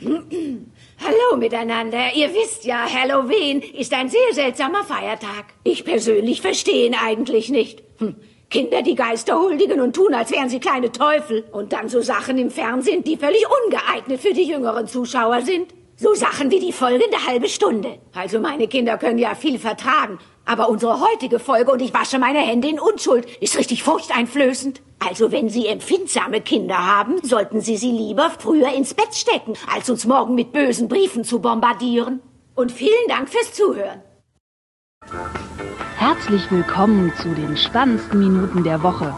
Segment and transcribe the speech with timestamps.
[0.00, 2.14] Hallo miteinander.
[2.14, 5.46] Ihr wisst ja, Halloween ist ein sehr seltsamer Feiertag.
[5.62, 7.82] Ich persönlich verstehe ihn eigentlich nicht.
[7.98, 8.16] Hm.
[8.48, 11.44] Kinder, die Geister huldigen und tun, als wären sie kleine Teufel.
[11.52, 15.74] Und dann so Sachen im Fernsehen, die völlig ungeeignet für die jüngeren Zuschauer sind.
[15.96, 17.98] So Sachen wie die folgende halbe Stunde.
[18.14, 20.18] Also meine Kinder können ja viel vertragen.
[20.50, 24.82] Aber unsere heutige Folge und ich wasche meine Hände in Unschuld ist richtig furchteinflößend.
[24.98, 29.88] Also wenn Sie empfindsame Kinder haben, sollten Sie sie lieber früher ins Bett stecken, als
[29.88, 32.20] uns morgen mit bösen Briefen zu bombardieren.
[32.56, 34.02] Und vielen Dank fürs Zuhören.
[35.96, 39.14] Herzlich willkommen zu den spannendsten Minuten der Woche.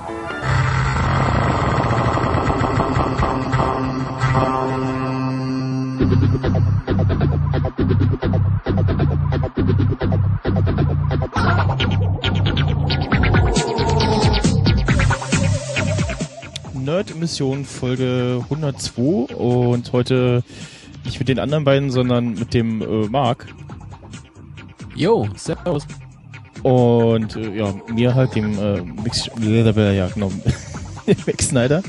[16.74, 20.42] Nerd-Mission Folge 102 und heute
[21.04, 23.46] nicht mit den anderen beiden, sondern mit dem äh, Marc.
[24.94, 25.86] Jo, servus.
[26.62, 30.30] Und äh, ja, mir halt dem äh, Mix, ja genau,
[31.26, 31.82] Max Snyder.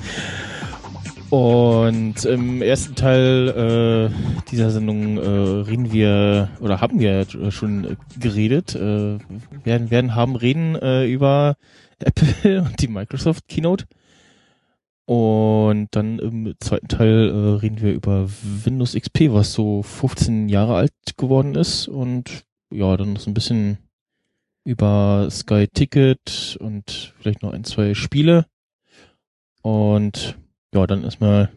[1.33, 5.27] Und im ersten Teil äh, dieser Sendung äh,
[5.67, 9.17] reden wir oder haben wir schon geredet, äh,
[9.63, 11.55] werden werden haben reden äh, über
[11.99, 13.85] Apple und die Microsoft Keynote.
[15.05, 18.29] Und dann im zweiten Teil äh, reden wir über
[18.63, 23.33] Windows XP, was so 15 Jahre alt geworden ist und ja, dann noch so ein
[23.33, 23.79] bisschen
[24.65, 28.45] über Sky Ticket und vielleicht noch ein, zwei Spiele.
[29.63, 30.37] Und
[30.73, 31.51] ja, dann erstmal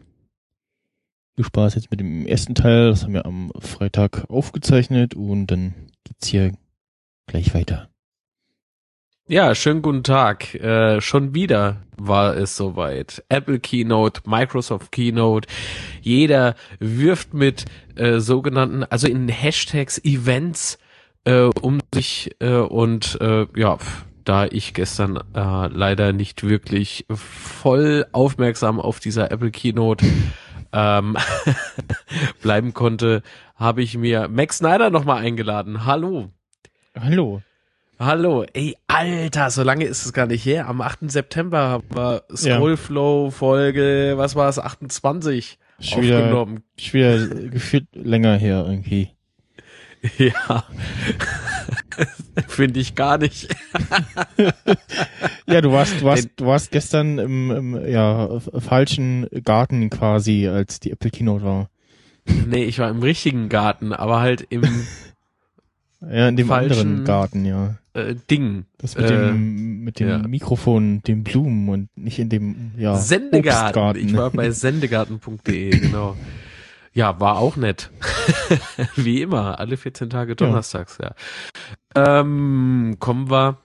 [1.35, 2.89] viel Spaß jetzt mit dem ersten Teil.
[2.89, 6.53] Das haben wir am Freitag aufgezeichnet und dann geht's hier
[7.27, 7.89] gleich weiter.
[9.29, 10.55] Ja, schönen guten Tag.
[10.55, 13.25] Äh, schon wieder war es soweit.
[13.27, 15.49] Apple Keynote, Microsoft Keynote.
[16.01, 17.65] Jeder wirft mit
[17.95, 20.77] äh, sogenannten, also in Hashtags Events
[21.25, 23.77] äh, um sich äh, und äh, ja,
[24.27, 30.05] da ich gestern äh, leider nicht wirklich voll aufmerksam auf dieser Apple Keynote
[30.73, 31.15] ähm,
[32.41, 33.23] bleiben konnte,
[33.55, 35.85] habe ich mir Max Snyder nochmal eingeladen.
[35.85, 36.29] Hallo.
[36.99, 37.41] Hallo.
[37.99, 40.67] Hallo, ey, Alter, so lange ist es gar nicht her.
[40.67, 41.09] Am 8.
[41.09, 46.63] September war Scrollflow Folge, was war es, 28 schon aufgenommen.
[46.91, 49.16] Wieder gefühlt länger her irgendwie.
[50.17, 50.63] Ja,
[52.47, 53.55] finde ich gar nicht.
[55.47, 60.79] ja, du warst, du warst, du warst gestern im, im ja, falschen Garten quasi, als
[60.79, 61.69] die Apple Keynote war.
[62.45, 64.63] Nee, ich war im richtigen Garten, aber halt im
[66.01, 67.77] ja, in dem anderen Garten, ja.
[67.93, 68.65] Äh, Ding.
[68.77, 70.17] Das mit äh, dem, mit dem ja.
[70.19, 72.95] Mikrofon, dem Blumen und nicht in dem, ja.
[72.95, 73.65] Sendegarten.
[73.65, 74.07] Obstgarten.
[74.07, 76.15] Ich war bei sendegarten.de, genau.
[76.97, 77.91] Ja, war auch nett.
[78.95, 81.13] Wie immer, alle 14 Tage donnerstags, ja.
[81.95, 82.21] ja.
[82.21, 83.57] Ähm, kommen wir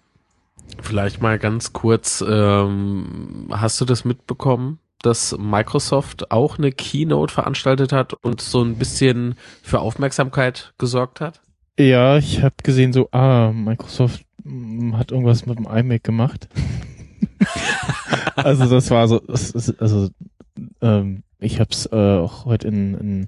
[0.82, 4.78] vielleicht mal ganz kurz, ähm, hast du das mitbekommen?
[5.02, 11.40] dass Microsoft auch eine Keynote veranstaltet hat und so ein bisschen für Aufmerksamkeit gesorgt hat?
[11.76, 16.48] Ja, ich habe gesehen, so, ah, Microsoft mm, hat irgendwas mit dem iMac gemacht.
[18.36, 19.20] also das war so,
[19.80, 20.08] also
[20.82, 23.26] ähm, ich habe es äh, auch heute in, in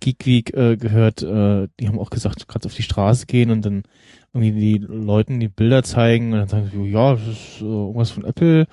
[0.00, 3.64] Geek Week äh, gehört, äh, die haben auch gesagt, gerade auf die Straße gehen und
[3.64, 3.82] dann
[4.32, 8.10] irgendwie die Leuten die Bilder zeigen und dann sagen sie, ja, das ist äh, irgendwas
[8.10, 8.66] von Apple.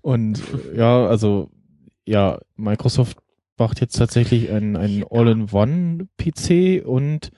[0.00, 0.40] Und
[0.72, 1.50] äh, ja, also
[2.06, 3.18] ja, Microsoft
[3.58, 7.30] macht jetzt tatsächlich einen, einen All-in-One-PC und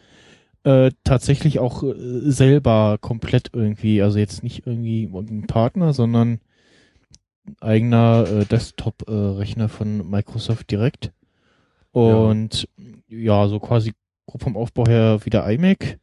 [0.64, 6.41] äh, tatsächlich auch äh, selber komplett irgendwie, also jetzt nicht irgendwie ein Partner, sondern
[7.60, 11.12] eigener äh, Desktop-Rechner von Microsoft direkt.
[11.91, 12.69] Und
[13.08, 13.42] ja.
[13.42, 13.92] ja, so quasi
[14.26, 15.98] grob vom Aufbau her wie der iMac.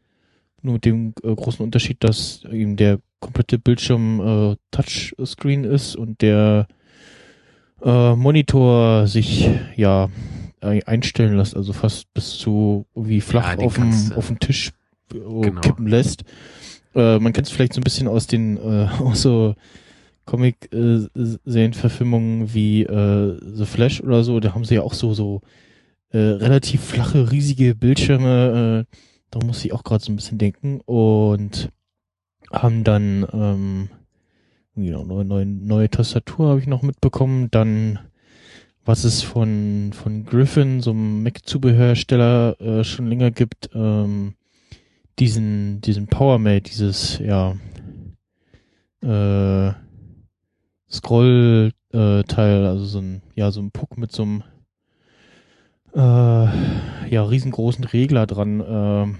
[0.62, 6.22] Nur mit dem äh, großen Unterschied, dass eben der komplette Bildschirm äh, Touchscreen ist und
[6.22, 6.68] der
[7.84, 10.10] äh, Monitor sich ja
[10.62, 14.72] einstellen lässt, also fast bis zu wie flach ja, auf, dem, auf dem Tisch
[15.14, 15.62] äh, genau.
[15.62, 16.24] kippen lässt.
[16.96, 19.56] Äh, man kennt es vielleicht so ein bisschen aus den äh, aus so
[20.30, 24.40] Comic-Serienverfilmungen wie äh, The Flash oder so.
[24.40, 25.42] Da haben sie ja auch so so
[26.12, 28.86] äh, relativ flache, riesige Bildschirme.
[28.88, 28.96] Äh,
[29.32, 31.70] da muss ich auch gerade so ein bisschen denken und
[32.52, 33.90] haben dann ähm,
[34.76, 37.50] genau, neue, neue, neue Tastatur habe ich noch mitbekommen.
[37.50, 37.98] Dann
[38.86, 44.34] was es von, von Griffin, so einem Mac-Zubehörhersteller, äh, schon länger gibt, ähm,
[45.20, 47.56] diesen, diesen PowerMate, dieses, ja,
[49.04, 49.74] äh,
[50.92, 54.44] Scroll-Teil, äh, also so ein, ja, so ein Puck mit so einem,
[55.96, 56.00] äh,
[57.10, 58.60] ja, riesengroßen Regler dran.
[58.60, 59.18] Ähm,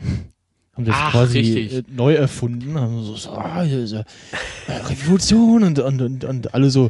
[0.74, 1.74] haben das Ach, quasi richtig.
[1.74, 2.80] äh, neu erfunden.
[2.80, 4.04] Haben so, so ah, äh,
[4.68, 6.90] Revolution und, und, und, und alle so,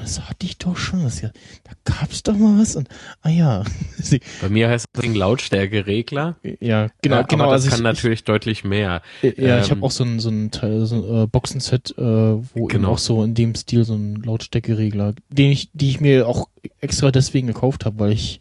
[0.00, 1.02] das hatte ich doch schon.
[1.02, 1.30] Das ja,
[1.64, 2.76] da gab's doch mal was.
[2.76, 2.88] Und
[3.22, 3.64] ah ja,
[4.42, 6.36] Bei mir heißt das Ding Lautstärkeregler.
[6.60, 7.44] ja, genau, Äh, genau.
[7.44, 9.02] Aber das also kann ich, natürlich deutlich mehr.
[9.22, 11.94] ich, ja, ich ähm, habe auch so ein so ein Teil, so ein äh, Boxenset,
[11.98, 12.90] äh, wo eben Genau.
[12.92, 16.48] auch so in dem Stil so ein Lautstärkeregler, den ich, die ich mir auch
[16.80, 18.40] extra deswegen gekauft habe, weil ich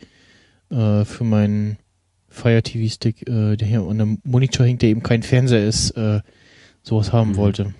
[0.69, 1.77] äh, für meinen
[2.29, 5.91] Fire TV Stick, äh, der hier an einem Monitor hängt, der eben kein Fernseher ist,
[5.91, 6.21] äh,
[6.81, 7.35] sowas haben Mhm.
[7.37, 7.73] wollte.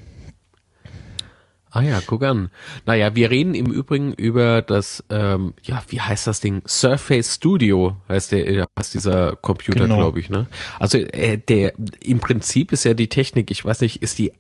[1.75, 2.51] Ah ja, guck an.
[2.85, 6.61] Naja, wir reden im Übrigen über das, ähm, ja, wie heißt das Ding?
[6.67, 9.97] Surface Studio heißt der, äh, heißt dieser Computer, Genau.
[9.97, 10.45] glaube ich, ne?
[10.79, 14.33] Also äh, der, im Prinzip ist ja die Technik, ich weiß nicht, ist die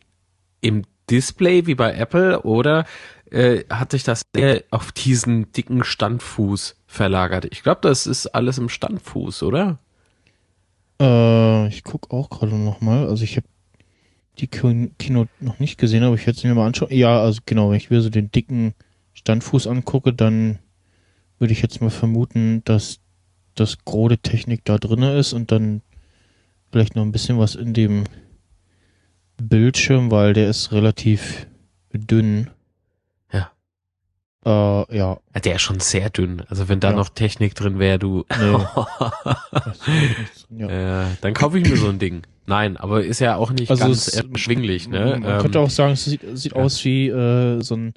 [0.61, 2.85] im Display wie bei Apple oder
[3.31, 7.45] äh, hat sich das eher auf diesen dicken Standfuß verlagert?
[7.49, 9.79] Ich glaube, das ist alles im Standfuß, oder?
[11.01, 13.47] Äh, ich guck auch gerade noch mal, also ich habe
[14.39, 16.91] die Kin- Keynote noch nicht gesehen, aber ich werde es mir mal anschauen.
[16.91, 18.73] Ja, also genau, wenn ich mir so den dicken
[19.13, 20.59] Standfuß angucke, dann
[21.39, 22.99] würde ich jetzt mal vermuten, dass
[23.55, 25.81] das Gros der Technik da drinne ist und dann
[26.71, 28.05] vielleicht noch ein bisschen was in dem
[29.41, 31.47] Bildschirm, weil der ist relativ
[31.93, 32.49] dünn.
[33.31, 33.51] Ja.
[34.45, 36.41] Äh, ja, Der ist schon sehr dünn.
[36.47, 36.95] Also wenn da Ja.
[36.95, 38.25] noch Technik drin wäre, du.
[38.29, 38.35] nee.
[40.49, 41.03] drin, ja.
[41.03, 42.23] Äh, dann kaufe ich mir so ein Ding.
[42.45, 45.17] Nein, aber ist ja auch nicht Also ganz es- erschwinglich, ne?
[45.21, 47.93] Man könnte Ähm, auch sagen, es sieht, sieht aus wie äh, so ein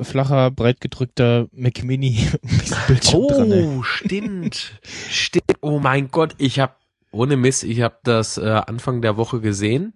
[0.00, 2.26] flacher, breit gedrückter Mac Mini
[2.88, 3.52] Bildschirm dran.
[3.52, 4.72] oh, stimmt.
[5.08, 5.44] stimmt.
[5.60, 6.74] Oh mein Gott, ich habe
[7.12, 9.92] ohne Mist, ich habe das äh, Anfang der Woche gesehen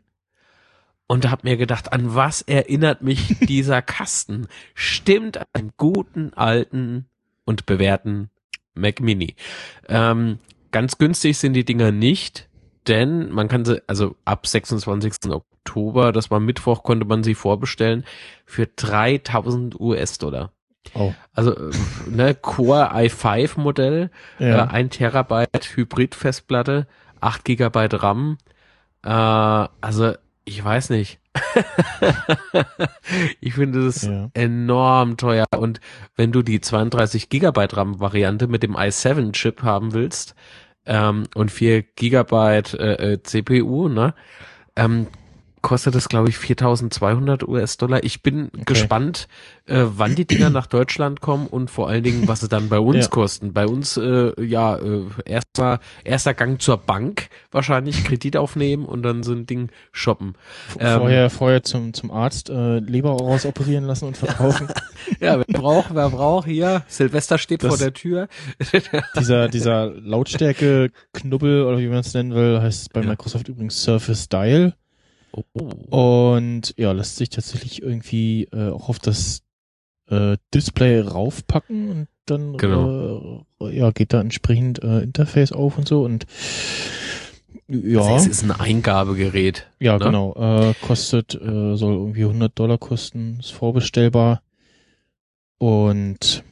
[1.09, 4.47] und habe mir gedacht, an was erinnert mich dieser Kasten?
[4.75, 7.07] Stimmt, an einen guten alten
[7.45, 8.31] und bewährten
[8.75, 9.35] Mac Mini.
[9.89, 10.39] Ähm,
[10.71, 12.49] ganz günstig sind die Dinger nicht,
[12.89, 15.31] denn man kann sie, also ab 26.
[15.31, 18.05] Oktober, das war Mittwoch, konnte man sie vorbestellen
[18.45, 20.53] für 3000 US-Dollar.
[20.95, 21.55] Oh, Also,
[22.09, 24.65] ne, Core i5 Modell, ja.
[24.67, 26.87] äh, 1 Terabyte Hybrid-Festplatte,
[27.21, 28.39] 8 Gigabyte RAM,
[29.05, 30.13] äh, also,
[30.45, 31.19] ich weiß nicht.
[33.41, 34.31] ich finde das Ja.
[34.35, 35.81] enorm teuer und
[36.17, 40.35] wenn du die 32 Gigabyte RAM Variante mit dem i7 Chip haben willst,
[40.87, 44.15] ähm, und 4 Gigabyte äh, äh, CPU, ne,
[44.77, 45.07] ähm,
[45.63, 48.05] kostet das, glaube ich, 4200 US-Dollar.
[48.05, 49.27] Ich bin gespannt,
[49.67, 52.79] äh, wann die Dinger nach Deutschland kommen und vor allen Dingen, was sie dann bei
[52.79, 53.11] uns Ja.
[53.11, 53.53] kosten.
[53.53, 59.23] Bei uns, äh, ja, äh, erstmal erster Gang zur Bank, wahrscheinlich Kredit aufnehmen und dann
[59.25, 60.35] so ein Ding shoppen.
[60.79, 64.69] ähm, vorher, vorher zum, zum Arzt äh, Leber rausoperieren lassen und verkaufen.
[65.21, 66.83] Ja, wer braucht, wer braucht hier?
[66.89, 68.29] Silvester steht Das- vor der Tür.
[69.19, 73.03] dieser dieser Lautstärke-Knubbel oder wie man es nennen will, heißt es bei.
[73.03, 74.75] Microsoft übrigens Surface Dial.
[75.55, 76.19] Oh.
[76.39, 79.43] Und ja, lässt sich tatsächlich irgendwie äh, auch auf das
[80.09, 83.45] äh, Display raufpacken und dann Genau.
[83.61, 86.27] äh, ja, geht da entsprechend äh, Interface auf und so und
[87.69, 89.67] ja, Also es ist ein Eingabegerät.
[89.81, 90.05] ja ne?
[90.05, 94.43] genau, äh, kostet, äh, soll irgendwie 100 Dollar kosten, ist vorbestellbar
[95.59, 96.45] und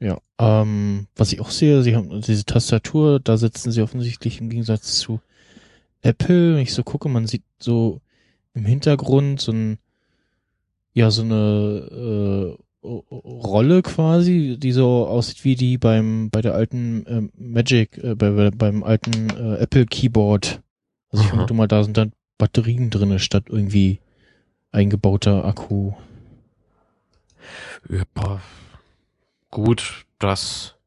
[0.00, 4.48] ja, ähm, was ich auch sehe, sie haben diese Tastatur, da sitzen sie offensichtlich im
[4.50, 5.20] Gegensatz zu
[6.02, 8.00] Apple, wenn ich so gucke, man sieht so
[8.54, 9.78] im Hintergrund so ein,
[10.92, 17.04] ja, so eine äh, Rolle quasi, die so aussieht wie die beim bei der alten
[17.08, 20.62] ähm, Magic, äh, bei, bei, beim alten äh, Apple Keyboard.
[21.10, 24.00] Also ich vermute mal, da sind dann Batterien drinne statt irgendwie
[24.70, 25.92] eingebauter Akku.
[27.88, 28.40] Ja,
[29.50, 30.77] gut, das.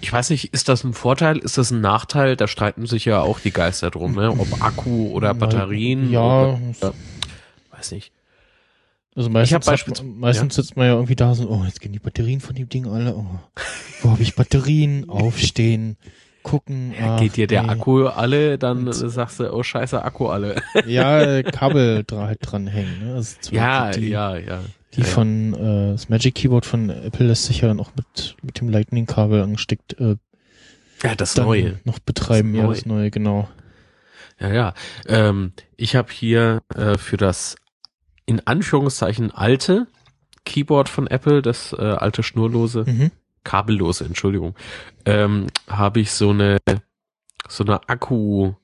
[0.00, 2.36] Ich weiß nicht, ist das ein Vorteil, ist das ein Nachteil?
[2.36, 4.30] Da streiten sich ja auch die Geister drum, ne?
[4.30, 6.10] Ob Akku oder Batterien.
[6.10, 6.94] Ja, Oder,
[7.72, 8.12] weiß nicht.
[9.16, 12.40] also meistens, hat, meistens sitzt man ja irgendwie da so, oh, jetzt gehen die Batterien
[12.40, 13.16] von dem Ding alle.
[13.16, 13.26] Oh,
[14.02, 15.08] wo habe ich Batterien?
[15.08, 15.96] Aufstehen,
[16.42, 16.92] gucken.
[16.98, 17.68] Ja, ach, geht dir der nee.
[17.70, 20.62] Akku alle, dann Und- sagst du, oh scheiße, Akku alle.
[20.86, 23.08] Ja, Kabel halt dranhängen.
[23.08, 23.14] Ne?
[23.14, 24.60] Also ja, die, ja, ja.
[24.94, 28.36] Die ja, von äh, das Magic Keyboard von Apple lässt sich ja dann auch mit
[28.42, 30.16] mit dem Lightning-Kabel angesteckt äh,
[31.02, 31.78] ja, das Neue.
[31.84, 32.52] noch betreiben.
[32.54, 33.48] Das ja, das neue, genau.
[34.40, 34.74] Ja, ja.
[35.06, 37.56] Ähm, ich habe hier äh, für das
[38.24, 39.86] in Anführungszeichen alte
[40.44, 43.10] Keyboard von Apple, das äh, alte schnurlose, Mhm.
[43.44, 44.54] kabellose, Entschuldigung,
[45.04, 46.58] ähm, habe ich so eine
[47.48, 48.54] so eine Akku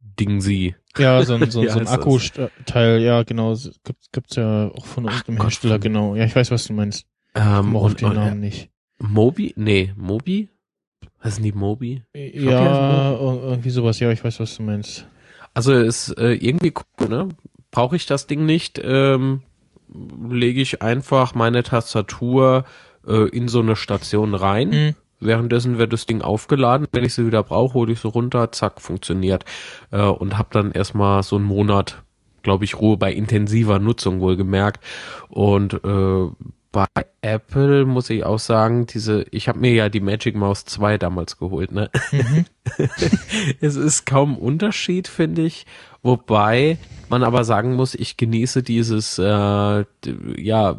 [0.00, 0.74] Dingsi.
[0.98, 1.86] Ja, so ein, so, Wie so ein?
[1.86, 3.54] Akkuteil, ja, genau.
[3.84, 6.14] Gibt, gibt's ja auch von irgendeinem Hersteller, genau.
[6.14, 7.06] Ja, ich weiß, was du meinst.
[7.34, 8.70] Ich Ähm, auch auf und, den und, Namen nicht.
[8.98, 9.52] Mobi?
[9.56, 10.48] Nee, Mobi?
[11.24, 12.02] Denn die Mobi?
[12.14, 13.98] Ja, irgendwie sowas.
[14.00, 15.06] Ja, ich weiß, was du meinst.
[15.54, 17.28] Also ist äh, irgendwie cool, ne?
[17.70, 19.42] Brauche ich das Ding nicht, ähm,
[20.30, 22.64] lege ich einfach meine Tastatur
[23.06, 24.68] äh, in so eine Station rein.
[24.68, 24.94] Mhm.
[25.20, 26.86] Währenddessen wird das Ding aufgeladen.
[26.92, 29.44] Wenn ich sie wieder brauche, hole ich sie runter, zack, funktioniert.
[29.90, 32.02] Äh, und habe dann erstmal so einen Monat,
[32.42, 34.84] glaube ich, Ruhe bei intensiver Nutzung wohlgemerkt.
[35.28, 36.28] Und äh,
[36.76, 40.98] bei Apple muss ich auch sagen, diese, ich habe mir ja die Magic Mouse 2
[40.98, 41.90] damals geholt, ne?
[43.62, 45.64] es ist kaum Unterschied, finde ich.
[46.02, 46.76] Wobei
[47.08, 49.84] man aber sagen muss, ich genieße dieses, äh,
[50.36, 50.76] ja,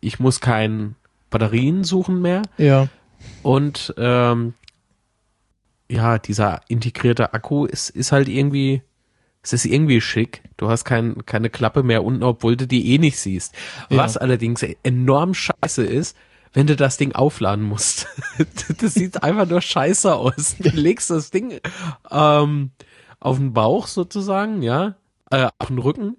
[0.00, 0.94] ich muss kein
[1.30, 2.42] Batterien suchen mehr.
[2.56, 2.88] Ja.
[3.42, 4.54] Und ähm,
[5.90, 8.82] ja, dieser integrierte Akku ist, ist halt irgendwie,
[9.42, 10.42] es ist irgendwie schick.
[10.56, 13.54] Du hast kein, keine Klappe mehr unten, obwohl du die eh nicht siehst.
[13.90, 13.98] Ja.
[13.98, 16.16] Was allerdings enorm scheiße ist,
[16.52, 18.06] wenn du das Ding aufladen musst.
[18.80, 20.56] das sieht einfach nur scheiße aus.
[20.58, 21.60] Du legst das Ding
[22.10, 22.70] ähm,
[23.20, 24.96] auf den Bauch sozusagen, ja,
[25.30, 26.16] äh, auf den Rücken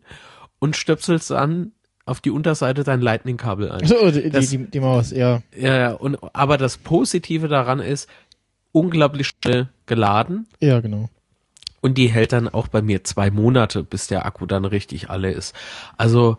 [0.59, 1.73] und stöpselst dann
[2.05, 3.85] auf die Unterseite dein Lightning-Kabel ein.
[3.87, 5.41] So, die, Das- die, die Maus, ja.
[5.57, 8.09] Ja, ja, und aber das Positive daran ist,
[8.71, 11.09] unglaublich schnell geladen Ja, genau.
[11.81, 15.31] und die hält dann auch bei mir zwei Monate, bis der Akku dann richtig alle
[15.31, 15.55] ist.
[15.97, 16.37] Also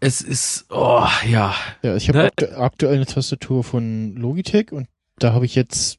[0.00, 2.24] es ist, oh ja, Ja, ich habe Ne?
[2.26, 4.88] aktu aktuell eine Tastatur von Logitech und
[5.18, 5.98] da habe ich jetzt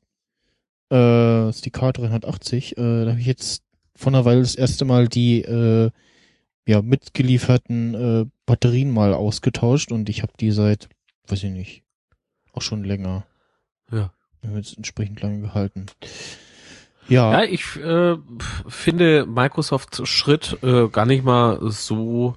[0.92, 3.64] äh, ist die K380, äh, da habe ich jetzt
[3.96, 5.90] von einer Weile das erste Mal die äh,
[6.68, 10.90] ja mitgelieferten äh, Batterien mal ausgetauscht und ich habe die seit,
[11.30, 11.84] weiß ich nicht,
[12.52, 13.26] auch schon länger.
[13.90, 14.12] Ja.
[14.42, 15.86] Wir haben jetzt entsprechend lange gehalten.
[17.08, 18.18] Ja, ja, ich äh,
[18.68, 22.36] finde Microsofts Schritt äh, gar nicht mal so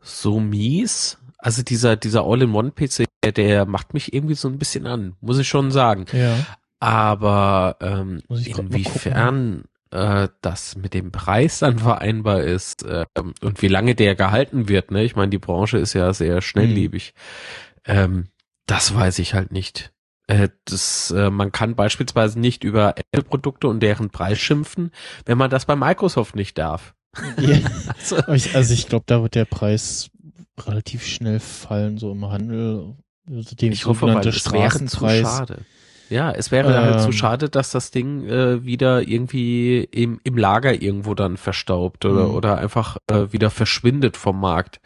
[0.00, 1.18] so mies.
[1.38, 5.72] Also dieser dieser All-in-One-PC, der, macht mich irgendwie so ein bisschen an, muss ich schon
[5.72, 6.06] sagen.
[6.12, 6.36] ja.
[6.78, 13.94] Aber ähm, inwiefern äh, das mit dem Preis dann vereinbar ist ähm, und wie lange
[13.94, 15.04] der gehalten wird, ne?
[15.04, 17.14] Ich meine, die Branche ist ja sehr schnelllebig.
[17.84, 18.28] Ähm,
[18.66, 19.92] das weiß ich halt nicht.
[20.26, 24.90] Äh, das, äh, man kann beispielsweise nicht über Apple-Produkte und deren Preis schimpfen,
[25.24, 26.94] wenn man das bei Microsoft nicht darf.
[27.38, 27.58] ja.
[27.96, 30.10] Also, also ich glaube, da wird der Preis
[30.58, 32.96] relativ schnell fallen, so im Handel.
[33.28, 35.64] Also dem ich hoffe, weil es wäre zu schade.
[36.08, 37.12] Ja, es wäre halt zu Ähm.
[37.12, 42.34] schade, dass das Ding äh, wieder irgendwie im, im Lager irgendwo dann verstaubt oder, Mhm.
[42.34, 44.80] oder einfach äh, wieder verschwindet vom Markt.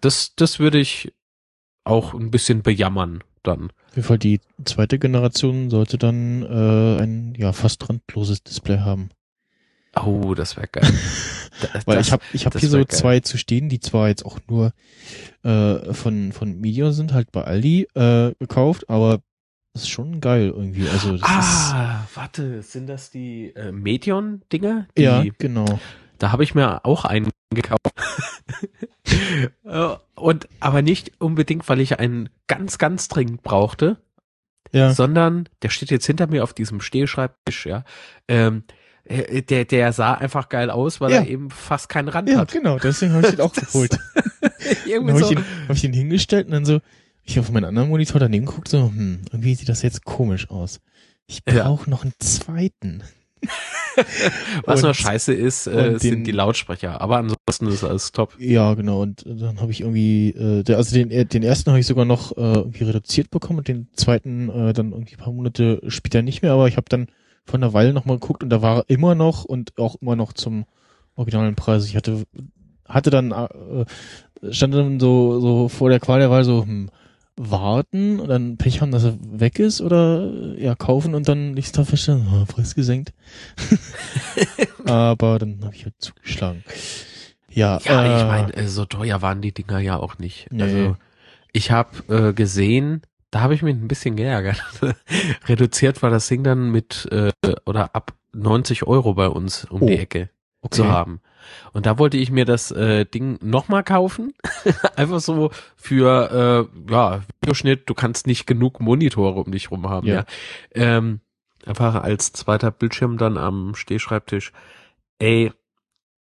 [0.00, 1.12] Das, das würde ich
[1.84, 3.70] auch ein bisschen bejammern dann.
[3.88, 9.10] Auf jeden Fall die zweite Generation sollte dann äh, ein ja fast randloses Display haben.
[9.96, 10.84] Oh, das wäre geil.
[11.60, 12.88] Da- Weil das, ich habe ich hab das hier so geil.
[12.88, 14.72] zwei zu stehen, die zwar jetzt auch nur
[15.44, 19.20] äh, von von Medion sind, halt bei Aldi äh, gekauft, aber
[19.74, 20.88] das ist schon geil irgendwie.
[20.88, 24.86] Also das Ah, warte, sind das die äh, Medion-Dinger?
[24.94, 25.80] ist ja genau.
[26.18, 27.80] Da habe ich mir auch einen gekauft.
[29.64, 33.98] Äh, Und aber nicht unbedingt, weil ich einen ganz, ganz dringend brauchte,
[34.72, 34.92] Ja.
[34.92, 37.84] sondern der steht jetzt hinter mir auf diesem Stehschreibtisch, ja.
[38.28, 38.64] Ähm,
[39.04, 41.18] äh, der, der sah einfach geil aus, weil Ja.
[41.18, 42.52] er eben fast keinen Rand Ja, hat.
[42.52, 43.92] genau, deswegen habe ich den auch geholt.
[44.40, 44.52] Dann
[44.86, 45.30] Irgendwie habe so.
[45.32, 45.38] ich,
[45.68, 46.80] hab ich den hingestellt und dann so,
[47.24, 50.80] ich auf meinen anderen Monitor daneben geguckt, so, hm, irgendwie sieht das jetzt komisch aus.
[51.26, 51.64] Ich Ja.
[51.64, 53.02] brauche noch einen zweiten.
[54.64, 57.00] Was und- noch scheiße ist, äh, sind den- die Lautsprecher.
[57.00, 58.34] Aber ansonsten ist alles top.
[58.38, 59.02] Ja, genau.
[59.02, 62.04] Und dann habe ich irgendwie, äh, der, also den, äh, den ersten habe ich sogar
[62.04, 66.22] noch äh, irgendwie reduziert bekommen und den zweiten äh, dann irgendwie ein paar Monate später
[66.22, 66.52] nicht mehr.
[66.52, 67.06] Aber ich habe dann
[67.46, 70.32] von einer Weile nochmal geguckt und da war er immer noch und auch immer noch
[70.32, 70.64] zum
[71.14, 71.86] originalen Preis.
[71.86, 72.24] Ich hatte
[72.88, 73.84] hatte dann äh,
[74.52, 76.90] stand dann so so vor der Qual der Wahl so hm,
[77.36, 81.76] warten und dann Pech haben, dass er weg ist oder ja kaufen und dann nächsten
[81.76, 83.12] Tag feststellen, oh, Preis gesenkt.
[84.86, 86.64] Aber dann habe ich halt zugeschlagen.
[87.50, 90.48] Ja, Ja, äh, ich meine, äh, so teuer waren die Dinger ja auch nicht.
[90.50, 90.62] Nee.
[90.62, 90.96] Also
[91.52, 94.62] ich habe äh, gesehen, da habe ich mich ein bisschen geärgert.
[95.48, 97.32] Reduziert war das Ding dann mit äh,
[97.66, 100.30] oder ab 90 Euro bei uns um Oh, die Ecke
[100.62, 100.76] okay.
[100.76, 101.20] zu haben.
[101.72, 104.34] Und da wollte ich mir das äh, Ding nochmal kaufen.
[104.96, 110.06] Einfach so für äh, ja, Videoschnitt, du kannst nicht genug Monitore um dich rum haben,
[110.06, 110.14] ja.
[110.14, 110.24] Ja.
[110.74, 111.20] Ähm,
[111.66, 114.52] einfach als zweiter Bildschirm dann am Stehschreibtisch.
[115.18, 115.50] Ey,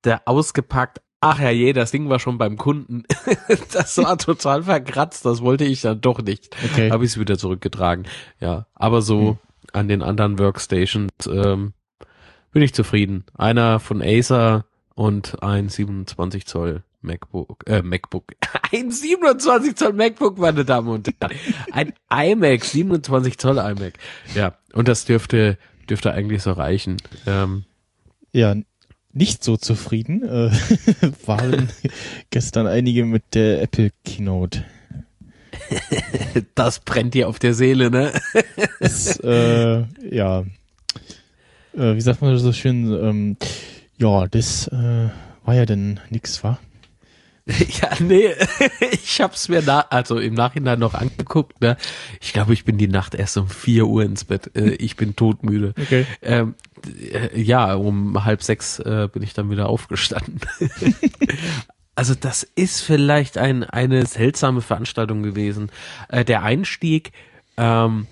[0.03, 3.03] der ausgepackt, ach ja je, das Ding war schon beim Kunden.
[3.73, 6.55] das war total verkratzt, das wollte ich dann doch nicht.
[6.63, 6.91] Okay.
[6.91, 8.05] Habe ich es wieder zurückgetragen.
[8.39, 9.37] Ja, aber so Hm.
[9.73, 11.73] an den anderen Workstations ähm,
[12.51, 13.23] bin ich zufrieden.
[13.35, 14.65] Einer von Acer
[15.01, 18.35] und ein 27 Zoll MacBook, äh, MacBook,
[18.71, 21.35] ein 27 Zoll MacBook, meine Damen und Herren.
[21.71, 21.93] Ein
[22.31, 23.93] iMac, 27 Zoll iMac.
[24.35, 25.57] Ja, und das dürfte,
[25.89, 26.97] dürfte eigentlich so reichen.
[27.25, 27.65] Ähm,
[28.31, 28.55] Ja,
[29.11, 30.51] nicht so zufrieden äh,
[31.25, 31.69] waren
[32.29, 34.63] gestern einige mit der Apple Keynote.
[36.53, 38.13] das brennt dir auf der Seele, ne?
[38.79, 40.41] Es, äh, ja,
[41.73, 43.37] äh, wie sagt man so schön, ähm,
[44.01, 45.09] ja, das äh,
[45.45, 46.57] war ja denn nix, wa?
[47.47, 48.29] Ja, nee,
[48.91, 51.77] ich hab's mir na, also im Nachhinein noch angeguckt, ne?
[52.19, 54.55] Ich glaube, ich bin die Nacht erst um 4 Uhr ins Bett.
[54.55, 55.73] Äh, ich bin todmüde.
[55.79, 56.05] Okay.
[56.21, 56.55] Ähm,
[57.11, 60.39] äh, ja, um halb sechs äh, bin ich dann wieder aufgestanden.
[61.95, 65.71] also das ist vielleicht ein, eine seltsame Veranstaltung gewesen.
[66.09, 67.11] Äh, der Einstieg,
[67.57, 68.07] ähm,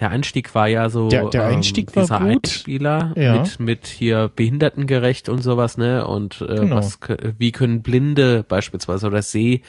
[0.00, 2.28] der Einstieg war ja so Der- der Einstieg ähm, war dieser gut.
[2.46, 3.32] Einspieler Ja.
[3.40, 6.06] mit mit hier behindertengerecht und sowas, ne?
[6.06, 6.76] Und äh, Genau.
[6.76, 6.98] was
[7.38, 9.62] wie können Blinde beispielsweise oder Seh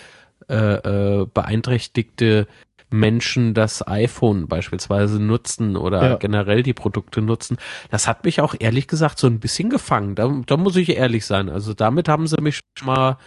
[0.49, 2.47] äh, äh, beeinträchtigte
[2.91, 6.15] Menschen das iPhone beispielsweise nutzen oder Ja.
[6.15, 7.57] generell die Produkte nutzen.
[7.91, 10.15] Das hat mich auch ehrlich gesagt so ein bisschen gefangen.
[10.15, 11.49] Da, da muss ich ehrlich sein.
[11.49, 13.17] Also damit haben sie mich schon mal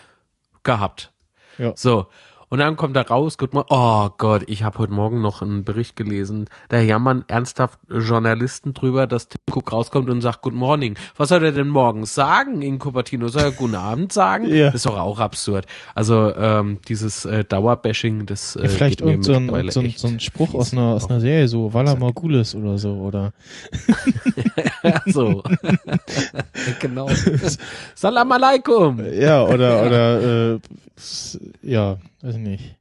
[0.65, 1.13] gehabt.
[1.59, 1.73] Ja.
[1.77, 2.07] So.
[2.53, 5.65] Und dann kommt da raus, gut mal, oh Gott, ich habe heute Morgen noch einen
[5.65, 6.51] Bericht gelesen.
[6.69, 10.99] Da jammern ernsthaft Journalisten drüber, dass Tim Cook rauskommt und sagt Good Morning.
[11.17, 13.29] Was soll er denn morgens sagen in Cupertino?
[13.29, 14.45] Soll er Guten Abend sagen?
[14.53, 14.67] Ja.
[14.67, 15.65] Das ist doch auch absurd.
[15.95, 20.09] Also ähm, dieses äh, Dauerbashing, das äh, Ja, vielleicht irgend so ein, so ein, so
[20.09, 23.33] ein Spruch aus einer, aus einer Serie, so Walla Morgulis oder so, oder
[25.07, 25.43] so.
[26.81, 27.09] genau.
[27.95, 29.01] Salam alaikum.
[29.11, 30.59] ja, oder oder äh,
[31.63, 32.77] ja, weiß ich nicht.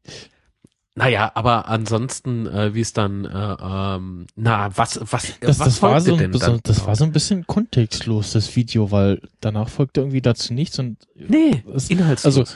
[0.93, 5.81] Naja, aber ansonsten, äh, wie es dann, äh, ähm, na, was, was, Das, was das
[5.81, 6.59] war so, ein- dann?
[6.63, 10.97] das war so ein bisschen kontextlos, das Video, weil danach folgte irgendwie dazu nichts und
[11.15, 12.37] Nee, es- inhaltslos.
[12.37, 12.53] also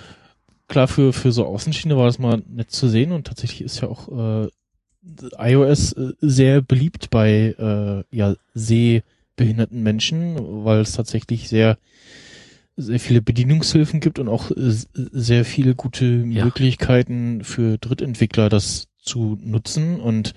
[0.67, 3.87] klar, für, für so Außenschiene war das mal nett zu sehen und tatsächlich ist ja
[3.87, 4.09] auch
[4.45, 4.49] äh,
[5.37, 11.77] iOS äh, sehr beliebt bei äh, ja, sehbehinderten Menschen, weil es tatsächlich sehr
[12.77, 14.55] sehr viele Bedienungshilfen gibt und auch äh,
[14.93, 16.45] sehr viele gute Ja.
[16.45, 19.99] Möglichkeiten für Drittentwickler, das zu nutzen.
[19.99, 20.33] Und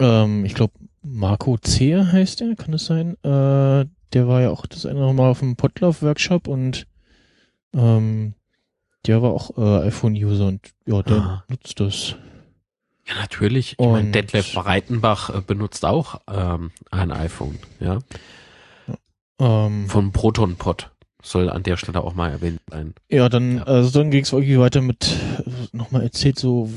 [0.00, 0.72] ähm, ich glaube,
[1.02, 3.12] Marco Zehr heißt er, kann es sein?
[3.22, 6.86] Äh, der war ja auch das eine andere Mal auf dem Potlauf-Workshop und
[7.74, 8.34] ähm,
[9.06, 11.44] der war auch äh, iPhone-User und ja, der Ah.
[11.48, 12.16] nutzt das.
[13.06, 13.72] ja, natürlich.
[13.78, 18.00] Ich meine, und- Detlef Breitenbach äh, benutzt auch ähm, ein iPhone, ja,
[19.40, 20.90] Ähm, von ProtonPod.
[21.30, 22.94] Soll an der Stelle auch mal erwähnt sein.
[23.08, 23.62] Ja, dann, Ja.
[23.64, 25.06] also dann ging es irgendwie weiter mit
[25.44, 26.70] äh, nochmal erzählt, so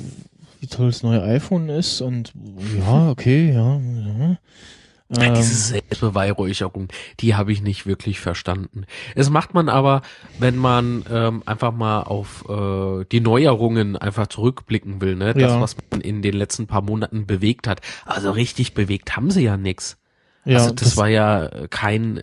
[0.59, 2.33] wie toll das neue iPhone ist und
[2.79, 3.77] ja, okay, ja.
[3.77, 4.37] ja.
[5.13, 6.87] Ähm, Diese Selbstbeweihräucherung,
[7.19, 8.85] die habe ich nicht wirklich verstanden.
[9.15, 10.03] Es macht man aber,
[10.39, 15.33] wenn man ähm, einfach mal auf äh, die Neuerungen einfach zurückblicken will, ne?
[15.33, 15.61] Das, Ja.
[15.61, 17.81] was man in den letzten paar Monaten bewegt hat.
[18.05, 19.97] Also richtig bewegt haben sie ja nix.
[20.45, 22.21] Ja, also das, war ja kein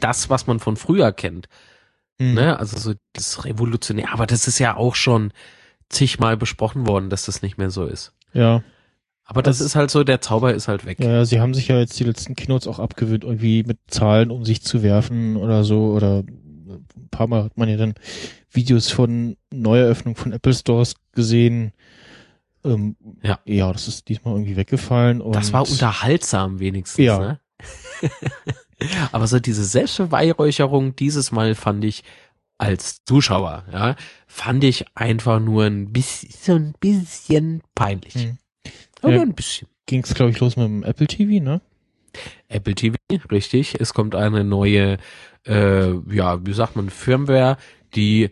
[0.00, 1.48] das, was man von früher kennt.
[2.18, 2.58] mh, Ne?
[2.58, 5.32] Also so das Revolutionär, aber das ist ja auch schon
[5.88, 8.12] zigmal besprochen worden, dass das nicht mehr so ist.
[8.32, 8.62] Ja,
[9.26, 10.98] Aber das Das- ist halt so, der Zauber ist halt weg.
[11.00, 14.44] ja, sie haben sich ja jetzt die letzten Keynotes auch abgewöhnt, irgendwie mit Zahlen um
[14.44, 17.94] sich zu werfen oder so oder ein paar Mal hat man ja dann
[18.50, 21.72] Videos von Neueröffnung von Apple Stores gesehen.
[22.64, 23.38] Ähm, Ja.
[23.44, 27.18] Ja, das ist diesmal irgendwie weggefallen Das war unterhaltsam wenigstens, Ja.
[27.18, 27.40] ne?
[29.12, 32.04] Aber so diese Selbstbeweihräucherung dieses Mal fand ich
[32.58, 38.14] als Zuschauer, ja, fand ich einfach nur ein bisschen, so ein bisschen peinlich.
[38.14, 38.38] Hm.
[39.02, 39.16] Aber Ja.
[39.18, 39.68] nur ein bisschen.
[39.86, 41.60] ging's glaube ich los mit dem Apple TV, ne?
[42.48, 42.96] Apple TV,
[43.30, 43.80] richtig.
[43.80, 44.98] Es kommt eine neue,
[45.46, 47.56] äh, ja, wie sagt man, Firmware,
[47.94, 48.30] die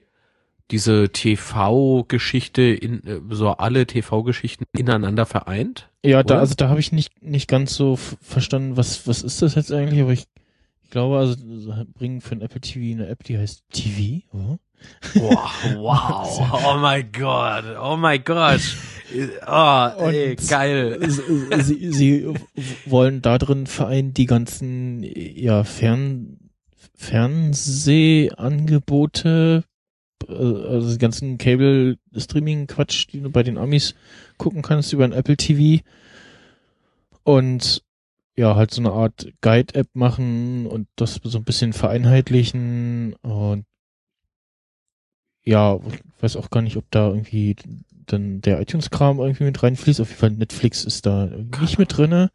[0.70, 5.90] diese TV-Geschichte in, äh, so alle TV-Geschichten ineinander vereint.
[6.04, 6.40] Ja, da, Oder?
[6.40, 10.00] also da habe ich nicht, nicht ganz so verstanden, was, was ist das jetzt eigentlich,
[10.00, 10.26] aber ich,
[10.82, 11.36] ich glaube, also
[11.94, 14.22] bringen für ein Apple TV eine App, die heißt TV.
[15.14, 15.14] Oh.
[15.14, 18.58] Wow, wow, oh mein Gott, oh mein Gott.
[19.46, 20.98] Oh, ey, geil.
[21.08, 22.26] Sie, sie,
[22.86, 26.50] wollen da drin vereinen die ganzen ja, Fern,
[26.96, 29.62] Fernsehangebote,
[30.28, 33.94] äh, also die ganzen Cable-Streaming-Quatsch, die du bei den Amis
[34.42, 35.82] gucken kannst über ein Apple TV.
[37.22, 37.82] Und
[38.34, 43.64] ja, halt so eine Art Guide-App machen und das so ein bisschen vereinheitlichen und
[45.44, 47.56] ja, ich weiß auch gar nicht, ob da irgendwie
[48.06, 50.00] dann der iTunes-Kram irgendwie mit reinfließt.
[50.00, 51.26] Auf jeden Fall Netflix ist da
[51.60, 52.30] nicht mit drinne.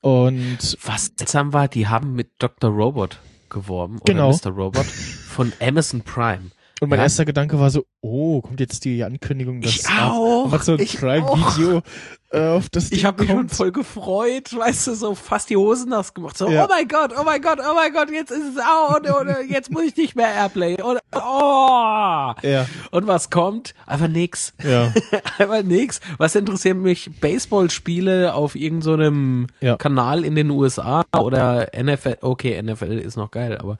[0.00, 2.70] Und Was seltsam war, die haben mit Dr.
[2.70, 4.28] Robot geworben Genau.
[4.28, 4.54] oder Mr.
[4.54, 6.50] Robot von Amazon Prime.
[6.80, 7.04] Und mein Ja.
[7.04, 11.26] erster Gedanke war so, oh, kommt jetzt die Ankündigung, dass Ich auch, Amazon ich Prime
[11.28, 11.56] auch.
[11.58, 11.82] Video
[12.30, 15.88] äh, auf das Ich habe mich schon voll gefreut, weißt du, so fast die Hosen
[15.90, 16.36] nass gemacht.
[16.38, 16.64] So, Ja.
[16.64, 19.50] oh mein Gott, oh mein Gott, oh mein Gott, jetzt ist es out und, und
[19.50, 20.80] jetzt muss ich nicht mehr Airplay.
[20.80, 22.32] Und, oh.
[22.42, 23.74] Ja, und was kommt?
[23.86, 24.52] Einfach nix.
[24.62, 24.92] ja,
[25.38, 26.00] Einfach nix.
[26.18, 27.10] Was interessiert mich?
[27.20, 29.76] Baseballspiele auf irgendeinem Ja.
[29.76, 32.18] Kanal in den USA oder NFL.
[32.20, 33.78] Okay, NFL ist noch geil, aber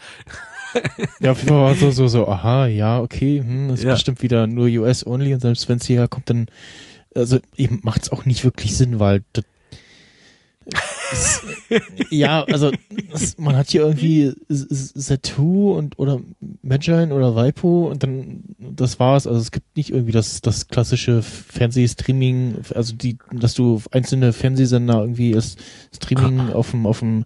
[1.20, 3.92] ja, auf jeden Fall war so, so, so, aha, ja, okay, hm, ist Ja.
[3.92, 6.46] bestimmt wieder nur US-only und selbst wenn es hierher kommt, dann,
[7.14, 9.44] also eben macht es auch nicht wirklich Sinn, weil das,
[12.10, 12.70] ja, also
[13.14, 16.20] es, man hat hier irgendwie Satu und oder
[16.60, 19.26] Magine oder Waipo und dann das war's.
[19.26, 25.00] Also es gibt nicht irgendwie das das klassische Fernsehstreaming, also die, dass du einzelne Fernsehsender
[25.00, 25.56] irgendwie als
[25.94, 27.24] Streaming auf dem auf dem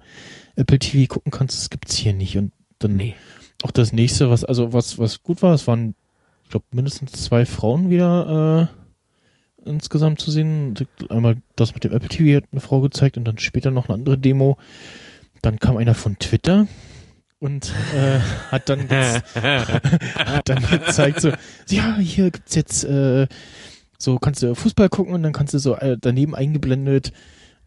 [0.55, 2.53] Apple TV gucken kannst, das gibt's hier nicht und
[2.85, 3.15] dann nee.
[3.63, 5.95] auch das nächste, was also was was gut war, es waren
[6.45, 8.69] ich glaube mindestens zwei Frauen wieder
[9.65, 10.75] äh, insgesamt zu sehen.
[11.09, 13.95] Einmal das mit dem Apple TV hat eine Frau gezeigt und dann später noch eine
[13.95, 14.57] andere Demo.
[15.41, 16.67] Dann kam einer von Twitter
[17.39, 18.89] und äh, hat dann
[19.35, 21.33] hat dann gezeigt so
[21.69, 23.27] ja hier gibt's jetzt äh,
[23.99, 27.13] so kannst du Fußball gucken und dann kannst du so äh, daneben eingeblendet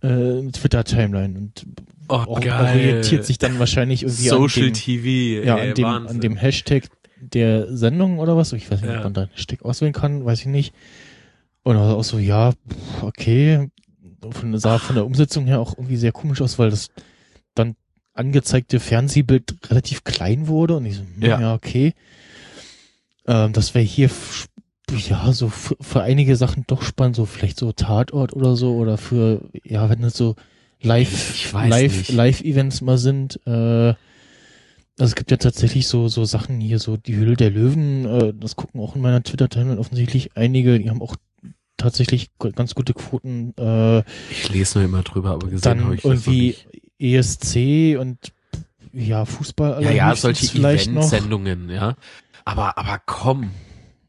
[0.06, 1.66] äh, Twitter Timeline und
[2.08, 2.52] Oh, geil.
[2.76, 5.46] orientiert sich dann wahrscheinlich irgendwie Social an dem, TV.
[5.48, 6.16] ja, ey, an dem, Wahnsinn.
[6.16, 6.84] an dem Hashtag
[7.20, 8.54] der Sendung oder was.
[8.54, 8.98] Ich weiß nicht, Ja.
[9.00, 10.74] ob man da einen Hashtag auswählen kann, weiß ich nicht.
[11.64, 12.54] Und auch so, ja,
[13.02, 13.70] okay.
[14.32, 16.90] Von, sah von der Umsetzung her auch irgendwie sehr komisch aus, weil das
[17.56, 17.76] dann
[18.14, 21.40] angezeigte Fernsehbild relativ klein wurde und ich so, hm, Ja.
[21.42, 21.94] ja, okay.
[23.28, 24.10] Ähm, das wäre hier
[24.92, 28.98] ja so für, für einige Sachen doch spannend, so vielleicht so Tatort oder so oder
[28.98, 30.36] für ja, wenn das so
[30.82, 32.12] live live nicht.
[32.12, 33.94] Live Events mal sind, äh
[34.98, 38.34] also es gibt ja tatsächlich so so Sachen hier so die Höhle der Löwen, äh,
[38.34, 41.16] das gucken auch in meiner Twitter Timeline offensichtlich einige, die haben auch
[41.78, 44.00] tatsächlich ganz gute Quoten äh,
[44.32, 46.56] Ich lese nur immer drüber, aber gesehen habe ich das noch irgendwie.
[46.98, 48.32] ESC und
[48.94, 50.58] ja, Fußball Ja, ja, solche.
[50.58, 51.96] Event-Sendungen, ja.
[52.46, 53.52] Aber, aber komm.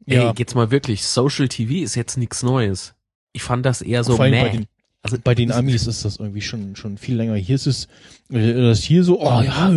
[0.06, 0.30] Ja.
[0.30, 2.94] Ey, jetzt mal wirklich, Social TV ist jetzt nichts Neues.
[3.32, 4.66] Ich fand das eher so Vor allem bei den,
[5.02, 7.34] Also, bei den Amis ist das irgendwie schon schon viel länger.
[7.34, 7.88] Hier ist es
[8.30, 9.70] äh, das hier so, oh ja,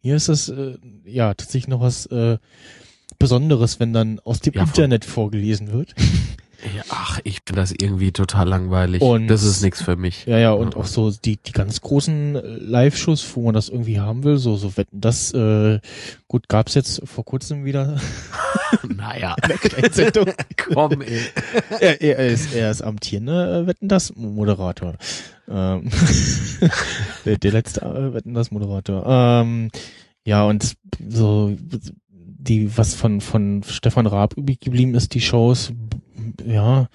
[0.00, 2.38] hier ist das äh, ja tatsächlich noch was äh,
[3.18, 4.62] Besonderes, wenn dann aus dem Ja.
[4.62, 5.94] Internet vorgelesen wird.
[6.74, 9.00] Ja, ach, ich finde das irgendwie total langweilig.
[9.00, 10.26] Und- das ist nichts für mich.
[10.26, 14.00] Ja, ja, und auch so die, die ganz großen äh, Live-Shows, wo man das irgendwie
[14.00, 15.78] haben will, so, so wetten, das, äh,
[16.26, 18.00] gut, gab's jetzt vor kurzem wieder
[18.88, 19.36] naja,
[20.74, 21.20] komm, ey.
[21.80, 24.94] er, er, ist, er ist amtierender äh, Wetten das Moderator.
[25.48, 25.88] Ähm,
[27.24, 29.04] der, der letzte äh, Wetten das Moderator.
[29.06, 29.70] Ähm,
[30.24, 30.74] ja, und
[31.08, 31.56] so,
[32.20, 35.72] die, was von, von Stefan Raab übrig geblieben ist, die Shows,
[36.44, 36.88] ja,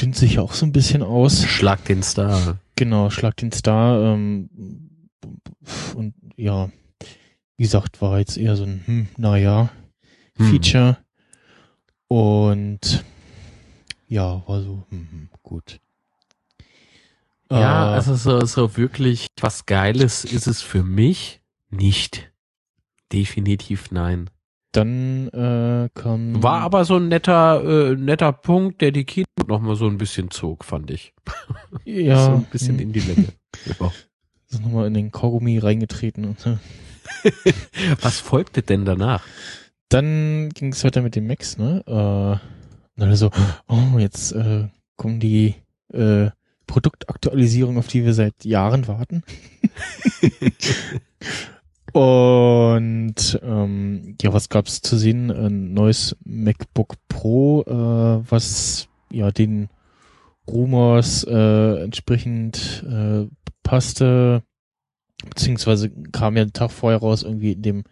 [0.00, 1.44] dünnt sich auch so ein bisschen aus.
[1.44, 2.58] Schlag den Star.
[2.76, 4.14] Genau, Schlag den Star.
[4.14, 4.48] Ähm,
[5.94, 6.70] und ja,
[7.56, 9.70] wie gesagt, war jetzt eher so ein, hm, naja,
[10.36, 10.50] Hm.
[10.50, 10.96] Feature.
[12.08, 13.04] Und
[14.08, 15.80] ja, war so, hm, hm, gut.
[17.50, 22.32] Ja, Äh, also so, so wirklich was Geiles ist es für mich nicht.
[23.12, 24.30] Definitiv nein.
[24.72, 26.42] Dann äh, kam.
[26.42, 29.98] War aber so ein netter, äh, netter Punkt, der die Kino noch mal so ein
[29.98, 31.12] bisschen zog, fand ich.
[31.84, 33.28] ja, so ein bisschen in die Länge.
[33.80, 33.92] Ja.
[34.48, 36.24] ist nochmal in den Kaugummi reingetreten.
[36.24, 36.46] Und,
[37.24, 37.32] äh,
[38.00, 39.24] Was folgte denn danach?
[39.90, 41.82] dann ging es weiter mit dem Max, ne?
[41.86, 43.30] Äh, und alle so,
[43.68, 45.56] oh, jetzt äh, kommen die
[45.92, 46.30] äh,
[46.66, 49.22] Produktaktualisierungen, auf die wir seit Jahren warten.
[51.92, 55.30] Und ähm, ja, was gab's zu sehen?
[55.30, 59.68] Ein neues MacBook Pro, äh, was ja den
[60.46, 63.26] Rumors äh, entsprechend äh,
[63.62, 64.42] passte,
[65.28, 67.84] beziehungsweise kam ja einen Tag vorher raus, irgendwie in dem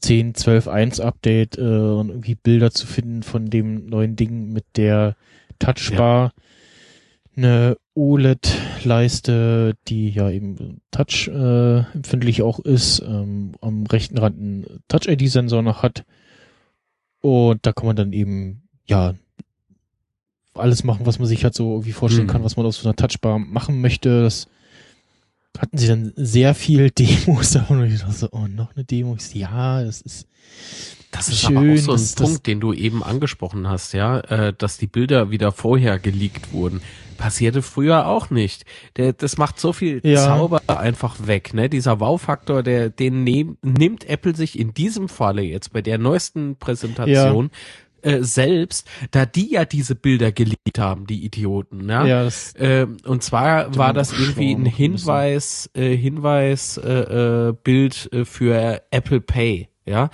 [0.00, 4.64] 10, 12, 1 Update äh, und irgendwie Bilder zu finden von dem neuen Ding mit
[4.76, 5.16] der
[5.58, 6.32] Touchbar.
[7.36, 7.76] Eine
[8.82, 15.62] OLED-Leiste, die ja eben Touch äh, empfindlich auch ist, ähm, am rechten Rand einen Touch-ID-Sensor
[15.62, 16.04] noch hat.
[17.20, 19.14] Und da kann man dann eben, ja,
[20.54, 22.32] alles machen, was man sich halt so irgendwie vorstellen Hm.
[22.32, 24.22] kann, was man auf so einer Touchbar machen möchte.
[24.22, 24.48] Das
[25.58, 29.14] hatten sie dann sehr viel Demos davon und ich dachte so, oh, noch eine Demo.
[29.14, 30.26] Ich so, ja, das ist,
[31.12, 34.52] Das ist Schön, aber auch so ein Punkt, den du eben angesprochen hast, ja, äh,
[34.56, 36.80] dass die Bilder wieder vorher geleakt wurden.
[37.18, 38.64] Passierte früher auch nicht.
[38.96, 40.24] Der, das macht so viel Ja.
[40.24, 41.68] Zauber einfach weg, ne?
[41.68, 46.56] Dieser Wow-Faktor, der, den nehm, nimmt Apple sich in diesem Falle jetzt bei der neuesten
[46.56, 47.50] Präsentation
[48.00, 52.08] äh, selbst, da die ja diese Bilder geleakt haben, die Idioten, ne?
[52.08, 54.64] Ja, das, Ähm, und zwar war das irgendwie ein.
[54.64, 60.10] Hinweis, äh, Hinweis, äh, äh, Bild äh, für Apple Pay, ja.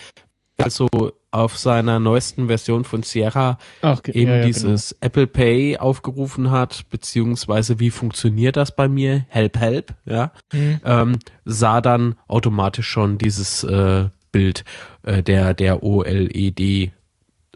[0.62, 0.88] Also
[1.30, 6.50] auf seiner neuesten Version von Sierra ach, ge- eben ja, ja, dieses Apple Pay aufgerufen
[6.50, 9.24] hat, beziehungsweise wie funktioniert das bei mir?
[9.28, 10.32] Help, help, ja.
[10.52, 10.80] Mhm.
[10.84, 14.64] Ähm, sah dann automatisch schon dieses äh, Bild
[15.04, 16.90] äh, der der OLED, äh,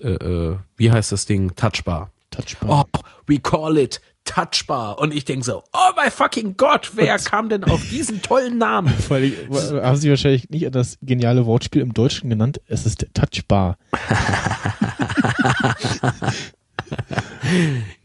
[0.03, 1.55] äh, wie heißt das Ding?
[1.57, 2.11] Touchbar.
[2.31, 2.45] Genau.
[2.45, 2.87] Touchbar.
[2.95, 4.99] Oh, we call it Touchbar.
[4.99, 8.89] Und ich denk so, oh my fucking Gott, wer kam denn auf diesen tollen Namen?
[9.09, 9.35] Vor allem,
[9.83, 12.61] haben Sie wahrscheinlich nicht das geniale Wortspiel im Deutschen genannt.
[12.67, 13.77] Es ist Touchbar.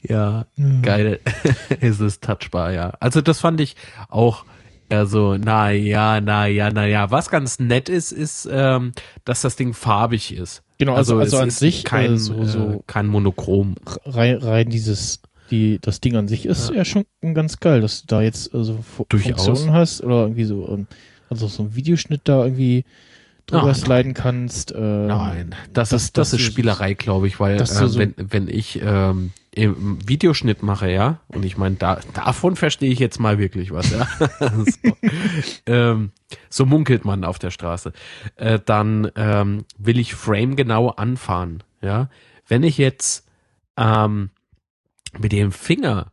[0.02, 0.46] Ja,
[0.82, 1.20] geil.
[1.82, 2.94] es ist Touchbar, ja.
[3.00, 3.76] Also das fand ich
[4.10, 4.46] auch
[4.90, 7.12] eher so, na ja, na ja, na ja.
[7.12, 8.94] Was ganz nett ist, ist, ähm,
[9.26, 10.64] dass das Ding farbig ist.
[10.78, 13.76] Genau, also- also es an sich, kein, äh, so- so- äh, kein Monochrom.
[14.06, 15.22] Rein, rein dieses,
[15.52, 18.80] die, das Ding an sich ist ja, schon ganz geil, dass du da jetzt also
[19.10, 19.46] Durchaus.
[19.46, 20.88] Funktionen hast oder irgendwie so, ähm,
[21.30, 22.86] also so ein Videoschnitt da irgendwie
[23.46, 23.76] drüber Nein.
[23.76, 24.74] sliden kannst.
[24.74, 28.14] Äh, Nein, das, das- ist das, das ist Spielerei, glaube ich, weil äh, so- wenn
[28.18, 33.20] wenn ich ähm, im Videoschnitt mache, ja, und ich meine, da davon verstehe ich jetzt
[33.20, 34.08] mal wirklich was, ja.
[34.66, 34.98] so,
[35.66, 36.12] ähm,
[36.50, 37.92] so munkelt man auf der Straße.
[38.36, 42.10] Äh, dann ähm, will ich Frame genau anfahren, ja.
[42.48, 43.26] Wenn ich jetzt
[43.78, 44.30] ähm,
[45.20, 46.12] mit dem Finger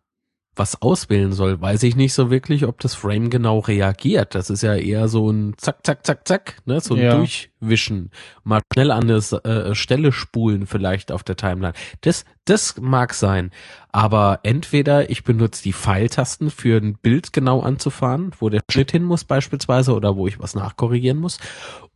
[0.56, 4.36] was auswählen soll, weiß ich nicht so wirklich, ob das Frame genau reagiert.
[4.36, 6.80] Das ist ja eher so ein Zack, Zack, Zack, Zack, ne?
[6.80, 7.16] so ein Ja.
[7.16, 8.12] Durchwischen,
[8.44, 11.72] mal schnell an eine äh, Stelle spulen vielleicht auf der Timeline.
[12.02, 13.50] Das, das mag sein,
[13.90, 19.02] aber entweder ich benutze die Pfeiltasten für ein Bild genau anzufahren, wo der Schnitt hin
[19.02, 21.38] muss beispielsweise oder wo ich was nachkorrigieren muss,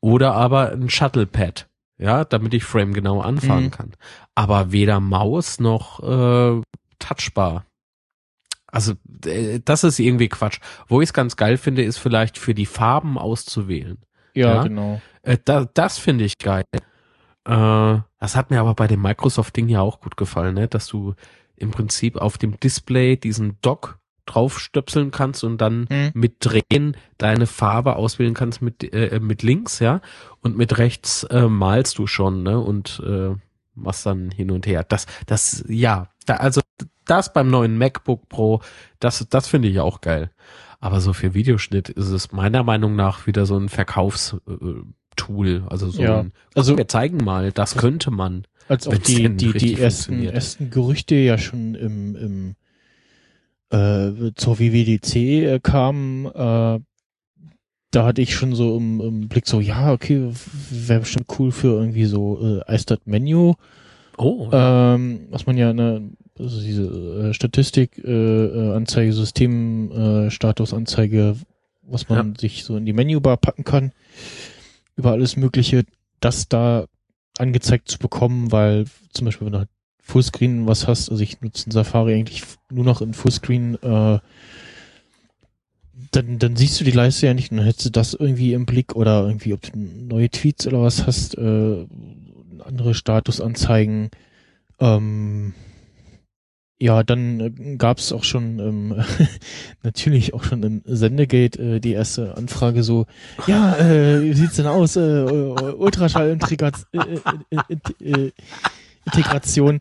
[0.00, 3.70] oder aber ein Shuttle-Pad, ja, damit ich Frame genau anfahren Mhm.
[3.70, 3.92] kann.
[4.34, 6.61] Aber weder Maus noch äh,
[6.98, 7.64] Touchbar.
[8.66, 10.61] Also äh, das ist irgendwie Quatsch.
[10.87, 13.98] Wo ich es ganz geil finde, ist vielleicht für die Farben auszuwählen.
[14.34, 14.62] ja, ja.
[14.62, 15.00] genau.
[15.22, 16.64] Äh, da, das finde ich geil.
[16.72, 16.78] Äh,
[17.46, 20.68] das hat mir aber bei dem Microsoft-Ding ja auch gut gefallen, ne?
[20.68, 21.14] dass du
[21.56, 26.11] im Prinzip auf dem Display diesen Dock draufstöpseln kannst und dann Hm.
[26.14, 30.02] mit Drehen deine Farbe auswählen kannst mit äh, mit links, ja,
[30.42, 33.34] und mit rechts äh, malst du schon, ne, und äh,
[33.74, 34.84] machst dann hin und her.
[34.84, 36.60] Das, das, ja, da, also
[37.04, 38.60] das beim neuen MacBook Pro,
[39.00, 40.30] das, das finde ich auch geil.
[40.80, 44.42] Aber so für Videoschnitt ist es meiner Meinung nach wieder so ein Verkaufstool,
[45.16, 48.46] äh, also so Ja, ein, also- wir zeigen mal, das könnte man.
[48.68, 52.54] Als auch Wenn's die, die, die ersten, ersten Gerüchte ja schon im, im
[53.70, 56.80] äh, zur WWDC äh, kamen, äh,
[57.90, 60.30] da hatte ich schon so im, im Blick so, ja, okay,
[60.70, 63.54] wäre bestimmt cool für irgendwie so äh, iStat Menu,
[64.18, 70.31] Oh, ähm, was man ja ne, also diese äh, Statistik, äh, äh, Anzeige, System, äh,
[70.31, 71.37] Statusanzeige,
[71.83, 73.92] was man sich so in die Menübar packen kann,
[74.96, 75.85] über alles Mögliche,
[76.20, 76.87] das da
[77.38, 81.70] angezeigt zu bekommen, weil zum Beispiel, wenn du halt Fullscreen was hast, also ich nutze
[81.70, 84.18] Safari eigentlich nur noch in Fullscreen, äh,
[86.11, 88.66] dann, dann siehst du die Leiste ja nicht und dann hättest du das irgendwie im
[88.66, 91.87] Blick oder irgendwie, ob du neue Tweets oder was hast, äh,
[92.60, 94.10] andere Statusanzeigen.
[94.80, 95.54] Ähm,
[96.80, 99.04] ja, dann äh, gab es auch schon ähm,
[99.82, 103.06] natürlich auch schon im Sendegate äh, die erste Anfrage so,
[103.46, 104.94] ja, äh, wie sieht's denn aus?
[104.96, 108.32] Äh, äh, Ultraschallintegration äh, äh, äh, äh,
[109.06, 109.80] Integration.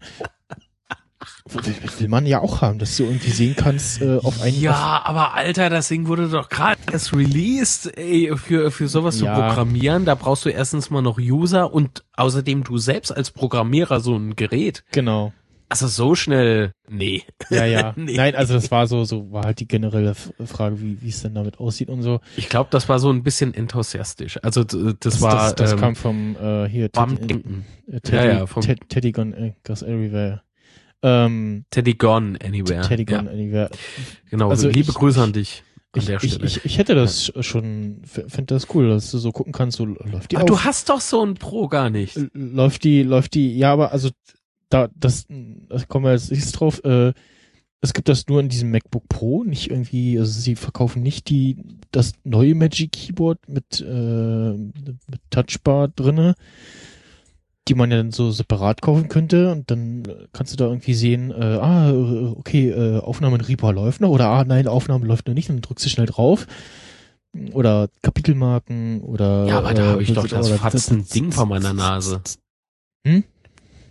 [1.53, 5.01] Will, will man ja auch haben, dass du irgendwie sehen kannst äh, auf einen ja,
[5.05, 9.35] aber Alter, das Ding wurde doch gerade erst released, ey, für, für sowas Ja.
[9.35, 10.05] zu programmieren.
[10.05, 14.35] Da brauchst du erstens mal noch User und außerdem du selbst als Programmierer so ein
[14.35, 14.83] Gerät.
[14.91, 15.33] genau.
[15.69, 17.23] Also so schnell, nee.
[17.49, 17.91] Ja, ja.
[17.97, 18.15] Nee.
[18.15, 21.35] Nein, also das war so, so war halt die generelle Frage, wie wie es denn
[21.35, 22.21] damit aussieht und so.
[22.37, 24.39] Ich glaube, das war so ein bisschen enthusiastisch.
[24.43, 27.65] Also das, Das, war das, das ähm, kam vom äh, hier beim Teddy, Denken.
[27.91, 30.41] äh, Teddy, Ja, ja, vom- Ted, Teddy Gone äh, Goes Everywhere.
[31.03, 32.81] Ähm, Teddy Gone Anywhere.
[32.87, 33.69] Teddy ja, Gone Anywhere.
[34.29, 34.49] genau.
[34.49, 36.45] Also liebe ich- Grüße an dich an Ich, der ich, Stelle.
[36.47, 40.31] ich, ich hätte das schon, finde das cool, dass du so gucken kannst, so läuft
[40.31, 42.19] die aber auf, du hast doch so ein Pro gar nicht.
[42.33, 44.09] Läuft die, läuft die, ja, aber also
[44.69, 45.27] da, das,
[45.69, 47.13] das kommen wir jetzt nicht drauf, äh,
[47.79, 51.57] es gibt das nur in diesem MacBook Pro, nicht irgendwie, also sie verkaufen nicht die,
[51.91, 54.97] das neue Magic Keyboard mit, äh, mit
[55.29, 56.33] Touchbar drinne.
[57.67, 60.03] Die man ja dann so separat kaufen könnte und dann
[60.33, 61.91] kannst du da irgendwie sehen, äh, ah,
[62.37, 65.61] okay, äh, Aufnahme in Reaper läuft noch oder ah, nein, Aufnahme läuft noch nicht, dann
[65.61, 66.47] drückst du schnell drauf
[67.53, 71.45] oder Kapitelmarken oder Ja, aber da äh, habe ich doch das oder- fatzen Ding vor
[71.45, 72.21] meiner Nase.
[73.05, 73.23] Hm?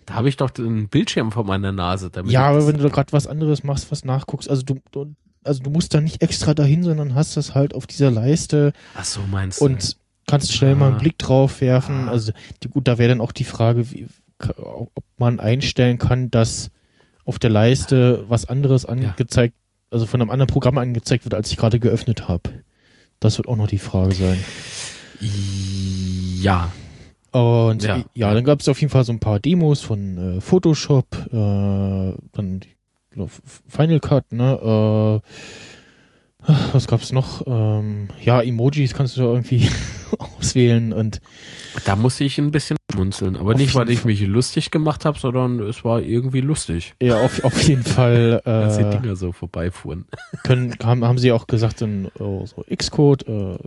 [0.06, 2.10] Da habe ich doch den Bildschirm vor meiner Nase.
[2.10, 5.14] Damit Ja, aber wenn du da gerade was anderes machst, was nachguckst, also du, du
[5.42, 9.04] also du musst da nicht extra dahin, sondern hast das halt auf dieser Leiste Ach
[9.04, 9.64] so, meinst du?
[9.66, 10.98] und kannst schnell mal einen Ah.
[11.00, 12.08] Blick drauf werfen.
[12.08, 12.12] Ah.
[12.12, 14.06] Also die, gut, da wäre dann auch die Frage, wie,
[14.56, 16.70] ob man einstellen kann, dass
[17.24, 19.54] auf der Leiste was anderes angezeigt,
[19.90, 22.50] also von einem anderen Programm angezeigt wird, als ich gerade geöffnet habe.
[23.20, 24.38] Das wird auch noch die Frage sein.
[26.40, 26.70] ja,
[27.32, 28.04] Und Ja.
[28.14, 31.32] ja, dann gab es auf jeden Fall so ein paar Demos von äh, Photoshop, äh,
[32.32, 32.60] dann
[33.10, 33.30] glaub,
[33.68, 35.20] Final Cut, ne?
[35.22, 35.28] Äh,
[36.72, 37.46] was gab's noch?
[37.46, 39.68] Ähm, ja, Emojis kannst du irgendwie
[40.18, 41.20] auswählen und
[41.84, 43.36] da musste ich ein bisschen schmunzeln.
[43.36, 47.44] Aber nicht, weil ich mich lustig gemacht habe, sondern es war irgendwie lustig, ja, auf,
[47.44, 50.06] auf jeden Fall als die äh, Dinger so vorbeifuhren.
[50.42, 53.58] können, haben, haben sie auch gesagt, dann oh, so Xcode, äh,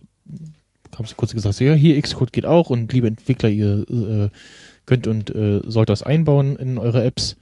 [0.97, 4.29] haben sie kurz gesagt, so, ja, hier Xcode geht auch und liebe Entwickler, ihr äh,
[4.85, 7.37] könnt und äh, sollt das einbauen in eure Apps.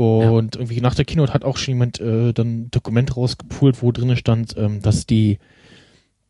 [0.00, 3.92] Und irgendwie nach der Keynote hat auch schon jemand äh, dann ein Dokument rausgepult, wo
[3.92, 5.38] drinnen stand, ähm, dass die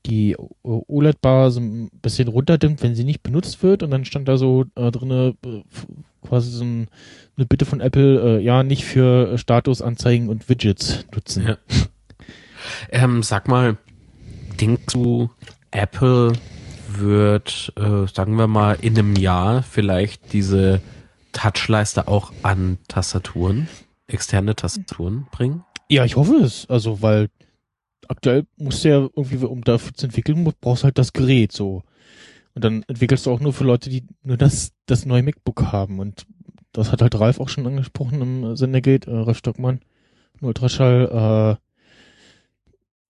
[0.06, 3.84] die OLED-Bar so ein bisschen runterdimmt, wenn sie nicht benutzt wird.
[3.84, 5.62] Und dann stand da so äh, drinne äh,
[6.26, 6.88] quasi so ein,
[7.36, 11.46] eine Bitte von Apple, äh, ja, nicht für Statusanzeigen und Widgets nutzen.
[11.46, 11.58] Ja.
[12.90, 13.78] Ähm, sag mal,
[14.60, 15.30] denkst du,
[15.70, 16.34] Apple
[16.88, 20.82] wird, äh, sagen wir mal, in einem Jahr vielleicht diese
[21.32, 23.68] Touchleiste auch an Tastaturen,
[24.06, 25.64] externe Tastaturen bringen?
[25.88, 26.68] Ja, ich hoffe es.
[26.68, 27.28] Also, weil
[28.08, 31.82] aktuell musst du ja irgendwie, um dafür zu entwickeln, brauchst halt das Gerät so.
[32.54, 36.00] Und dann entwickelst du auch nur für Leute, die nur das, das neue MacBook haben.
[36.00, 36.26] Und
[36.72, 39.80] das hat halt Ralf auch schon angesprochen im Sendergate, äh, Ralf Stockmann,
[40.40, 41.58] im Ultraschall,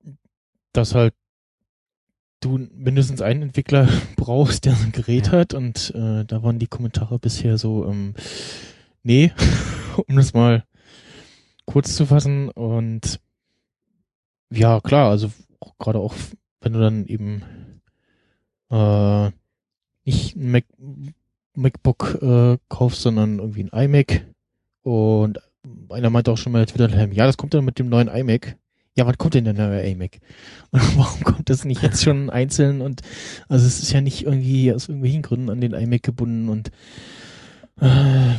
[0.06, 0.10] äh,
[0.72, 1.14] dass halt
[2.40, 5.32] du mindestens einen Entwickler brauchst, der so ein Gerät Ja.
[5.32, 5.54] hat.
[5.54, 8.14] Und äh, da waren die Kommentare bisher so, ähm,
[9.02, 9.32] nee,
[10.08, 10.64] um das mal
[11.66, 12.48] kurz zu fassen.
[12.48, 13.20] Und
[14.52, 15.30] ja, klar, also
[15.78, 16.14] gerade auch,
[16.60, 17.42] wenn du dann eben
[18.70, 19.30] äh,
[20.04, 20.64] nicht ein Mac,
[21.54, 24.26] MacBook äh, kaufst, sondern irgendwie ein iMac.
[24.82, 25.38] Und
[25.90, 28.56] einer meinte auch schon mal Twitter, ja, das kommt dann mit dem neuen iMac.
[28.96, 30.18] Ja, wann kommt denn der neue iMac?
[30.72, 32.80] Und warum kommt das nicht jetzt schon einzeln?
[32.80, 33.02] Und
[33.48, 36.70] also es ist ja nicht irgendwie aus irgendwelchen Gründen an den iMac gebunden und
[37.80, 38.34] äh,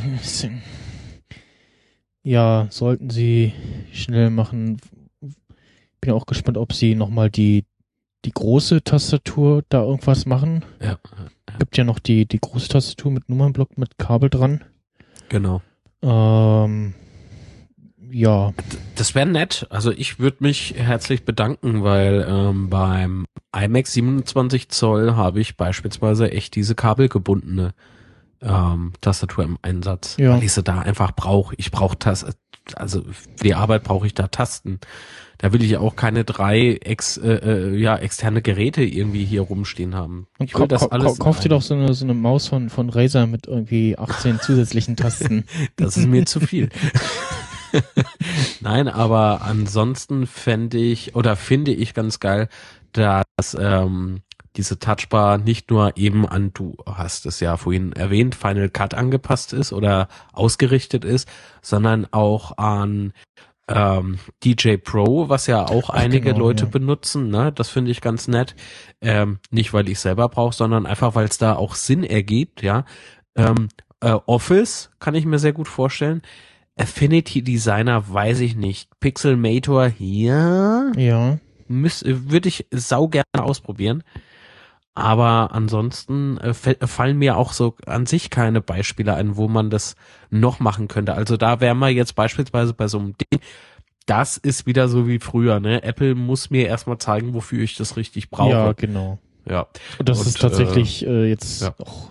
[2.22, 3.52] ja, sollten sie
[3.92, 4.78] schnell machen.
[6.00, 7.64] Bin auch gespannt, ob sie nochmal die,
[8.24, 10.64] die große Tastatur da irgendwas machen.
[10.80, 10.98] Ja,
[11.58, 14.64] Gibt ja noch die, die große Tastatur mit Nummernblock mit Kabel dran.
[15.28, 15.62] genau.
[16.02, 16.94] Ähm,
[18.12, 18.52] ja,
[18.96, 19.66] Das wäre nett.
[19.70, 23.24] Also ich würde mich herzlich bedanken, weil ähm, beim
[23.56, 27.72] iMac 27 Zoll habe ich beispielsweise echt diese kabelgebundene
[28.42, 30.32] ähm, Tastatur im Einsatz, Ja.
[30.34, 31.54] weil ich sie da einfach brauche.
[31.58, 32.26] Ich brauche das,
[32.74, 34.78] also für die Arbeit brauche ich da Tasten.
[35.38, 39.94] Da will ich auch keine drei ex, äh, äh, ja, externe Geräte irgendwie hier rumstehen
[39.96, 40.28] haben.
[40.38, 42.90] Ich will das alles kau- kauf dir doch so eine, so eine Maus von, von
[42.90, 45.44] Razer mit irgendwie 18 zusätzlichen Tasten.
[45.76, 46.68] Das ist mir zu viel.
[48.60, 52.48] Nein, aber ansonsten fände ich oder finde ich ganz geil,
[52.92, 53.24] dass
[53.58, 54.22] ähm,
[54.56, 59.52] diese Touchbar nicht nur eben an, du hast es ja vorhin erwähnt, Final Cut angepasst
[59.52, 61.28] ist oder ausgerichtet ist,
[61.62, 63.12] sondern auch an
[63.68, 66.70] ähm, DJ Pro, was ja auch Ach, einige genau, Leute ja.
[66.70, 67.52] benutzen, ne?
[67.52, 68.54] Das finde ich ganz nett.
[69.00, 72.84] Ähm, nicht, weil ich selber brauche, sondern einfach, weil es da auch Sinn ergibt, ja.
[73.36, 73.68] Ähm,
[74.00, 76.22] äh, Office kann ich mir sehr gut vorstellen.
[76.76, 78.88] Affinity Designer weiß ich nicht.
[79.00, 81.38] Pixelmator, ja, ja.
[81.70, 84.02] müß- würde ich sau gerne ausprobieren.
[84.94, 89.70] Aber ansonsten äh, fä- fallen mir auch so an sich keine Beispiele ein, wo man
[89.70, 89.96] das
[90.30, 91.14] noch machen könnte.
[91.14, 93.40] Also da wären wir jetzt beispielsweise bei so einem Ding.
[94.04, 95.82] Das ist wieder so wie früher, ne?
[95.82, 98.50] Apple muss mir erstmal zeigen, wofür ich das richtig brauche.
[98.50, 99.18] Ja, genau.
[99.48, 99.66] ja.
[99.98, 101.74] Und das Und, ist tatsächlich äh, jetzt ja.
[101.78, 102.10] auch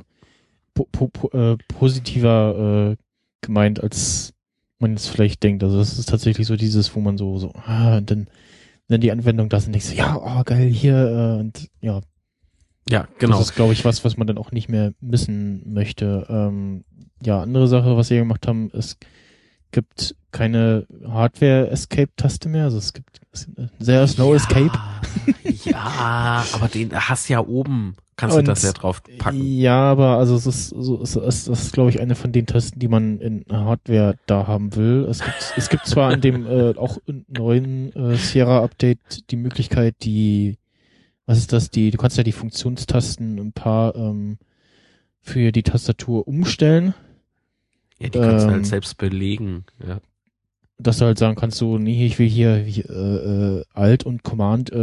[0.73, 2.95] po po po äh, positiver äh,
[3.41, 4.33] gemeint, als
[4.81, 5.63] man jetzt vielleicht denkt.
[5.63, 8.27] Also das ist tatsächlich so dieses, wo man so, so, ah, und dann,
[8.87, 10.95] dann die Anwendung das und denkst, so, ja, oh, geil, hier,
[11.37, 12.01] äh, und ja,
[12.89, 13.37] Ja, genau.
[13.37, 16.25] das ist, glaube ich, was, was man dann auch nicht mehr missen möchte.
[16.29, 16.83] Ähm,
[17.23, 18.97] ja, andere Sache, was sie gemacht haben, es
[19.71, 23.21] gibt keine Hardware-Escape-Taste mehr, also es gibt
[23.79, 24.71] sehr Slow Escape.
[25.63, 29.41] Ja, aber den hast ja oben, kannst du Und- das ja drauf packen.
[29.43, 32.45] Ja, aber also es ist, so, es ist, das ist, glaube ich, eine von den
[32.45, 35.05] Tasten, die man in Hardware da haben will.
[35.09, 36.97] Es gibt, es gibt zwar in dem äh, auch
[37.27, 40.57] neuen äh, Sierra Update die Möglichkeit, die,
[41.25, 44.37] was ist das, die, du kannst ja die Funktionstasten ein paar ähm,
[45.21, 46.93] für die Tastatur umstellen,
[47.99, 49.65] Ja, die kannst du ähm, halt selbst belegen.
[49.85, 49.99] Ja.
[50.81, 54.23] Dass du halt sagen kannst, so, nee, ich will hier wie, äh, äh, Alt und
[54.23, 54.75] Command äh,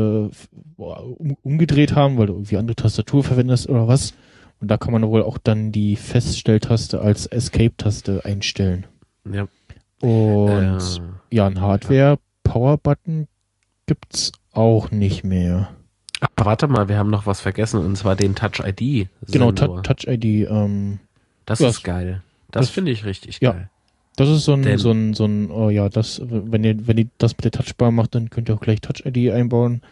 [0.76, 4.14] um, umgedreht haben, weil du irgendwie andere Tastatur verwendest oder was.
[4.60, 8.86] Und da kann man wohl auch dann die Feststelltaste als Escape-Taste einstellen.
[9.30, 9.46] ja.
[10.00, 10.48] Und
[11.30, 13.26] Äh, ja, ein Hardware-Power-Button
[13.86, 15.70] gibt's auch nicht mehr.
[16.20, 19.08] aber warte mal, wir haben noch was vergessen und zwar den Touch ID.
[19.28, 19.82] Genau, Sensor.
[19.82, 20.48] Touch ID.
[20.50, 20.98] Ähm,
[21.46, 22.22] Das Ja, ist geil.
[22.50, 23.52] Das, das- finde ich richtig ja.
[23.52, 23.70] geil.
[24.18, 26.98] Das ist so ein, Denn- so ein, so ein, oh ja, das, wenn ihr, wenn
[26.98, 29.82] ihr das mit der Touchbar macht, dann könnt ihr auch gleich Touch ID einbauen.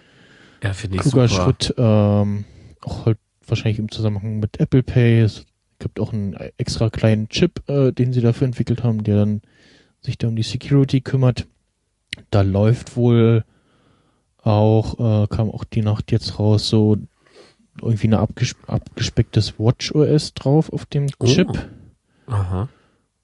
[0.62, 1.44] Ja, finde ich kluger super.
[1.44, 2.44] Schritt, ähm,
[2.82, 5.20] auch halt wahrscheinlich im Zusammenhang mit Apple Pay.
[5.20, 5.46] Es
[5.78, 9.42] gibt auch einen extra kleinen Chip, äh, den sie dafür entwickelt haben, der dann
[10.00, 11.46] sich da um die Security kümmert.
[12.30, 13.44] Da läuft wohl
[14.42, 16.96] auch, äh, kam auch die Nacht jetzt raus, so
[17.82, 21.26] irgendwie eine abges abgespecktes Watch OS drauf auf dem Oh.
[21.26, 21.68] Chip.
[22.26, 22.68] Aha.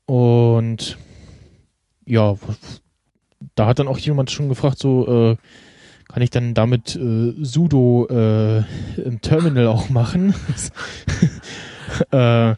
[0.06, 0.98] Und
[2.06, 2.36] ja,
[3.54, 5.36] da hat dann auch jemand schon gefragt, so äh,
[6.08, 8.58] kann ich dann damit äh, sudo äh,
[9.00, 10.34] im Terminal auch machen?
[12.12, 12.54] äh,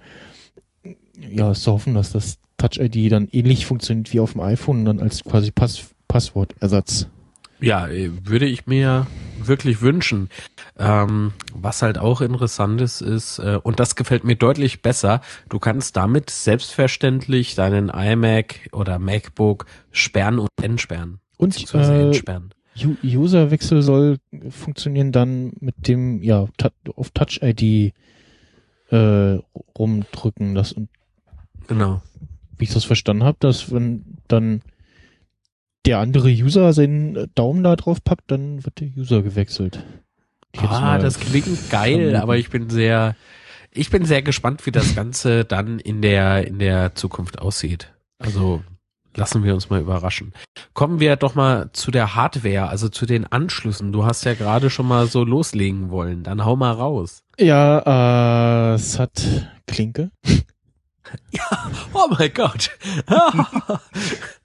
[1.30, 4.80] ja, ist zu hoffen, dass das Touch ID dann ähnlich funktioniert wie auf dem iPhone
[4.80, 7.08] und dann als quasi Pass Passwortersatz.
[7.60, 9.06] Ja, äh, würde ich mir
[9.46, 10.28] wirklich wünschen.
[10.78, 15.58] Ähm, was halt auch interessant ist, ist, äh, und das gefällt mir deutlich besser, du
[15.58, 21.20] kannst damit selbstverständlich deinen iMac oder MacBook sperren und entsperren.
[21.36, 22.50] Und äh, entsperren.
[23.04, 24.18] Userwechsel soll
[24.50, 26.48] funktionieren dann mit dem, ja,
[26.96, 27.94] auf Touch ID
[28.90, 29.38] äh,
[29.78, 30.54] rumdrücken.
[30.54, 30.88] Das und
[31.66, 32.02] Genau.
[32.58, 34.62] wie ich das verstanden habe, dass wenn dann
[35.84, 39.84] der andere User seinen Daumen da drauf packt, dann wird der User gewechselt.
[40.56, 43.16] Ah, das klingt geil, aber ich bin sehr,
[43.72, 47.92] ich bin sehr gespannt, wie das Ganze dann in der, in der Zukunft aussieht.
[48.18, 48.62] Also,
[49.16, 50.32] lassen wir uns mal überraschen.
[50.72, 53.92] Kommen wir doch mal zu der Hardware, also zu den Anschlüssen.
[53.92, 56.22] Du hast ja gerade schon mal so loslegen wollen.
[56.22, 57.22] Dann hau mal raus.
[57.38, 59.24] Ja, äh, es hat
[59.66, 60.10] Klinke.
[61.92, 62.70] Oh mein Gott.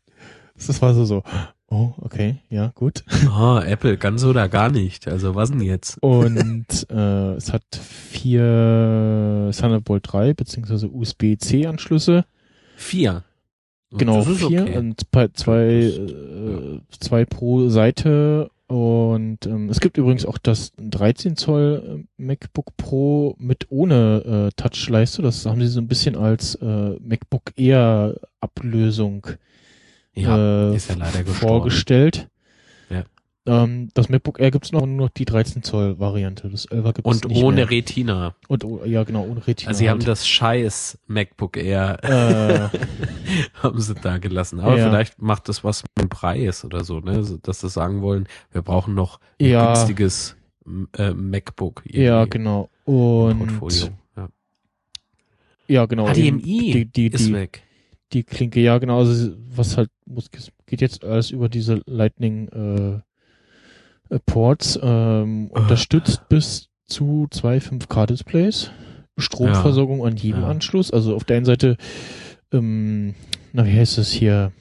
[0.68, 1.24] Das war so so.
[1.72, 3.04] Oh, okay, ja, gut.
[3.28, 5.08] oh, Apple, ganz oder gar nicht.
[5.08, 6.02] Also, was denn jetzt?
[6.02, 12.26] Und äh, es hat vier Thunderbolt 3 beziehungsweise USB-C Anschlüsse.
[12.76, 13.24] Vier.
[13.92, 14.78] Genau, vier okay.
[14.78, 18.50] und zwei, äh, zwei pro Seite.
[18.68, 24.56] Und ähm, es gibt übrigens auch das 13 Zoll äh, MacBook Pro mit ohne äh,
[24.56, 25.24] Touchleiste.
[25.24, 29.26] Das haben sie so ein bisschen als äh, MacBook Air Ablösung
[30.24, 31.36] Ja, äh, ist ja leider gestorben.
[31.36, 32.28] vorgestellt.
[32.90, 33.04] Ja.
[33.46, 36.50] Ähm, das MacBook Air gibt's noch nur die 13 Zoll Variante.
[36.50, 37.70] Das 11er gibt's Und nicht ohne mehr.
[37.72, 38.36] Retina.
[38.48, 39.70] Und oh, ja genau ohne Retina.
[39.70, 40.08] Also, sie haben halt.
[40.08, 42.78] das scheiß MacBook Air äh,
[43.64, 44.60] haben sie da gelassen.
[44.60, 44.90] Aber Ja.
[44.90, 47.24] vielleicht macht das was mit dem Preis oder so, ne?
[47.42, 49.74] Dass sie sagen wollen, wir brauchen noch ein Ja.
[49.74, 50.36] günstiges
[50.98, 51.82] äh, MacBook.
[51.86, 53.90] ja genau und Portfolio.
[54.16, 54.30] Ja.
[55.68, 57.64] ja genau HDMI die, die, ist die, weg.
[58.14, 60.30] Die Klinke, ja genau, also was halt muss,
[60.66, 65.60] geht jetzt alles über diese Lightning äh, äh, Ports, ähm, Äh.
[65.60, 68.72] unterstützt bis zu zwei 5K Displays,
[69.18, 70.48] Stromversorgung an jedem Ja.
[70.50, 71.78] Anschluss, also auf der einen Seite,
[72.52, 73.14] ähm,
[73.54, 74.52] na wie heißt es hier,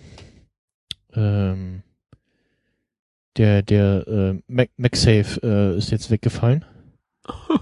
[1.15, 1.83] ähm,
[3.39, 6.65] der der äh, Mac MagSafe äh, ist jetzt weggefallen.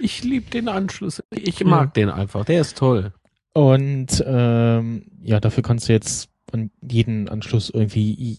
[0.00, 1.22] ich liebe den Anschluss.
[1.30, 2.44] Ich mag den einfach.
[2.44, 3.12] Der ist toll.
[3.52, 8.38] Und ähm, ja, dafür kannst du jetzt an jeden Anschluss irgendwie,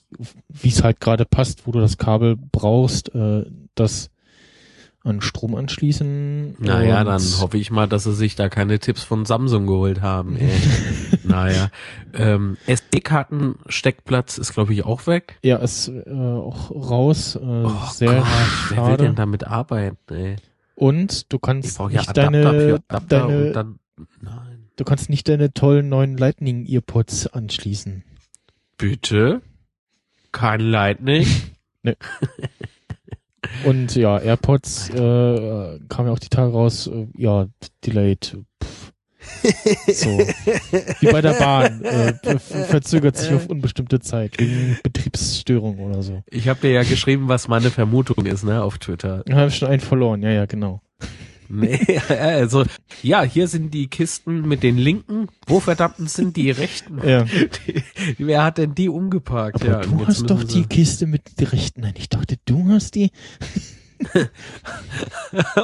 [0.49, 3.45] wie es halt gerade passt, wo du das Kabel brauchst, äh,
[3.75, 4.09] das
[5.03, 6.57] an Strom anschließen.
[6.59, 10.37] Naja, dann hoffe ich mal, dass sie sich da keine Tipps von Samsung geholt haben.
[10.37, 10.51] Ey.
[11.23, 11.69] naja.
[12.13, 15.39] Ähm, SD-Karten-Steckplatz ist, glaube ich, auch weg.
[15.43, 17.35] Ja, ist äh, auch raus.
[17.35, 18.25] Äh, Oh sehr Gott,
[18.69, 19.03] wer will schade.
[19.05, 20.35] denn damit arbeiten, ey?
[20.75, 23.79] Und du Ich kannst ja nicht Adapter deine, für Adapter deine und dann.
[24.21, 24.40] Nein.
[24.75, 28.03] Du kannst nicht deine tollen neuen Lightning Earpods anschließen.
[28.77, 29.41] Bitte?
[30.31, 31.27] Kein Lightning?
[33.65, 37.47] Und ja, AirPods äh, kam ja auch die Tage raus, äh, ja,
[37.85, 38.37] delayed.
[39.87, 40.09] So.
[40.99, 41.83] Wie bei der Bahn.
[41.83, 46.23] Äh, verzögert sich auf unbestimmte Zeit wegen Betriebsstörung oder so.
[46.27, 49.23] Ich habe dir ja geschrieben, was meine Vermutung ist, ne, auf Twitter.
[49.25, 50.21] Da habe ich schon einen verloren.
[50.23, 50.81] Ja, ja, genau.
[51.59, 52.65] Nee, also,
[53.03, 55.27] ja, hier sind die Kisten mit den Linken.
[55.47, 56.99] Wo verdammt sind die Rechten?
[57.07, 57.23] Ja.
[57.67, 57.83] Die,
[58.17, 59.61] wer hat denn die umgeparkt?
[59.63, 61.81] Aber ja, du hast doch die Kiste mit den Rechten.
[61.81, 63.11] Nein, ich dachte, du hast die.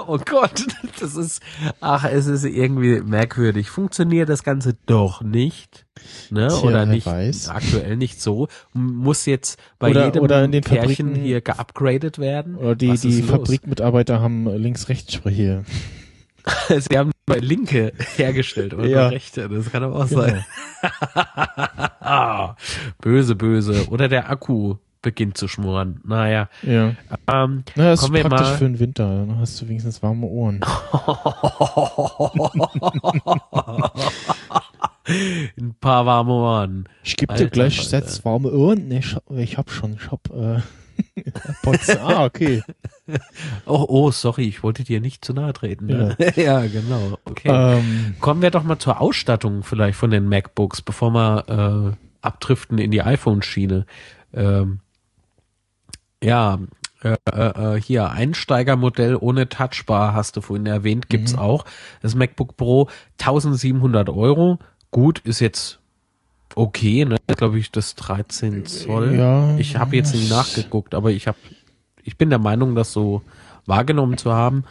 [0.08, 0.66] Oh Gott,
[1.00, 1.42] das ist,
[1.82, 3.70] ach, es ist irgendwie merkwürdig.
[3.70, 5.86] Funktioniert das Ganze doch nicht,
[6.30, 6.48] ne?
[6.48, 7.50] Tja, oder nicht, weiß.
[7.50, 8.48] aktuell nicht so.
[8.74, 12.56] Muss jetzt bei Oder- jedem oder in den Pärchen Fabriken- hier geupgradet werden?
[12.56, 13.30] Oder die, die los?
[13.30, 15.66] Fabrikmitarbeiter haben links-rechts-Spreche.
[16.80, 19.08] Sie haben bei Linke hergestellt oder Ja.
[19.10, 20.22] Rechte, das kann aber auch Genau.
[20.22, 20.46] sein.
[23.02, 23.88] Böse, böse.
[23.90, 24.76] Oder der Akku
[25.08, 26.02] beginnt zu schmoren.
[26.04, 26.90] Naja, Ja.
[27.32, 29.08] ähm, Na, das Kommen ist praktisch mal- für den Winter.
[29.08, 30.60] Dann hast du wenigstens warme Ohren.
[35.58, 36.90] ein paar warme Ohren.
[37.04, 37.90] Ich gebe dir gleich Alter.
[37.90, 38.88] sechs warme Ohren.
[38.88, 39.94] Nee, ich, hab- ich hab schon.
[39.94, 40.60] Ich hab, äh,
[41.64, 41.90] Pots.
[41.98, 42.64] Ah, okay.
[43.66, 45.86] Oh, oh, sorry, ich wollte dir nicht zu nahe treten.
[45.86, 46.18] Ne?
[46.36, 46.62] Ja.
[46.66, 47.18] genau.
[47.26, 47.50] Okay.
[47.50, 51.96] Ähm, Kommen wir doch mal zur Ausstattung vielleicht von den MacBooks, bevor wir äh,
[52.26, 53.86] abdriften in die iPhone-Schiene.
[54.34, 54.80] Ähm,
[56.24, 56.60] ja,
[57.04, 61.40] äh, äh, äh, hier Einsteigermodell ohne Touchbar hast du vorhin erwähnt, gibt's Mhm.
[61.40, 61.66] auch.
[62.02, 62.90] Das MacBook Pro
[63.20, 64.58] 1700 Euro.
[64.92, 65.80] Gut, ist jetzt
[66.56, 67.18] okay, ne?
[67.28, 69.16] Glaube ich, das 13 Zoll.
[69.16, 71.38] Ja, ich habe jetzt nicht nachgeguckt, aber ich habe,
[72.04, 73.22] ich bin der Meinung, das so
[73.68, 74.64] wahrgenommen zu haben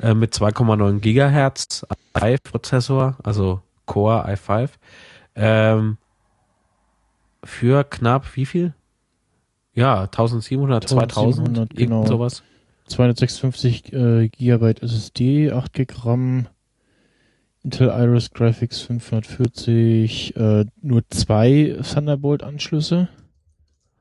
[0.00, 1.84] äh, mit 2,9 Gigahertz
[2.14, 4.70] i5-Prozessor, also Core i5.
[5.34, 5.98] Ähm,
[7.44, 8.72] für knapp wie viel?
[9.76, 12.06] Ja, 1700, 2000, 1700, irgend genau.
[12.06, 12.42] sowas.
[12.86, 16.48] 256 äh, Gigabyte SSD, 8 GB RAM,
[17.62, 23.08] Intel Iris Graphics 540, äh, nur zwei Thunderbolt-Anschlüsse.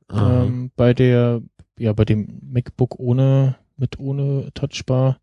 [0.07, 0.43] Aha.
[0.43, 1.41] Ähm, bei der,
[1.77, 5.19] ja, bei dem MacBook ohne, mit ohne Touchbar.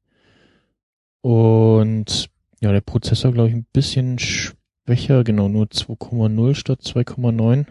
[1.23, 2.29] Und
[2.61, 7.67] ja, der Prozessor, glaube ich, ein bisschen schwächer, genau, nur 2,0 statt 2,9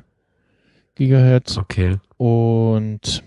[1.02, 1.58] Gigahertz.
[1.58, 1.98] Okay.
[2.18, 3.24] Und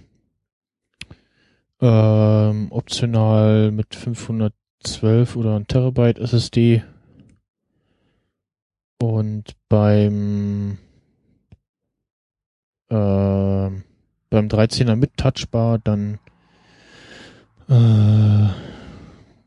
[1.81, 6.85] ähm, optional mit 512 oder ein Terabyte SSD.
[9.03, 10.79] Und beim
[12.91, 13.83] ähm,
[14.31, 16.21] beim 13er mit Touchbar dann
[17.69, 18.49] äh,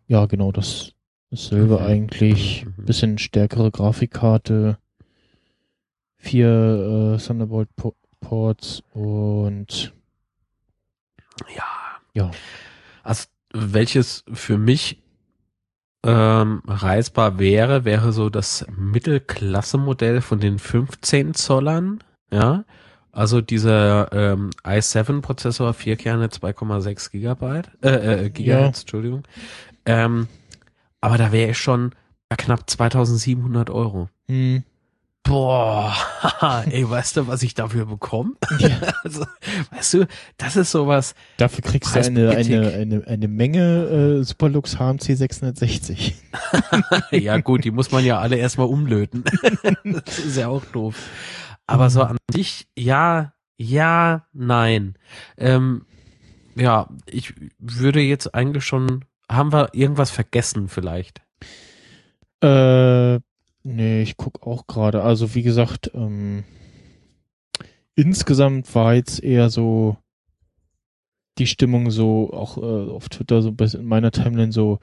[0.07, 0.91] ja genau das
[1.31, 1.85] dasselbe Mhm.
[1.85, 4.79] eigentlich Mhm, bisschen stärkere Grafikkarte
[6.17, 7.69] vier äh, Thunderbolt
[8.19, 9.93] Ports und
[11.55, 11.63] Ja.
[12.13, 12.31] ja
[13.03, 15.01] Also, welches für mich
[16.03, 22.63] ähm, reisbar wäre, wäre so das Mittelklasse-Modell von den 15 Zollern, ja.
[23.11, 29.23] Also dieser ähm, i7-Prozessor, vier Kerne, 2,6 Gigabyte, äh, äh, Gigahertz, Entschuldigung.
[29.87, 30.27] Ähm,
[31.01, 31.95] aber da wäre ich schon
[32.29, 34.09] knapp 2700 Euro.
[34.27, 34.63] hm,
[35.27, 35.93] Boah,
[36.71, 38.35] ey, weißt du, was ich dafür bekomme?
[39.03, 39.25] also,
[39.71, 40.07] weißt du,
[40.37, 46.15] das ist sowas, dafür kriegst du eine, eine, eine, eine Menge äh, Superlux HMC 660.
[47.11, 49.25] ja gut, die muss man ja alle erstmal umlöten.
[49.83, 50.95] das ist ja auch doof.
[51.65, 54.95] Aber so an sich, ja, ja, nein.
[55.37, 55.85] Ähm,
[56.55, 61.21] ja, ich würde jetzt eigentlich schon, haben wir irgendwas vergessen vielleicht?
[62.41, 63.19] Äh,
[63.67, 65.03] nee, ich guck auch gerade.
[65.03, 66.43] Also wie gesagt, ähm,
[67.95, 69.97] insgesamt war jetzt eher so
[71.37, 74.79] die Stimmung so, auch äh, auf Twitter so in meiner Timeline so,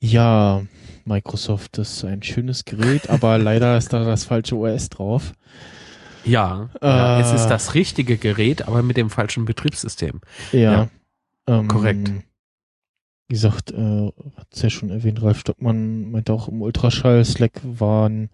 [0.00, 0.62] ja,
[1.04, 5.34] Microsoft ist ein schönes Gerät, aber leider ist da das falsche OS drauf.
[6.24, 7.22] Ja, ja Äh.
[7.22, 10.20] es ist das richtige Gerät, aber mit dem falschen Betriebssystem.
[10.52, 10.88] Ja.
[11.46, 12.10] Ähm, korrekt.
[13.34, 18.30] Wie gesagt, äh, hat's ja schon erwähnt, Ralf Stockmann meinte auch im Ultraschall-Slack waren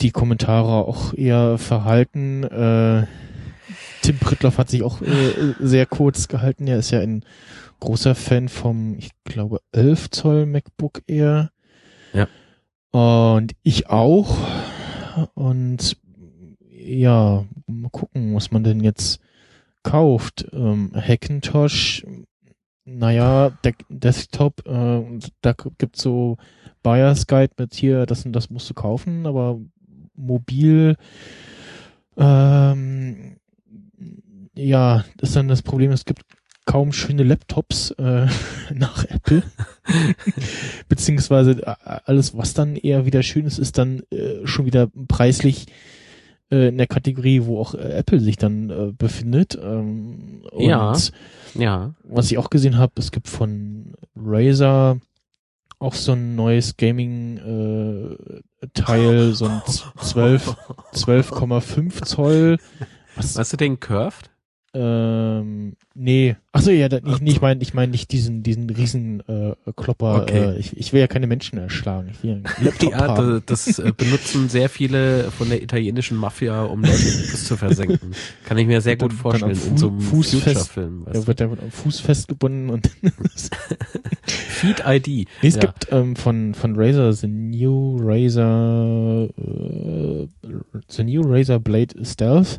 [0.00, 2.44] die Kommentare auch eher verhalten.
[2.44, 3.08] Äh,
[4.02, 6.68] Tim Prittloff hat sich auch äh, sehr kurz gehalten.
[6.68, 7.24] Er ist ja ein
[7.80, 11.50] großer Fan vom, ich glaube, 11 Zoll MacBook Air.
[12.12, 12.28] Ja.
[12.92, 14.38] Und ich auch.
[15.34, 15.96] Und
[16.70, 19.18] ja, mal gucken, was man denn jetzt
[19.82, 20.46] kauft.
[20.52, 22.06] Ähm, Hackintosh,
[22.84, 25.02] naja, De Desktop, äh,
[25.40, 26.36] da gibt's so
[26.82, 29.60] Buyer's Guide mit hier, das und das musst du kaufen, aber
[30.14, 30.96] mobil,
[32.16, 33.36] ähm,
[34.54, 36.22] ja, ist dann das Problem, es gibt
[36.64, 38.26] kaum schöne Laptops äh,
[38.74, 39.42] nach Apple.
[40.88, 41.74] Beziehungsweise äh,
[42.04, 45.66] alles, was dann eher wieder schön ist, ist dann äh, schon wieder preislich
[46.52, 49.58] äh, in der Kategorie, wo auch äh, Apple sich dann äh, befindet.
[49.60, 50.94] Ähm, Ja.
[51.54, 51.94] Ja.
[52.04, 54.98] was ich auch gesehen habe, es gibt von Razer
[55.78, 59.62] auch so ein neues Gaming-Teil, so ein
[60.00, 60.56] 12
[60.94, 62.58] 12,5 Zoll.
[63.16, 64.30] Was, Weißt du den Curved?
[64.74, 66.36] Ähm, nee.
[66.52, 70.22] Achso, ja, da, ich, ich meine ich mein nicht diesen, diesen riesen äh, Klopper.
[70.22, 70.54] Okay.
[70.54, 72.08] Äh, ich, ich will ja keine Menschen erschlagen.
[72.12, 72.42] Ich will
[72.80, 73.30] ja Ja, haben.
[73.34, 77.56] da- das äh, benutzen sehr viele von der italienischen Mafia, um Leute im Bus zu
[77.56, 78.12] versenken.
[78.46, 81.02] Kann ich mir sehr gut vorstellen, am in so einem Fu- Fußfest- Future-Film.
[81.06, 81.26] Da Weißt du?
[81.26, 82.90] wird er am Fuß festgebunden und
[84.26, 85.06] Feed ID.
[85.08, 85.60] Nee, es ja.
[85.62, 90.28] gibt ähm, von von Razer the New Razer äh,
[90.88, 92.58] the New Razer Blade Stealth Ja.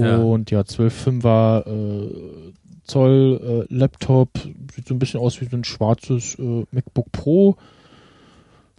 [0.00, 2.52] Und ja 12,5er äh,
[2.84, 4.30] Zoll äh, Laptop
[4.74, 7.56] sieht so ein bisschen aus wie so ein schwarzes äh, MacBook Pro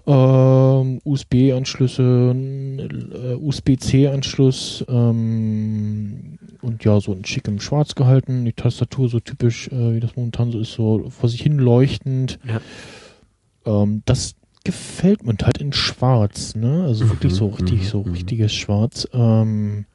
[0.05, 8.43] ähm, USB-Anschlüsse, äh, USB-C-Anschluss ähm, und ja, so in schickem Schwarz gehalten.
[8.43, 12.37] Die Tastatur so typisch, äh, wie das momentan so ist, so vor sich hin leuchtend.
[12.45, 13.83] Ja.
[13.83, 14.35] Ähm, das
[14.65, 16.83] gefällt mir und halt in Schwarz, ne?
[16.83, 18.11] Also wirklich Mhm, so richtig, mhm, so mhm.
[18.11, 19.07] richtiges Schwarz.
[19.13, 19.85] Ähm,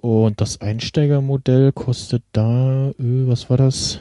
[0.00, 4.00] und das Einsteigermodell kostet da, äh, was war das?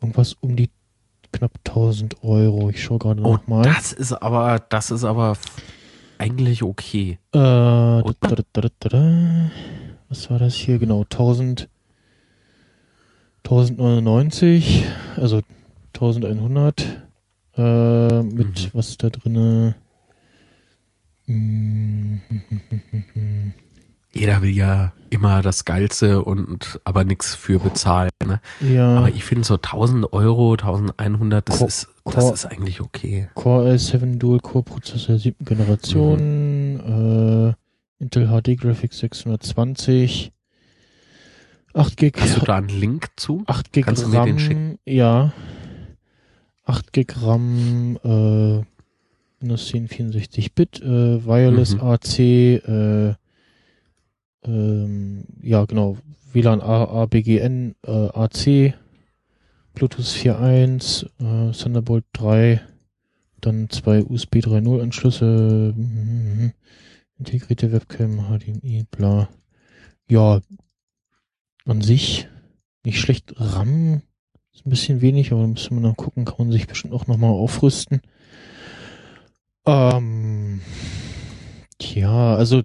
[0.00, 0.70] Irgendwas um die
[1.32, 2.70] knapp 1000 Euro.
[2.70, 3.62] Ich schaue gerade Oh, nochmal.
[3.62, 5.36] das ist aber, das ist aber
[6.18, 7.18] eigentlich okay.
[7.32, 8.14] Äh, da, Oder?
[8.20, 9.50] da, da, da, da, da.
[10.08, 10.78] Was war das hier?
[10.78, 11.68] Genau, 1000,
[13.44, 14.84] 1099,
[15.16, 15.40] also
[15.92, 17.02] 1100,
[17.56, 18.70] äh, mit, Mhm.
[18.72, 19.74] was da drinne?
[21.26, 22.16] Mm,
[24.16, 28.10] Jeder will ja immer das Geilste und aber nichts für bezahlen.
[28.24, 28.40] Ne?
[28.60, 33.28] Ja, Aber ich finde so 1000 Euro, 1100, das Ko- ist, das ist eigentlich okay.
[33.34, 37.54] Core i7 Dual Core Prozessor siebten Generation,
[37.98, 40.32] äh, Intel HD Graphics 620,
[41.74, 43.44] 8 Gig, Hast du da einen Link zu?
[43.46, 44.78] 8 Gig Kannst du mir RAM, den schicken?
[44.86, 45.32] ja.
[46.64, 48.62] 8 Gig RAM, äh,
[49.40, 51.80] Windows 10 64-Bit, äh, Wireless Mhm.
[51.82, 52.18] AC,
[52.56, 53.14] äh,
[54.46, 55.96] ähm, ja genau,
[56.32, 58.74] WLAN A, ABGN, äh, AC,
[59.74, 62.60] Bluetooth 4.1, äh, Thunderbolt 3,
[63.40, 66.52] dann zwei USB 3.0 Anschlüsse, mhm,
[67.18, 69.28] integrierte Webcam, HDMI, bla.
[70.08, 70.40] Ja,
[71.64, 72.28] an sich
[72.84, 73.34] nicht schlecht.
[73.36, 74.02] RAM
[74.54, 77.06] ist ein bisschen wenig, aber da müsste man noch gucken, kann man sich bestimmt auch
[77.06, 78.00] nochmal aufrüsten.
[79.66, 80.60] Ähm,
[81.78, 82.62] tja, also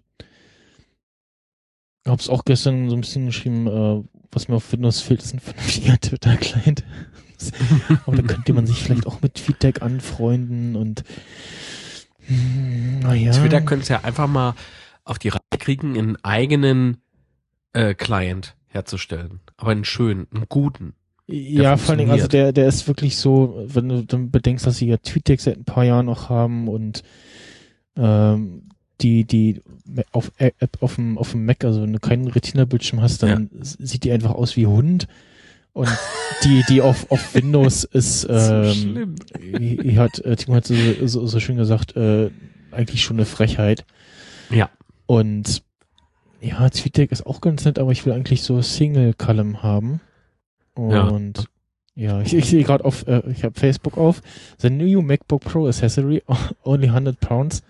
[2.06, 5.40] hab's auch gestern so ein bisschen geschrieben, äh, was mir auf Windows fehlt, ist ein
[5.40, 6.84] vernünftiger Twitter-Client.
[8.06, 11.04] aber da könnte man sich vielleicht auch mit Feedback anfreunden und
[12.28, 13.32] hm, naja.
[13.32, 14.54] Twitter könnte es ja einfach mal
[15.04, 16.98] auf die Reihe kriegen, einen eigenen
[17.74, 19.40] äh, Client herzustellen.
[19.58, 20.94] Aber einen schönen, einen guten.
[21.28, 24.78] Ja, vor allen Dingen, also der, der ist wirklich so, wenn du dann bedenkst, dass
[24.78, 27.04] sie ja TweetDeck seit ein paar Jahren noch haben und
[27.96, 29.62] ähm, die, die
[30.12, 33.78] auf App auf dem, auf dem Mac, also wenn du keinen Retina-Bildschirm hast, dann s-
[33.80, 35.08] sieht die einfach aus wie Hund.
[35.74, 35.90] Und
[36.44, 39.16] die, die auf, auf Windows ist, ähm, schlimm.
[39.40, 40.76] hier hat, äh, Timo hat so,
[41.06, 42.30] so, so schön gesagt, äh,
[42.72, 43.86] eigentlich schon eine Frechheit.
[44.50, 44.70] Ja.
[45.06, 45.64] Und
[46.42, 50.02] ja, TweetDeck ist auch ganz nett, aber ich will eigentlich so Single Column haben.
[50.78, 51.04] Ja.
[51.04, 51.46] Und
[51.96, 54.22] ja, ich, ich sehe gerade auf, äh, ich habe Facebook auf.
[54.58, 56.24] The new MacBook Pro Accessory,
[56.64, 57.64] only 100 pounds.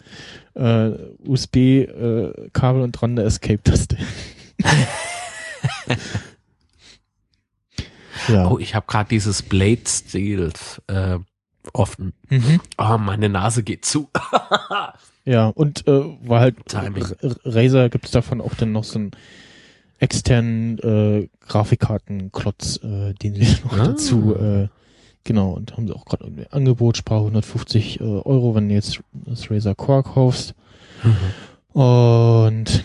[0.53, 0.91] Äh,
[1.25, 3.97] USB, äh, Kabel und dran der Escape-Taste.
[8.27, 8.49] ja.
[8.49, 10.51] Oh, ich habe gerade dieses Blade Steel
[10.87, 11.17] äh,
[11.73, 12.13] offen.
[12.29, 12.59] Mhm.
[12.77, 14.09] Oh, meine Nase geht zu.
[15.23, 17.05] Ja, und äh, war halt Timing.
[17.45, 19.11] Razer gibt es davon auch dann noch so einen
[19.99, 23.83] externen äh, Grafikkartenklotz, äh, den sie noch Ah.
[23.85, 24.67] dazu äh,
[25.23, 28.99] genau und haben sie auch gerade irgendwie Angebot, spar 150 äh, Euro, wenn du jetzt
[29.13, 30.55] das Razer Core kaufst.
[31.73, 32.83] Und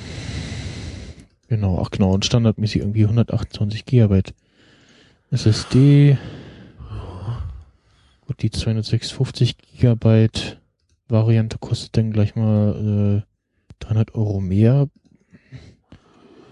[1.49, 4.35] genau, ach genau, und standardmäßig irgendwie 128 Gigabyte
[5.31, 6.17] SSD.
[8.27, 10.59] Gut, die 256 Gigabyte
[11.09, 14.89] Variante kostet dann gleich mal äh, 300 Euro mehr.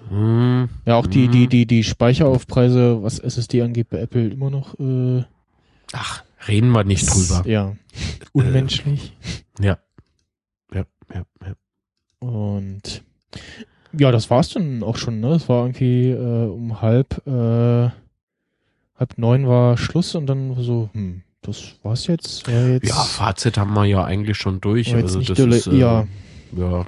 [0.09, 1.33] Hm, Ja, auch die, Mhm.
[1.33, 5.25] die, die, die Speicheraufpreise, was SSD angeht, bei Apple immer noch äh,
[5.95, 7.49] Ach, reden wir nicht drüber.
[7.49, 7.77] Ja,
[8.33, 9.17] unmenschlich.
[9.61, 9.79] Ja.
[10.73, 10.85] Ja,
[11.15, 11.55] ja, ja.
[12.19, 13.03] Und
[13.97, 15.29] ja, das war's dann auch schon, ne?
[15.35, 17.91] Es war irgendwie äh, um halb, äh,
[18.99, 22.49] halb neun war Schluss und dann so, hm, das war's jetzt.
[22.49, 24.95] War jetzt Ja, Fazit haben wir ja eigentlich schon durch.
[24.95, 26.07] Also das ist, äh, ja.
[26.57, 26.87] ja,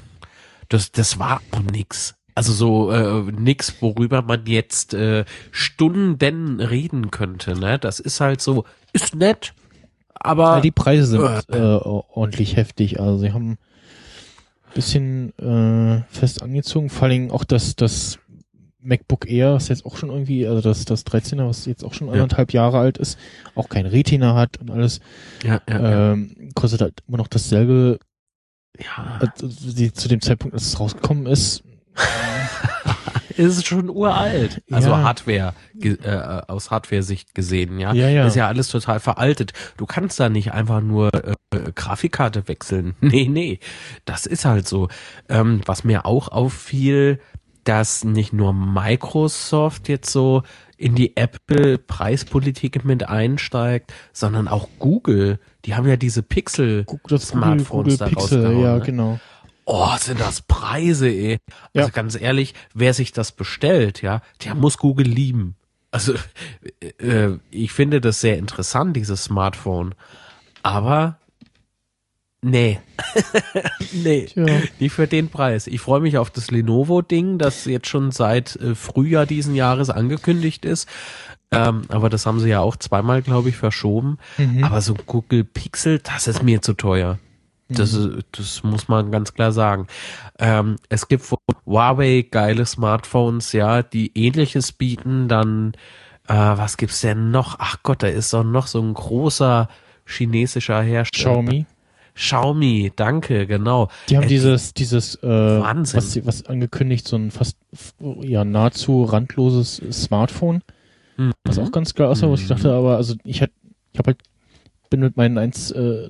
[0.69, 2.17] das, das war auch nix.
[2.37, 7.59] Also so äh, nix, worüber man jetzt äh, Stunden reden könnte.
[7.59, 9.55] Ne, das ist halt so, ist nett,
[10.15, 11.59] aber Ja, die Preise sind Äh.
[11.59, 13.01] ordentlich heftig.
[13.01, 13.59] Also sie haben ein
[14.75, 16.91] bisschen äh, fest angezogen.
[16.91, 18.19] Vor allem auch das, das
[18.81, 22.09] MacBook Air, was jetzt auch schon irgendwie, also das, das 13er, was jetzt auch schon
[22.09, 22.13] Ja.
[22.13, 23.19] anderthalb Jahre alt ist,
[23.55, 25.01] auch kein Retina hat und alles,
[25.43, 26.13] ja, ja, ja.
[26.13, 27.99] ähm, kostet halt immer noch dasselbe,
[28.79, 29.19] ja.
[29.21, 31.63] also die, zu dem Zeitpunkt, als es rausgekommen ist.
[33.37, 34.63] ist schon uralt.
[34.71, 35.03] Also Ja.
[35.03, 37.93] Hardware, äh, aus Hardware-Sicht gesehen, ja.
[37.93, 38.27] Ja, ja.
[38.27, 39.53] Ist ja alles total veraltet.
[39.77, 42.95] Du kannst da nicht einfach nur äh, äh, Grafikkarte wechseln.
[43.07, 43.61] Nee, nee.
[44.05, 44.89] Das ist halt so.
[45.29, 47.21] Ähm, was mir auch auffiel,
[47.65, 50.43] dass nicht nur Microsoft jetzt so
[50.77, 55.39] in die Apple-Preispolitik mit einsteigt, sondern auch Google.
[55.65, 58.81] Die haben ja diese Pixel Guck, das Smartphones da rausgehauen, ja, ne?
[58.85, 59.21] genau.
[59.69, 61.39] Oh, sind das Preise, ey.
[61.75, 61.93] Also Ja.
[61.93, 65.57] ganz ehrlich, wer sich das bestellt, ja, der muss Google lieben.
[65.91, 66.15] Also
[66.99, 69.95] äh, ich finde das sehr interessant, dieses Smartphone.
[70.63, 71.19] Aber
[72.43, 72.79] nee.
[73.93, 74.47] nee, Tja.
[74.79, 75.67] nicht für den Preis.
[75.67, 80.65] Ich freue mich auf das Lenovo-Ding, das jetzt schon seit äh, Frühjahr diesen Jahres angekündigt
[80.65, 80.89] ist.
[81.51, 84.19] Ähm, aber das haben sie ja auch zweimal, glaube ich, verschoben.
[84.37, 84.65] Mhm.
[84.65, 87.19] Aber so Google Pixel, das ist mir zu teuer.
[87.69, 89.87] Das, ist, das muss man ganz klar sagen.
[90.39, 91.25] Ähm, es gibt
[91.67, 95.27] Huawei geile Smartphones, ja, die ähnliches bieten.
[95.29, 95.73] Dann,
[96.29, 97.57] äh, was gibt's denn noch?
[97.59, 99.69] Ach Gott, da ist doch noch so ein großer
[100.05, 101.31] chinesischer Hersteller.
[101.43, 101.67] Xiaomi.
[102.15, 103.89] Xiaomi, danke, genau.
[104.09, 105.99] Die haben Äh, dieses, dieses, äh, Wahnsinn.
[105.99, 107.59] was, was angekündigt, so ein fast,
[108.23, 110.63] ja, nahezu randloses Smartphone,
[111.19, 111.33] Mhm.
[111.45, 112.55] was auch ganz geil aussah, was ich Mhm.
[112.55, 113.53] dachte, aber, also, ich hatte,
[113.93, 114.19] ich habe halt,
[114.89, 116.09] bin mit meinen 1, äh,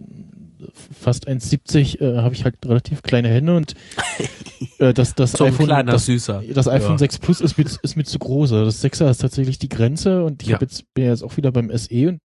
[0.72, 3.74] fast 1,70, äh, habe ich halt relativ kleine Hände und,
[4.78, 6.42] äh, das, das ein iPhone, kleiner das, Süßer.
[6.54, 6.98] das iPhone Ja.
[6.98, 8.52] 6 Plus ist mir, ist mir zu groß.
[8.52, 10.54] Also Das 6er ist tatsächlich die Grenze und ich Ja.
[10.54, 12.18] hab jetzt, bin ja jetzt auch wieder beim SE und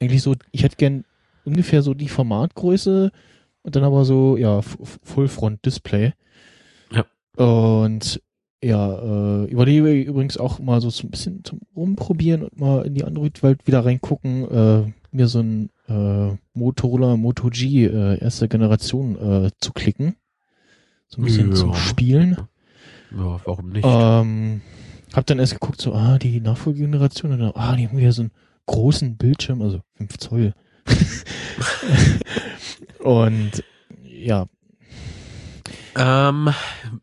[0.00, 1.04] eigentlich so, ich hätte gern
[1.44, 3.10] ungefähr so die Formatgröße
[3.62, 4.62] und dann aber so, ja,
[5.02, 6.12] Full-Front-Display.
[6.92, 7.04] Ja.
[7.44, 8.22] Und
[8.62, 13.04] ja, äh, überlege übrigens auch mal so ein bisschen zum Rumprobieren und mal in die
[13.04, 19.16] Android-Welt wieder reingucken, äh, mir so ein äh, Motorola Moto G äh, erste Generation
[19.46, 20.14] äh, zu klicken.
[21.08, 21.54] So ein bisschen Ja.
[21.56, 22.36] zum Spielen.
[23.10, 23.84] Ja, warum nicht?
[23.84, 24.60] Ähm,
[25.12, 28.22] hab dann erst geguckt, so, ah, die Nachfolgegeneration, und dann, ah, die haben wieder so
[28.22, 28.30] einen
[28.66, 30.54] großen Bildschirm, also 5 Zoll.
[33.00, 33.64] und
[34.04, 34.46] ja,
[35.96, 36.48] Ähm,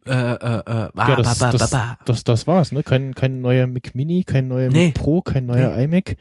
[0.06, 1.76] äh, äh, äh, ja das, das,
[2.06, 2.84] das, das war's, ne?
[2.84, 4.88] Kein, kein neuer Mac Mini, kein neuer Nee.
[4.88, 6.16] Mac Pro, kein neuer iMac.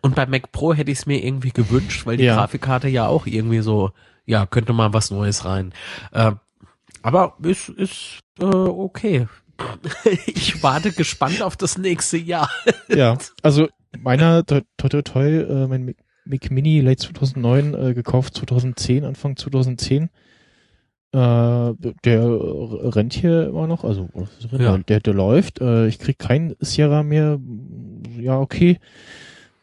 [0.00, 2.36] Und bei Mac Pro hätte ich es mir irgendwie gewünscht, weil die Ja.
[2.36, 3.90] Grafikkarte ja auch irgendwie so,
[4.26, 5.72] ja, könnte mal was Neues rein.
[6.12, 6.38] Ähm,
[7.02, 9.26] aber ist, ist äh, okay.
[10.26, 12.48] ich warte gespannt auf das nächste Jahr.
[12.88, 13.68] Ja, also
[13.98, 15.94] meiner, toi, toi, toi, äh, mein
[16.24, 20.10] Mac, Mini late 2009 äh, gekauft, 2010, Anfang 2010.
[21.10, 21.72] Äh,
[22.04, 22.22] der
[22.94, 24.10] rennt hier immer noch, also
[24.52, 24.58] Ja.
[24.58, 25.60] der, der, der läuft.
[25.60, 27.40] Äh, ich krieg kein Sierra mehr.
[28.20, 28.78] Ja, okay.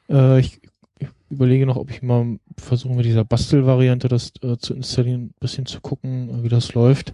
[0.10, 0.60] Äh, ich,
[1.00, 5.34] ich überlege noch, ob ich mal versuche mit dieser Bastelvariante das äh, zu installieren, ein
[5.40, 7.14] bisschen zu gucken, wie das läuft.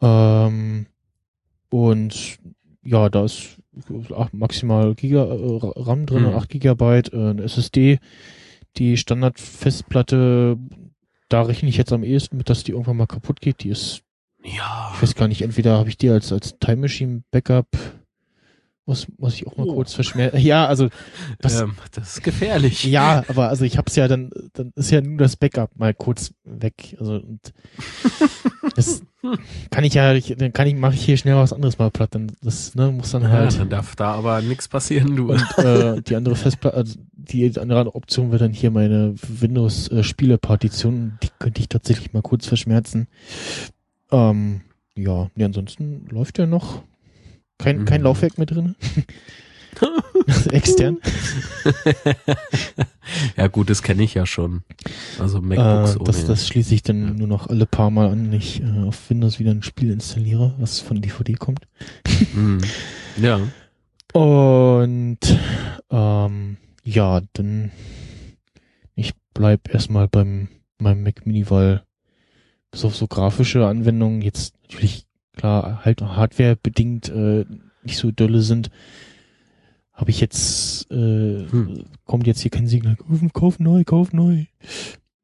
[0.00, 0.86] Ähm,
[1.70, 2.38] und
[2.82, 3.58] ja, da ist
[4.32, 6.34] maximal Giga äh, RAM drin, Mhm.
[6.36, 7.98] 8 Gigabyte, äh, eine SSD.
[8.76, 10.58] Die Standardfestplatte,
[11.28, 13.62] da rechne ich jetzt am ehesten mit, dass die irgendwann mal kaputt geht.
[13.64, 14.02] Die ist,
[14.44, 14.92] Ja.
[14.94, 17.66] ich weiß gar nicht, entweder habe ich die als, als Time Machine Backup,
[18.86, 19.74] muss, muss ich auch mal Oh.
[19.74, 20.38] kurz verschmerzen.
[20.38, 20.88] Ja, also,
[21.40, 22.84] das, ähm, das ist gefährlich.
[22.84, 26.32] ja, aber also ich hab's ja dann, dann ist ja nur das Backup mal kurz
[26.44, 26.96] weg.
[27.00, 27.52] Also und
[28.76, 29.02] das
[29.70, 32.14] kann ich ja, ich, dann kann ich, mache ich hier schnell was anderes mal platt.
[32.14, 33.58] Dann das ne, muss dann Ja, halt.
[33.58, 35.32] dann darf da aber nichts passieren, du.
[35.32, 41.18] Und äh, die andere Festplatte, also die andere Option wäre dann hier meine Windows-Spiele-Partition.
[41.22, 43.08] Die könnte ich tatsächlich mal kurz verschmerzen.
[44.12, 44.60] Ähm,
[44.96, 46.82] ja, nee, ansonsten läuft ja noch.
[47.58, 48.04] Kein, kein Mhm.
[48.04, 48.76] Laufwerk mehr drin.
[50.50, 50.98] Extern.
[53.36, 54.62] ja gut, das kenne ich ja schon.
[55.18, 56.04] Also MacBooks Äh, ohne.
[56.04, 57.10] das, das schließe ich dann Ja.
[57.14, 60.54] nur noch alle paar Mal an, wenn ich äh, auf Windows wieder ein Spiel installiere,
[60.58, 61.66] was von DVD kommt.
[62.34, 62.60] Mhm.
[63.20, 63.40] Ja.
[64.14, 65.18] Und
[65.90, 67.70] ähm, ja, dann
[68.94, 70.48] ich bleib erstmal beim
[70.78, 71.82] meinem Mac Mini, weil
[72.70, 75.05] bis auf so grafische Anwendungen jetzt natürlich
[75.36, 77.44] klar halt hardwarebedingt äh,
[77.84, 78.70] nicht so dolle sind,
[79.92, 81.84] habe ich jetzt, äh, Hm.
[82.04, 82.96] kommt jetzt hier kein Signal,
[83.32, 84.44] kauf, neu, kauf neu.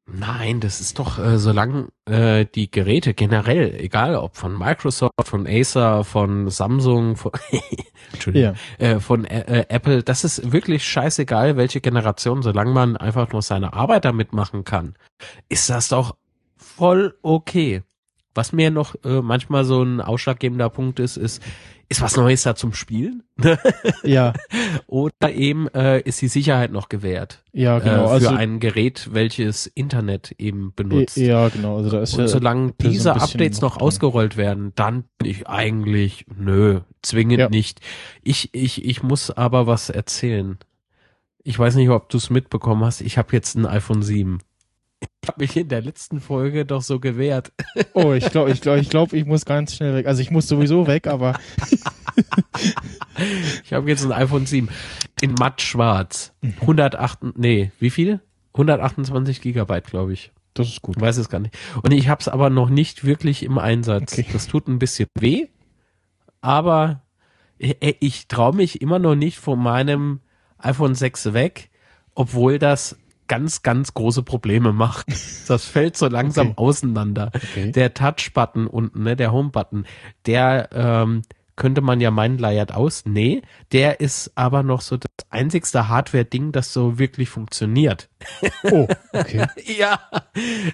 [0.05, 5.47] Nein, das ist doch, äh, solange äh, die Geräte generell, egal ob von Microsoft, von
[5.47, 7.31] Acer, von Samsung, von,
[8.13, 13.31] Entschuldigung, äh, von äh, äh, Apple, das ist wirklich scheißegal, welche Generation, solange man einfach
[13.31, 14.95] nur seine Arbeit damit machen kann,
[15.47, 16.17] ist das doch
[16.57, 17.83] voll okay.
[18.35, 21.41] Was mir noch äh, manchmal so ein ausschlaggebender Punkt ist, ist,
[21.89, 23.23] ist was Neues da zum Spielen?
[24.03, 24.33] Ja,
[24.87, 28.05] Oder eben äh, ist die Sicherheit noch gewährt ja, genau.
[28.05, 31.17] äh, für also, ein Gerät, welches Internet eben benutzt.
[31.17, 31.77] ja, genau.
[31.77, 33.87] Also da ist Und ja, solange diese Updates noch noch drin.
[33.87, 37.49] ausgerollt werden, dann bin ich eigentlich, nö, zwingend Ja.
[37.49, 37.79] nicht.
[38.23, 40.57] Ich, ich, ich muss aber was erzählen.
[41.43, 43.01] Ich weiß nicht, ob du es mitbekommen hast.
[43.01, 44.39] Ich habe jetzt ein iPhone 7.
[45.23, 47.53] Ich habe mich in der letzten Folge doch so gewehrt.
[47.93, 50.05] oh, ich glaube, ich glaube, ich glaube, ich muss ganz schnell weg.
[50.05, 51.39] Also ich muss sowieso weg, aber
[53.63, 54.69] Ich habe jetzt ein iPhone 7
[55.21, 56.33] in matt schwarz.
[56.41, 56.53] Mhm.
[56.61, 58.21] 108, nee, wie viel?
[58.53, 60.31] 128 Gigabyte, glaube ich.
[60.53, 60.97] das ist gut.
[60.97, 61.57] Ich weiß es gar nicht.
[61.81, 64.13] Und ich habe es aber noch nicht wirklich im Einsatz.
[64.13, 64.25] Okay.
[64.31, 65.47] Das tut ein bisschen weh,
[66.41, 67.01] aber
[67.57, 70.19] ich, ich traue mich immer noch nicht von meinem
[70.57, 71.69] iPhone 6 weg,
[72.15, 72.97] obwohl das
[73.27, 75.07] ganz, ganz große Probleme macht.
[75.47, 76.57] Das fällt so langsam Okay.
[76.57, 77.31] auseinander.
[77.35, 77.71] Okay.
[77.71, 79.85] Der Touch-Button unten, ne, der Home-Button,
[80.25, 81.21] der ähm,
[81.55, 83.03] könnte man ja meinen leiert aus.
[83.05, 88.09] Nee, der ist aber noch so das einzigste Hardware-Ding, das so wirklich funktioniert.
[88.71, 89.45] Oh, okay.
[89.77, 89.99] Ja,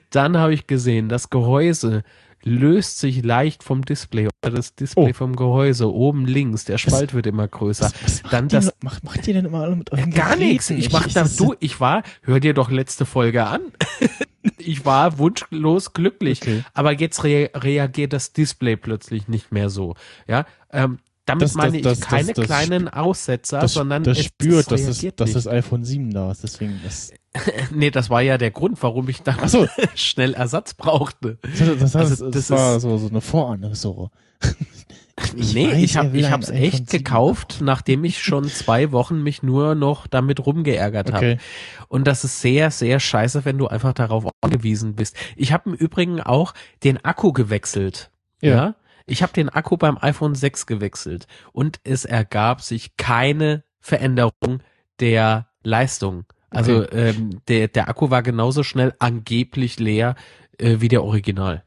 [0.10, 2.04] dann habe ich gesehen, das Gehäuse
[2.44, 5.14] löst sich leicht vom Display oder das Display Oh.
[5.14, 7.92] vom Gehäuse oben links, der Spalt wird immer größer.
[8.32, 10.70] Dann macht, ihr, das macht, macht ihr denn immer alle mit euren gar nichts.
[10.70, 13.62] Ich mach da das- du, ich war, hör dir doch letzte Folge an.
[14.58, 16.64] ich war wunschlos glücklich, Okay.
[16.74, 19.96] aber jetzt re reagiert das Display plötzlich nicht mehr so.
[20.28, 21.00] Ja, ähm,
[21.30, 24.72] damit Das- das- meine ich das- keine das- das kleinen Aussetzer, sondern das es, spürt,
[24.72, 26.44] dass, es, dass das iPhone 7 da ist.
[26.44, 27.12] Deswegen das,
[27.72, 29.68] Nee, das war ja der Grund, warum ich da so.
[29.96, 31.38] schnell Ersatz brauchte.
[31.42, 33.76] das, heißt, Also, das, war ist- so, so eine Vorahnung.
[33.76, 34.10] So.
[35.36, 39.22] Ich nee, weiß, ich habe ich hab's echt 7 gekauft, nachdem ich schon zwei Wochen
[39.22, 41.18] mich nur noch damit rumgeärgert habe.
[41.34, 41.38] Okay.
[41.90, 45.18] Und das ist sehr, sehr scheiße, wenn du einfach darauf angewiesen bist.
[45.36, 46.54] Ich habe im Übrigen auch
[46.86, 48.12] den Akku gewechselt.
[48.42, 48.50] Ja.
[48.56, 48.76] Ja.
[49.10, 54.62] Ich habe den Akku beim iPhone 6 gewechselt und es ergab sich keine Veränderung
[55.00, 56.26] der Leistung.
[56.52, 60.16] Also ähm, der, der Akku war genauso schnell angeblich leer
[60.58, 61.64] äh, wie der Original.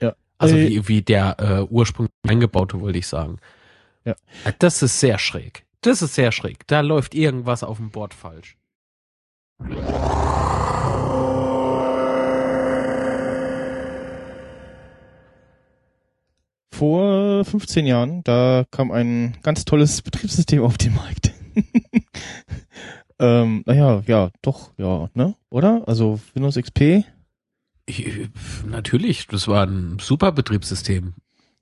[0.00, 0.14] Ja.
[0.38, 3.38] Also Äh, wie, wie der äh, ursprünglich eingebaute, wollte ich sagen.
[4.04, 4.12] Ja.
[4.44, 5.64] Äh, Das ist sehr schräg.
[5.82, 6.66] Das ist sehr schräg.
[6.66, 8.56] Da läuft irgendwas auf dem Board falsch.
[16.78, 21.32] Vor 15 Jahren, da kam ein ganz tolles Betriebssystem auf den Markt.
[23.20, 25.36] ähm, naja, ja, doch, ja, ne?
[25.50, 25.84] Oder?
[25.86, 27.04] Also Windows XP.
[27.86, 28.28] Ich,
[28.66, 31.14] natürlich, das war ein super Betriebssystem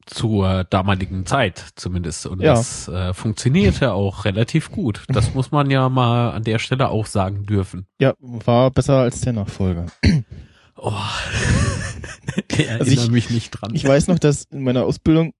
[0.06, 2.54] zur damaligen Zeit zumindest und Ja.
[2.54, 5.04] das äh, funktionierte auch relativ gut.
[5.08, 7.84] Das muss man ja mal an der Stelle auch sagen dürfen.
[8.00, 9.86] Ja, war besser als der Nachfolger.
[10.84, 10.92] Oh.
[12.58, 13.72] ich Also ich- mich nicht dran.
[13.74, 15.32] Ich weiß noch, dass in meiner Ausbildung,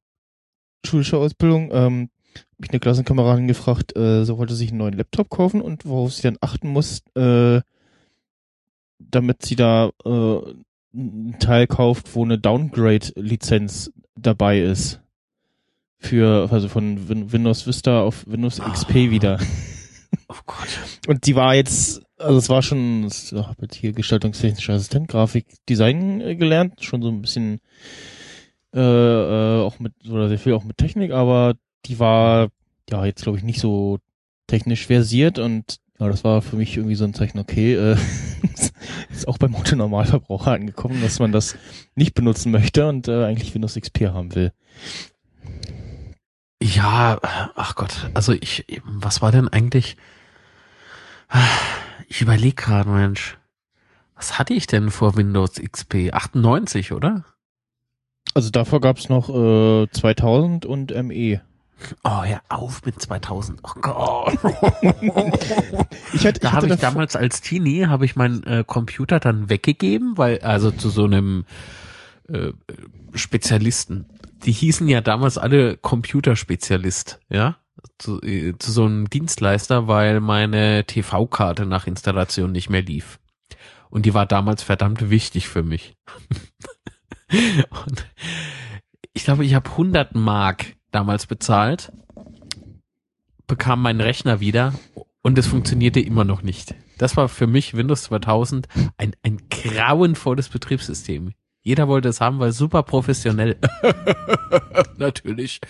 [0.87, 5.29] schulische Ausbildung, ähm, hab ich eine Klassenkameradin gefragt, äh, so wollte sich einen neuen Laptop
[5.31, 7.61] kaufen und worauf sie dann achten muss, äh,
[8.99, 10.09] damit sie da äh,
[10.95, 15.01] einen Teil kauft, wo eine Downgrade-Lizenz dabei ist.
[15.99, 19.39] Für, also von Win Windows Vista auf Windows XP wieder.
[20.29, 20.69] oh Gott.
[21.07, 25.47] Und die war jetzt, also es war schon, ich habe jetzt hier gestaltungstechnischer Assistent, Grafik,
[25.69, 27.61] Design äh, gelernt, schon so ein bisschen
[28.75, 31.55] äh, äh, auch mit, oder sehr viel auch mit Technik, aber
[31.87, 32.49] die war
[32.91, 33.99] ja jetzt glaube ich nicht so
[34.47, 37.97] technisch versiert und ja, das war für mich irgendwie so ein Zeichen, okay, äh,
[39.11, 41.57] ist auch beim Autonormalverbraucher angekommen, dass man das
[41.95, 44.53] nicht benutzen möchte und äh, eigentlich Windows XP haben will.
[46.63, 47.19] Ja,
[47.57, 49.97] ach Gott, also ich, was war denn eigentlich?
[52.13, 53.39] Ich überlege gerade, Mensch.
[54.17, 56.13] Was hatte ich denn vor Windows XP?
[56.13, 57.25] 98, oder?
[58.35, 61.41] Also davor gab's noch äh, 2000 und ME.
[62.05, 63.61] Oh ja, auf mit 2000.
[63.63, 64.39] Oh Gott.
[66.13, 70.19] Ich hatte, Da habe ich damals als Teenie habe ich meinen äh, Computer dann weggegeben,
[70.19, 71.47] weil also zu so einem
[72.29, 72.53] äh,
[73.15, 74.05] Spezialisten.
[74.45, 77.57] Die hießen ja damals alle Computerspezialist, ja,
[77.99, 83.19] zu, äh, zu so einem Dienstleister, weil meine TV-Karte nach Installation nicht mehr lief.
[83.91, 85.97] Und die war damals verdammt wichtig für mich.
[87.87, 88.07] Und
[89.13, 91.93] ich glaube, ich habe 100 Mark damals bezahlt,
[93.47, 94.75] bekam meinen Rechner wieder
[95.23, 96.75] und es funktionierte immer noch nicht.
[96.99, 101.33] Das war für mich Windows 2000 ein, ein grauenvolles Betriebssystem.
[101.63, 103.59] Jeder wollte es haben, weil super professionell.
[104.97, 105.61] Natürlich.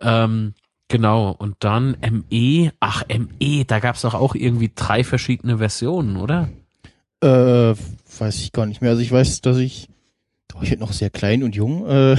[0.00, 0.54] Ähm,
[0.88, 1.30] genau.
[1.30, 2.72] Und dann ME.
[2.80, 6.48] Ach, ME, da gab's doch auch irgendwie drei verschiedene Versionen, oder?
[7.22, 7.74] Äh,
[8.18, 8.90] weiß ich gar nicht mehr.
[8.90, 9.88] Also ich weiß, dass ich,
[10.48, 11.86] da war ich noch sehr klein und jung.
[11.86, 12.16] Äh,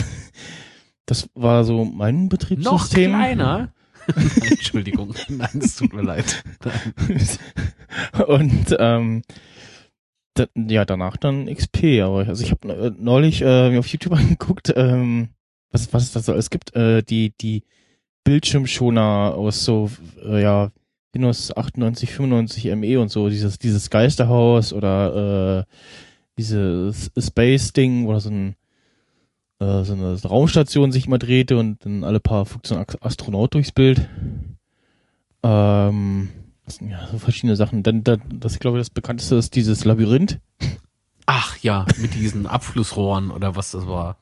[1.05, 2.71] das war so mein Betriebssystem.
[2.71, 3.71] Noch kleiner?
[4.15, 5.13] Nein, Entschuldigung.
[5.29, 6.43] Nein, es tut mir leid.
[8.27, 9.21] und ähm,
[10.33, 12.01] da, ja, danach dann XP.
[12.01, 15.29] Aber also ich habe äh, neulich äh, mir auf YouTube angeguckt, ähm,
[15.71, 16.75] was was es da so alles gibt.
[16.75, 17.63] Äh, die die
[18.27, 19.89] Bildschirmschoner aus so
[20.21, 20.71] äh, ja
[21.13, 25.73] Windows 98, 95 ME und so dieses dieses Geisterhaus oder äh,
[26.37, 28.55] dieses Space Ding oder so ein
[29.59, 34.09] äh, so eine Raumstation sich mal drehte und dann alle paar Funktionen Astronaut durchs Bild.
[35.41, 36.27] Ähm,
[36.81, 37.81] ja, so verschiedene Sachen.
[37.81, 40.41] Dann, dann das ich glaube, das bekannteste ist dieses Labyrinth.
[41.25, 44.17] Ach ja, mit diesen Abflussrohren oder was das war.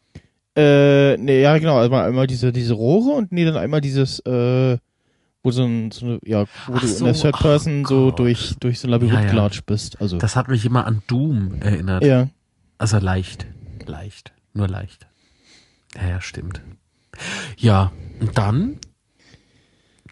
[0.57, 4.77] Äh, nee, ja, genau, einmal, einmal diese, diese Rohre und nee, dann einmal dieses, äh,
[5.43, 8.11] wo so ein, so eine, ja, wo Ach du so, in der Third Person so
[8.11, 9.29] durch, durch so ein Labyrinth Ja, ja.
[9.31, 9.99] gelatscht bist.
[10.01, 12.03] Also, Das hat mich immer an Doom erinnert.
[12.03, 12.29] ja.
[12.77, 13.45] Also leicht.
[13.85, 14.33] Leicht.
[14.53, 15.07] Nur leicht.
[15.95, 16.61] Ja, ja, stimmt.
[17.57, 18.79] Ja, und dann,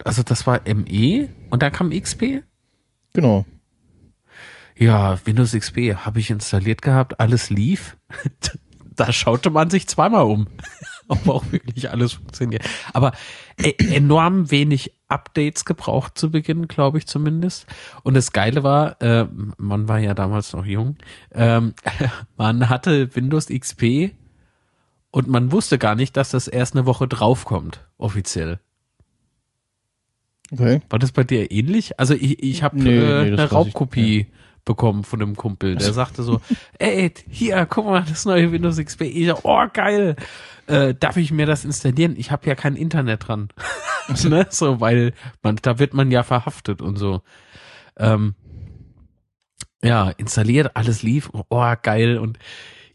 [0.05, 2.43] also das war ME und dann kam XP.
[3.13, 3.45] Genau.
[4.77, 7.97] Ja, Windows XP habe ich installiert gehabt, alles lief.
[8.95, 10.47] da schaute man sich zweimal um,
[11.07, 12.63] ob auch wirklich alles funktioniert.
[12.93, 13.13] Aber
[13.57, 17.67] e enorm wenig Updates gebraucht zu Beginn, glaube ich zumindest.
[18.03, 19.27] Und das Geile war, äh,
[19.57, 20.97] man war ja damals noch jung,
[21.33, 21.73] ähm,
[22.37, 24.11] man hatte Windows XP
[25.11, 28.59] und man wusste gar nicht, dass das erst eine Woche draufkommt, offiziell.
[30.51, 30.81] Okay.
[30.89, 31.99] War das bei dir ähnlich?
[31.99, 34.27] Also ich, ich habe Nee, äh, nee, eine weiß ich, Raubkopie
[34.65, 35.75] bekommen von einem Kumpel.
[35.75, 36.41] Der sagte so,
[36.79, 39.01] ey, hier, guck mal, das neue Windows XP.
[39.01, 40.15] Ich so, oh, geil.
[40.67, 42.15] Äh, darf ich mir das installieren?
[42.17, 43.49] Ich habe ja kein Internet dran.
[44.23, 44.47] ne?
[44.49, 47.21] So, weil man, da wird man ja verhaftet und so.
[47.97, 48.35] Ähm,
[49.83, 51.29] ja, installiert, alles lief.
[51.33, 52.17] Oh, geil.
[52.17, 52.39] Und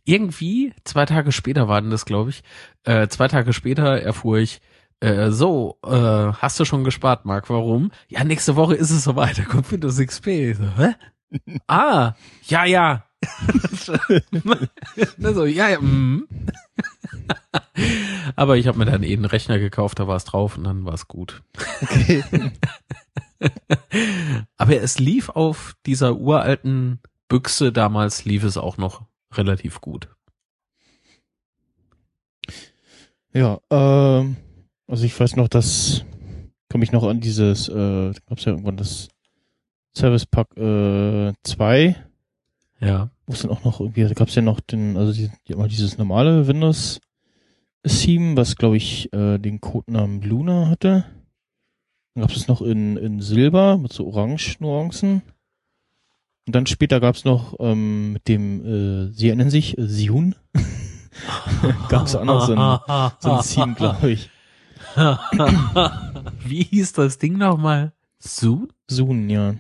[0.04, 2.42] irgendwie, zwei Tage später waren das, glaube ich,
[2.84, 4.60] äh, zwei Tage später erfuhr ich,
[5.00, 7.50] äh, so, äh, hast du schon gespart, Marc?
[7.50, 7.92] Warum?
[8.08, 10.54] Ja, nächste Woche ist es soweit, da kommt Windows XP.
[10.54, 10.94] So, hä?
[11.66, 12.14] Ah,
[12.46, 13.04] ja, ja.
[15.16, 16.28] Ne, so, ja, ja, mm.
[18.36, 20.84] Aber ich habe mir dann eh einen Rechner gekauft, da war es drauf und dann
[20.84, 21.42] war es gut.
[21.82, 22.22] Okay.
[24.56, 29.02] Aber es lief auf dieser uralten Büchse damals, lief es auch noch
[29.32, 30.08] relativ gut.
[33.32, 34.36] ja, ähm,
[34.86, 36.04] also ich weiß noch, dass,
[36.70, 39.08] komme ich noch an dieses, äh, gab's ja irgendwann das
[39.98, 41.96] Service Pack äh, 2,
[42.80, 43.10] Ja.
[43.26, 45.68] wo es dann auch noch irgendwie, da gab's ja noch den, also die, die, mal
[45.68, 47.00] dieses normale Windows
[47.86, 51.04] Theme, was glaube ich äh, den Codenamen Luna hatte.
[52.14, 55.22] Dann gab's es noch in, in Silber mit so orange Nuancen.
[56.46, 60.34] Und dann später gab's noch ähm, mit dem, äh, sie nennen sich äh, Siun.
[61.88, 64.30] gab's auch noch so ein, so ein Theme, glaube ich.
[66.44, 67.92] Wie hieß das Ding nochmal?
[68.20, 68.68] Zoom?
[68.88, 69.54] Sun, ja.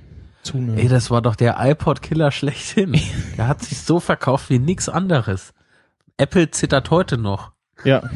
[0.48, 0.80] Zune.
[0.80, 2.98] Ey, das war doch der iPod-Killer schlechthin.
[3.36, 5.52] Der hat sich so verkauft wie nix anderes.
[6.16, 7.52] Apple zittert heute noch.
[7.84, 8.08] Ja.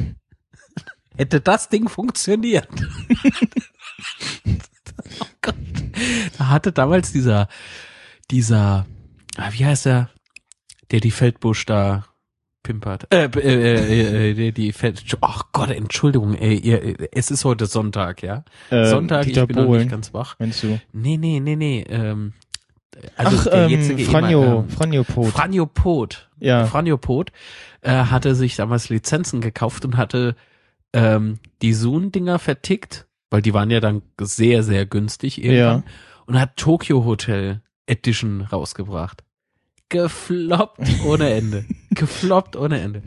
[1.16, 2.68] Hätte das Ding funktioniert.
[4.46, 5.54] oh Gott.
[6.38, 7.48] Da hatte damals dieser,
[8.30, 8.86] dieser,
[9.36, 10.08] ah, wie heißt er,
[10.90, 12.06] der die Feldbusch da
[12.62, 13.06] pimpert.
[13.12, 17.66] Äh, äh, äh, äh, die, die Feld, ach Gott, Entschuldigung, ey, ihr, es ist heute
[17.66, 18.44] Sonntag, ja?
[18.70, 20.36] Äh, Sonntag, Dieter ich bin noch Bohlen, nicht ganz wach.
[20.38, 20.78] meinst du?
[20.92, 22.32] Nee, nee, nee, nee, ähm,
[23.16, 25.32] also Ach, der ähm, Franjo, Ehemann, ähm, Franjo Pot.
[25.32, 26.30] Franjo Pot.
[26.38, 26.66] Ja.
[26.66, 27.32] Franjo Pot
[27.80, 30.36] äh, hatte sich damals Lizenzen gekauft und hatte
[30.92, 35.84] ähm, die Zoom-Dinger vertickt, weil die waren ja dann sehr, sehr günstig irgendwann.
[36.26, 39.24] Und hat Tokyo Hotel Edition rausgebracht.
[39.92, 41.66] Gefloppt ohne Ende.
[41.90, 43.02] Gefloppt ohne Ende.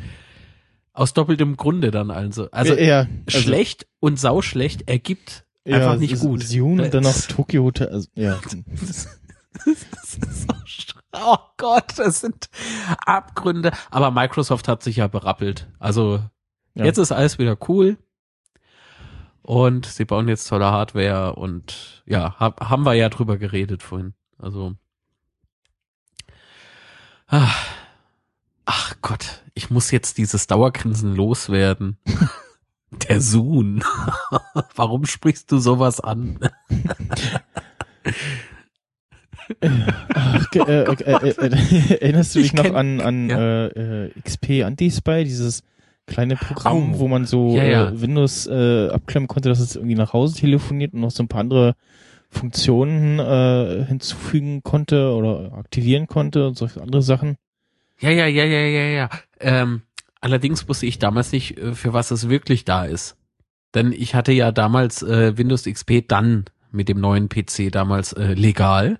[0.94, 2.50] Aus doppeltem Grunde dann also.
[2.52, 6.44] Also ja, also, schlecht und sauschlecht ergibt ja, einfach nicht gut.
[6.44, 7.90] Siun und dann noch Tokyo Hotel.
[7.90, 8.40] Also, ja.
[8.46, 9.10] Das ist
[10.48, 10.56] so
[11.18, 12.50] Oh Gott, das sind
[13.06, 13.72] Abgründe.
[13.90, 15.68] Aber Microsoft hat sich ja berappelt.
[15.80, 16.20] Also
[16.76, 16.86] Ja.
[16.86, 17.98] jetzt ist alles wieder cool.
[19.42, 24.14] Und sie bauen jetzt tolle Hardware und ja, hab, haben wir ja drüber geredet vorhin.
[24.38, 24.76] Also.
[27.38, 27.68] Ach,
[28.64, 31.98] ach Gott, ich muss jetzt dieses Dauergrinsen loswerden.
[33.10, 33.84] Der Sohn.
[34.76, 36.40] Warum sprichst du sowas an?
[40.14, 43.66] Ach, ge- äh, äh, äh, äh, erinnerst du dich Ich noch an, an ja.
[43.66, 45.64] äh, äh, XP Anti-Spy, dieses
[46.08, 47.00] kleine Programm, Oh.
[47.00, 47.90] wo man so Ja, ja.
[47.90, 51.28] Äh, Windows äh, abklemmen konnte, dass es irgendwie nach Hause telefoniert und noch so ein
[51.28, 51.76] paar andere
[52.36, 57.38] Funktionen äh, hinzufügen konnte oder aktivieren konnte und solche andere Sachen.
[58.00, 59.10] Ja, ja, ja, ja, ja, ja.
[59.40, 59.82] Ähm,
[60.22, 63.18] allerdings wusste ich damals nicht, äh, für was es wirklich da ist.
[63.74, 68.34] Denn ich hatte ja damals äh, Windows XP dann mit dem neuen PC damals äh,
[68.34, 69.00] legal.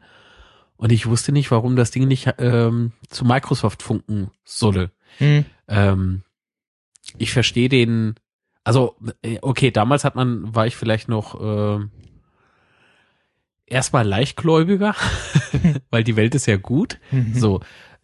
[0.78, 4.92] Und ich wusste nicht, warum das Ding nicht ähm, zu Microsoft funken solle.
[5.18, 5.46] Hm.
[5.68, 6.24] Ähm,
[7.18, 8.16] ich verstehe den,
[8.64, 11.86] also äh, okay, damals hat man, war ich vielleicht noch äh,
[13.68, 14.96] erstmal leichtgläubiger,
[15.90, 17.00] weil die Welt ist ja gut.
[17.12, 17.34] Mhm.
[17.34, 17.62] So,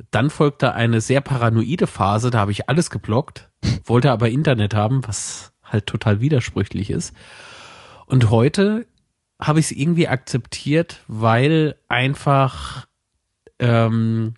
[0.09, 3.49] dann folgte eine sehr paranoide Phase, da habe ich alles geblockt,
[3.83, 7.13] wollte aber Internet haben, was halt total widersprüchlich ist.
[8.07, 8.87] Und heute
[9.39, 12.87] habe ich es irgendwie akzeptiert, weil einfach
[13.59, 14.33] ähm,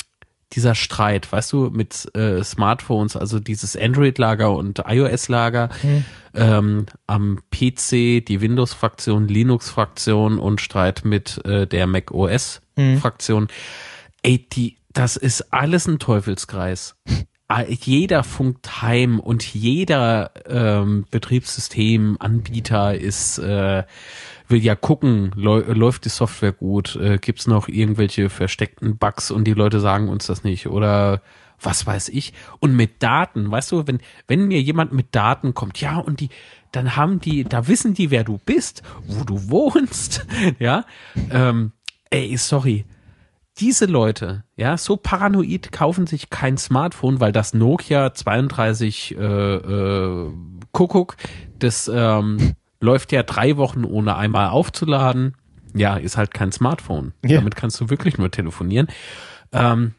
[0.53, 6.05] dieser Streit, weißt du, mit äh, Smartphones, also dieses Android-Lager und iOS-Lager, Hm.
[6.35, 12.11] ähm, am PC die Windows-Fraktion, Linux-Fraktion und Streit mit äh, der Mac.
[12.11, 13.47] OS-Fraktion.
[14.21, 16.95] Ey, die, das ist alles ein Teufelskreis.
[17.49, 23.83] Ah, Jeder funkt heim und jeder ähm, Betriebssystemanbieter ist äh,
[24.47, 29.45] will ja gucken, läu- läuft die Software gut, äh, gibt's noch irgendwelche versteckten Bugs und
[29.45, 31.21] die Leute sagen uns das nicht oder
[31.61, 32.33] was weiß ich.
[32.59, 36.29] Und mit Daten, weißt du, wenn, wenn mir jemand mit Daten kommt, ja, und die,
[36.71, 40.25] dann haben die, da wissen die, wer du bist, wo du wohnst,
[40.59, 40.85] ja,
[41.31, 41.71] ähm,
[42.09, 42.85] ey, sorry.
[43.59, 50.31] Diese Leute, ja, so paranoid kaufen sich kein Smartphone, weil das Nokia 32 äh, äh,
[50.71, 51.17] Kuckuck,
[51.59, 55.35] das ähm, läuft ja drei Wochen ohne einmal aufzuladen.
[55.73, 57.13] Ja, ist halt kein Smartphone.
[57.25, 57.37] Ja.
[57.37, 58.87] Damit kannst du wirklich nur telefonieren.
[59.51, 59.93] Ähm,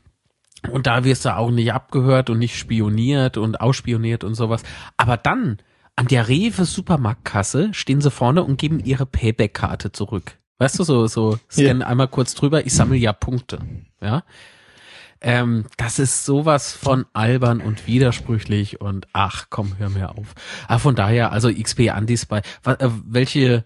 [0.70, 4.62] und da wirst du auch nicht abgehört und nicht spioniert und ausspioniert und sowas.
[4.96, 5.58] Aber dann,
[5.96, 10.38] an der Rewe Supermarktkasse stehen sie vorne und geben ihre Payback-Karte zurück.
[10.58, 13.58] Weißt du, so, so, scannen einmal kurz drüber, ich sammle ja Punkte.
[14.00, 14.22] Ja.
[15.26, 20.34] Ähm, das ist sowas von albern und widersprüchlich und ach komm, hör mir auf.
[20.68, 23.64] Aber von daher, also XP Anti-Spy, äh, welche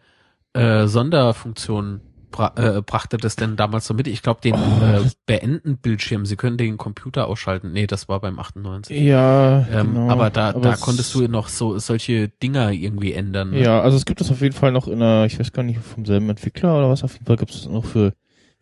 [0.54, 2.00] äh, Sonderfunktionen
[2.30, 4.06] bra äh, brachte das denn damals so mit?
[4.06, 7.72] Ich glaube, den äh, Beenden-Bildschirm, Sie können den Computer ausschalten.
[7.72, 9.00] Nee, das war beim 98.
[9.00, 10.10] Ja, Ähm, genau.
[10.10, 13.50] Aber da, da es- konntest du noch so solche Dinger irgendwie ändern.
[13.50, 13.62] Ne?
[13.62, 15.80] Ja, also es gibt es auf jeden Fall noch in einer, ich weiß gar nicht,
[15.80, 18.12] vom selben Entwickler oder was, auf jeden Fall gibt es noch für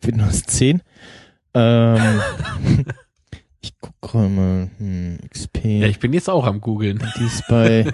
[0.01, 0.81] Windows 10.
[1.59, 2.21] Ähm,
[3.61, 7.03] ich guck gerade mal, hm, XP, Ja, ich bin jetzt auch am googeln.
[7.17, 7.89] dies bei,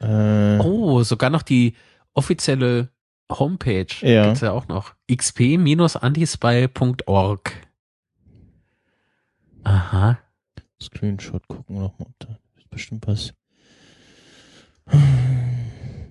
[0.00, 1.74] äh, Oh, sogar noch die
[2.14, 2.88] offizielle
[3.30, 4.26] Homepage Ja.
[4.26, 4.94] gibt's ja auch noch.
[5.10, 7.52] xp-antispy.org.
[9.64, 10.18] Aha.
[10.80, 13.34] Screenshot gucken wir noch mal, da ist bestimmt was.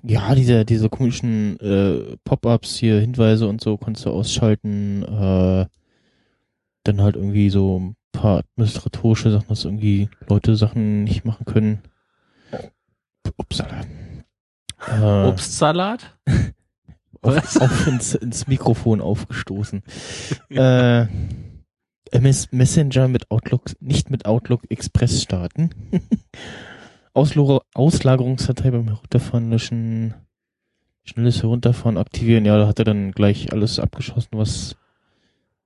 [0.08, 5.04] Ja, diese, diese komischen äh, Pop-ups hier, Hinweise und so kannst du ausschalten.
[5.04, 5.66] Äh,
[6.84, 11.80] dann halt irgendwie so ein paar administratorische Sachen, dass irgendwie Leute Sachen nicht machen können.
[13.38, 13.82] Upsala.
[14.88, 16.16] Äh, Obstsalat?
[17.22, 19.84] auf, auf ins, ins Mikrofon aufgestoßen.
[20.50, 21.08] äh,
[22.12, 25.72] MS Messenger mit Outlook, nicht mit Outlook Express starten.
[27.16, 30.14] Auslo Auslagerungsdatei beim Herunterfahren löschen.
[31.06, 32.46] Schnelles Herunterfahren aktivieren.
[32.46, 34.76] Ja, da hat er dann gleich alles abgeschossen, was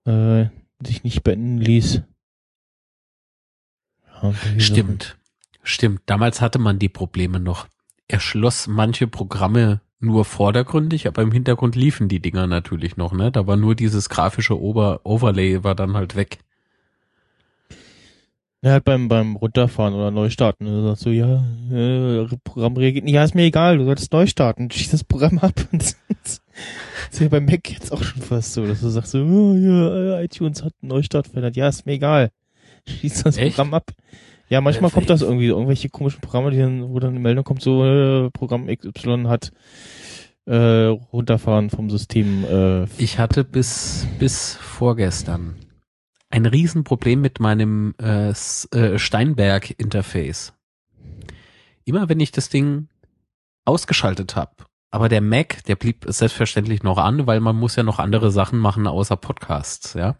[0.05, 0.45] äh,
[0.83, 2.03] sich nicht beenden ließ.
[4.21, 5.17] Ja, Stimmt.
[5.63, 6.01] Stimmt.
[6.05, 7.67] Damals hatte man die Probleme noch.
[8.07, 13.31] Er schloss manche Programme nur vordergründig, aber im Hintergrund liefen die Dinger natürlich noch, ne?
[13.31, 16.39] Da war nur dieses grafische Ober Overlay war dann halt weg.
[18.61, 20.65] Ja, halt beim, beim Runterfahren oder Neustarten.
[20.65, 23.13] Du sagst so, ja, äh, Programm reagiert nicht.
[23.13, 24.69] Ja, ist mir egal, du solltest neu starten.
[24.69, 25.53] Schieß das Programm ab.
[25.71, 26.41] Und das
[27.09, 30.17] ist ja beim Mac jetzt auch schon fast so, dass du sagst so, oh, ja,
[30.19, 31.55] äh, iTunes hat einen Neustart verändert.
[31.55, 32.31] Ja, ist mir egal.
[32.85, 33.55] Schieß das Echt?
[33.55, 33.91] Programm ab.
[34.49, 37.45] Ja, manchmal Äh, kommt das irgendwie, irgendwelche komischen Programme, die dann, wo dann eine Meldung
[37.45, 39.51] kommt, so, äh, Programm XY hat
[40.47, 40.55] äh,
[41.13, 42.43] runterfahren vom System.
[42.43, 45.55] Äh, Ich hatte bis, bis vorgestern
[46.29, 50.53] ein Riesenproblem mit meinem äh, äh, Steinberg-Interface.
[51.85, 52.87] Immer wenn ich das Ding
[53.65, 54.51] ausgeschaltet habe,
[54.91, 58.59] aber der Mac, der blieb selbstverständlich noch an, weil man muss ja noch andere Sachen
[58.59, 60.17] machen außer Podcasts, ja.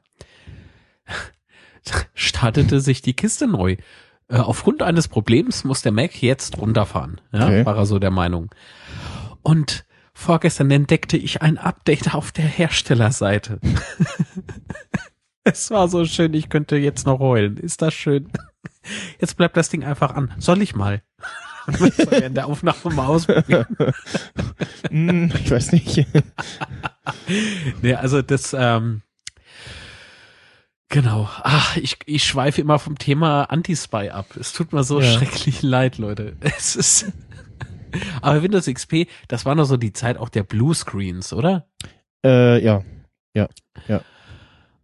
[2.14, 3.78] Startete sich die Kiste neu.
[4.28, 7.22] äh, aufgrund eines Problems muss der Mac jetzt runterfahren.
[7.32, 7.66] Ja, Okay.
[7.66, 8.54] war er so der Meinung.
[9.42, 13.60] Und vorgestern entdeckte ich ein Update auf der Herstellerseite.
[15.44, 17.58] es war so schön, ich könnte jetzt noch heulen.
[17.58, 18.30] Ist das schön?
[19.20, 20.34] Jetzt bleibt das Ding einfach an.
[20.38, 21.02] Soll ich mal?
[21.72, 23.68] Ich soll während der Aufnahme mal ausprobieren.
[24.90, 26.04] Hm, ich weiß nicht.
[27.84, 29.04] Nee, also das, ähm,
[30.88, 31.30] genau.
[31.44, 34.36] Ach, ich, ich schweife immer vom Thema Anti-Spy ab.
[34.40, 35.12] Es tut mir so Ja.
[35.12, 36.38] schrecklich leid, Leute.
[36.40, 37.12] Es ist.
[38.22, 41.68] Aber Windows XP, das war noch so die Zeit auch der Bluescreens, oder?
[42.26, 42.84] äh, ja.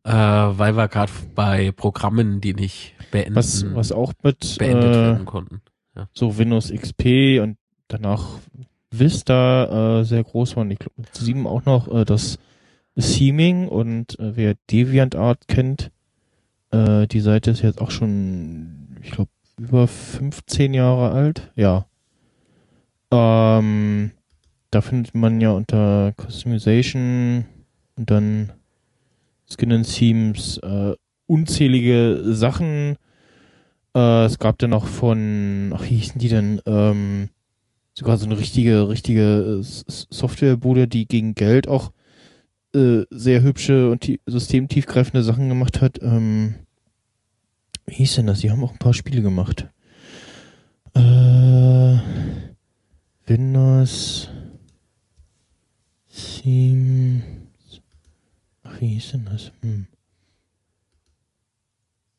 [0.05, 4.97] Äh, weil wir gerade bei Programmen, die nicht beenden, Was, was auch mit beendet äh,
[4.97, 5.61] werden konnten.
[6.13, 7.57] so Windows XP und
[7.87, 8.37] danach
[8.91, 10.69] Vista äh, sehr groß waren.
[10.69, 12.37] Ich glaube mit 7 auch noch äh, das
[12.99, 15.91] Theming und äh, wer DeviantArt kennt,
[16.69, 21.51] äh, die Seite ist jetzt auch schon, ich glaube, über 15 Jahre alt.
[21.55, 21.87] Ja.
[23.11, 24.11] Ähm,
[24.69, 27.45] da findet man ja unter Customization
[27.95, 28.51] und dann
[29.49, 30.93] Skin and Themes äh,
[31.27, 32.97] unzählige Sachen.
[33.95, 36.61] Äh, es gab dann auch von, ach, wie hießen die denn?
[36.65, 37.29] Ähm,
[37.93, 41.91] sogar so eine richtige, richtige äh, Softwarebude, die gegen Geld auch
[42.75, 46.01] äh, sehr hübsche und tie- systemtiefgreifende Sachen gemacht hat.
[46.01, 46.55] Ähm,
[47.85, 48.39] wie hieß denn das?
[48.39, 49.69] Die haben auch ein paar Spiele gemacht.
[50.93, 51.97] Äh,
[53.27, 54.29] Windows
[56.13, 57.44] Themes.
[58.79, 59.51] Wie hieß denn das?
[59.61, 59.87] Hm.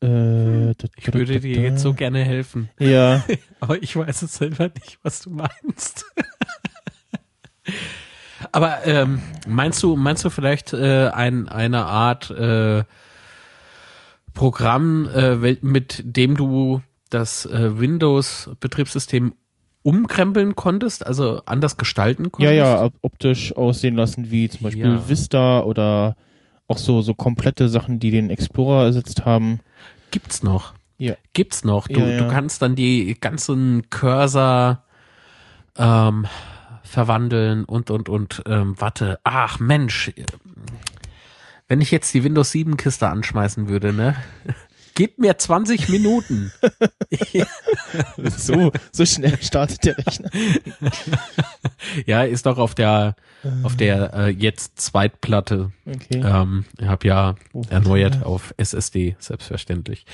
[0.01, 3.23] Äh, Ich würde dir jetzt so gerne helfen, Ja,
[3.59, 6.05] aber ich weiß es selber nicht, was du meinst.
[8.51, 12.83] aber ähm, meinst du, meinst du vielleicht äh, ein, eine Art äh,
[14.33, 19.33] Programm, äh, mit dem du das äh, Windows-Betriebssystem
[19.81, 22.53] umkrempeln konntest, also anders gestalten ja, konntest?
[22.55, 25.09] ja, op- optisch aussehen lassen, wie zum Beispiel Ja.
[25.09, 26.15] Vista oder
[26.67, 29.59] auch so, so komplette Sachen, die den Explorer ersetzt haben.
[30.11, 30.73] Gibt's noch.
[30.97, 31.15] Ja.
[31.33, 31.87] Gibt's noch.
[31.87, 32.17] Du, Ja, ja.
[32.19, 34.83] du kannst dann die ganzen Cursor
[35.77, 36.27] ähm,
[36.83, 39.19] verwandeln und, und, und, ähm, warte.
[39.23, 40.11] Ach, Mensch.
[41.67, 44.15] Wenn ich jetzt die Windows 7 Kiste anschmeißen würde, ne?
[44.97, 46.51] Gib mir 20 Minuten.
[48.35, 50.29] So, so schnell startet der Rechner.
[52.05, 53.15] ja, ist doch auf der,
[53.63, 55.71] auf der äh, jetzt Zweitplatte.
[55.85, 56.21] Okay.
[56.23, 60.05] Ähm, ich habe ja Oh, erneuert auf SSD, selbstverständlich.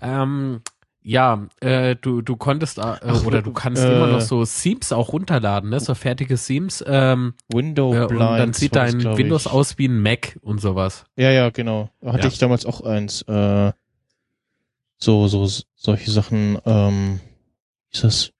[0.00, 0.62] Ähm,
[1.02, 4.92] ja, äh, du, du konntest äh, Ach, oder du kannst äh, immer noch so Themes
[4.92, 5.80] auch runterladen, ne?
[5.80, 6.84] So fertige Themes.
[6.86, 8.12] Ähm, Window äh, Blinds.
[8.12, 9.52] und dann sieht dein Windows ich.
[9.52, 11.04] aus wie ein Mac und sowas.
[11.16, 11.90] Ja, ja, genau.
[12.04, 12.28] Hatte Ja.
[12.28, 13.22] ich damals auch eins.
[13.22, 13.72] Äh,
[14.98, 16.58] so, so, solche Sachen.
[16.64, 17.20] Ähm,
[17.90, 18.32] ist das?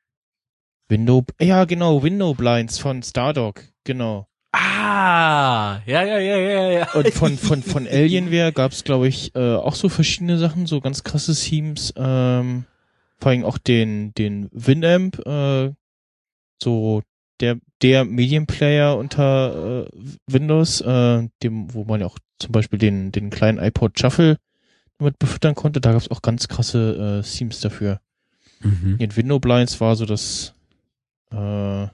[0.89, 1.24] Window.
[1.40, 2.02] Ja, genau.
[2.02, 3.62] Window Blinds von Stardog.
[3.84, 4.28] Genau.
[4.53, 6.93] Ah, ja, ja, ja, ja, ja.
[6.93, 10.81] Und von, von, von Alienware gab es, glaube ich, äh, auch so verschiedene Sachen, so
[10.83, 11.95] ganz krasse Themes.
[11.97, 12.66] Ähm,
[13.19, 15.73] vor allem auch den, den Winamp, äh,
[16.62, 17.03] so
[17.41, 19.91] der, der Medienplayer unter äh,
[20.27, 24.39] Windows, äh, dem, wo man ja auch zum Beispiel den, den kleinen iPod Shuffle
[24.99, 25.81] damit befüttern konnte.
[25.81, 28.01] Da gab es auch ganz krasse äh, Themes dafür.
[28.61, 28.97] Mhm.
[28.99, 30.55] In Window Blinds war so das
[31.31, 31.87] äh,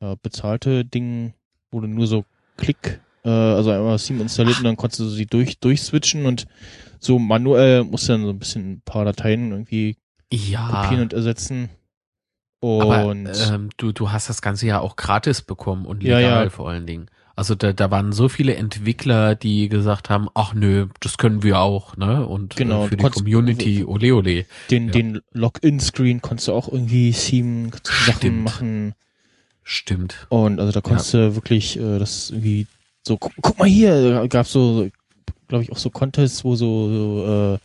[0.00, 1.34] ja, bezahlte Ding,
[1.70, 2.24] wo du nur so
[2.56, 6.46] Klick, äh, also einmal Theme installiert und dann konntest du sie durch durchswitchen und
[7.00, 9.96] so manuell musst du dann so ein bisschen ein paar Dateien irgendwie
[10.30, 10.52] kopieren
[10.96, 11.70] Ja, und ersetzen.
[12.62, 16.44] aber Und ähm, du, du hast das Ganze ja auch gratis bekommen und Ja, legal
[16.44, 16.50] ja.
[16.50, 17.06] vor allen Dingen.
[17.36, 21.60] Also da, da waren so viele Entwickler, die gesagt haben, ach nö, das können wir
[21.60, 22.26] auch, ne?
[22.26, 24.44] Und Genau, äh, für du die Community, ole ole.
[24.72, 24.92] den, ja.
[24.92, 27.70] den Login-Screen konntest du auch irgendwie Theme
[28.06, 28.94] Sachen machen.
[29.70, 30.26] Stimmt.
[30.30, 32.66] Und also da konntest du wirklich äh, das irgendwie
[33.06, 34.88] so, guck, guck mal hier, gab so,
[35.46, 37.58] glaube ich, auch so Contests, wo so, so äh,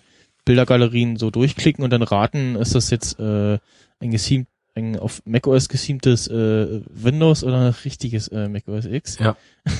[0.43, 3.57] Bildergalerien so durchklicken und dann raten, ist das jetzt äh,
[4.01, 9.19] ein geseamt, ein auf macOS geseamtes äh, Windows oder ein richtiges äh, macOS X.
[9.19, 9.37] Ja.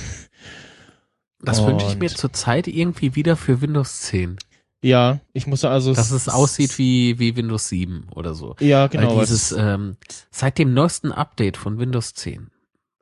[1.46, 4.38] Das wünsche ich mir zurzeit irgendwie wieder für Windows 10.
[4.84, 8.54] Ja, ich muss also Dass es aussieht wie, wie Windows 7 oder so.
[8.60, 9.16] Ja, genau.
[9.16, 9.96] Weil dieses, ähm,
[10.30, 12.50] seit dem neuesten Update von Windows 10,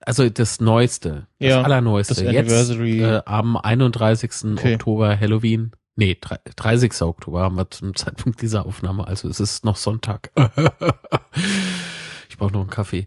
[0.00, 3.02] also das neueste, das Ja, allerneueste, das jetzt Anniversary.
[3.02, 4.30] äh, am 31.
[4.52, 4.74] Okay.
[4.74, 7.02] Oktober Halloween, nee, drei- 30.
[7.02, 10.30] Oktober haben wir zum Zeitpunkt dieser Aufnahme, also es ist noch Sonntag.
[12.28, 13.06] ich brauche noch einen Kaffee.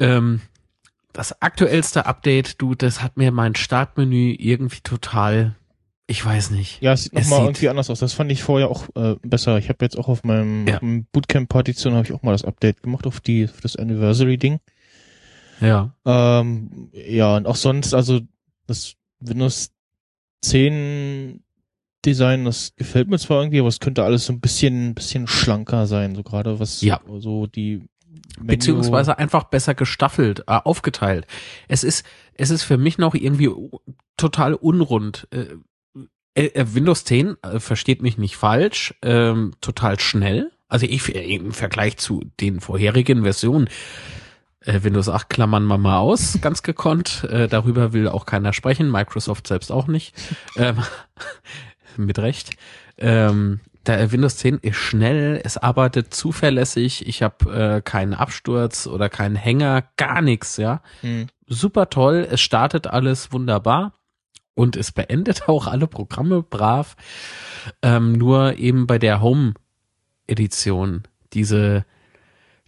[0.00, 0.40] Ähm,
[1.12, 5.54] das aktuellste Update, du, das hat mir mein Startmenü irgendwie total
[6.06, 6.80] ich weiß nicht.
[6.82, 7.98] Ja, es sieht Es nochmal irgendwie anders aus.
[8.00, 9.58] Das fand ich vorher auch äh, besser.
[9.58, 10.78] Ich habe jetzt auch auf meinem, Ja.
[10.80, 14.60] meinem Bootcamp-Partition habe ich auch mal das Update gemacht auf die auf das Anniversary-Ding.
[15.60, 15.94] Ja.
[16.04, 18.20] Ähm, ja, und auch sonst, also
[18.66, 19.70] das Windows
[20.42, 21.42] 10
[22.04, 25.86] Design, das gefällt mir zwar irgendwie, aber es könnte alles so ein bisschen, bisschen schlanker
[25.86, 27.00] sein, so gerade was Ja.
[27.18, 27.78] so die
[28.38, 31.26] Menü- beziehungsweise einfach besser gestaffelt, äh, aufgeteilt.
[31.68, 33.50] Es ist, es ist für mich noch irgendwie
[34.16, 35.26] total unrund.
[35.32, 35.46] Äh,
[36.36, 40.50] Windows 10, äh, versteht mich nicht falsch, ähm, total schnell.
[40.68, 43.68] Also ich äh, im Vergleich zu den vorherigen Versionen.
[44.60, 47.24] Äh, Windows 8 klammern wir mal aus, ganz gekonnt.
[47.30, 50.14] Äh, darüber will auch keiner sprechen, Microsoft selbst auch nicht.
[50.56, 50.82] ähm,
[51.96, 52.50] mit Recht.
[52.98, 59.08] Ähm, der Windows 10 ist schnell, es arbeitet zuverlässig, ich habe äh, keinen Absturz oder
[59.08, 60.82] keinen Hänger, gar nichts, ja.
[61.02, 61.28] Hm.
[61.46, 63.92] Super toll, es startet alles wunderbar
[64.56, 66.96] und es beendet auch alle Programme brav.
[67.82, 69.54] Ähm, nur eben bei der Home
[70.26, 71.84] Edition diese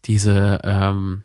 [0.05, 1.23] diese ähm,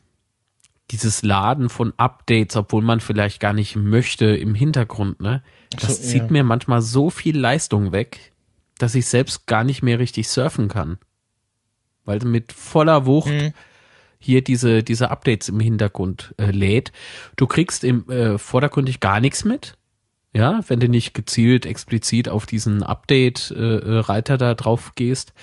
[0.92, 5.44] dieses Laden von Updates, obwohl man vielleicht gar nicht möchte im Hintergrund, ne?
[5.72, 6.32] Das So, zieht ja.
[6.32, 8.34] mir manchmal so viel Leistung weg,
[8.78, 10.98] dass ich selbst gar nicht mehr richtig surfen kann.
[12.06, 13.54] Weil mit voller Wucht Hm.
[14.20, 16.92] hier diese, diese Updates im Hintergrund äh, lädt.
[17.38, 19.78] Du kriegst im äh, vordergründig gar nichts mit.
[20.34, 25.34] Ja, wenn du nicht gezielt, explizit auf diesen Update-Reiter da drauf gehst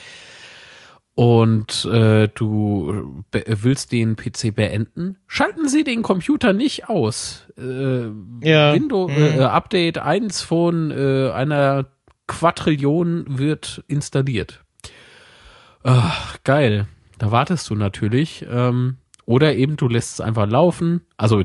[1.15, 7.47] und äh, du be willst den PC beenden, schalten Sie den Computer nicht aus.
[7.59, 8.07] Äh,
[8.43, 9.41] Ja, Windows mhm.
[9.41, 11.89] äh, Update 1 von äh, einer
[12.27, 14.65] Quadrillion wird installiert.
[15.83, 16.87] Ach, geil.
[17.19, 18.47] Da wartest du natürlich.
[18.51, 18.97] Ähm,
[19.27, 21.03] oder eben du lässt es einfach laufen.
[21.17, 21.43] Also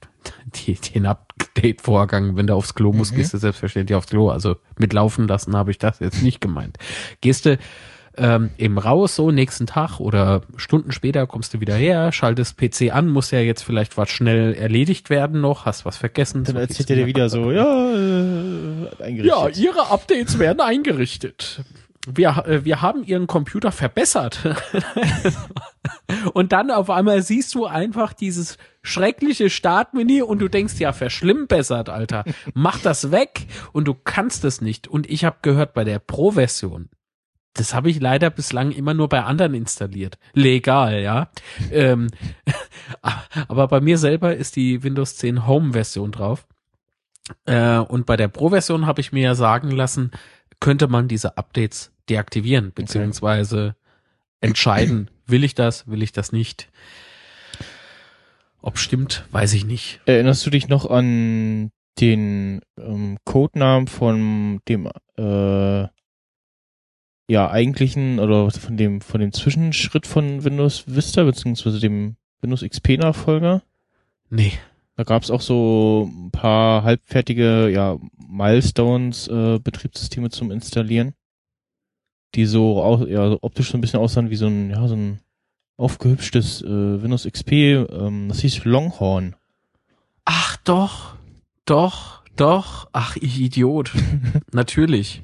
[0.66, 1.06] die, den
[1.54, 4.30] Update-Vorgang, wenn du aufs Klo musst, gehst du selbstverständlich aufs Klo.
[4.30, 6.78] Also mit laufen lassen habe ich das jetzt nicht gemeint.
[7.20, 7.58] Gehst du
[8.16, 12.94] ähm, eben raus, so nächsten Tag oder Stunden später kommst du wieder her, schaltest PC
[12.94, 16.44] an, muss ja jetzt vielleicht was schnell erledigt werden noch, hast was vergessen.
[16.44, 19.64] Dann so erzählt er dir wieder so, ja, äh, ja, eingerichtet.
[19.64, 21.64] Ihre Updates werden eingerichtet.
[22.06, 24.40] Wir, äh, wir haben Ihren Computer verbessert.
[26.34, 31.88] und dann auf einmal siehst du einfach dieses schreckliche Startmenü und du denkst, ja, verschlimmbessert,
[31.88, 32.24] Alter.
[32.54, 34.88] Mach das weg und du kannst es nicht.
[34.88, 36.88] Und ich habe gehört, bei der Pro-Version,
[37.54, 40.18] das habe ich leider bislang immer nur bei anderen installiert.
[40.32, 41.30] Legal, ja.
[41.70, 42.08] ähm,
[43.48, 46.48] aber bei mir selber ist die Windows 10 Home-Version drauf.
[47.44, 50.10] Äh, und bei der Pro-Version habe ich mir ja sagen lassen,
[50.60, 53.76] könnte man diese Updates deaktivieren, beziehungsweise
[54.40, 56.68] entscheiden, will ich das, will ich das nicht.
[58.60, 60.00] Ob stimmt, weiß ich nicht.
[60.06, 64.88] Erinnerst du dich noch an den ähm, Codenamen von dem
[65.18, 65.88] äh,
[67.28, 72.98] ja eigentlichen oder von dem von dem Zwischenschritt von Windows Vista beziehungsweise dem Windows XP
[72.98, 73.62] Nachfolger?
[74.30, 74.52] Nee.
[74.96, 77.98] Da gab es auch so ein paar halbfertige ja
[78.28, 81.14] Milestones äh, Betriebssysteme zum Installieren,
[82.34, 85.20] die so auch ja optisch so ein bisschen aussahen wie so ein ja so ein
[85.76, 87.52] aufgehübschtes äh, Windows XP.
[87.52, 89.36] Ähm, das hieß Longhorn.
[90.24, 91.16] Ach doch,
[91.64, 92.88] doch, doch.
[92.92, 93.92] Ach, ich Idiot.
[94.52, 95.22] Natürlich.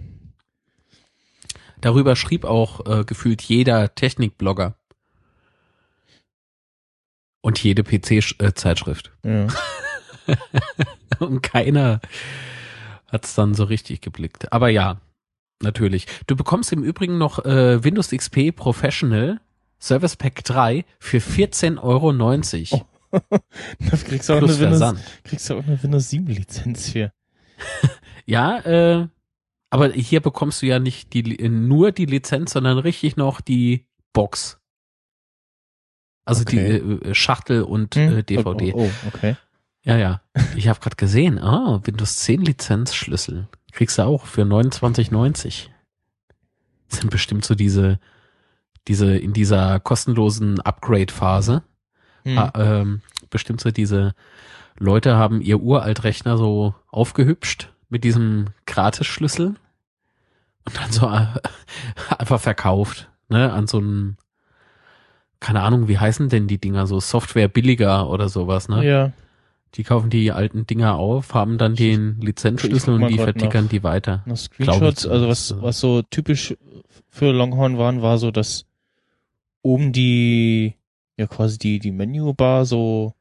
[1.81, 4.75] Darüber schrieb auch äh, gefühlt jeder Technikblogger.
[7.41, 9.13] Und jede PC-Zeitschrift.
[9.23, 9.47] Ja.
[11.21, 12.01] Und keiner
[13.07, 14.53] hat's dann so richtig geblickt.
[14.53, 15.01] Aber ja,
[15.63, 16.07] natürlich.
[16.27, 19.41] Du bekommst im Übrigen noch äh, Windows XP Professional
[19.81, 22.13] Service Pack 3 für 14,90 Euro.
[22.73, 22.85] Oh.
[23.91, 25.01] Da kriegst du auch Plus eine Windows, Versand.
[25.25, 27.13] kriegst du auch eine Windows 7 Lizenz für.
[28.27, 29.09] Ja, äh,
[29.71, 34.59] aber hier bekommst du ja nicht die, nur die Lizenz, sondern richtig noch die Box.
[36.27, 36.81] Also Okay.
[36.83, 38.19] die äh, Schachtel und Hm?
[38.19, 38.73] äh, DVD.
[38.75, 39.37] Oh, oh, okay.
[39.85, 40.21] Ja, ja.
[40.57, 43.49] Ich habe gerade gesehen, ah, Windows 10 Lizenzschlüssel.
[43.73, 45.69] Kriegst du auch für 29,90.
[46.89, 47.99] Das sind bestimmt so diese,
[48.89, 51.63] diese, in dieser kostenlosen Upgrade-Phase,
[52.25, 52.39] Hm.
[52.39, 54.15] ah, ähm, bestimmt so diese
[54.79, 59.55] Leute haben ihr Uraltrechner so aufgehübscht mit diesem Gratis-Schlüssel
[60.65, 61.27] und dann so äh,
[62.19, 64.17] einfach verkauft, ne, an so einem,
[65.41, 68.85] keine Ahnung, wie heißen denn die Dinger, so Software billiger oder sowas, ne?
[68.85, 69.13] Ja.
[69.75, 73.71] Die kaufen die alten Dinger auf, haben dann den Lizenzschlüssel und die vertickern nach.
[73.71, 74.23] die weiter.
[74.25, 76.57] Glaub Screenshots, also was, was so typisch
[77.09, 78.65] für Longhorn waren, war so, dass
[79.63, 80.75] oben die,
[81.17, 83.15] ja quasi die, die Menübar so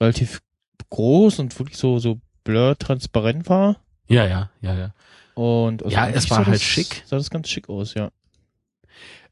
[0.00, 0.40] relativ
[0.90, 3.76] groß und wirklich so, so blur transparent war.
[4.08, 4.94] Ja, ja, ja, ja.
[5.34, 7.02] Und also Ja, es war halt das, schick.
[7.06, 8.10] Sah das ganz schick aus, ja.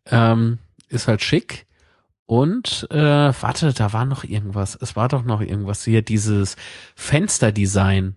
[0.07, 0.59] Ähm,
[0.89, 1.67] ist halt schick.
[2.31, 2.97] Und äh,
[3.43, 4.79] warte, da war noch irgendwas.
[4.81, 6.55] Es war doch noch irgendwas hier, dieses
[6.95, 8.15] Fensterdesign.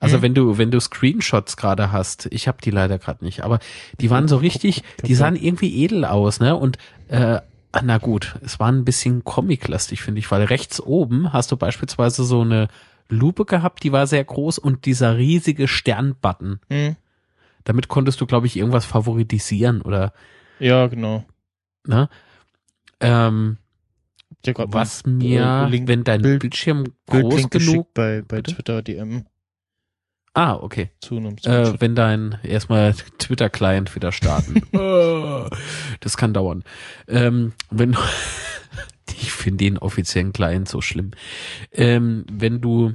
[0.00, 0.22] Also Mhm.
[0.22, 3.60] wenn du wenn du Screenshots gerade hast, ich habe die leider gerade nicht, aber
[4.00, 6.56] die waren so richtig, die sahen irgendwie edel aus, ne?
[6.56, 7.40] Und äh,
[7.80, 12.24] na gut, es war ein bisschen comiclastig, finde ich, weil rechts oben hast du beispielsweise
[12.24, 12.66] so eine
[13.08, 16.58] Lupe gehabt, die war sehr groß und dieser riesige Sternbutton.
[16.70, 16.96] Hm.
[17.62, 20.12] Damit konntest du, glaube ich, irgendwas favoritisieren oder
[20.58, 21.24] Ja, genau.
[21.86, 22.08] ne?
[23.04, 23.58] Ähm,
[24.56, 28.54] was mal, mir, äh, Link- wenn dein Bild- Bildschirm groß geschickt genug, bei, bei Bitte?
[28.54, 29.24] Twitter DM
[30.34, 35.50] ah, okay, zu einem äh, wenn dein erstmal Twitter-Client wieder starten, Äh,
[36.00, 36.64] das kann dauern.
[37.08, 37.96] Ähm, wenn
[39.08, 41.12] ich finde den offiziellen Client so schlimm.
[41.72, 42.94] Ähm, wenn du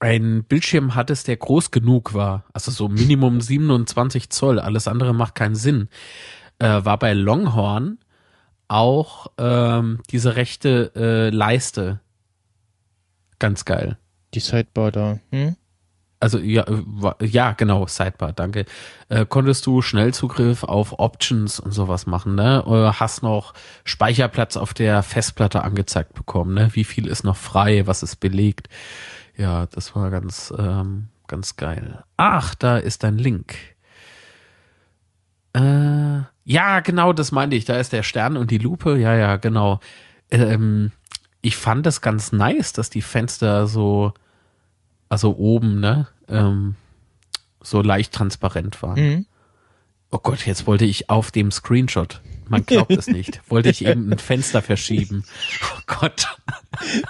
[0.00, 5.36] einen Bildschirm hattest, der groß genug war, also so Minimum 27 Zoll, alles andere macht
[5.36, 5.88] keinen Sinn,
[6.58, 7.98] äh, war bei Longhorn
[8.68, 12.00] auch ähm, diese rechte äh, Leiste
[13.38, 13.98] ganz geil.
[14.34, 15.18] Die Sidebar da.
[15.30, 15.56] Hm?
[16.18, 16.64] Also ja,
[17.20, 18.64] äh, ja, genau, Sidebar, danke.
[19.08, 22.64] Äh, konntest du Schnellzugriff auf Options und sowas machen, ne?
[22.66, 23.52] Äh, hast noch
[23.84, 26.70] Speicherplatz auf der Festplatte angezeigt bekommen, ne?
[26.72, 28.68] Wie viel ist noch frei, was ist belegt?
[29.36, 32.02] Ja, das war ganz, ähm, ganz geil.
[32.16, 33.54] Ach, da ist dein Link.
[35.52, 37.64] Äh, ja, genau, das meinte ich.
[37.64, 38.96] Da ist der Stern und die Lupe.
[38.96, 39.80] Ja, ja, genau.
[40.30, 40.92] Ähm,
[41.42, 44.14] ich fand es ganz nice, dass die Fenster so,
[45.08, 46.76] also oben, ne, ähm,
[47.60, 49.00] so leicht transparent waren.
[49.00, 49.26] Mhm.
[50.12, 54.12] Oh Gott, jetzt wollte ich auf dem Screenshot, man glaubt es nicht, wollte ich eben
[54.12, 55.24] ein Fenster verschieben.
[55.88, 56.26] Oh Gott.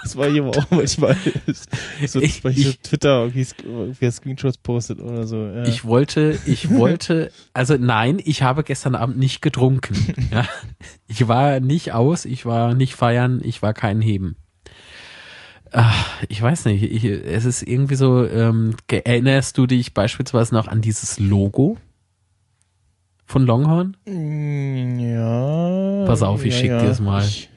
[0.03, 1.17] Das war hier aber auch manchmal
[2.07, 5.37] so, Ich- weil ich, Twitter irgendwie, Sc- irgendwie Screenshots postet oder so.
[5.37, 5.63] Ja.
[5.65, 9.95] Ich wollte, ich wollte, also nein, ich habe gestern Abend nicht getrunken.
[10.31, 10.47] Ja.
[11.07, 14.35] Ich war nicht aus, ich war nicht feiern, ich war kein Heben.
[15.71, 20.67] Ach, ich weiß nicht, ich, es ist irgendwie so, ähm, erinnerst du dich beispielsweise noch
[20.67, 21.77] an dieses Logo
[23.27, 23.95] von Longhorn?
[24.05, 26.05] Mm, Ja.
[26.07, 26.79] Pass auf, ich ja, schick ja.
[26.81, 27.23] dir's mal.
[27.23, 27.49] Ich,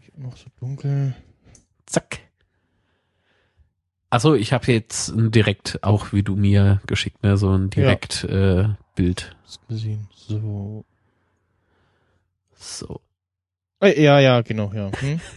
[0.00, 1.14] ich noch so dunkel.
[1.84, 2.20] Zack.
[4.08, 8.24] Also ich habe jetzt ein direkt, auch wie du mir geschickt, ne, so ein direkt
[8.24, 9.34] äh, Bild.
[9.68, 10.08] Gesehen.
[10.14, 10.84] So.
[12.54, 13.00] So.
[13.80, 14.90] Äh, Ja, ja, genau, ja.
[15.00, 15.20] Hm?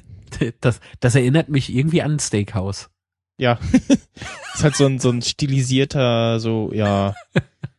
[0.60, 2.90] Das, das erinnert mich irgendwie an ein Steakhouse.
[3.38, 3.58] Ja.
[4.54, 7.16] ist halt so ein, so ein stilisierter, so, ja.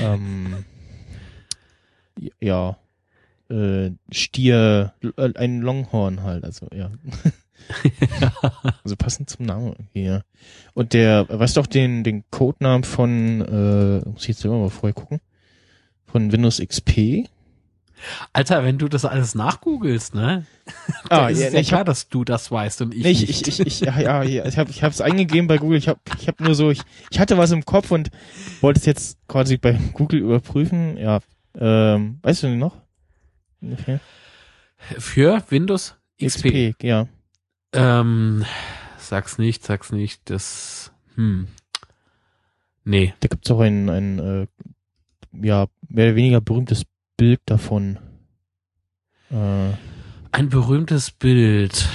[0.00, 0.64] ähm,
[2.40, 2.76] ja.
[3.50, 6.90] Äh, Stier, äh, ein Longhorn halt, also, ja.
[8.82, 10.22] also passend zum Namen ja.
[10.74, 14.70] Und der, weißt du auch den, den Codenamen von, äh, muss ich jetzt selber mal
[14.70, 15.20] vorher gucken?
[16.06, 17.28] Von Windows XP?
[18.32, 20.46] Alter, wenn du das alles nachgoogelst, ne?
[21.10, 23.10] Ah, ist ja, es ja ich klar, hab- dass du das weißt und ich Nee,
[23.10, 23.28] nicht.
[23.28, 25.76] ich, ich, ich, ja, ja, ich habe ich hab's eingegeben bei Google.
[25.78, 26.80] Ich habe ich hab nur so, ich,
[27.10, 28.10] ich hatte was im Kopf und
[28.60, 30.96] wollte es jetzt quasi bei Google überprüfen.
[30.96, 31.20] Ja,
[31.58, 32.76] ähm, weißt du noch?
[33.60, 34.00] Ungefähr?
[34.98, 36.72] Für Windows XP.
[36.72, 37.08] XP, ja.
[37.74, 38.44] Ähm,
[38.98, 41.48] sag's nicht, sag's nicht, das, hm.
[42.84, 43.14] Nee.
[43.20, 44.46] Da gibt's auch ein, ein äh,
[45.46, 46.84] ja, mehr oder weniger berühmtes
[47.16, 47.98] Bild davon.
[49.30, 49.70] Äh,
[50.32, 51.88] Ein berühmtes Bild.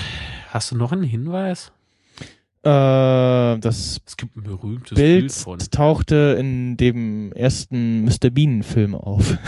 [0.49, 1.72] Hast du noch einen Hinweis?
[2.64, 2.69] äh,
[3.60, 5.60] das Es gibt ein berühmtes Bild, Bild von.
[5.60, 8.30] tauchte in dem ersten Mr.
[8.31, 9.38] Bean Film auf.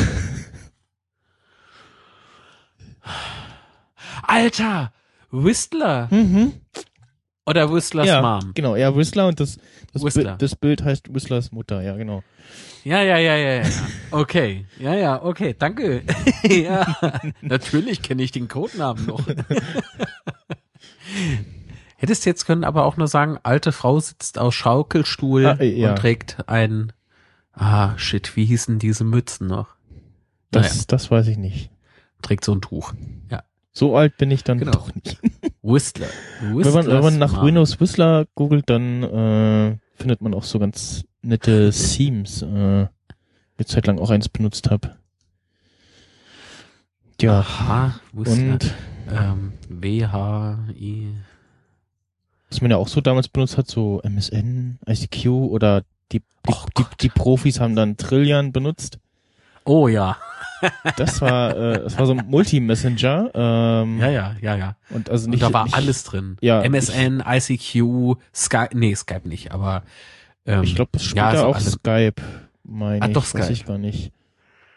[4.24, 4.92] Alter!
[5.32, 6.08] Whistler!
[6.12, 6.54] mhm.
[7.46, 8.52] Oder Whistlers ja, Mom.
[8.54, 9.58] genau, ja, Whistler und das,
[9.92, 10.24] das, Whistler.
[10.38, 12.22] Bild, das Bild heißt Whistlers Mutter, ja, genau.
[12.84, 13.70] Ja, ja, ja, ja, ja.
[14.12, 14.66] Okay.
[14.80, 16.04] Ja, ja, okay, danke.
[16.44, 16.96] ja.
[17.42, 19.22] Natürlich kenne ich den Codenamen noch.
[21.98, 25.90] Hättest jetzt können aber auch nur sagen, alte Frau sitzt auf Schaukelstuhl Ah, äh, ja.
[25.92, 26.94] und trägt ein,
[27.54, 29.76] ah, shit, wie hießen diese Mützen noch?
[30.52, 31.72] Das, Naja, das weiß ich nicht.
[32.22, 32.94] trägt so ein Tuch.
[33.30, 33.44] Ja.
[33.72, 34.72] So alt bin ich dann Genau.
[34.72, 35.20] doch nicht.
[35.62, 36.08] Whistler.
[36.42, 37.46] Wenn man, wenn man nach Mom.
[37.48, 42.42] Windows Whistler googelt, dann äh, findet man auch so ganz nette Themes.
[42.42, 44.96] Äh, eine Zeit lang auch eins benutzt habe.
[47.22, 48.54] Ja, Aha, Whistler.
[48.54, 48.74] und
[49.12, 51.08] ähm, W-H-I.
[52.50, 55.84] was man ja auch so damals benutzt hat, so MSN, ICQ oder
[56.14, 59.00] die, die, Och die, die Profis haben dann Trillian benutzt.
[59.66, 60.18] Oh ja.
[60.98, 63.32] Das war, äh, das war so ein Multi-Messenger.
[63.34, 64.76] Ähm, Ja, ja, ja, ja.
[64.90, 66.38] Und also Und nicht, da war nicht, alles drin.
[66.42, 69.84] Ja, MSN, ICQ, Skype, nee, Skype nicht, aber
[70.46, 72.22] Ähm, Ich glaube, das spielt ja, ja so auch alles- Skype,
[72.64, 73.14] meine Ah, ich.
[73.14, 73.52] doch, Weiß Skype.
[73.54, 74.12] ich gar nicht.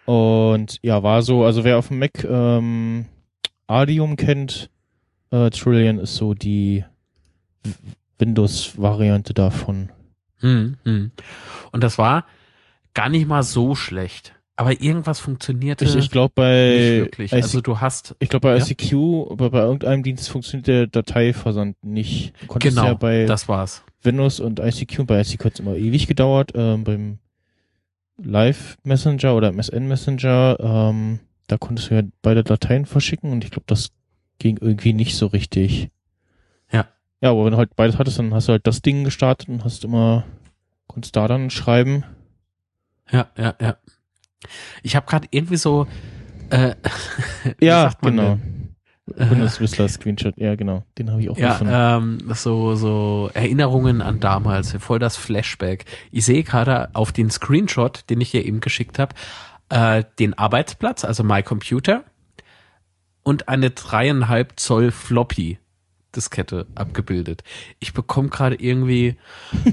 [0.05, 3.07] Und ja, war so, also wer auf dem Mac ähm,
[3.69, 4.69] Adium kennt,
[5.31, 6.85] äh, Trillion ist so die
[8.19, 9.91] Windows-Variante davon.
[10.41, 11.11] Hm, hm.
[11.71, 12.27] Und das war
[12.95, 14.35] gar nicht mal so schlecht.
[14.57, 17.33] Aber irgendwas funktionierte Ich, ich glaube nicht bei wirklich.
[17.33, 18.65] IC Also du hast ich glaube bei Ja?
[18.65, 22.35] ICQ, aber bei irgendeinem Dienst funktioniert der Dateiversand nicht.
[22.43, 23.83] Du konntest genau, ja bei das war's.
[24.05, 27.19] Windows und ICQ, und bei ICQ hat es immer ewig gedauert, ähm, beim
[28.19, 33.51] Live Messenger oder MSN Messenger, ähm, da konntest du ja beide Dateien verschicken und ich
[33.51, 33.91] glaube, das
[34.39, 35.91] ging irgendwie nicht so richtig.
[36.71, 36.89] Ja.
[37.21, 39.65] Ja, aber wenn du halt beides hattest, dann hast du halt das Ding gestartet und
[39.65, 40.25] hast immer,
[40.87, 42.05] konntest da dann schreiben.
[43.11, 43.77] Ja, ja, ja.
[44.83, 45.87] Ich habe gerade irgendwie so
[46.51, 46.75] äh,
[47.61, 48.37] ja, genau.
[48.37, 48.62] denn?
[49.17, 50.85] Äh, Windows Whistler Screenshot, ja, genau.
[50.99, 51.73] Den habe ich auch Ja, gefunden.
[51.75, 55.85] ähm, so, so Erinnerungen an damals, voll das Flashback.
[56.13, 59.15] Ich sehe gerade auf den Screenshot, den ich dir eben geschickt habe,
[59.71, 62.05] äh, den Arbeitsplatz, also My Computer
[63.25, 65.59] und eine dreieinhalb Zoll Floppy
[66.15, 67.43] Diskette abgebildet.
[67.81, 69.17] Ich bekomme gerade irgendwie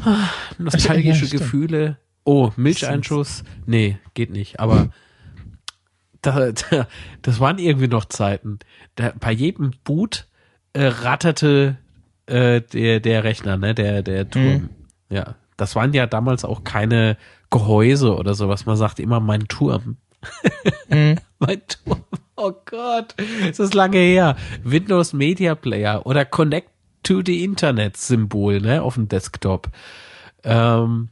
[0.06, 1.32] ah, nostalgische Ja.
[1.38, 1.98] Gefühle.
[2.24, 3.44] Oh, Milcheinschuss?
[3.66, 4.60] Nee, geht nicht.
[4.60, 4.90] Aber
[6.22, 6.88] da, da,
[7.22, 8.60] das waren irgendwie noch Zeiten.
[8.96, 10.28] Da, bei jedem Boot
[10.74, 11.78] äh, ratterte
[12.26, 14.44] äh, der, der Rechner, ne, der, der Turm.
[14.44, 14.70] Mhm.
[15.10, 17.18] Ja, das waren ja damals auch keine
[17.50, 18.66] Gehäuse oder sowas.
[18.66, 19.98] Man sagt immer mein Turm.
[20.90, 21.18] Mhm.
[21.38, 22.04] Mein Turm.
[22.36, 23.16] Oh Gott,
[23.48, 24.36] es ist lange her.
[24.64, 26.70] Windows Media Player oder Connect
[27.04, 29.70] to the Internet Symbol, ne, auf dem Desktop.
[30.44, 31.10] Ähm,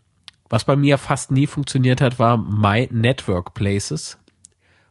[0.49, 4.17] was bei mir fast nie funktioniert hat, war My Network Places.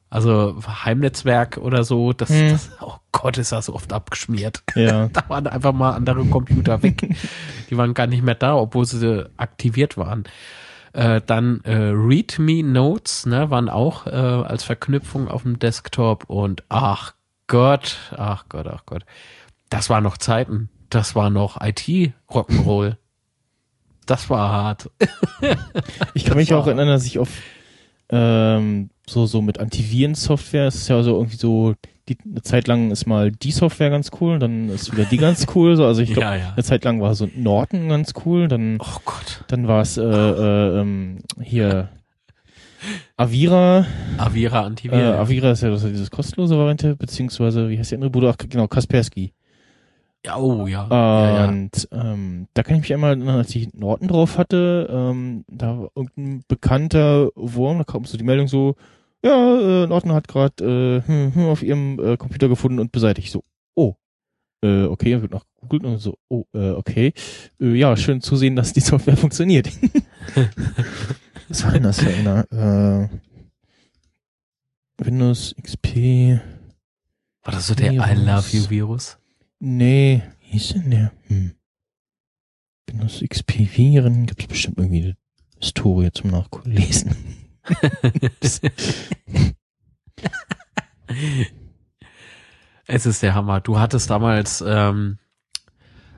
[0.09, 2.51] Also Heimnetzwerk oder so, das, Hm.
[2.51, 4.63] das oh Gott, ist das oft abgeschmiert.
[4.75, 5.09] Ja.
[5.13, 7.03] Da waren einfach mal andere Computer weg.
[7.71, 10.25] Die waren gar nicht mehr da, obwohl sie aktiviert waren.
[10.93, 16.63] Äh, dann äh, README Notes, ne, waren auch äh, als Verknüpfung auf dem Desktop und
[16.69, 17.13] ach
[17.49, 19.05] Gott, ach Gott, ach Gott.
[19.69, 20.71] Das war noch Zeiten.
[20.89, 22.97] Das war noch IT Rock'n'Roll.
[24.07, 24.91] Das war hart.
[26.15, 27.29] Ich kann mich auch erinnern, dass ich auf
[28.09, 31.75] ähm, so so mit Antivirensoftware, es ist ja so irgendwie so
[32.09, 35.47] die eine Zeit lang ist mal die Software ganz cool, dann ist wieder die ganz
[35.55, 36.53] cool, so also ich glaube ja, ja.
[36.53, 39.45] eine Zeit lang war so Norton ganz cool, dann Oh Gott.
[39.49, 41.89] dann war es äh, äh, ähm, hier
[43.17, 43.87] Avira,
[44.19, 45.19] Avira äh, Antivir.
[45.19, 48.29] Avira ist ja das, diese kostenlose Variante, beziehungsweise wie heißt die andere Bude?
[48.29, 49.33] Ach, genau, Kaspersky.
[50.25, 50.87] ja, oh ja.
[50.91, 51.49] ja, ja.
[51.49, 55.79] Und ähm, da kann ich mich einmal erinnern, als ich Norton drauf hatte, ähm, da
[55.79, 58.77] war irgendein bekannter Wurm, da kam so die Meldung so,
[59.27, 63.33] ja, äh, Norton hat gerade äh, hm, hm, auf ihrem äh, Computer gefunden und beseitigt.
[63.33, 63.43] So,
[63.75, 63.95] oh,
[64.63, 67.13] äh, okay, dann wird noch gegoogelt und so, oh, äh, okay.
[67.61, 69.71] Äh, ja, schön zu sehen, dass die Software funktioniert.
[71.49, 72.45] Was war denn das für einer?
[72.53, 73.09] Äh,
[75.05, 76.41] Windows XP.
[77.43, 78.25] War das so der I Virus.
[78.25, 79.19] Love You Virus?
[79.59, 81.13] Nee, wie hieß denn der?
[81.29, 81.53] Hm.
[82.89, 85.17] Windows XP Viren gibt es bestimmt irgendwie eine
[85.59, 87.17] Historie zum Nachlesen.
[92.87, 93.61] Es ist der Hammer.
[93.61, 95.19] Du hattest damals ähm,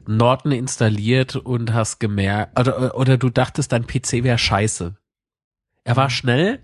[0.06, 4.96] Norton installiert und hast gemerkt, oder, oder du dachtest, dein PC wäre scheiße.
[5.84, 6.60] Er war schnell,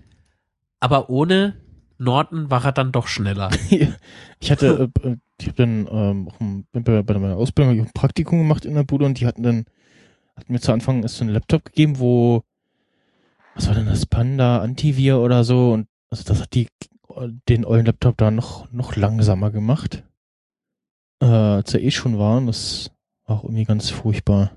[0.79, 1.61] aber ohne
[1.97, 3.49] Norton war er dann doch schneller.
[4.39, 8.75] ich hatte, äh, ich habe dann ähm, bei, bei meiner Ausbildung ein Praktikum gemacht in
[8.75, 9.65] der Bude und die hatten dann,
[10.35, 12.43] hatten mir zu Anfang erst so einen Laptop gegeben, wo,
[13.55, 16.67] was war denn das, Panda, Antivir oder so und also das hat die
[17.49, 20.03] den ollen Laptop da noch, noch langsamer gemacht,
[21.21, 22.91] äh, als er eh schon war und das
[23.25, 24.51] war auch irgendwie ganz furchtbar.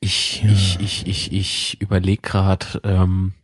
[0.00, 0.50] Ich, Ja.
[0.50, 3.34] ich, ich, ich, ich überlege gerade, ähm,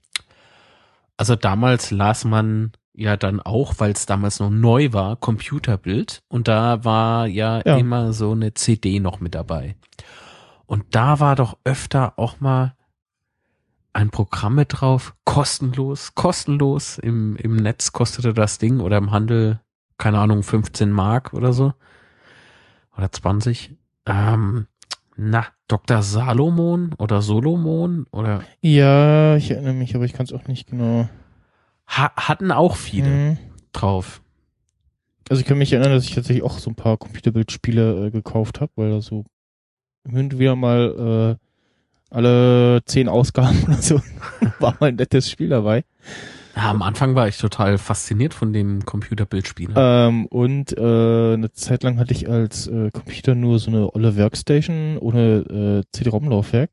[1.17, 6.47] also damals las man ja dann auch, weil es damals noch neu war, Computerbild und
[6.49, 7.77] da war ja, Ja.
[7.77, 9.75] immer so eine CD noch mit dabei.
[10.67, 12.75] Und da war doch öfter auch mal
[13.93, 19.61] ein Programm mit drauf, kostenlos, kostenlos im, im Netz kostete das Ding oder im Handel,
[19.99, 21.75] keine Ahnung, 15 Mark oder so.
[22.97, 23.77] Oder 20.
[24.07, 24.67] Ähm,
[25.17, 26.03] na, Dr.
[26.03, 31.09] Salomon oder Solomon oder Ja, ich erinnere mich, aber ich kann es auch nicht genau.
[31.87, 33.39] ha hatten auch viele Mhm.
[33.73, 34.23] drauf.
[35.29, 38.61] Also ich kann mich erinnern, dass ich tatsächlich auch so ein paar Computerbildspiele äh, gekauft
[38.61, 39.25] habe, weil da so
[40.09, 44.01] hin und wieder mal äh, alle zehn Ausgaben oder so
[44.61, 45.85] war mal ein nettes Spiel dabei.
[46.57, 49.71] Ja, am Anfang war ich total fasziniert von dem Computerbildspiel.
[49.75, 54.17] Ähm, und äh, eine Zeit lang hatte ich als äh, Computer nur so eine olle
[54.17, 56.71] Workstation ohne äh, CD-ROM-Laufwerk.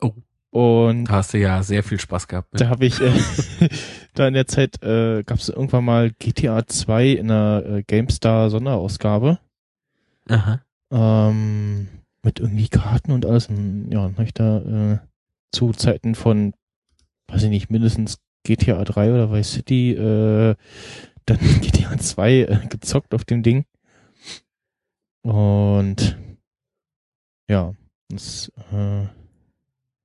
[0.00, 0.12] Oh.
[0.50, 2.48] Und Da hast du ja sehr viel Spaß gehabt.
[2.52, 2.70] da Mit.
[2.70, 3.12] habe ich, äh,
[4.14, 8.50] da in der Zeit äh, gab es irgendwann mal GTA 2 in einer äh, GameStar
[8.50, 9.38] Sonderausgabe.
[10.28, 10.60] Aha.
[10.90, 11.88] Ähm,
[12.26, 13.46] mit irgendwie Karten und alles.
[13.48, 14.58] Und ja, dann habe ich da
[14.92, 14.98] äh,
[15.52, 16.52] zu Zeiten von,
[17.28, 20.54] weiß ich nicht, mindestens GTA 3 oder Vice City, äh,
[21.24, 23.64] dann GTA 2 äh, gezockt auf dem Ding.
[25.22, 26.18] Und
[27.48, 27.74] ja,
[28.08, 29.06] das, äh,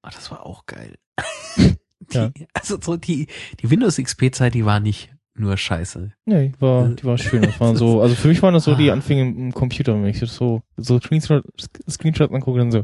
[0.03, 0.95] Ah, das war auch geil.
[2.13, 2.27] Ja.
[2.29, 3.27] Die, also so die,
[3.61, 6.11] die Windows XP-Zeit, die war nicht nur scheiße.
[6.25, 7.41] nee, die war, die war schön.
[7.43, 8.93] Das waren so, also für mich waren das so die Ah.
[8.93, 11.43] Anfänge im Computer, wenn ich so, so Screenshot,
[11.89, 12.83] Screenshot angucke, dann so,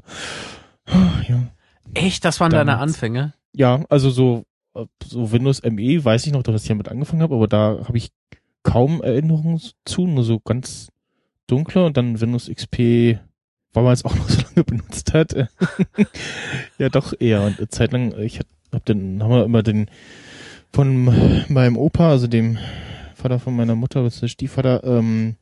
[1.28, 1.44] ja.
[1.94, 2.24] Echt?
[2.26, 2.94] Das waren deine Damals.
[2.94, 3.34] Anfänge?
[3.53, 4.45] Ja, also so,
[4.76, 7.98] äh, so Windows ME weiß ich noch, dass ich damit angefangen habe, aber da habe
[7.98, 8.11] ich
[8.64, 10.90] kaum Erinnerungen zu, nur so ganz
[11.48, 13.19] dunkle und dann Windows XP,
[13.74, 15.34] weil man es auch noch so lange benutzt hat.
[16.78, 17.41] ja, doch eher.
[17.44, 19.90] Und eine Zeit lang, ich hab hab den, haben wir immer den
[20.78, 21.06] von
[21.49, 22.60] meinem Opa, also dem
[23.16, 25.36] Vater von meiner Mutter, das ist der Stiefvater, ähm,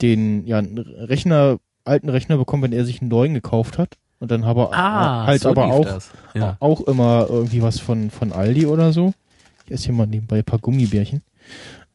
[0.00, 3.96] den, ja, Rechner, alten Rechner bekommen, wenn er sich einen neuen gekauft hat.
[4.20, 6.12] Und dann habe Ah, halt so aber auch Das.
[6.34, 6.56] Ja.
[6.60, 9.12] auch immer irgendwie was von, von Aldi oder so.
[9.66, 11.22] Ich esse hier mal nebenbei ein paar Gummibärchen.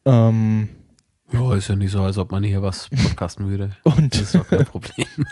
[0.04, 0.68] Ähm,
[1.32, 3.70] ja, ist ja nicht so, als ob man hier was podcasten würde.
[3.84, 5.06] Das und ist doch kein Problem.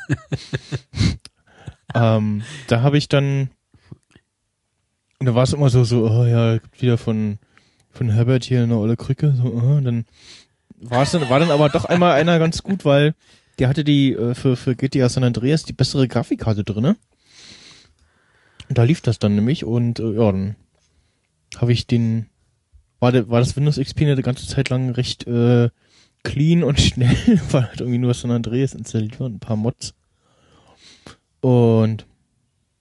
[1.95, 3.51] ähm, da habe ich dann,
[5.19, 7.39] und da war es immer so, so, oh ja, wieder von,
[7.91, 10.05] von Herbert hier eine olle Krücke, so, oh, dann
[10.81, 13.15] war es dann, war dann aber doch einmal einer ganz gut, weil
[13.59, 16.97] der hatte die äh, für, für GTA San Andreas die bessere Grafikkarte drinne.
[18.69, 20.57] Und da lief das dann nämlich und äh, ja, dann
[21.57, 22.27] habe ich den,
[23.01, 25.71] war, der, war das Windows XP eine ganze Zeit lang recht äh,
[26.23, 29.95] clean und schnell, weil halt irgendwie nur San Andreas installiert war und ein paar Mods.
[31.41, 32.07] Und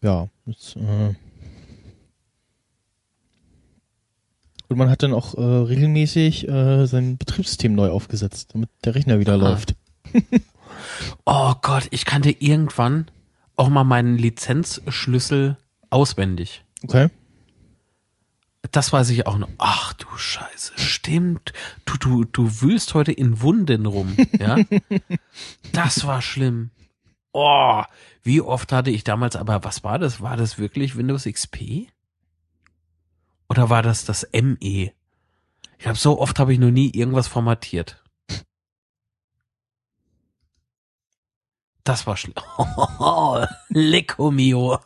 [0.01, 1.15] ja, das, äh,
[4.69, 9.19] und man hat dann auch äh, regelmäßig äh, sein Betriebssystem neu aufgesetzt, damit der Rechner
[9.19, 9.49] wieder Aha.
[9.49, 9.75] läuft.
[11.25, 13.07] Oh Gott, ich kannte irgendwann
[13.55, 15.57] auch mal meinen Lizenzschlüssel
[15.89, 16.63] auswendig.
[16.83, 17.09] Okay.
[18.71, 19.49] Das weiß ich auch noch.
[19.57, 21.53] Ach du Scheiße, stimmt.
[21.85, 24.57] Du, du, du wühlst heute in Wunden rum, ja?
[25.71, 26.71] Das war schlimm.
[27.31, 27.83] Oh,
[28.23, 30.21] wie oft hatte ich damals, aber was war das?
[30.21, 31.87] War das wirklich Windows XP?
[33.49, 34.91] Oder war das das ME?
[35.77, 38.03] Ich glaube, so oft habe ich noch nie irgendwas formatiert.
[41.87, 42.33] Das war schlimm.
[43.69, 44.77] Lecco mio.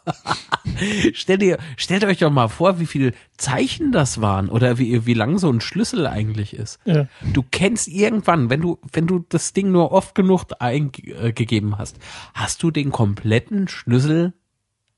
[1.13, 5.15] stellt, ihr, stellt euch doch mal vor, wie viele Zeichen das waren oder wie, wie
[5.15, 6.79] lang so ein Schlüssel eigentlich ist.
[6.85, 7.07] Ja.
[7.33, 11.97] Du kennst irgendwann, wenn du, wenn du das Ding nur oft genug eingegeben hast,
[12.35, 14.33] hast du den kompletten Schlüssel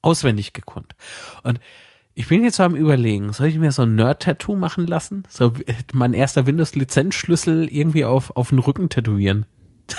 [0.01, 0.95] auswendig gekonnt.
[1.43, 1.61] Und
[2.15, 5.23] ich bin jetzt so am überlegen, soll ich mir so ein Nerd-Tattoo machen lassen?
[5.29, 9.45] So äh, mein erster Windows-Lizenzschlüssel irgendwie auf, auf den Rücken tätowieren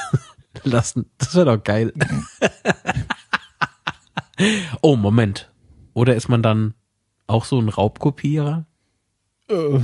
[0.64, 1.06] lassen.
[1.18, 1.92] Das wäre doch geil.
[4.80, 5.50] oh, Moment.
[5.92, 6.74] Oder ist man dann
[7.26, 8.66] auch so ein Raubkopierer?
[9.48, 9.80] Äh,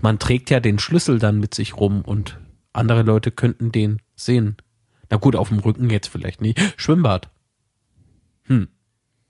[0.00, 2.38] Man trägt ja den Schlüssel dann mit sich rum und
[2.72, 4.56] andere Leute könnten den sehen.
[5.10, 6.60] Na gut, auf dem Rücken jetzt vielleicht nicht.
[6.76, 7.30] Schwimmbad.
[8.44, 8.68] Hm.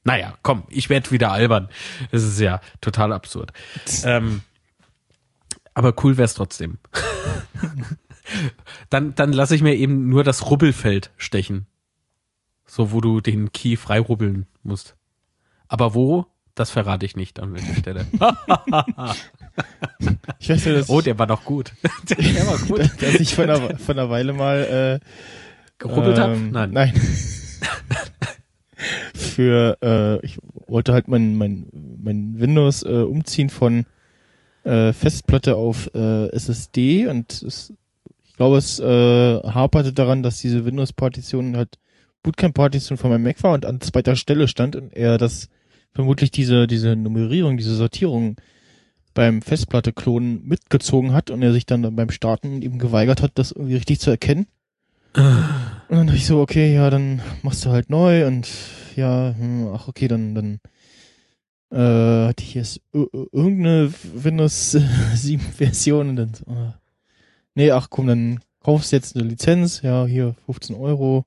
[0.04, 1.68] Naja, komm, ich werde wieder albern.
[2.10, 3.52] Das ist ja total absurd.
[4.04, 4.42] Ähm,
[5.72, 6.78] aber cool wär's trotzdem.
[8.90, 11.66] dann dann lasse ich mir eben nur das Rubbelfeld stechen.
[12.66, 14.96] So, wo du den Key freirubbeln musst.
[15.68, 18.06] Aber wo, das verrate ich nicht an welcher Stelle.
[20.38, 21.72] ich weiß ja, Oh, der war doch gut.
[22.08, 22.80] der war gut.
[23.02, 25.06] dass ich von einer, von einer Weile mal äh,
[25.78, 26.70] Gerubbelt ähm, Nein.
[26.70, 26.94] Nein.
[29.14, 31.66] Für, äh, ich wollte halt mein, mein,
[32.02, 33.86] mein Windows äh, umziehen von
[34.64, 37.72] äh, Festplatte auf äh, SSD und es,
[38.24, 41.78] ich glaube, es äh, haperte daran, dass diese Windows-Partition halt
[42.22, 45.48] Bootcamp-Partition von meinem Mac war und an zweiter Stelle stand und er das
[45.92, 48.36] vermutlich diese, diese Nummerierung, diese Sortierung
[49.12, 53.76] beim Festplatte-Klonen mitgezogen hat und er sich dann beim Starten eben geweigert hat, das irgendwie
[53.76, 54.46] richtig zu erkennen.
[55.88, 58.48] Und dann dachte ich so, okay, ja, dann machst du halt neu und
[58.96, 60.60] ja, hm, ach okay, dann, dann
[61.70, 64.72] äh, hatte ich jetzt ir- ir- irgendeine Windows
[65.14, 66.74] 7 Version und dann ah.
[67.54, 71.24] nee, ach komm, dann kaufst du jetzt eine Lizenz, ja, hier 15 Euro.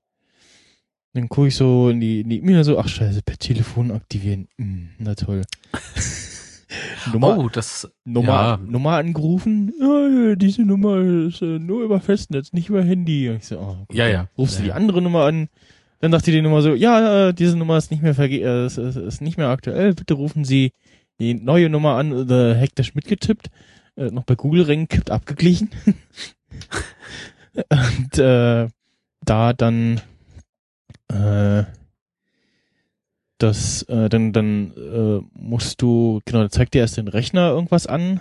[1.13, 4.47] Dann gucke ich so in die in die E-Mail so, ach scheiße, per Telefon aktivieren.
[4.57, 5.43] Hm, na toll.
[7.14, 8.60] Nummer, oh, das Nummer, ja.
[8.65, 9.72] Nummer angerufen.
[9.80, 13.30] Ja, diese Nummer ist äh, nur über Festnetz, nicht über Handy.
[13.30, 14.27] Ich so, oh, Ja, ja.
[14.38, 14.76] Rufst du die Ja.
[14.76, 15.48] andere Nummer an?
[15.99, 18.77] Dann dachte die Nummer so, ja, äh, diese Nummer ist nicht mehr verge äh, ist,
[18.77, 19.94] ist, ist nicht mehr aktuell.
[19.94, 20.72] Bitte rufen Sie
[21.19, 23.49] die neue Nummer an, oder hektisch mitgetippt,
[23.95, 25.72] äh, noch bei Google reingekippt, abgeglichen.
[27.56, 28.68] Und äh,
[29.26, 30.02] da dann
[31.11, 31.64] äh,
[33.38, 37.88] das, äh, dann, dann äh, musst du, genau, da zeigt dir erst den Rechner irgendwas
[37.88, 38.19] an.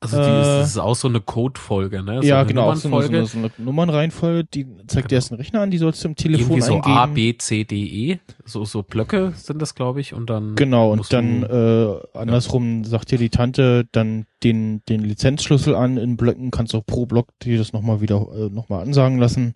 [0.00, 2.22] Also die Äh, ist, das ist auch so eine Codefolge, ne?
[2.22, 5.14] So ja, genau, so eine, so, eine, so eine Nummernreihenfolge, die zeigt dir Genau.
[5.16, 6.96] erst den Rechner an, die sollst du im Telefon Irgendwie so eingeben.
[6.96, 8.18] A, B, C, D, E.
[8.44, 10.14] So, so Blöcke sind das, glaube ich.
[10.14, 10.54] Und dann.
[10.54, 15.96] Genau, und dann du- äh, andersrum sagt dir die Tante dann den, den Lizenzschlüssel an
[15.96, 19.54] in Blöcken, kannst auch pro Block dir das nochmal wieder äh, nochmal ansagen lassen.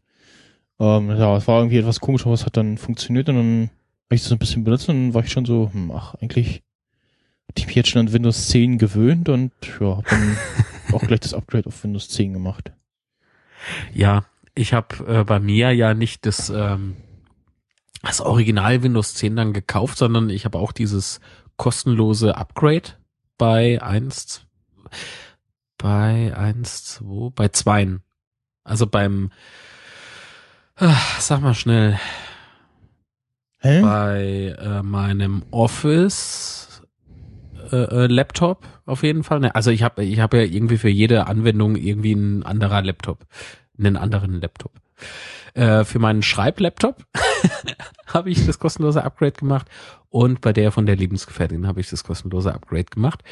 [0.81, 3.70] Ähm, ja, es war irgendwie etwas komisch, aber es hat dann funktioniert und dann
[4.12, 6.62] habe ich das ein bisschen benutzt und dann war ich schon so, hm, ach, eigentlich
[7.48, 10.36] hatte ich mich jetzt schon an Windows 10 gewöhnt und ja, hab dann
[10.93, 12.72] auch gleich das Upgrade auf Windows 10 gemacht.
[13.94, 16.98] Ja, ich habe äh, bei mir ja nicht das, ähm,
[18.02, 21.18] das Original Windows 10 dann gekauft, sondern ich habe auch dieses
[21.56, 22.90] kostenlose Upgrade
[23.39, 24.44] bei 1,
[25.78, 27.97] bei 1, 2, bei 2.
[28.62, 29.30] Also beim,
[30.76, 31.98] ah, sag mal schnell,
[33.62, 33.80] Hä?
[33.80, 36.82] bei äh, meinem Office
[37.70, 39.40] äh, äh, Laptop auf jeden Fall.
[39.40, 43.24] Ne, Also ich habe ich habe ja irgendwie für jede Anwendung irgendwie ein anderer Laptop,
[43.78, 44.72] einen anderen Laptop.
[45.55, 47.05] Äh, für meinen Schreiblaptop
[48.06, 49.68] habe ich das kostenlose Upgrade gemacht
[50.09, 53.22] und bei der von der Lebensgefährtin habe ich das kostenlose Upgrade gemacht.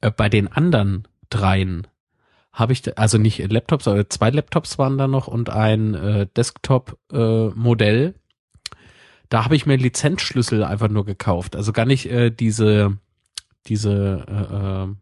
[0.00, 1.86] Äh, bei den anderen dreien
[2.52, 8.14] habe ich, also nicht Laptops, aber zwei Laptops waren da noch und ein äh, Desktop-Modell.
[9.28, 11.56] Da habe ich mir Lizenzschlüssel einfach nur gekauft.
[11.56, 12.96] Also gar nicht äh, diese,
[13.66, 14.94] diese äh, äh,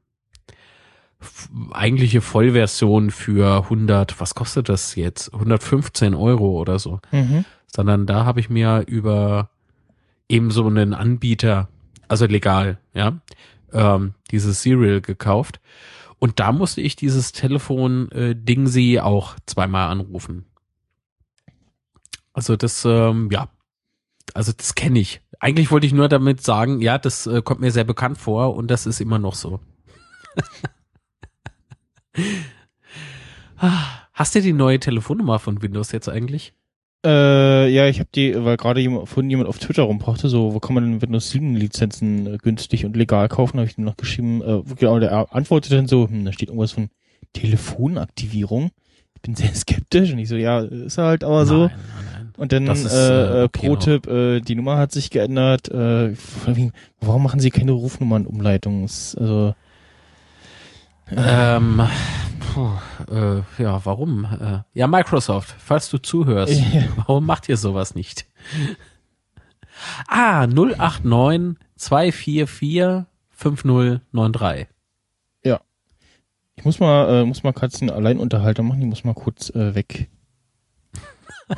[1.73, 5.32] eigentliche Vollversion für 100, was kostet das jetzt?
[5.32, 7.01] 115 Euro oder so.
[7.12, 7.44] Mhm.
[7.74, 9.51] Sondern da habe ich mir über
[10.28, 11.69] eben so einen Anbieter,
[12.09, 13.19] also legal, ja,
[13.73, 15.61] ähm, dieses Serial gekauft.
[16.19, 20.47] Und da musste ich dieses Telefon äh, Dingsy auch zweimal anrufen.
[22.32, 23.48] Also das, ähm, ja,
[24.36, 25.20] also das kenne ich.
[25.40, 28.70] Eigentlich wollte ich nur damit sagen, ja, das äh, kommt mir sehr bekannt vor und
[28.70, 29.60] das ist immer noch so.
[33.58, 36.54] Ah, Hast du die neue Telefonnummer von Windows jetzt eigentlich?
[37.04, 40.58] Äh, ja, ich habe die, weil gerade jemand, vorhin jemand auf Twitter rumbrachte, so, wo
[40.58, 43.98] kann man denn Windows 7 Lizenzen äh, günstig und legal kaufen, habe ich ihm noch
[43.98, 46.88] geschrieben, äh, genau, der antwortete dann so, hm, da steht irgendwas von
[47.34, 48.70] Telefonaktivierung.
[49.16, 51.66] Ich bin sehr skeptisch und ich so, ja, ist halt aber so.
[51.66, 52.15] Nein, nein, nein.
[52.36, 55.68] Und dann ist, äh, äh, äh, Pro-Tipp, äh, die Nummer hat sich geändert.
[55.68, 56.14] Äh,
[56.46, 58.82] allem, warum machen sie keine Rufnummernumleitung?
[58.82, 59.54] Also
[61.10, 61.82] Ähm,
[62.40, 62.70] puh,
[63.10, 64.24] äh, ja, warum?
[64.24, 66.82] Äh, ja, Microsoft, falls du zuhörst, Ja.
[66.96, 68.26] warum macht ihr sowas nicht?
[70.08, 74.66] Ah, 089 244 5093.
[76.58, 78.80] ich muss mal, äh, muss mal kurz einen Alleinunterhalter machen.
[78.80, 80.08] Ich muss mal kurz äh, weg.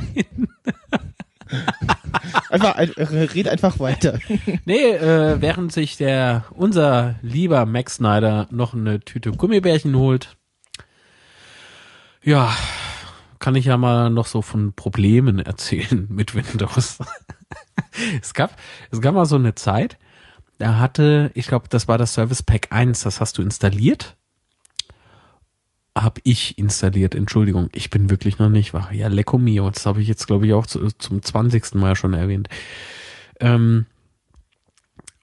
[2.51, 4.19] einfach, ein- red einfach weiter.
[4.65, 10.37] Nee, äh, während sich der, unser lieber Max Snyder noch eine Tüte Gummibärchen holt,
[12.23, 12.55] ja,
[13.39, 16.99] kann ich ja mal noch so von Problemen erzählen mit Windows.
[18.23, 18.57] es gab,
[18.91, 19.97] es gab mal so eine Zeit,
[20.59, 24.17] da hatte, ich glaube, das war das Service Pack 1, das hast du installiert.
[26.03, 28.93] Hab ich installiert, Entschuldigung, ich bin wirklich noch nicht wach.
[28.93, 31.75] Ja, Lecco Mio, das habe ich jetzt, glaube ich, auch zu, zum 20.
[31.75, 32.49] Mal schon erwähnt.
[33.41, 33.87] Ähm,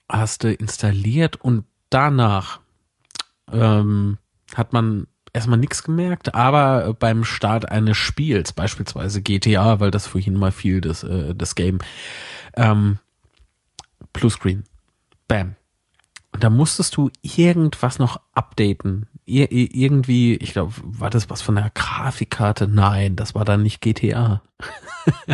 [0.08, 2.60] hast du installiert und danach
[3.50, 4.18] ähm,
[4.54, 10.34] hat man erstmal nichts gemerkt, aber beim Start eines Spiels, beispielsweise GTA, weil das vorhin
[10.34, 11.78] mal fiel, das, äh, das Game,
[12.54, 12.98] ähm,
[14.12, 14.64] Bluescreen,
[15.28, 15.56] bam.
[16.32, 19.06] Und da musstest du irgendwas noch updaten.
[19.28, 22.68] Ir ir- irgendwie, ich glaube, war das was von der Grafikkarte?
[22.68, 24.40] Nein, das war dann nicht GTA.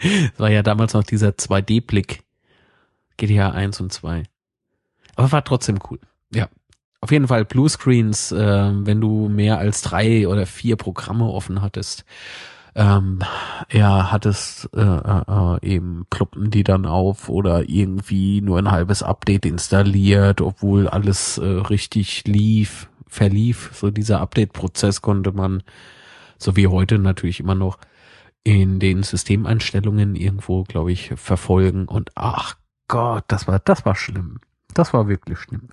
[0.00, 2.22] das war ja damals noch dieser 2D-Blick.
[3.16, 4.22] GTA 1 und 2.
[5.16, 5.98] Aber war trotzdem cool.
[6.32, 6.48] Ja.
[7.00, 12.04] Auf jeden Fall Bluescreens, äh, wenn du mehr als drei oder vier Programme offen hattest,
[12.76, 13.20] ähm,
[13.72, 19.02] ja, hattest äh, äh, äh, eben ploppten die dann auf oder irgendwie nur ein halbes
[19.02, 23.70] Update installiert, obwohl alles äh, richtig lief, verlief.
[23.74, 25.62] So dieser Update-Prozess konnte man,
[26.38, 27.78] so wie heute natürlich immer noch,
[28.42, 31.86] in den Systemeinstellungen irgendwo, glaube ich, verfolgen.
[31.86, 32.56] Und ach
[32.88, 34.40] Gott, das war, das war schlimm.
[34.74, 35.68] Das war wirklich schlimm.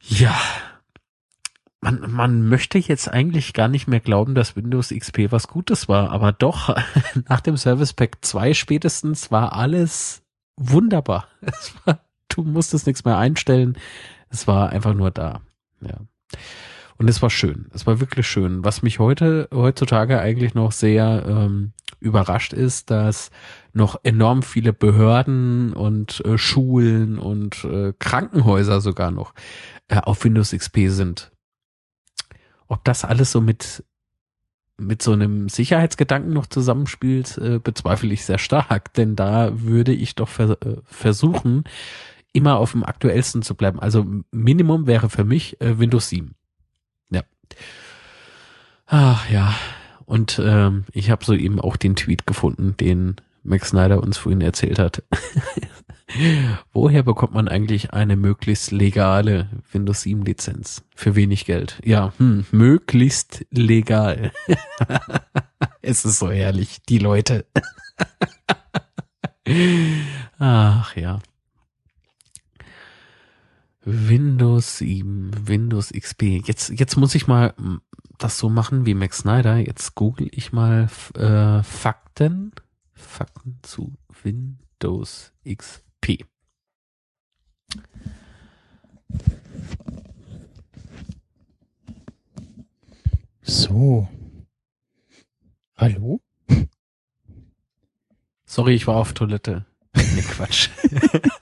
[0.00, 0.34] Ja.
[1.80, 6.10] Man, man möchte jetzt eigentlich gar nicht mehr glauben, dass Windows XP was Gutes war,
[6.10, 6.74] aber doch,
[7.28, 10.22] nach dem Service Pack 2 spätestens war alles
[10.56, 11.26] wunderbar.
[11.84, 13.76] War, du musstest nichts mehr einstellen.
[14.30, 15.42] Es war einfach nur da.
[15.86, 15.98] Ja.
[16.96, 17.66] Und es war schön.
[17.74, 18.64] Es war wirklich schön.
[18.64, 23.30] Was mich heute, heutzutage eigentlich noch sehr ähm, überrascht ist, dass
[23.72, 29.34] noch enorm viele Behörden und äh, Schulen und äh, Krankenhäuser sogar noch
[29.88, 31.32] äh, auf Windows XP sind.
[32.68, 33.84] Ob das alles so mit
[34.78, 40.14] mit so einem Sicherheitsgedanken noch zusammenspielt, äh, bezweifle ich sehr stark, denn da würde ich
[40.14, 41.64] doch äh, versuchen,
[42.32, 43.80] immer auf dem aktuellsten zu bleiben.
[43.80, 46.34] Also Minimum wäre für mich äh, Windows 7.
[47.10, 47.22] Ja.
[48.86, 49.54] Ach ja.
[50.06, 54.40] Und ähm, ich habe so eben auch den Tweet gefunden, den Max Snyder uns vorhin
[54.40, 55.02] erzählt hat.
[56.72, 61.80] Woher bekommt man eigentlich eine möglichst legale Windows 7 Lizenz für wenig Geld?
[61.84, 64.32] Ja, hm, möglichst legal.
[65.82, 67.46] es ist so herrlich, die Leute.
[70.38, 71.20] Ach ja.
[73.84, 76.46] Windows 7, Windows XP.
[76.46, 77.54] Jetzt, jetzt muss ich mal
[78.18, 79.56] das so machen wie Max Snyder.
[79.56, 82.52] Jetzt google ich mal äh, Fakten.
[82.92, 86.24] Fakten zu Windows XP.
[93.42, 94.08] So.
[95.76, 96.20] Hallo?
[98.44, 99.66] Sorry, ich war auf Toilette.
[100.14, 100.68] Nee, Quatsch.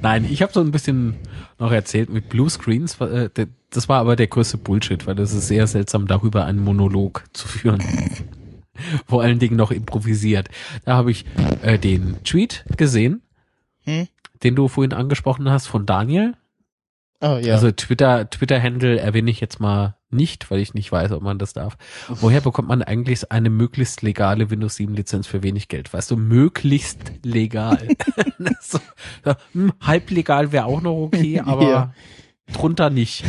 [0.00, 1.16] Nein, ich habe so ein bisschen
[1.58, 3.00] noch erzählt mit Bluescreens.
[3.00, 3.30] Äh,
[3.70, 7.48] das war aber der größte Bullshit, weil das ist sehr seltsam, darüber einen Monolog zu
[7.48, 7.82] führen.
[9.06, 10.48] Vor allen Dingen noch improvisiert.
[10.84, 11.24] Da habe ich
[11.62, 13.22] äh, den Tweet gesehen,
[13.84, 14.08] hm?
[14.42, 16.34] den du vorhin angesprochen hast von Daniel.
[17.22, 17.54] Oh, ja.
[17.54, 21.52] Also Twitter, Twitter-Handle erwähne ich jetzt mal nicht, weil ich nicht weiß, ob man das
[21.52, 21.76] darf.
[22.08, 25.92] Woher bekommt man eigentlich eine möglichst legale Windows 7 Lizenz für wenig Geld?
[25.92, 27.88] Weißt du, möglichst legal.
[28.60, 28.80] so,
[29.52, 31.94] hm, halb legal wäre auch noch okay, aber ja.
[32.52, 33.24] drunter nicht.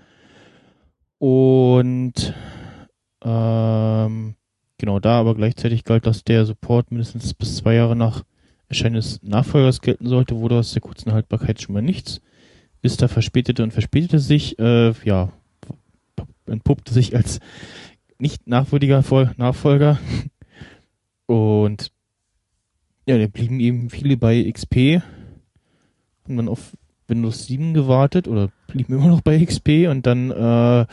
[1.20, 2.34] Und
[3.24, 4.36] ähm,
[4.80, 8.24] genau da, aber gleichzeitig galt, dass der Support mindestens bis zwei Jahre nach
[8.70, 12.22] Erscheinen des Nachfolgers gelten sollte, wurde aus der kurzen Haltbarkeit schon mal nichts.
[12.82, 15.32] Bis da verspätete und verspätete sich, äh, ja,
[16.48, 17.40] entpuppte sich als
[18.18, 19.04] nicht nachwürdiger
[19.38, 20.00] Nachfolger.
[21.28, 21.92] Und
[23.08, 25.02] ja, da blieben eben viele bei XP,
[26.26, 26.78] haben dann auf
[27.08, 30.86] Windows 7 gewartet oder blieben immer noch bei XP und dann äh,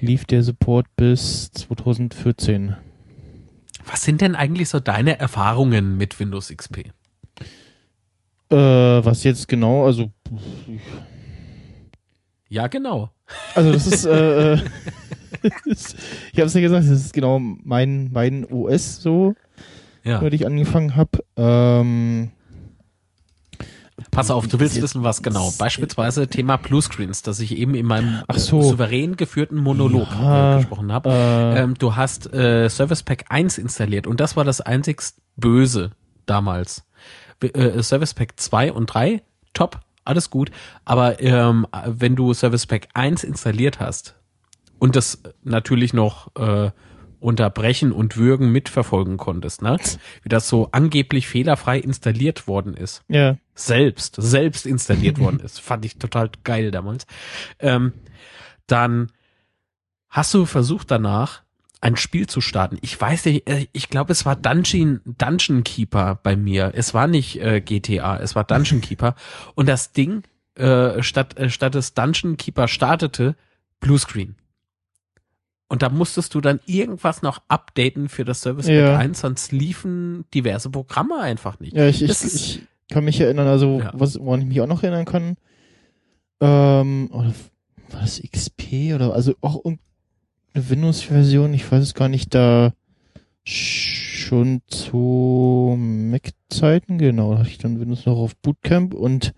[0.00, 2.76] lief der Support bis 2014.
[3.86, 6.86] Was sind denn eigentlich so deine Erfahrungen mit Windows XP?
[8.50, 10.10] Äh, was jetzt genau, also
[12.48, 13.10] ja, genau.
[13.54, 14.58] Also das ist, äh, äh
[15.64, 19.34] ich habe es ja gesagt, das ist genau mein mein OS so
[20.04, 20.22] ja.
[20.22, 21.24] weil ich angefangen habe.
[21.36, 22.30] Ähm,
[24.10, 25.52] Pass auf, du willst wissen, was genau.
[25.56, 28.60] Beispielsweise Thema Bluescreens, das ich eben in meinem so.
[28.60, 31.10] souverän geführten Monolog ja, äh, gesprochen habe.
[31.10, 35.92] Äh, ähm, du hast äh, Service Pack 1 installiert und das war das einzigst Böse
[36.26, 36.84] damals.
[37.40, 39.22] Äh, Service Pack 2 und 3,
[39.52, 40.50] top, alles gut.
[40.84, 44.16] Aber ähm, wenn du Service Pack 1 installiert hast
[44.80, 46.70] und das natürlich noch äh,
[47.24, 49.78] unterbrechen und würgen mitverfolgen konntest, ne?
[50.22, 53.02] Wie das so angeblich fehlerfrei installiert worden ist.
[53.08, 53.38] Ja.
[53.54, 55.58] Selbst, selbst installiert worden ist.
[55.58, 57.06] Fand ich total geil damals.
[57.58, 57.94] Ähm,
[58.66, 59.10] dann
[60.10, 61.42] hast du versucht danach
[61.80, 62.76] ein Spiel zu starten.
[62.82, 66.72] Ich weiß nicht, äh, ich glaube, es war Dungeon, Dungeon Keeper bei mir.
[66.74, 69.14] Es war nicht äh, GTA, es war Dungeon Keeper.
[69.54, 70.24] Und das Ding,
[70.56, 73.34] äh, statt, äh, statt es Dungeon Keeper startete,
[73.80, 74.36] Bluescreen.
[75.68, 78.98] Und da musstest du dann irgendwas noch updaten für das Service Pack ja.
[78.98, 81.74] 1, sonst liefen diverse Programme einfach nicht.
[81.74, 83.90] Ja, ich, ich, ich kann mich erinnern, also ja.
[83.94, 85.36] was, woran ich mich auch noch erinnern kann,
[86.40, 87.32] ähm, oder
[87.90, 89.78] war das XP oder also auch eine
[90.54, 92.72] Windows-Version, ich weiß es gar nicht, da
[93.44, 99.34] schon zu Mac-Zeiten, genau, da hatte ich dann Windows noch auf Bootcamp und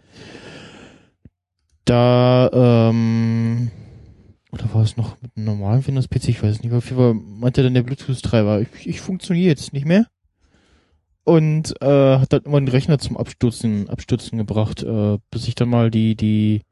[1.85, 3.70] da, ähm,
[4.57, 7.15] oder war es noch mit einem normalen Windows-PC, ich weiß es nicht, auf jeden Fall
[7.15, 10.07] meinte dann der Bluetooth-Treiber, ich, ich funktioniere jetzt nicht mehr.
[11.24, 15.69] Und äh, hat dann immer den Rechner zum Abstürzen, Abstürzen gebracht, äh, bis ich dann
[15.69, 16.62] mal die, die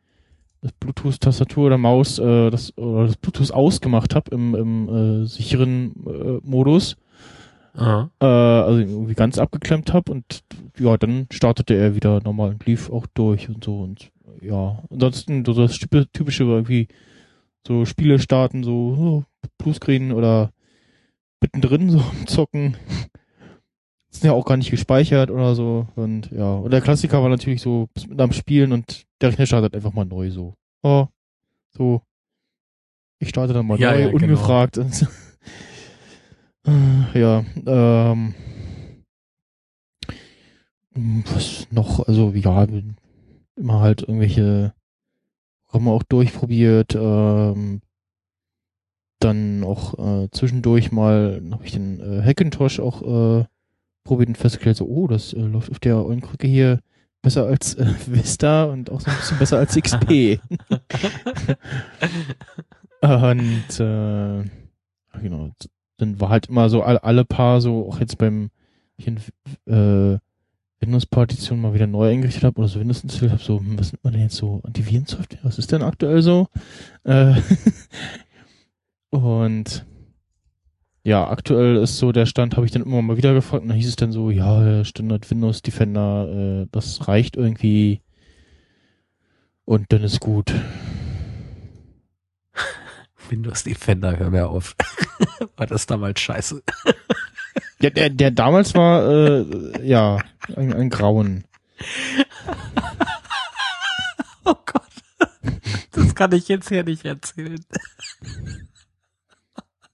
[0.62, 4.88] das Bluetooth-Tastatur oder Maus, äh, das, oder das Bluetooth ausgemacht habe im, im
[5.24, 6.96] äh, sicheren äh, Modus.
[7.76, 8.10] Aha.
[8.20, 10.44] Äh, also irgendwie ganz abgeklemmt habe und
[10.78, 14.82] ja, dann startete er wieder normal und lief auch durch und so und ja.
[14.90, 16.88] Ansonsten so das typ- typische irgendwie
[17.66, 19.24] so Spiele starten, so oh,
[19.58, 20.52] Bluescreen oder
[21.40, 22.76] mittendrin so Zocken.
[24.10, 25.88] Sind ja auch gar nicht gespeichert oder so.
[25.96, 26.54] Und ja.
[26.54, 30.04] Und der Klassiker war natürlich so mit am Spielen und der Rechner startet einfach mal
[30.04, 30.54] neu so.
[30.82, 31.06] Oh,
[31.70, 32.02] so.
[33.18, 34.22] Ich starte dann mal Ja, neu, ja, genau.
[34.22, 34.78] ungefragt.
[34.78, 35.02] Und,
[36.66, 38.34] äh, ja, ähm.
[40.94, 42.06] Was noch?
[42.06, 42.66] Also, ja,
[43.56, 44.74] immer halt irgendwelche
[45.74, 46.94] haben wir auch durchprobiert.
[46.94, 47.80] Ähm,
[49.20, 53.02] dann auch äh, zwischendurch mal habe ich den äh, Hackintosh auch
[53.40, 53.44] äh,
[54.04, 56.80] probiert und festgestellt, so, oh, das äh, läuft auf der ollen Krücke hier
[57.22, 60.40] besser als äh, Vista und auch so ein bisschen besser als XP.
[63.00, 64.44] und äh,
[65.20, 65.50] genau,
[65.96, 68.50] dann war halt immer so alle, alle paar so, auch jetzt beim
[68.96, 69.16] in,
[69.66, 70.18] äh,
[70.84, 74.04] Windows-Partition mal wieder neu eingerichtet habe oder so Windows installiert habe, so, hm, was nimmt
[74.04, 75.40] man denn jetzt so Antivirensoftware?
[75.42, 76.48] Was ist denn aktuell so?
[77.06, 77.34] Äh,
[79.10, 79.84] und
[81.02, 83.76] ja, aktuell ist so der Stand, habe ich dann immer mal wieder gefragt und dann
[83.76, 88.00] hieß es dann so, ja, Standard Windows Defender, äh, das reicht irgendwie
[89.66, 90.54] und dann ist gut.
[93.28, 94.74] Windows Defender, hör mir auf.
[95.56, 96.62] War das damals scheiße?
[97.84, 100.18] Ja, der, der damals war, äh, ja,
[100.56, 101.44] ein, ein Grauen.
[104.46, 104.82] Oh Gott.
[105.92, 107.62] Das kann ich jetzt hier nicht erzählen.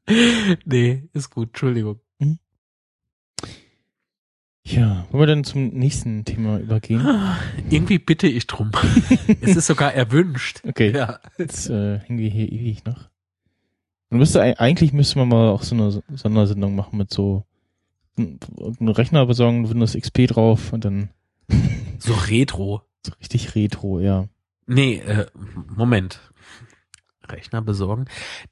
[0.64, 2.00] Nee, ist gut, Entschuldigung.
[4.64, 7.00] Ja, wollen wir dann zum nächsten Thema übergehen?
[7.70, 8.70] Irgendwie bitte ich drum.
[9.40, 10.62] es ist sogar erwünscht.
[10.66, 10.92] Okay.
[10.92, 11.20] Ja.
[11.38, 13.08] Jetzt äh, hängen wir hier ewig noch.
[14.10, 17.44] Man müsste ei- eigentlich müsste man mal auch so eine Sondersendung machen mit so
[18.18, 21.10] einen Rechner besorgen, Windows XP drauf und dann
[21.98, 22.82] So retro.
[23.06, 24.26] so richtig Retro, ja.
[24.66, 25.26] Nee, äh,
[25.76, 26.20] Moment.
[27.28, 28.06] Rechner besorgen.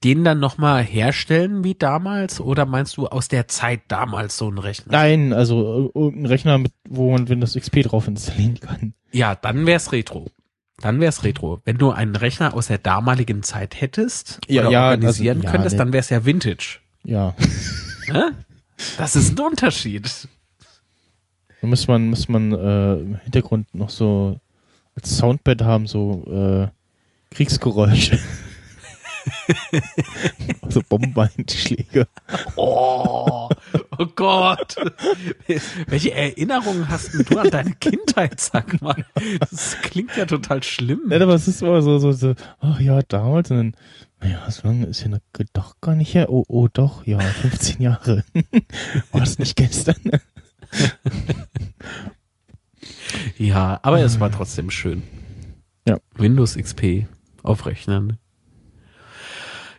[0.05, 2.41] Den dann nochmal herstellen wie damals?
[2.41, 4.93] Oder meinst du aus der Zeit damals so ein Rechner?
[4.93, 8.95] Nein, also äh, irgendein Rechner, mit, wo man Windows XP drauf installieren kann.
[9.11, 10.27] Ja, dann wär's Retro.
[10.81, 11.61] Dann wär's Retro.
[11.65, 15.53] Wenn du einen Rechner aus der damaligen Zeit hättest Ja, oder ja, organisieren also, ja,
[15.53, 15.79] könntest, nee.
[15.79, 16.79] dann wär's ja Vintage.
[17.05, 17.35] Ja.
[18.97, 20.29] Das ist ein Unterschied.
[21.61, 24.39] Da muss man, muss man äh, im Hintergrund noch so
[24.95, 26.69] als Soundbed haben, so äh,
[27.35, 28.19] Kriegsgeräusche.
[30.69, 32.07] so Bombeneinschläge.
[32.57, 33.49] Oh,
[33.99, 34.77] oh Gott.
[35.87, 39.05] Welche Erinnerungen hast du an deine Kindheit, sag mal?
[39.41, 41.11] Das klingt ja total schlimm.
[41.11, 43.75] Ja, aber es ist immer so, so, so, ach ja, damals und dann,
[44.21, 45.17] naja, so lange ist ja
[45.53, 46.31] doch gar nicht her.
[46.31, 48.25] Oh, oh, doch, ja, 15 Jahre.
[49.13, 49.97] War das nicht gestern?
[53.39, 55.03] Ja, aber es war trotzdem schön.
[55.87, 55.99] Ja.
[56.15, 57.07] Windows XP
[57.43, 58.19] auf Rechnern,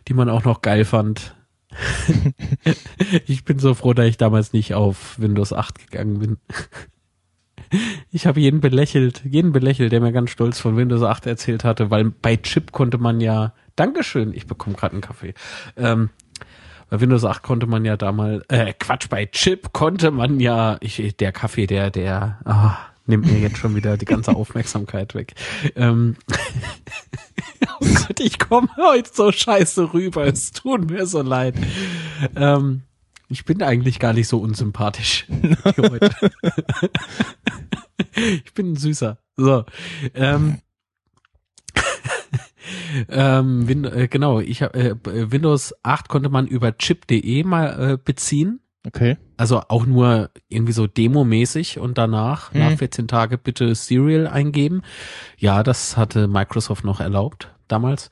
[0.08, 1.36] die man auch noch geil fand.
[3.26, 6.38] ich bin so froh, dass ich damals nicht auf Windows 8 gegangen bin.
[8.10, 11.90] Ich habe jeden belächelt, jeden belächelt, der mir ganz stolz von Windows 8 erzählt hatte,
[11.90, 15.34] weil bei Chip konnte man ja, Dankeschön, ich bekomme gerade einen Kaffee.
[15.76, 16.10] Ähm,
[16.88, 21.16] bei Windows 8 konnte man ja damals, äh, Quatsch, bei Chip konnte man ja, ich,
[21.16, 22.76] der Kaffee, der, der, ah,
[23.06, 25.34] nimmt mir jetzt schon wieder die ganze Aufmerksamkeit weg.
[25.76, 26.16] Ähm,
[27.80, 31.54] oh Gott, ich komme heute so scheiße rüber, es tut mir so leid.
[32.34, 32.82] Ähm,
[33.28, 35.26] ich bin eigentlich gar nicht so unsympathisch
[38.14, 39.18] ich bin ein Süßer.
[39.36, 39.64] So.
[40.14, 40.58] Ähm,
[43.08, 47.98] ähm, Win äh, genau, ich hab, äh, Windows 8 konnte man über chip.de mal äh,
[48.02, 48.60] beziehen.
[48.86, 49.18] Okay.
[49.36, 52.60] Also auch nur irgendwie so demomäßig und danach, Mhm.
[52.60, 54.82] nach 14 Tage bitte Serial eingeben.
[55.36, 58.10] Ja, das hatte Microsoft noch erlaubt damals.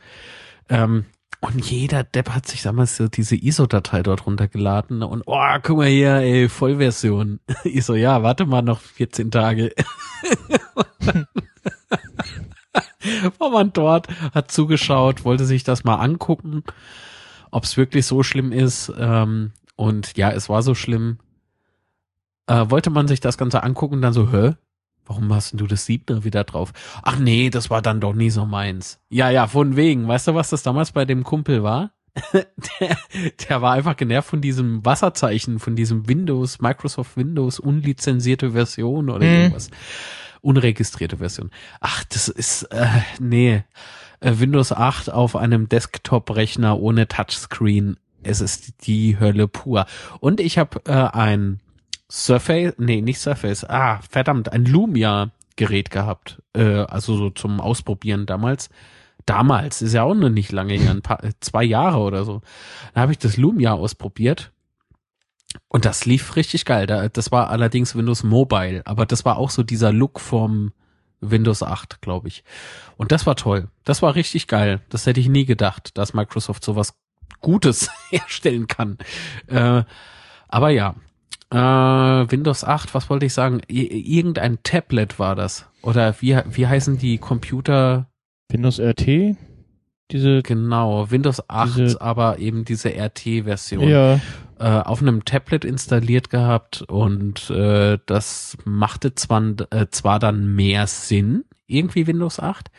[0.68, 1.06] Ähm,
[1.40, 5.86] und jeder Depp hat sich damals so diese ISO-Datei dort runtergeladen und oh, guck mal
[5.86, 7.40] hier, ey, Vollversion.
[7.64, 9.72] Ich so, ja, warte mal noch 14 Tage.
[13.38, 16.64] war man dort, hat zugeschaut, wollte sich das mal angucken
[17.50, 18.92] ob es wirklich so schlimm ist.
[18.98, 21.18] Ähm, und ja, es war so schlimm.
[22.46, 24.54] Äh, wollte man sich das Ganze angucken, dann so, hä?
[25.06, 26.72] Warum hast denn du das Siebner wieder drauf?
[27.02, 29.00] Ach nee, das war dann doch nie so meins.
[29.08, 30.06] Ja, ja, von wegen.
[30.06, 31.92] Weißt du, was das damals bei dem Kumpel war?
[32.32, 32.98] der,
[33.48, 39.24] der war einfach genervt von diesem Wasserzeichen, von diesem Windows, Microsoft Windows unlizenzierte Version oder
[39.24, 39.32] Mhm.
[39.32, 39.70] irgendwas.
[40.40, 41.50] Unregistrierte Version.
[41.80, 42.86] Ach, das ist, äh,
[43.20, 43.64] nee.
[44.20, 47.96] Äh, Windows 8 auf einem Desktop-Rechner ohne Touchscreen.
[48.22, 49.86] Es ist die Hölle pur.
[50.20, 51.60] Und ich habe äh, ein
[52.10, 56.42] Surface, nee, nicht Surface, ah, verdammt, ein Lumia-Gerät gehabt.
[56.54, 58.70] Äh, also so zum Ausprobieren damals.
[59.26, 62.40] Damals, ist ja auch noch nicht lange her, ein paar, äh, zwei Jahre oder so.
[62.94, 64.52] Da habe ich das Lumia ausprobiert.
[65.68, 66.86] Und das lief richtig geil.
[66.86, 70.72] Da, das war allerdings Windows Mobile, aber das war auch so dieser Look vom
[71.20, 72.44] Windows 8, glaube ich.
[72.96, 73.68] Und das war toll.
[73.84, 74.80] Das war richtig geil.
[74.88, 76.94] Das hätte ich nie gedacht, dass Microsoft sowas
[77.40, 78.98] Gutes herstellen kann.
[79.46, 79.84] Äh,
[80.48, 80.94] aber ja,
[81.50, 81.56] äh,
[82.30, 83.60] Windows 8, was wollte ich sagen?
[83.70, 83.86] I
[84.18, 85.66] irgendein Tablet war das.
[85.82, 88.06] Oder wie, wie heißen die Computer?
[88.50, 89.36] Windows RT,
[90.10, 93.86] diese, Genau, Windows 8, Diese- aber eben diese RT-Version.
[93.88, 94.20] ja,
[94.58, 100.86] äh, auf einem Tablet installiert gehabt und äh, das machte zwar, äh, zwar dann mehr
[100.86, 102.70] Sinn, irgendwie Windows 8,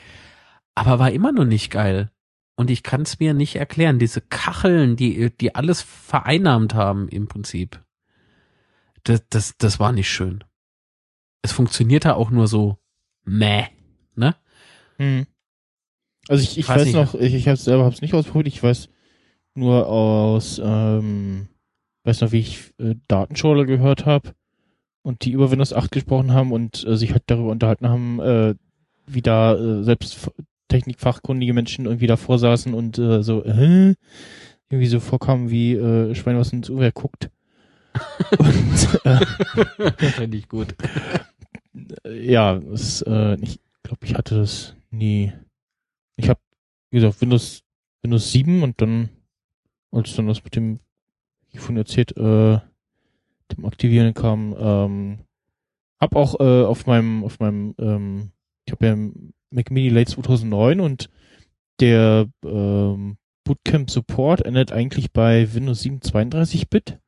[0.76, 2.12] aber war immer noch nicht geil.
[2.56, 4.00] Und ich kann es mir nicht erklären.
[4.00, 7.82] Diese Kacheln, die, die alles vereinnahmt haben im Prinzip.
[9.04, 10.44] Das, das, das war nicht schön.
[11.42, 12.78] Es funktionierte auch nur so
[13.24, 13.68] meh,
[14.16, 14.36] ne?
[14.98, 15.26] Hm.
[16.28, 16.96] Also ich, ich Weiß weiß, nicht.
[16.96, 18.90] noch, ich, ich habe selber hab's nicht ausprobiert, ich weiß
[19.56, 21.49] nur aus, ähm,
[22.10, 24.34] weiß noch, wie ich äh, Datenschorle gehört habe
[25.04, 28.56] und die über Windows 8 gesprochen haben und äh, sich halt darüber unterhalten haben, äh,
[29.06, 30.32] wie da äh, selbst
[30.68, 33.96] technikfachkundige Menschen irgendwie davor saßen und äh, so, äh,
[34.70, 37.30] irgendwie so vorkamen wie äh, Schwein, was ins Uhrwerk guckt.
[38.38, 40.76] und äh, Finde ich gut.
[42.06, 45.34] ja, es, äh, ich glaube, ich hatte das nie.
[46.18, 46.40] Ich habe,
[46.92, 47.64] wie gesagt, Windows,
[48.04, 49.10] Windows 7 und dann,
[49.92, 50.80] als dann das mit dem,
[51.52, 52.60] wie von erzählt, äh,
[53.52, 55.20] dem Aktivieren kam, ähm,
[56.00, 58.32] hab auch äh, auf meinem, auf meinem, ähm,
[58.66, 58.96] ich habe ja
[59.52, 61.10] Mac Mini Late 2009 und
[61.80, 67.00] der ähm, Bootcamp Support endet eigentlich bei Windows 7 32-Bit.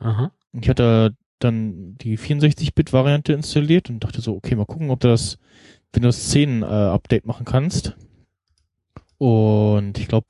[0.00, 0.32] Aha.
[0.52, 5.08] Und Ich hatte dann die 64-Bit-Variante installiert und dachte so, okay, mal gucken, ob du
[5.08, 5.38] das
[5.92, 7.96] Windows 10 äh, Update machen kannst.
[9.18, 10.26] Und ich glaube,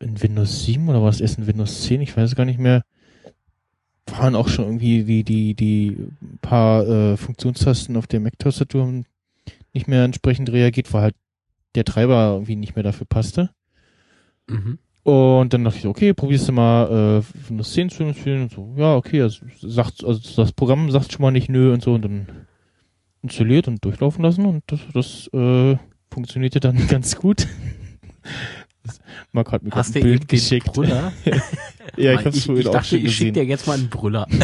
[0.00, 2.58] in Windows 7 oder war es erst in Windows 10, ich weiß es gar nicht
[2.58, 2.82] mehr,
[4.06, 5.96] waren auch schon irgendwie die, die, die
[6.40, 9.04] paar äh, Funktionstasten auf der Mac-Tastatur
[9.72, 11.14] nicht mehr entsprechend reagiert, weil halt
[11.74, 13.50] der Treiber irgendwie nicht mehr dafür passte.
[14.48, 14.78] Mhm.
[15.02, 18.52] Und dann dachte ich so, okay, probierst du mal äh, Windows 10 zu installieren und
[18.52, 21.94] so, ja, okay, also, sagt, also das Programm sagt schon mal nicht nö und so
[21.94, 22.26] und dann
[23.22, 25.76] installiert und durchlaufen lassen und das, das äh,
[26.10, 27.46] funktionierte dann ganz gut.
[29.32, 30.72] Marc hat mir gerade Hast ein Bild geschickt.
[30.72, 31.12] Brüller?
[31.96, 33.34] ja, ich hab's ich, vorhin ich auch dachte, schon ich schick gesehen.
[33.34, 34.26] dir jetzt mal einen Brüller.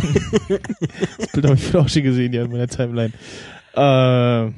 [1.19, 3.13] Das Bild habe ich vorhin auch schon gesehen, ja, in meiner Timeline.
[3.75, 4.55] Ähm,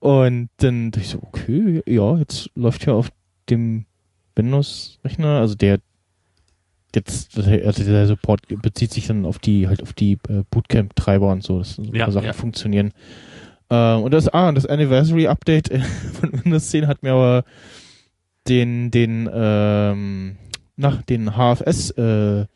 [0.00, 3.10] und dann dachte ich so, okay, ja, jetzt läuft ja auf
[3.50, 3.86] dem
[4.36, 5.78] Windows-Rechner, also der
[6.94, 11.42] jetzt, also der Support bezieht sich dann auf die, halt auf die äh, Bootcamp-Treiber und
[11.42, 12.32] so, dass so ein Ja, paar Sachen ja.
[12.32, 12.92] funktionieren.
[13.70, 17.44] Ähm, und das, ah, das Anniversary-Update äh, von Windows 10 hat mir aber
[18.48, 20.36] den, den, ähm,
[20.76, 22.46] nach den HFS, äh,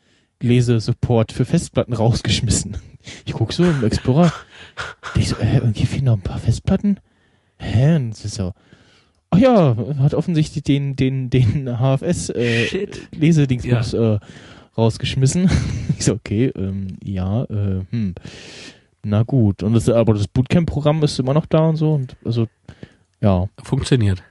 [0.41, 2.77] Lesesupport für Festplatten rausgeschmissen.
[3.25, 4.31] Ich guck so im Explorer,
[5.15, 6.99] ich so, äh, irgendwie fehlen noch ein paar Festplatten.
[7.57, 7.95] Hä?
[7.95, 8.53] Und es ist so,
[9.29, 12.87] ach ja, hat offensichtlich den, den, den HFS äh.
[13.11, 14.19] Lesedingsbums äh,
[14.77, 15.49] rausgeschmissen.
[15.99, 18.13] Ich so, okay, ähm, ja, äh, hm.
[19.01, 19.63] Na gut.
[19.63, 21.93] Und das, aber das Bootcamp-Programm ist immer noch da und so.
[21.93, 22.47] Und also,
[23.19, 24.21] ja, Funktioniert.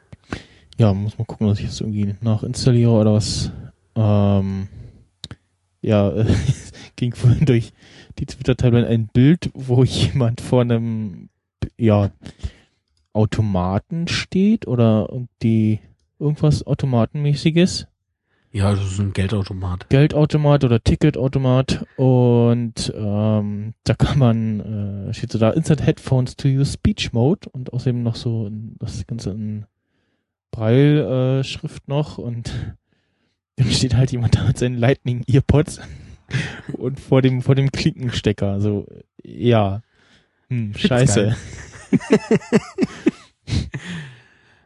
[0.78, 3.50] Ja, muss mal gucken, dass ich das irgendwie nachinstalliere oder was.
[3.94, 4.68] Ähm,
[5.80, 6.26] ja, äh,
[6.96, 7.72] ging vorhin durch
[8.18, 11.28] die Twitter-Timeline ein Bild, wo jemand vor einem,
[11.78, 12.10] ja,
[13.12, 15.08] Automaten steht oder
[15.42, 15.80] die
[16.18, 17.86] irgendwas Automatenmäßiges.
[18.52, 19.88] Ja, das ist ein Geldautomat.
[19.90, 26.48] Geldautomat oder Ticketautomat und ähm, da kann man, äh, steht so da, Insert Headphones to
[26.48, 29.66] use Speech Mode und außerdem noch so das Ganze in
[30.50, 32.52] Braille-Schrift noch und
[33.56, 35.80] dann steht halt jemand da mit seinen Lightning Earpods
[36.72, 38.86] und vor dem, vor dem Klinkenstecker, also
[39.22, 39.82] ja,
[40.48, 41.36] hm, scheiße.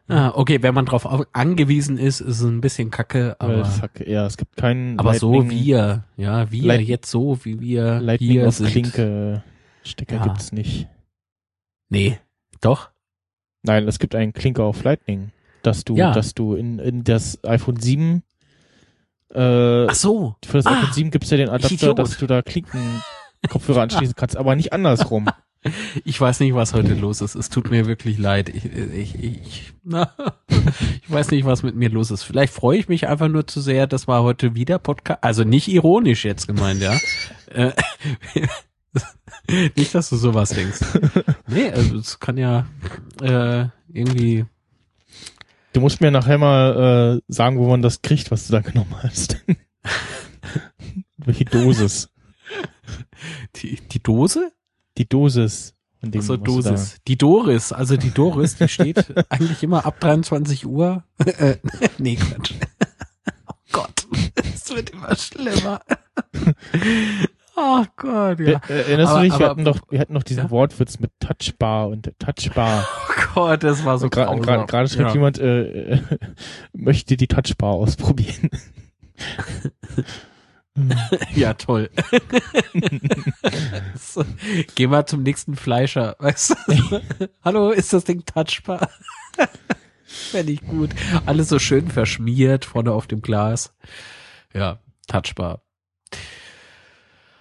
[0.07, 4.05] Ah, okay, wenn man drauf au- angewiesen ist, ist es ein bisschen kacke, aber, fuck,
[4.05, 8.01] ja, es gibt keinen aber so Lightning- wir, ja, wir, Light- jetzt so wie wir
[8.01, 8.71] Lightning hier auf sind.
[8.71, 9.41] Klinke
[9.83, 10.23] Stecker Ja.
[10.23, 10.87] gibt's nicht.
[11.89, 12.19] Nee,
[12.59, 12.89] doch?
[13.63, 15.31] Nein, es gibt einen Klinker auf Lightning,
[15.63, 16.11] dass du, Ja.
[16.11, 18.23] dass du in, in das iPhone 7
[19.33, 20.35] äh, Ach so.
[20.45, 23.01] für das Ah, iPhone 7 gibt's ja den Adapter, dass du da Klinken
[23.49, 25.27] Kopfhörer anschließen kannst, aber nicht andersrum.
[26.05, 27.35] Ich weiß nicht, was heute los ist.
[27.35, 28.49] Es tut mir wirklich leid.
[28.49, 30.11] Ich, ich, ich, na,
[30.49, 32.23] ich weiß nicht, was mit mir los ist.
[32.23, 35.67] Vielleicht freue ich mich einfach nur zu sehr, dass wir heute wieder Podcast, also nicht
[35.67, 36.97] ironisch jetzt gemeint, ja.
[37.53, 37.73] Äh,
[39.75, 40.79] nicht, dass du sowas denkst.
[41.45, 42.65] Nee, also es kann ja
[43.21, 44.45] äh, irgendwie.
[45.73, 48.93] Du musst mir nachher mal äh, sagen, wo man das kriegt, was du da genommen
[49.01, 49.37] hast.
[51.17, 52.09] Welche Dosis?
[53.57, 54.51] Die, die Dose?
[54.97, 55.73] Die Dosis.
[55.99, 56.97] Von dem, da- Dosis.
[57.07, 61.03] Die Doris, also die Doris, die steht eigentlich immer ab 23 Uhr.
[61.25, 61.57] Äh,
[61.99, 62.53] nee, Quatsch.
[63.47, 64.07] Oh Gott,
[64.53, 65.81] es wird immer schlimmer.
[67.63, 68.51] Oh Gott, ja.
[68.53, 68.61] Ja.
[68.67, 70.49] Erinnerst Aber- du dich, wir hatten, doch, wir hatten noch diesen Ja?
[70.49, 72.87] Wortwitz mit Touchbar und Touchbar.
[73.33, 75.13] Oh Gott, das war so Und Gerade gerade schreibt ja.
[75.13, 76.01] jemand, äh, äh,
[76.73, 78.49] möchte die Touchbar ausprobieren.
[81.35, 81.89] Ja, toll.
[83.95, 84.23] so,
[84.75, 87.01] geh mal zum nächsten Fleischer, weißt du?
[87.43, 88.89] Hallo, ist das Ding touchbar?
[90.05, 90.91] Fände ich gut.
[91.25, 93.73] Alles so schön verschmiert, vorne auf dem Glas.
[94.53, 95.61] Ja, touchbar.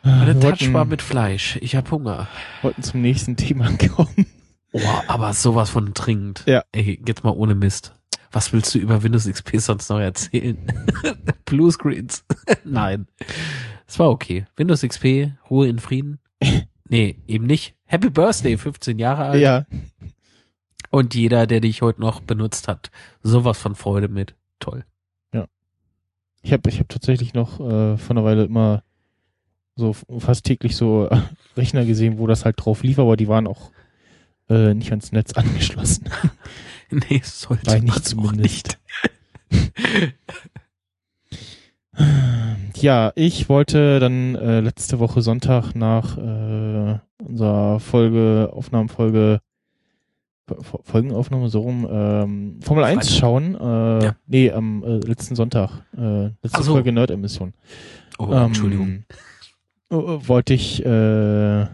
[0.02, 1.56] Eine wir Touchbar mit Fleisch.
[1.60, 2.28] Ich hab Hunger.
[2.62, 4.26] wollten zum nächsten Thema kommen.
[4.72, 6.44] Oh, aber sowas von dringend.
[6.46, 6.64] Ja.
[6.72, 7.94] Ey, jetzt mal ohne Mist.
[8.32, 10.56] Was willst du über Windows XP sonst noch erzählen?
[11.44, 12.24] Bluescreens.
[12.64, 13.08] Nein.
[13.86, 14.46] Es war okay.
[14.56, 16.20] Windows XP, Ruhe in Frieden.
[16.88, 17.74] Nee, eben nicht.
[17.84, 19.40] Happy Birthday, 15 Jahre alt.
[19.40, 19.64] Ja,
[20.90, 22.90] Und jeder, der dich heute noch benutzt hat,
[23.22, 24.34] sowas von Freude mit.
[24.60, 24.84] Toll.
[26.42, 28.82] ich habe ich hab tatsächlich noch äh, vor einer Weile immer
[29.80, 31.18] so fast täglich so äh,
[31.56, 33.70] Rechner gesehen, wo das halt drauf lief, aber die waren auch
[34.48, 36.08] äh, nicht ans Netz angeschlossen.
[37.08, 38.42] Nee, sollte Bei nicht zumindest.
[38.42, 38.78] nicht.
[42.76, 49.40] Ja, ich wollte dann äh, letzte Woche Sonntag nach äh, unserer Folge, Aufnahmenfolge,
[50.48, 53.20] Fo- Folgenaufnahme so rum, ähm, Formel 1 Freitag.
[53.20, 53.54] schauen.
[53.54, 54.16] Äh, Ja.
[54.26, 55.82] Nee, am äh, letzten Sonntag.
[55.96, 56.72] Äh, letzte so.
[56.72, 57.52] Folge Nerd-Emission.
[58.18, 59.04] Oh, Ähm, Entschuldigung.
[59.90, 61.66] Äh, wollte ich äh,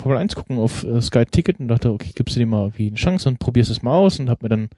[0.00, 2.88] Formel 1 gucken auf äh, Sky Ticket und dachte, okay, gibst du dir mal irgendwie
[2.88, 4.68] eine Chance und probierst es mal aus und hab mir dann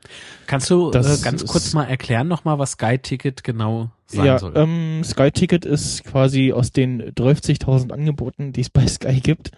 [0.46, 4.38] Kannst du das äh, ganz kurz mal erklären nochmal, was Sky Ticket genau sein ja,
[4.38, 4.52] soll?
[4.56, 9.50] ähm, Sky Ticket ist quasi aus den 30.000 Angeboten, die es bei Sky gibt,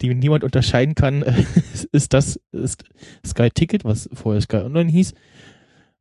[0.00, 1.22] die niemand unterscheiden kann,
[1.92, 2.84] ist das ist
[3.26, 5.14] Sky Ticket, was vorher Sky Online hieß,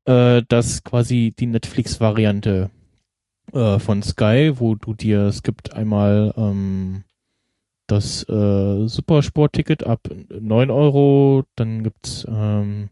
[0.06, 2.70] äh, das quasi die Netflix-Variante
[3.54, 7.04] äh, von Sky, wo du dir, es gibt einmal ähm,
[7.88, 12.90] das äh, Supersport-Ticket ab 9 Euro, dann gibt's ähm,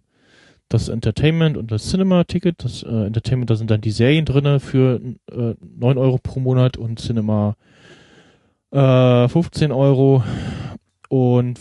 [0.69, 2.63] das Entertainment und das Cinema-Ticket.
[2.63, 4.99] Das äh, Entertainment, da sind dann die Serien drinne für
[5.31, 7.55] äh, 9 Euro pro Monat und Cinema
[8.71, 10.23] äh, 15 Euro.
[11.09, 11.59] Und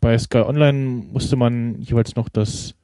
[0.00, 2.74] bei Sky Online musste man jeweils noch das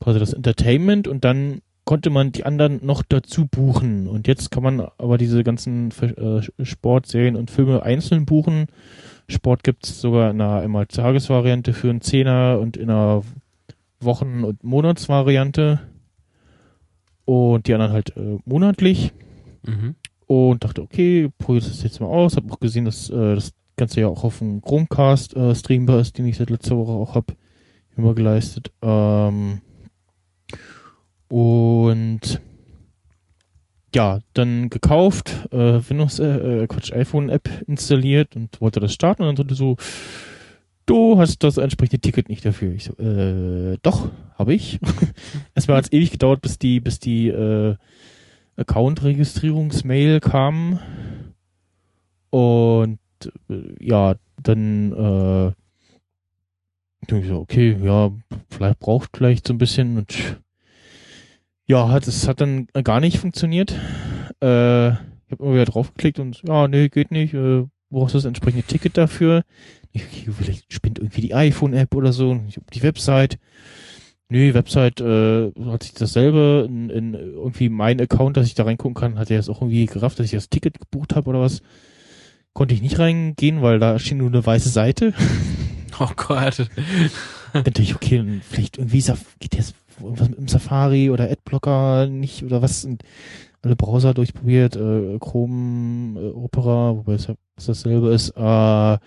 [0.00, 4.08] quasi das Entertainment und dann konnte man die anderen noch dazu buchen.
[4.08, 8.66] Und jetzt kann man aber diese ganzen äh, Sportserien und Filme einzeln buchen.
[9.28, 13.22] Sport gibt's sogar in einer einmal Tagesvariante für einen Zehner und in einer
[14.00, 15.80] Wochen- und Monatsvariante.
[17.24, 19.12] Und die anderen halt äh, monatlich.
[19.62, 19.94] Mhm.
[20.26, 22.36] Und dachte, okay, probier das jetzt mal aus.
[22.36, 26.18] Hab auch gesehen, dass äh, das Ganze ja auch auf dem Chromecast äh, streambar ist,
[26.18, 27.32] den ich seit letzter Woche auch hab
[27.96, 28.72] immer geleistet.
[28.82, 29.60] Ähm,
[31.28, 32.40] und
[33.94, 39.28] ja, dann gekauft, äh, Windows, äh, äh, Quatsch, iPhone-App installiert und wollte das starten und
[39.28, 39.76] dann sagte so,
[40.84, 42.72] du hast das entsprechende Ticket nicht dafür.
[42.74, 44.78] Ich so, äh, doch, habe ich.
[45.54, 47.76] Erstmal hat es ewig gedauert, bis die, bis die äh,
[48.56, 50.78] Account-Registrierungsmail kam.
[52.30, 52.98] Und
[53.48, 55.52] äh, ja, dann äh,
[57.08, 58.10] ich so, okay, ja,
[58.50, 60.38] vielleicht braucht vielleicht so ein bisschen und
[61.66, 63.72] ja, hat es hat dann gar nicht funktioniert.
[64.42, 67.34] Äh, ich habe immer wieder draufgeklickt und ja, nee, geht nicht.
[67.34, 69.42] Äh, brauchst du das entsprechende Ticket dafür?
[69.92, 72.40] Ich, okay, vielleicht spinnt irgendwie die iPhone-App oder so.
[72.72, 73.38] Die Website.
[74.28, 78.94] Nee, Website äh, hat sich dasselbe in, in irgendwie mein Account, dass ich da reingucken
[78.94, 81.62] kann, hat er das auch irgendwie gerafft, dass ich das Ticket gebucht habe oder was.
[82.52, 85.14] Konnte ich nicht reingehen, weil da schien nur eine weiße Seite.
[85.98, 86.68] Oh Gott.
[87.54, 89.64] Dann dachte ich, okay, vielleicht irgendwie ist geht der
[90.00, 93.02] was mit dem Safari oder Adblocker nicht oder was und
[93.62, 99.00] alle Browser durchprobiert, äh, Chrome, äh, Opera, wobei es ja dasselbe ist, äh, da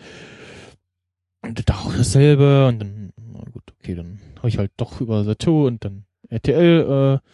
[1.69, 5.85] auch dasselbe und dann, na gut, okay, dann habe ich halt doch über Sato und
[5.85, 7.27] dann RTL äh,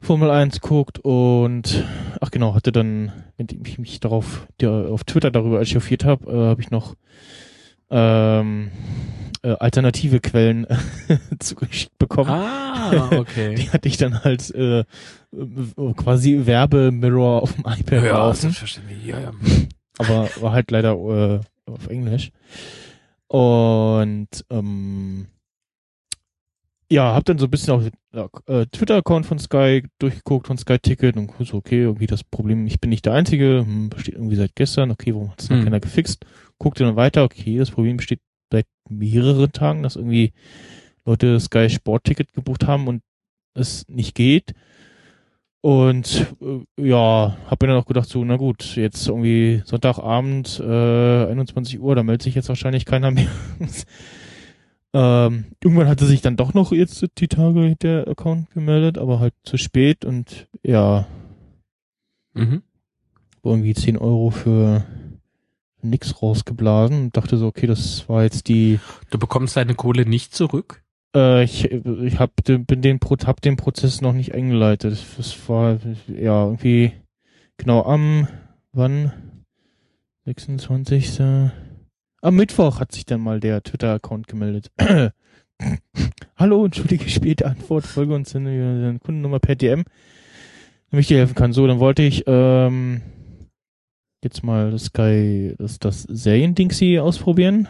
[0.00, 1.84] Formel 1 guckt und
[2.20, 6.48] ach genau, hatte dann, wenn ich mich darauf der, auf Twitter darüber echauffiert habe, äh,
[6.48, 6.94] habe ich noch
[7.90, 8.70] ähm,
[9.42, 10.66] äh, alternative Quellen
[11.38, 12.30] zugeschickt bekommen.
[12.30, 13.54] Ah, okay.
[13.56, 14.84] Die hatte ich dann halt äh,
[15.96, 19.06] quasi Werbemirror auf dem iPad ja, selbstverständlich.
[19.06, 19.32] Ja, ja.
[19.98, 21.40] aber war halt leider äh,
[21.70, 22.30] auf Englisch.
[23.28, 25.26] Und ähm,
[26.90, 27.82] ja, hab dann so ein bisschen auf
[28.46, 32.80] äh, Twitter-Account von Sky durchgeguckt, von Sky Ticket und so, okay, irgendwie das Problem, ich
[32.80, 35.64] bin nicht der Einzige, hm, besteht irgendwie seit gestern, okay, warum hat es noch Hm.
[35.64, 36.24] keiner gefixt?
[36.58, 38.20] Guckte dann weiter, okay, das Problem besteht
[38.50, 40.32] seit mehreren Tagen, dass irgendwie
[41.04, 43.02] Leute Sky Sport Ticket gebucht haben und
[43.54, 44.54] es nicht geht.
[45.60, 51.26] Und äh, ja, hab mir dann auch gedacht, so, na gut, jetzt irgendwie Sonntagabend, äh,
[51.26, 53.26] 21 Uhr, da meldet sich jetzt wahrscheinlich keiner mehr.
[54.94, 59.34] ähm, irgendwann hatte sich dann doch noch jetzt die Tage der Account gemeldet, aber halt
[59.42, 61.06] zu spät und ja,
[62.34, 62.62] Mhm.
[63.42, 64.84] irgendwie 10 Euro für
[65.82, 68.80] nix rausgeblasen und dachte so, okay, das war jetzt die
[69.10, 70.82] Du bekommst deine Kohle nicht zurück?
[71.14, 74.98] Äh, ich ich hab den, bin den, hab den Prozess noch nicht eingeleitet.
[75.16, 76.92] Das war ja irgendwie
[77.56, 78.28] genau am
[78.72, 79.12] wann
[80.26, 81.20] 26.
[82.20, 84.70] Am Mittwoch hat sich dann mal der Twitter-Account gemeldet.
[86.36, 89.84] Hallo, entschuldige späte Antwort, folge uns in der Kundennummer per DM,
[90.90, 91.52] damit ich dir helfen kann.
[91.52, 93.02] So, dann wollte ich ähm,
[94.24, 97.68] jetzt mal das Sky, das, das Serien-Dingsy ausprobieren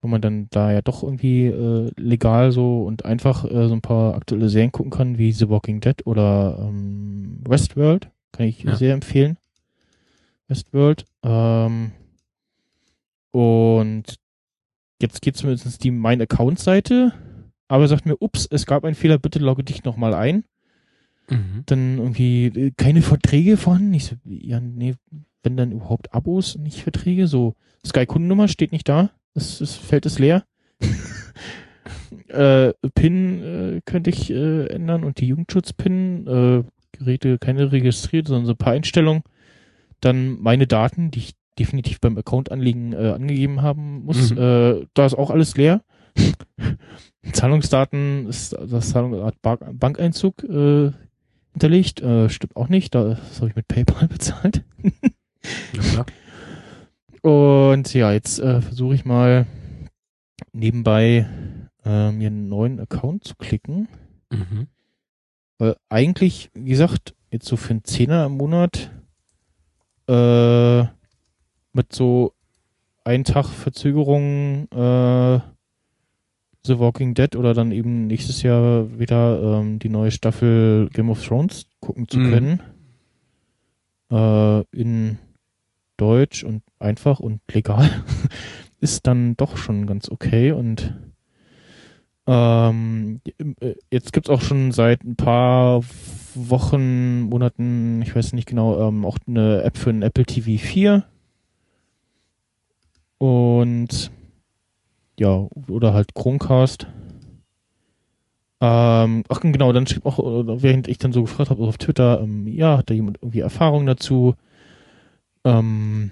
[0.00, 3.80] wo man dann da ja doch irgendwie äh, legal so und einfach äh, so ein
[3.80, 8.10] paar aktuelle Serien gucken kann, wie The Walking Dead oder ähm, Westworld.
[8.32, 8.76] Kann ich Ja.
[8.76, 9.38] sehr empfehlen.
[10.46, 11.04] Westworld.
[11.24, 11.92] Ähm,
[13.32, 14.04] und
[15.02, 17.12] jetzt geht zumindest die Mein Account-Seite,
[17.66, 20.44] aber sagt mir, ups, es gab einen Fehler, bitte logge dich nochmal ein.
[21.30, 21.62] Mhm.
[21.66, 23.94] Dann irgendwie äh, keine Verträge vorhanden.
[23.94, 24.94] Ich so, ja, nee,
[25.42, 27.26] wenn dann überhaupt Abos, nicht Verträge.
[27.26, 27.54] So,
[27.86, 29.10] Sky-Kundennummer steht nicht da.
[29.34, 30.44] Das, das Feld ist leer.
[32.28, 36.26] äh, PIN äh, könnte ich äh, ändern und die Jugendschutz-PIN.
[36.26, 39.22] Äh, Geräte keine registriert, sondern so ein paar Einstellungen.
[40.00, 44.30] Dann meine Daten, die ich definitiv beim Account anlegen äh, angegeben haben muss.
[44.30, 44.88] Mhm.
[44.94, 45.82] Da ist auch alles leer.
[47.32, 50.92] Zahlungsdaten ist das Zahlung Art Bank Bankeinzug äh,
[51.52, 52.00] hinterlegt.
[52.00, 52.94] Äh, stimmt auch nicht.
[52.94, 54.62] Da, das habe ich mit PayPal bezahlt.
[55.94, 56.06] Ja.
[57.22, 59.46] Und ja, jetzt äh, versuche ich mal
[60.52, 61.26] nebenbei
[61.84, 63.88] äh, mir einen neuen Account zu klicken.
[64.30, 64.68] Mhm.
[65.58, 68.90] Weil eigentlich, wie gesagt, jetzt so für einen Zehner im Monat
[70.08, 70.82] äh,
[71.72, 72.32] mit so
[73.04, 75.40] ein Tag Verzögerung äh,
[76.68, 81.24] The Walking Dead oder dann eben nächstes Jahr wieder ähm, die neue Staffel Game of
[81.26, 82.30] Thrones gucken zu Mhm.
[82.30, 82.60] können.
[84.10, 85.18] Äh, in
[85.96, 87.90] Deutsch und einfach und legal
[88.80, 90.94] ist dann doch schon ganz okay und
[92.26, 93.20] ähm,
[93.60, 95.82] äh, jetzt gibt's auch schon seit ein paar
[96.34, 101.04] Wochen, Monaten, ich weiß nicht genau, ähm, auch eine App für den Apple TV 4
[103.18, 104.10] und
[105.18, 106.86] ja, oder halt Chromecast.
[108.60, 110.18] Ähm, ach genau, dann schrieb auch,
[110.62, 113.86] während ich dann so gefragt habe auf Twitter, ähm, ja, hat da jemand irgendwie Erfahrung
[113.86, 114.34] dazu?
[115.44, 116.10] Ähm,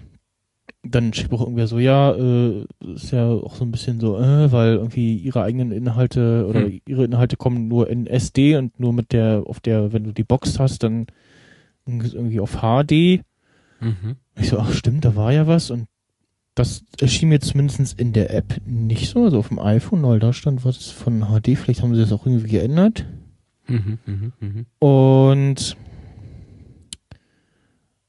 [0.82, 2.64] dann schrieb auch irgendwer so, ja, äh,
[2.94, 6.80] ist ja auch so ein bisschen so, äh, weil irgendwie ihre eigenen Inhalte oder Hm.
[6.86, 10.24] ihre Inhalte kommen nur in SD und nur mit der, auf der, wenn du die
[10.24, 11.06] Box hast, dann
[11.86, 13.22] irgendwie auf HD.
[13.80, 14.16] Mhm.
[14.38, 15.86] Ich so, ach stimmt, da war ja was und
[16.56, 20.32] das erschien mir zumindest in der App nicht so, also auf dem iPhone, weil da
[20.32, 23.04] stand was von HD, vielleicht haben sie das auch irgendwie geändert.
[23.68, 23.98] Mhm.
[24.06, 24.32] Mhm.
[24.40, 24.66] Mhm.
[24.78, 25.76] Und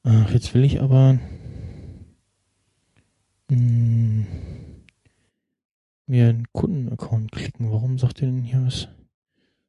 [0.04, 1.20] ach, jetzt will ich aber
[3.50, 4.26] mh,
[6.06, 7.70] mir einen Kundenaccount klicken.
[7.70, 8.88] Warum sagt ihr denn hier was?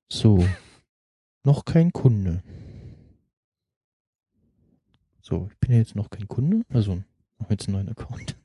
[0.09, 0.47] So,
[1.45, 2.45] noch kein Kunde.
[5.21, 7.03] So, ich bin ja jetzt noch kein Kunde, also
[7.39, 8.38] wir jetzt einen neuen Account.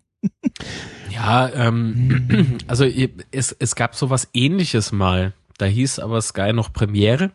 [1.09, 2.57] Ja, ähm, Hm.
[2.67, 2.85] also
[3.31, 5.33] es, es gab sowas ähnliches mal.
[5.57, 7.31] Da hieß aber Sky noch Premiere.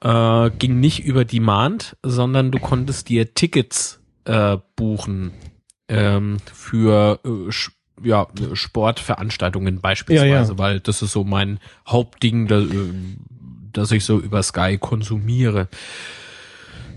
[0.00, 5.32] Äh, ging nicht über Demand, sondern du konntest dir Tickets äh, buchen
[5.88, 7.50] ähm, für äh,
[8.02, 10.58] ja, Sportveranstaltungen beispielsweise, Ja, ja.
[10.58, 12.92] weil das ist so mein Hauptding, das, äh,
[13.72, 15.68] das ich so über Sky konsumiere.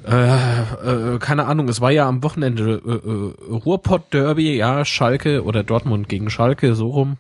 [0.06, 5.44] Äh, äh, keine Ahnung, es war ja am Wochenende äh, äh, Ruhrpott Derby, ja, Schalke
[5.44, 7.18] oder Dortmund gegen Schalke, so rum.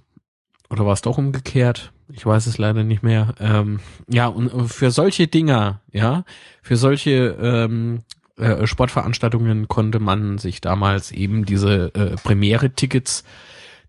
[0.69, 1.91] Oder war es doch umgekehrt?
[2.13, 3.33] Ich weiß es leider nicht mehr.
[3.39, 6.25] Ähm, ja, und äh, für solche Dinger, ja,
[6.61, 8.03] für solche ähm,
[8.37, 11.89] äh, Sportveranstaltungen konnte man sich damals eben diese
[12.23, 13.23] Premiere-Tickets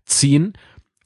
[0.05, 0.53] ziehen.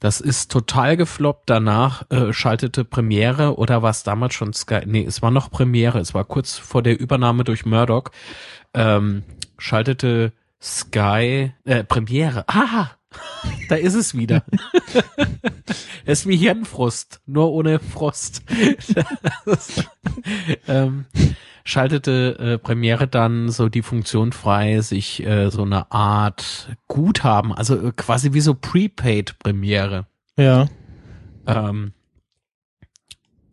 [0.02, 1.48] Das ist total gefloppt.
[1.48, 4.80] Danach äh, schaltete Premiere oder was damals schon Sky.
[4.84, 6.00] Nee, es war noch Premiere.
[6.00, 8.10] Es war kurz vor der Übernahme durch Murdoch.
[8.74, 9.22] Ähm,
[9.58, 12.42] schaltete Sky äh, Premiere.
[12.48, 12.90] Ah,
[13.68, 14.42] da ist es wieder.
[16.04, 18.42] es ist wie Hirnfrost, nur ohne Frost.
[19.46, 19.84] Das,
[20.66, 21.06] ähm,
[21.64, 27.76] schaltete äh, Premiere dann so die Funktion frei, sich äh, so eine Art Guthaben, also
[27.76, 30.06] äh, quasi wie so Prepaid Premiere
[30.36, 30.68] Ja.
[31.46, 31.92] ähm,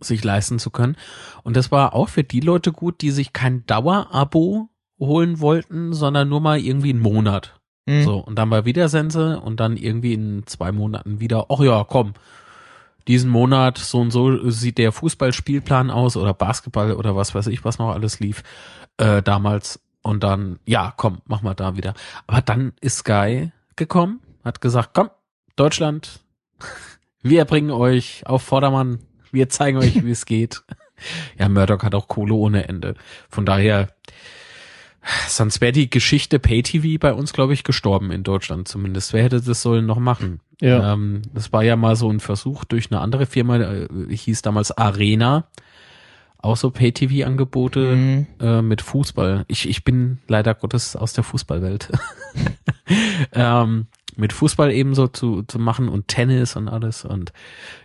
[0.01, 0.95] sich leisten zu können.
[1.43, 4.69] Und das war auch für die Leute gut, die sich kein Dauerabo
[4.99, 7.59] holen wollten, sondern nur mal irgendwie einen Monat.
[7.85, 8.03] Mhm.
[8.03, 11.83] So, und dann mal wieder Sense und dann irgendwie in zwei Monaten wieder, ach ja,
[11.83, 12.13] komm,
[13.09, 17.65] diesen Monat so und so sieht der Fußballspielplan aus oder Basketball oder was weiß ich,
[17.65, 18.43] was noch alles lief
[18.97, 19.81] äh, damals.
[20.03, 21.95] Und dann, ja, komm, mach mal da wieder.
[22.27, 25.09] Aber dann ist Sky gekommen, hat gesagt, komm,
[25.55, 26.19] Deutschland,
[27.23, 28.99] wir bringen euch auf Vordermann,
[29.31, 30.61] wir zeigen euch, wie es geht.
[31.37, 32.95] Ja, Murdoch hat auch Kohle ohne Ende.
[33.29, 33.87] Von daher,
[35.29, 39.13] sonst wäre die Geschichte Pay-TV bei uns, glaube ich, gestorben in Deutschland zumindest.
[39.13, 40.41] Wer hätte das sollen noch machen?
[40.61, 40.93] Ja.
[40.93, 44.71] Ähm, das war ja mal so ein Versuch durch eine andere Firma, äh, hieß damals
[44.77, 45.45] Arena.
[46.41, 48.27] Auch so Pay-TV-Angebote Mhm.
[48.39, 49.43] äh, mit Fußball.
[49.47, 51.89] Ich, ich bin leider Gottes aus der Fußballwelt.
[53.33, 53.87] ähm,
[54.19, 57.05] mit Fußball ebenso zu, zu machen und Tennis und alles.
[57.05, 57.31] Und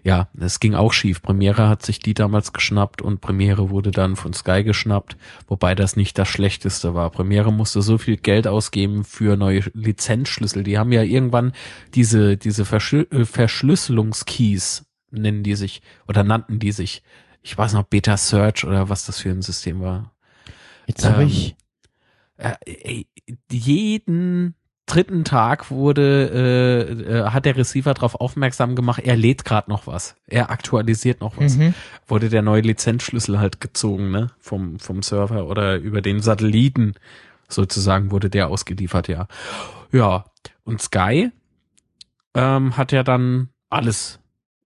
[0.02, 1.22] ja, es ging auch schief.
[1.22, 5.16] Premiere hat sich die damals geschnappt und Premiere wurde dann von Sky geschnappt,
[5.46, 7.10] wobei das nicht das Schlechteste war.
[7.10, 10.64] Premiere musste so viel Geld ausgeben für neue Lizenzschlüssel.
[10.64, 11.52] Die haben ja irgendwann
[11.94, 17.02] diese, diese Verschl äh, Verschlüsselungskeys, nennen die sich, oder nannten die sich.
[17.42, 20.12] Ich weiß noch, Beta Search oder was das für ein System war.
[20.86, 21.56] Jetzt habe Ähm, ich.
[22.36, 23.04] Äh,
[23.50, 24.54] jeden
[24.86, 29.86] dritten Tag wurde, äh, äh, hat der Receiver darauf aufmerksam gemacht, er lädt gerade noch
[29.86, 30.16] was.
[30.26, 31.56] Er aktualisiert noch was.
[31.56, 31.74] Mhm.
[32.06, 34.30] Wurde der neue Lizenzschlüssel halt gezogen, ne?
[34.38, 36.94] Vom, vom Server oder über den Satelliten
[37.48, 39.26] sozusagen wurde der ausgeliefert, ja.
[39.92, 40.24] Ja.
[40.64, 41.30] Und Sky
[42.34, 44.20] ähm, hat ja dann alles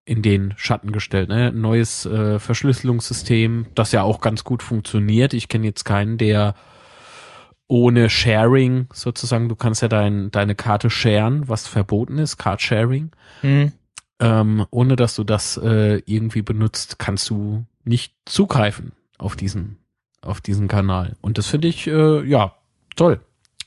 [0.05, 1.29] in den Schatten gestellt.
[1.29, 1.49] Ne?
[1.49, 5.35] Ein neues äh, Verschlüsselungssystem, das ja auch ganz gut funktioniert.
[5.35, 6.55] Ich kenne jetzt keinen, der
[7.69, 13.11] ohne Sharing sozusagen, du kannst ja dein, deine Karte sharen, was verboten ist, Card Sharing.
[13.43, 13.73] Mhm.
[14.21, 19.77] Ähm, ohne dass du das äh, irgendwie benutzt, kannst du nicht zugreifen auf diesen,
[20.23, 21.15] auf diesen Kanal.
[21.21, 22.55] Und das finde ich, äh, ja,
[22.97, 23.21] toll.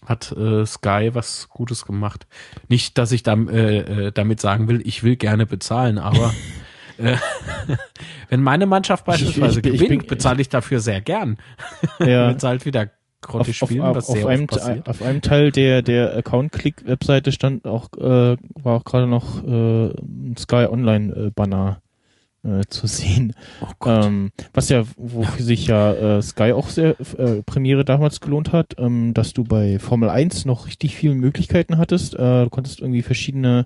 [0.05, 2.25] Hat äh, Sky was Gutes gemacht.
[2.67, 6.33] Nicht, dass ich dam, äh, äh, damit sagen will, ich will gerne bezahlen, aber
[6.97, 7.15] äh,
[8.29, 11.37] wenn meine Mannschaft Ich- ich- beispielsweise ich bin- ich gewinnt, bezahle ich dafür sehr gern.
[11.99, 12.27] Ja.
[12.29, 12.89] Wenn sie halt wieder
[13.21, 14.89] grottig auf, spielen, auf, was auf, sehr einem, oft passiert.
[14.89, 20.35] auf einem Teil der, der Account-Click-Webseite stand auch, äh, war auch gerade noch äh, ein
[20.37, 21.81] Sky Online-Banner
[22.43, 23.33] äh, zu sehen.
[23.61, 23.87] Oh.
[23.87, 28.75] Ähm, was ja, wofür sich ja äh, Sky auch sehr äh, Premiere damals gelohnt hat,
[28.77, 32.15] ähm, dass du bei Formel 1 noch richtig viele Möglichkeiten hattest.
[32.15, 33.65] Äh, du konntest irgendwie verschiedene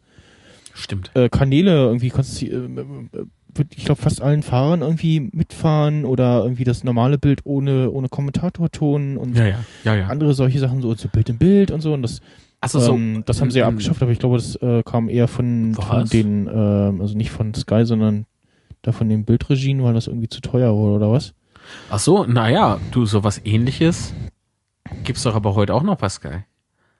[0.73, 1.11] Stimmt.
[1.13, 3.25] äh, Kanäle irgendwie konntest äh, äh,
[3.75, 9.17] ich glaube fast allen Fahrern irgendwie mitfahren oder irgendwie das normale Bild ohne ohne Kommentatorton
[9.17, 9.37] und
[9.83, 12.21] Ja, ja, andere solche Sachen so zu Bild in Bild und so und das
[12.61, 15.09] Also so, ähm, das haben sie ja ähm, abgeschafft, aber ich glaube, das äh, kam
[15.09, 18.25] eher von, von den, ähm, also nicht von Sky, sondern
[18.81, 21.33] da von den Bildregien, weil das irgendwie zu teuer wurde oder was?
[21.89, 24.13] Ach so, naja, du, sowas ähnliches
[25.03, 26.43] gibt's doch aber heute auch noch bei Sky.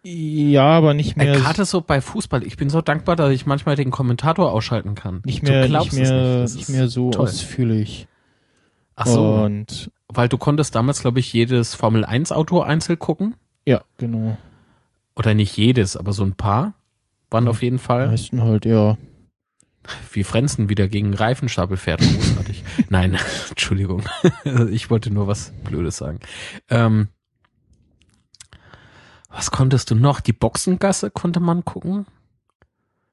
[0.07, 2.43] Ja, aber nicht mehr, Äh, Gerade so bei Fußball.
[2.43, 5.21] Ich bin so dankbar, dass ich manchmal den Kommentator ausschalten kann.
[5.25, 7.23] nicht mehr, nicht mehr, nicht mehr so toll.
[7.25, 8.07] ausführlich.
[8.95, 13.35] Ach so, Und weil du konntest damals, glaube ich, jedes Formel 1 Auto einzeln gucken.
[13.65, 14.37] ja, genau.
[15.15, 16.73] Oder nicht jedes, aber so ein paar
[17.31, 17.49] waren Ja.
[17.51, 18.07] auf jeden Die Fall.
[18.07, 18.97] meisten halt, ja.
[20.11, 22.01] Wie Frenzen wieder gegen Reifenstapel fährt.
[22.01, 22.63] Großartig.
[22.89, 23.17] Nein,
[23.49, 24.03] Entschuldigung.
[24.71, 26.19] ich wollte nur was Blödes sagen.
[26.69, 27.07] Ähm,
[29.35, 30.21] was konntest du noch?
[30.21, 32.05] Die Boxengasse konnte man gucken.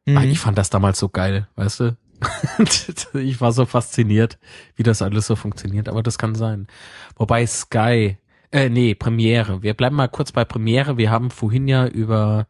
[0.06, 0.16] Mhm.
[0.16, 1.96] Ah, ich fand das damals so geil, weißt du?
[3.18, 4.38] ich war so fasziniert,
[4.76, 6.68] wie das alles so funktioniert, aber das kann sein.
[7.16, 8.16] Wobei Sky,
[8.52, 9.62] äh, nee, Premiere.
[9.62, 10.96] Wir bleiben mal kurz bei Premiere.
[10.96, 12.46] Wir haben vorhin ja über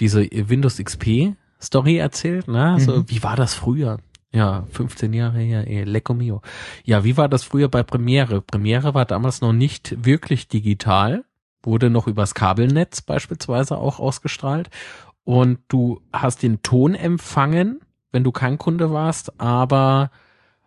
[0.00, 2.76] diese Windows XP Story erzählt, ne?
[2.80, 3.04] So, Mhm.
[3.08, 3.98] wie war das früher?
[4.32, 6.40] Ja, 15 Jahre her, eh, Lecco Mio.
[6.84, 8.40] Ja, wie war das früher bei Premiere?
[8.40, 11.24] Premiere war damals noch nicht wirklich digital,
[11.62, 14.70] wurde noch übers Kabelnetz beispielsweise auch ausgestrahlt.
[15.24, 17.80] Und du hast den Ton empfangen,
[18.12, 20.10] wenn du kein Kunde warst, aber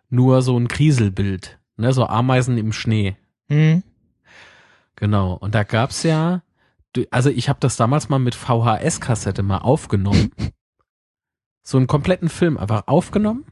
[0.08, 1.92] nur so ein Kriselbild, ne?
[1.92, 3.16] So Ameisen im Schnee.
[3.48, 3.82] Mhm.
[4.96, 5.34] Genau.
[5.34, 6.42] Und da gab's ja,
[7.10, 10.30] also ich habe das damals mal mit VHS-Kassette mal aufgenommen.
[11.62, 13.44] so einen kompletten Film einfach aufgenommen.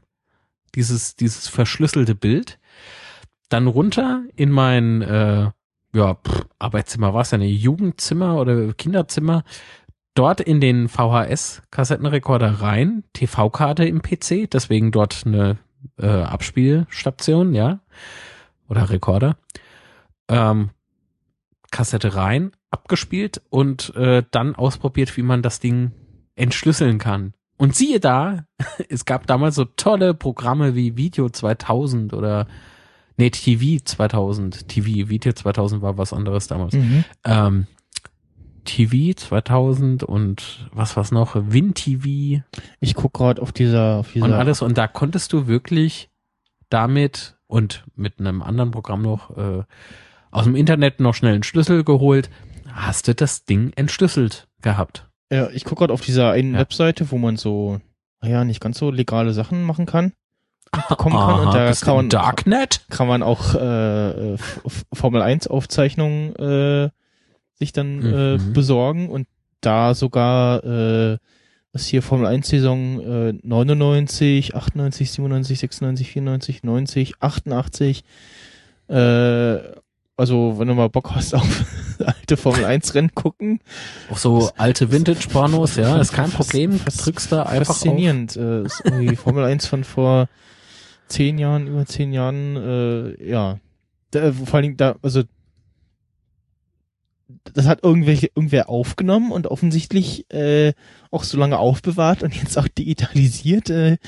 [0.75, 2.59] Dieses, dieses verschlüsselte Bild.
[3.49, 5.51] Dann runter in mein, äh,
[5.93, 9.43] ja, pff, Arbeitszimmer war es ja, ne Jugendzimmer oder Kinderzimmer.
[10.15, 15.57] Dort in den VHS-Kassettenrekorder rein, TV-Karte im PC, deswegen dort eine
[15.97, 17.79] äh, Abspielstation, ja.
[18.69, 19.37] Oder Rekorder.
[20.27, 20.69] Ähm,
[21.71, 25.91] Kassette rein, abgespielt und äh, dann ausprobiert, wie man das Ding
[26.35, 27.33] entschlüsseln kann.
[27.57, 28.45] Und siehe da,
[28.89, 32.47] es gab damals so tolle Programme wie Video 2000 oder
[33.17, 34.67] nee, TV 2000.
[34.67, 36.73] TV, Video 2000 war was anderes damals.
[36.73, 37.03] Mhm.
[37.25, 37.67] Ähm,
[38.65, 41.35] TV 2000 und was war's noch?
[41.35, 42.41] WinTV
[42.79, 44.61] Ich guck gerade auf dieser, auf dieser und alles.
[44.61, 46.09] Und da konntest du wirklich
[46.69, 49.63] damit und mit einem anderen Programm noch äh,
[50.31, 52.29] aus dem Internet noch schnell einen Schlüssel geholt,
[52.71, 55.07] hast du das Ding entschlüsselt gehabt.
[55.31, 56.59] Ja, ich gucke gerade auf dieser einen Ja.
[56.61, 57.79] Webseite, wo man so,
[58.21, 60.13] naja, nicht ganz so legale Sachen machen kann,
[60.89, 61.23] bekommen kann.
[61.29, 62.81] Aha, Und da kann man, Darknet?
[62.89, 64.37] kann man auch äh,
[64.93, 66.89] Formel 1 Aufzeichnungen äh,
[67.55, 68.53] sich dann äh, Mhm.
[68.53, 69.27] besorgen und
[69.61, 71.17] da sogar äh,
[71.71, 78.03] was hier Formel 1 Saison äh, 99, 98, 97, 96, 94, 90, 88
[78.89, 79.57] äh,
[80.15, 81.65] also wenn du mal Bock hast auf
[82.05, 83.59] alte Formel 1 Rennen gucken,
[84.11, 86.79] Auch so alte Vintage-Pornos, ja, ist kein Problem.
[86.85, 87.77] Drückst da einfach auf.
[87.77, 88.35] faszinierend.
[88.35, 90.27] Äh, ist irgendwie Formel 1 von vor
[91.07, 93.59] zehn Jahren, über zehn Jahren, äh, ja.
[94.11, 95.23] Da, vor allen Dingen da, also
[97.53, 100.73] das hat irgendwelche, irgendwer aufgenommen und offensichtlich äh,
[101.11, 103.69] auch so lange aufbewahrt und jetzt auch digitalisiert.
[103.69, 103.97] Äh,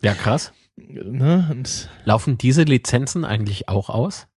[0.00, 0.52] Ja, krass.
[0.76, 1.48] ne?
[1.50, 4.28] Und, Laufen diese Lizenzen eigentlich auch aus?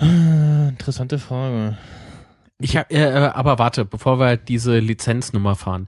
[0.00, 1.78] äh, interessante Frage.
[2.58, 5.86] Ich hab, äh, äh, aber warte, bevor wir diese Lizenznummer fahren.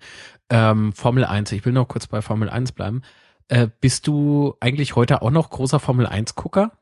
[0.51, 3.03] Ähm, Formel 1, ich will noch kurz bei Formel 1 bleiben.
[3.49, 6.73] Äh, bist du eigentlich heute auch noch großer Formel 1 Gucker?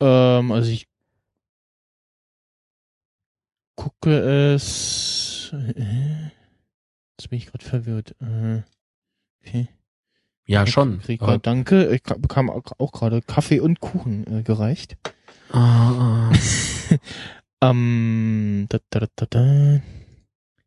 [0.00, 0.88] Ähm, also ich
[3.76, 4.18] gucke
[4.54, 5.50] es.
[5.52, 6.30] Äh,
[7.18, 8.14] jetzt bin ich gerade verwirrt.
[8.20, 8.62] Äh,
[9.44, 9.68] okay.
[10.46, 11.00] Ja, Ich schon.
[11.18, 11.92] Grad, danke.
[11.94, 14.96] Ich ka- bekam auch, gerade Kaffee und Kuchen äh, gereicht.
[15.50, 16.32] Ah, ah.
[17.60, 19.54] Ähm, da, da, da, da, da.
[19.74, 19.82] Jetzt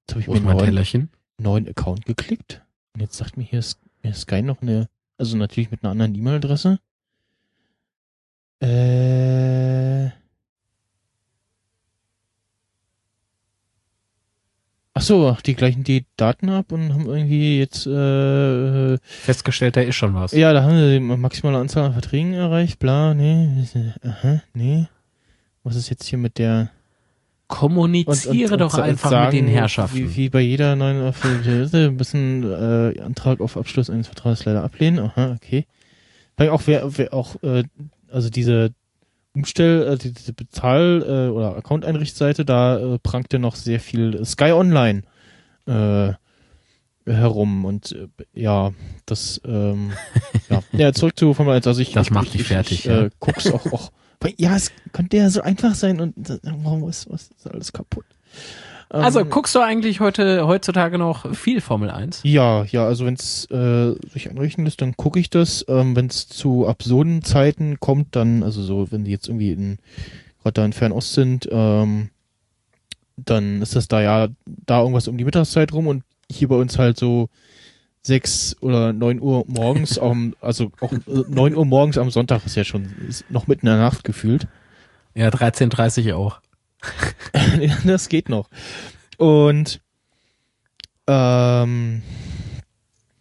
[0.09, 2.65] habe ich mir mein neuen, neuen Account geklickt.
[2.95, 6.79] Und jetzt sagt mir hier, Sky noch eine, also natürlich mit einer anderen E-Mail-Adresse.
[8.59, 10.09] Äh.
[14.93, 19.95] Ach so, die gleichen die Daten ab und haben irgendwie jetzt äh, Festgestellt, da ist
[19.95, 20.31] schon was.
[20.31, 23.63] ja, da haben sie die maximale Anzahl an Verträgen erreicht, bla, nee,
[24.01, 24.87] aha, nee.
[25.61, 26.71] Was ist jetzt hier mit der
[27.47, 29.97] Kommuniziere doch sa- einfach sagen, mit den Herrschaften.
[29.97, 34.99] Wie, wie bei jeder neuen Affiliate, bisschen äh, Antrag auf Abschluss eines Vertrags leider ablehnen.
[34.99, 35.65] Aha, okay.
[36.35, 37.63] Weil auch wer, wer auch, äh,
[38.11, 38.71] also diese
[39.33, 44.51] Umstell, äh, die- diese Bezahl- äh, oder Account-Einrichtseite, da äh, prangte noch sehr viel Sky
[44.51, 45.03] Online
[45.67, 46.13] äh,
[47.05, 48.73] herum und äh, ja,
[49.05, 49.91] das ähm,
[50.49, 50.61] ja.
[50.73, 51.65] ja, zurück zu Formel 1.
[51.67, 53.03] Also ich, Das ich, macht ich, dich ich, fertig, Ich, ja.
[53.03, 57.09] äh, guck's auch, auch weil, ja, es könnte ja so einfach sein und warum ist,
[57.09, 58.05] was ist alles kaputt?
[58.89, 62.21] Also Ähm, guckst du eigentlich heute heutzutage noch viel Formel 1?
[62.23, 65.65] ja, ja, also wenn es äh, sich einrichten lässt, dann gucke ich das.
[65.67, 69.79] Ähm, wenn es zu absurden Zeiten kommt, dann, also so, wenn die jetzt irgendwie in
[70.41, 72.11] gerade da in Fernost sind, ähm,
[73.17, 76.77] dann ist das da ja da irgendwas um die Mittagszeit rum und hier bei uns
[76.79, 77.29] halt so
[78.01, 82.55] sechs oder neun Uhr morgens, am, also auch äh, neun Uhr morgens am Sonntag ist
[82.55, 84.47] ja schon ist noch mitten in der Nacht gefühlt.
[85.13, 86.39] Ja, 13.30 auch.
[87.85, 88.49] das geht noch.
[89.17, 89.81] Und
[91.07, 92.03] ähm,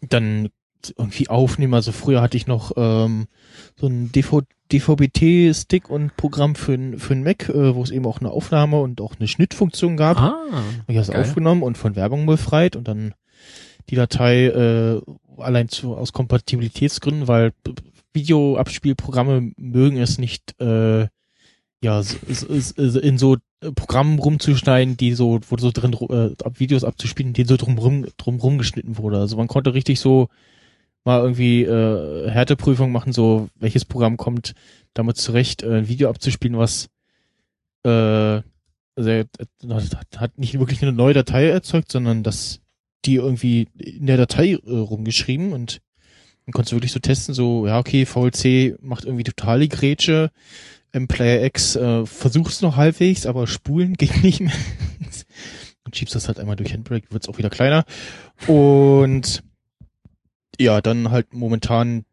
[0.02, 0.48] dann
[0.96, 1.74] irgendwie aufnehmen.
[1.74, 3.26] Also früher hatte ich noch ähm,
[3.76, 4.42] so ein DV
[4.72, 9.14] DVB-T-Stick und Programm für für Mac, äh, wo es eben auch eine Aufnahme und auch
[9.16, 10.18] eine Schnittfunktion gab.
[10.18, 13.14] Ah, Und ich habe es aufgenommen und von Werbung befreit und dann
[13.90, 15.00] die Datei äh,
[15.38, 17.52] allein zu, aus Kompatibilitätsgründen, weil
[18.12, 21.06] Videoabspielprogramme mögen es nicht, äh,
[21.82, 22.02] ja,
[22.76, 23.36] in so
[23.74, 28.98] Programmen rumzuschneiden, die so, wo so drin äh, Videos abzuspielen, die so drumrum, drumrum geschnitten
[28.98, 29.18] wurde.
[29.18, 30.28] Also man konnte richtig so
[31.04, 34.54] mal irgendwie äh, Härteprüfung machen, so welches Programm kommt
[34.94, 36.88] damit zurecht, äh, ein Video abzuspielen, was
[37.84, 38.42] äh,
[38.98, 39.10] also
[40.16, 42.60] hat nicht wirklich eine neue Datei erzeugt, sondern das
[43.06, 45.80] die irgendwie in der Datei äh, rumgeschrieben und
[46.44, 50.30] dann konntest du wirklich so testen, so, ja, okay, VLC macht irgendwie total die Grätsche,
[50.92, 54.52] im Player X äh, versuchst noch halbwegs, aber spulen geht nicht mehr.
[55.84, 57.84] und schiebst das halt einmal durch Handbrake, wird's auch wieder kleiner.
[58.46, 59.42] Und
[60.58, 62.04] ja, dann halt momentan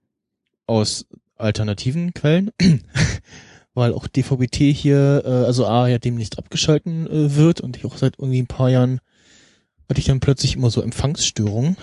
[0.67, 1.05] aus
[1.37, 2.51] alternativen Quellen,
[3.73, 7.97] weil auch DVB-T hier, äh, also A, ja demnächst abgeschalten äh, wird und ich auch
[7.97, 8.99] seit irgendwie ein paar Jahren
[9.89, 11.77] hatte ich dann plötzlich immer so Empfangsstörungen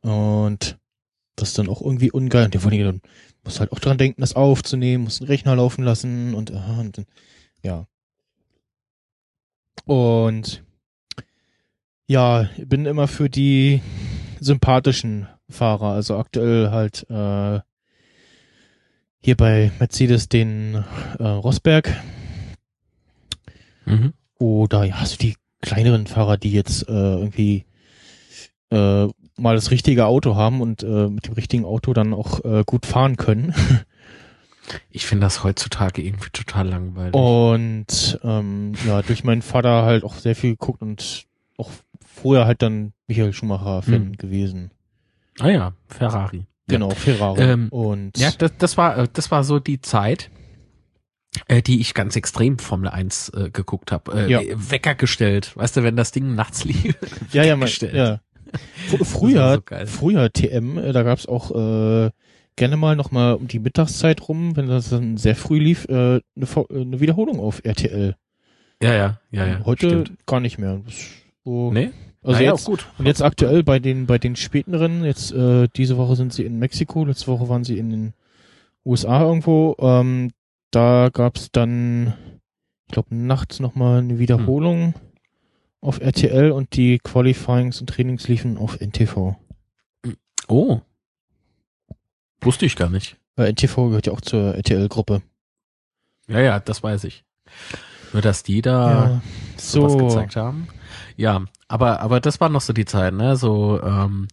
[0.00, 0.78] und
[1.36, 2.46] das ist dann auch irgendwie ungeil.
[2.46, 3.00] Und der wollte dann
[3.44, 7.04] muss halt auch dran denken, das aufzunehmen, muss den Rechner laufen lassen und, und
[7.62, 7.86] ja.
[9.84, 10.64] Und
[12.06, 13.82] ja, bin immer für die
[14.40, 17.60] sympathischen Fahrer, also aktuell halt äh,
[19.20, 20.84] hier bei Mercedes den
[21.18, 21.94] äh, Rosberg.
[23.86, 24.14] Mhm.
[24.38, 27.64] Oder ja, so die kleineren Fahrer, die jetzt äh, irgendwie
[28.70, 32.62] äh, mal das richtige Auto haben und äh, mit dem richtigen Auto dann auch äh,
[32.64, 33.54] gut fahren können.
[34.88, 37.14] Ich finde das heutzutage irgendwie total langweilig.
[37.14, 41.26] Und ähm, ja, durch meinen Vater halt auch sehr viel geguckt und
[41.58, 41.70] auch
[42.06, 44.16] vorher halt dann Michael Schumacher-Fan mhm.
[44.16, 44.70] gewesen.
[45.38, 46.46] Ah ja, Ferrari.
[46.66, 47.42] Genau, Ferrari.
[47.42, 50.30] Ähm, und ja, das, das war äh, das war so die Zeit,
[51.48, 54.12] äh, die ich ganz extrem Formel 1 äh, geguckt habe.
[54.12, 54.40] Äh, ja.
[54.54, 56.96] Wecker gestellt, weißt du, wenn das Ding nachts lief.
[57.32, 58.20] ja, ja, mal, ja.
[59.02, 62.10] Früher, so früher TM, äh, da gab's auch äh,
[62.56, 66.20] gerne mal noch mal um die Mittagszeit rum, wenn das dann sehr früh lief, äh,
[66.36, 68.16] eine, eine Wiederholung auf RTL.
[68.82, 69.64] Ja, ja, ja, ja.
[69.64, 70.26] Heute stimmt.
[70.26, 70.82] gar nicht mehr.
[71.44, 71.90] So, nee?
[72.22, 72.86] Also naja, jetzt, gut.
[72.98, 76.44] Und jetzt aktuell bei den bei den späten Rennen, jetzt äh, diese Woche sind sie
[76.44, 78.14] in Mexiko, letzte Woche waren sie in den
[78.84, 79.76] USA irgendwo.
[79.78, 80.30] Ähm,
[80.74, 82.14] da gab's dann,
[82.86, 84.94] ich glaube, nachts noch mal eine Wiederholung.
[84.94, 85.14] Hm
[85.84, 89.36] auf RTL und die Qualifyings und Trainings liefen auf NTV.
[90.48, 90.80] Oh.
[92.40, 93.18] Wusste ich gar nicht.
[93.36, 95.22] Weil NTV gehört ja auch zur RTL-Gruppe.
[96.26, 97.24] Ja, ja, das weiß ich.
[98.14, 99.22] Nur, dass die da ja,
[99.58, 100.68] so was gezeigt haben.
[101.16, 103.36] Ja, aber, aber das war noch so die Zeit, ne?
[103.36, 104.28] So, ähm,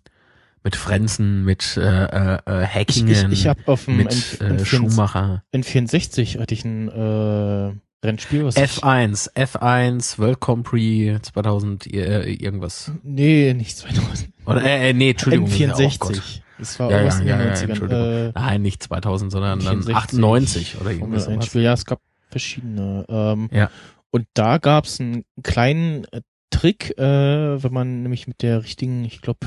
[0.64, 4.64] mit Frenzen, mit äh, äh, äh Hackingen, ich, ich, ich hab auf dem mit äh,
[4.64, 5.44] Schumacher.
[5.54, 7.74] N64 hatte ich ein äh,
[8.04, 8.46] Rennspiel?
[8.46, 12.92] Was F1, F1, World Prix 2000 äh, irgendwas.
[13.04, 14.30] Nee, nicht 2000.
[14.46, 15.48] Oder, äh, äh nee, Entschuldigung.
[15.48, 16.00] N64.
[16.02, 18.30] Oh das war ja, ja, in den ja, 90ern.
[18.30, 21.28] Äh, Nein, nicht 2000, sondern dann 98 oder irgendwas.
[21.28, 23.06] Ein Spiel, ja, es gab verschiedene.
[23.10, 23.70] Ähm, ja.
[24.12, 29.22] Und da gab's einen kleinen äh, Trick, äh, wenn man nämlich mit der richtigen, ich
[29.22, 29.40] glaube,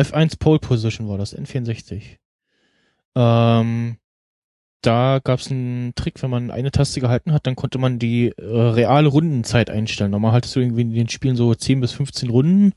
[0.00, 2.02] F1 Pole Position war das, N64.
[3.14, 3.96] Ähm,
[4.82, 8.28] da gab es einen Trick, wenn man eine Taste gehalten hat, dann konnte man die
[8.28, 10.10] äh, reale Rundenzeit einstellen.
[10.10, 12.72] Normal hattest du irgendwie in den Spielen so 10 bis 15 Runden.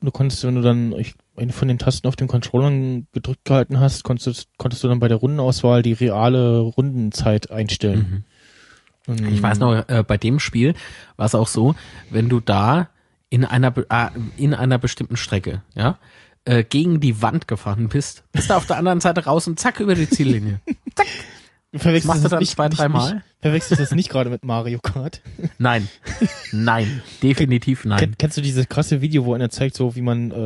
[0.00, 2.70] Und du konntest, wenn du dann ich, eine von den Tasten auf dem Controller
[3.12, 8.24] gedrückt gehalten hast, konntest, konntest du dann bei der Rundenauswahl die reale Rundenzeit einstellen.
[9.06, 9.28] Mhm.
[9.32, 10.74] Ich weiß noch, äh, bei dem Spiel
[11.16, 11.74] war es auch so,
[12.10, 12.88] wenn du da
[13.34, 15.98] in einer äh, in einer bestimmten Strecke, ja,
[16.44, 19.80] äh, gegen die Wand gefahren bist, bist du auf der anderen Seite raus und zack
[19.80, 20.60] über die Ziellinie.
[20.94, 21.08] zack.
[21.76, 23.24] Verwechselst Machst du das nicht, zwei, dreimal?
[23.40, 25.20] Verwechselst du das nicht gerade mit Mario Kart?
[25.58, 25.88] Nein.
[26.52, 27.02] Nein.
[27.20, 27.98] Definitiv nein.
[27.98, 30.36] Ken, kennst du dieses krasse Video, wo einer zeigt, so wie man äh,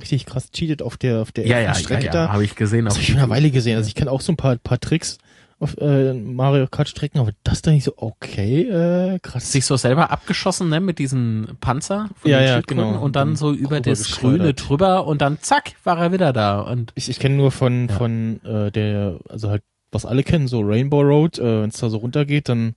[0.00, 2.32] richtig krass cheatet auf der auf der ja, ja, Strecke ja, ja, da?
[2.32, 2.86] habe ich gesehen.
[2.86, 3.76] Das habe ich schon eine Weile gesehen.
[3.76, 5.18] Also ich kenne auch so ein paar paar Tricks
[5.58, 9.52] auf äh, Mario Kart Strecken, aber das da nicht so okay, äh, krass.
[9.52, 13.00] Sich so selber abgeschossen, ne, mit diesem Panzer von ja, ja, genau.
[13.00, 16.92] und dann so über das Grüne drüber und dann zack, war er wieder da und
[16.94, 17.94] ich, ich kenne nur von ja.
[17.94, 19.62] von äh, der also halt
[19.92, 22.74] was alle kennen, so Rainbow Road, äh, wenn es da so runtergeht, dann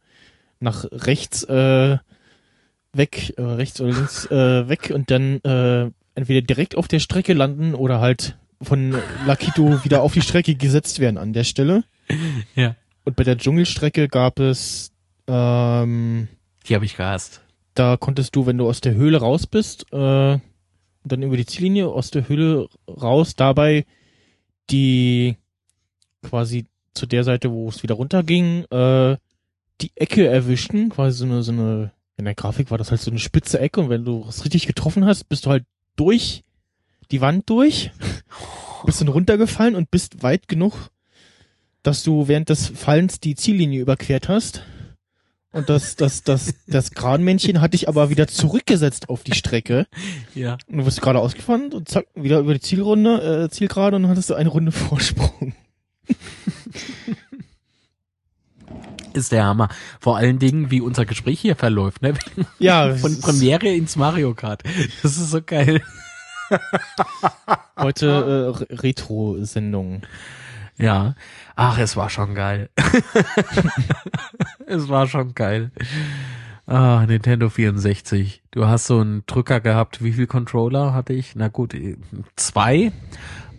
[0.59, 1.97] nach rechts äh,
[2.93, 7.33] weg, äh, rechts oder links äh, weg und dann äh, entweder direkt auf der Strecke
[7.33, 11.83] landen oder halt von Lakito wieder auf die Strecke gesetzt werden an der Stelle.
[12.55, 12.75] Ja.
[13.05, 14.91] Und bei der Dschungelstrecke gab es,
[15.27, 16.27] ähm,
[16.67, 17.41] die habe ich gehasst.
[17.73, 20.39] Da konntest du, wenn du aus der Höhle raus bist, äh,
[21.03, 23.85] dann über die Ziellinie aus der Höhle raus, dabei
[24.69, 25.37] die
[26.23, 29.17] quasi zu der Seite, wo es wieder runterging, äh,
[29.81, 33.11] die Ecke erwischten, quasi so eine, so eine, in der Grafik war das halt so
[33.11, 35.63] eine spitze Ecke und wenn du es richtig getroffen hast, bist du halt
[35.95, 36.43] durch
[37.11, 37.91] die Wand durch,
[38.85, 40.89] bist dann runtergefallen und bist weit genug
[41.83, 44.63] dass du während des Fallens die Ziellinie überquert hast
[45.51, 49.87] Und das, das, das, das Kranmännchen hatte ich aber wieder zurückgesetzt auf die Strecke.
[50.35, 50.57] Ja.
[50.67, 54.11] Und du wirst gerade ausgefahren und zack, wieder über die Zielrunde, äh, Zielgerade und dann
[54.11, 55.53] hattest du eine Runde Vorsprung.
[59.13, 59.69] Ist der Hammer.
[59.99, 62.13] Vor allen Dingen, wie unser Gespräch hier verläuft, ne?
[62.59, 64.63] Ja, Von Premiere ins Mario Kart.
[65.01, 65.81] Das ist so geil.
[67.77, 70.01] heute äh, Re- Retro-Sendung.
[70.77, 71.15] Ja.
[71.55, 72.69] Ach, es war schon geil.
[74.65, 75.71] es war schon geil.
[76.65, 78.43] Ah, Nintendo 64.
[78.51, 80.03] Du hast so einen Drücker gehabt.
[80.03, 81.35] Wie viel Controller hatte ich?
[81.35, 81.97] Na gut, eh,
[82.35, 82.91] zwei.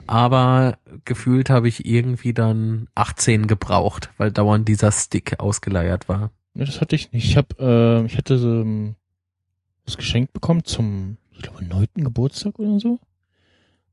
[0.07, 6.31] Aber gefühlt habe ich irgendwie dann 18 gebraucht, weil dauernd dieser Stick ausgeleiert war.
[6.55, 7.27] Ja, das hatte ich nicht.
[7.27, 8.97] Ich hab, äh, ich hatte so ähm,
[9.85, 12.99] das geschenkt bekommen zum, ich glaube, neunten Geburtstag oder so.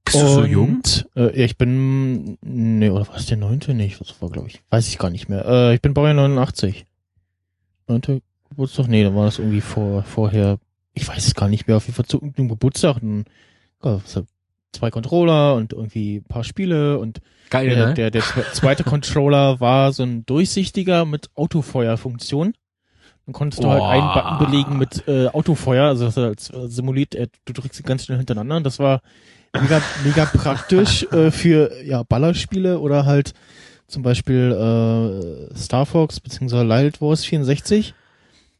[0.06, 0.76] Bist du so jung?
[0.76, 3.74] Und, Äh, ja, ich bin, nee, oder war es der neunte?
[3.74, 5.45] Nee, das war, glaube ich, weiß ich gar nicht mehr.
[5.45, 6.85] Äh, ich bin Baujahr 89.
[7.88, 8.88] Neunte Geburtstag?
[8.88, 10.59] Nee, da war das irgendwie vor, vorher,
[10.93, 13.01] ich weiß es gar nicht mehr, auf jeden Fall zu irgendeinem Geburtstag.
[13.01, 13.26] Und,
[13.82, 14.22] was,
[14.72, 17.93] zwei Controller und irgendwie ein paar Spiele und Geil, der, ne?
[17.93, 22.53] der, der zwe- zweite Controller war so ein durchsichtiger mit Autofeuerfunktion.
[23.28, 23.90] Dann konntest du halt Boah.
[23.90, 27.84] einen Button belegen mit äh, Autofeuer, also das als äh, simuliert, äh, du drückst sie
[27.84, 29.02] ganz schnell hintereinander und das war
[29.54, 33.34] mega, mega praktisch äh, für ja Ballerspiele oder halt
[33.86, 37.94] zum Beispiel äh, Star Fox beziehungsweise Wild Wars 64.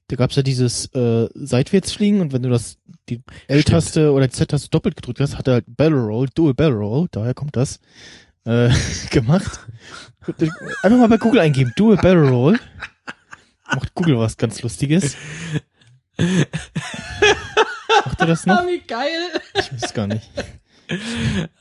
[0.10, 4.70] Da gab's ja dieses äh, Seitwärtsfliegen und wenn du das die L-Taste oder die Z-Taste
[4.70, 7.80] doppelt gedrückt hast, hat er halt Barrel Roll, Dual Barrel Roll, daher kommt das,
[8.44, 8.70] äh,
[9.12, 9.62] gemacht.
[10.84, 12.60] Einfach mal bei Google eingeben, Dual Barrel Roll.
[13.74, 15.16] Macht Google was ganz Lustiges.
[18.06, 18.66] Macht er das noch?
[18.68, 19.30] wie geil.
[19.56, 20.30] Ich weiß gar nicht.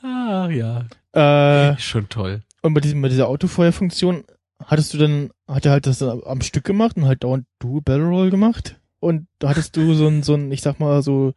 [0.01, 0.85] Ach ja.
[1.13, 2.41] Äh, Schon toll.
[2.61, 4.23] und bei, diesem, bei dieser Autofeuerfunktion
[4.63, 7.81] hattest du dann, hat er halt das dann am Stück gemacht und halt dauernd Dual
[7.81, 8.79] Barrel Roll gemacht.
[8.99, 11.33] Und da hattest du so ein, so ein, ich sag mal, so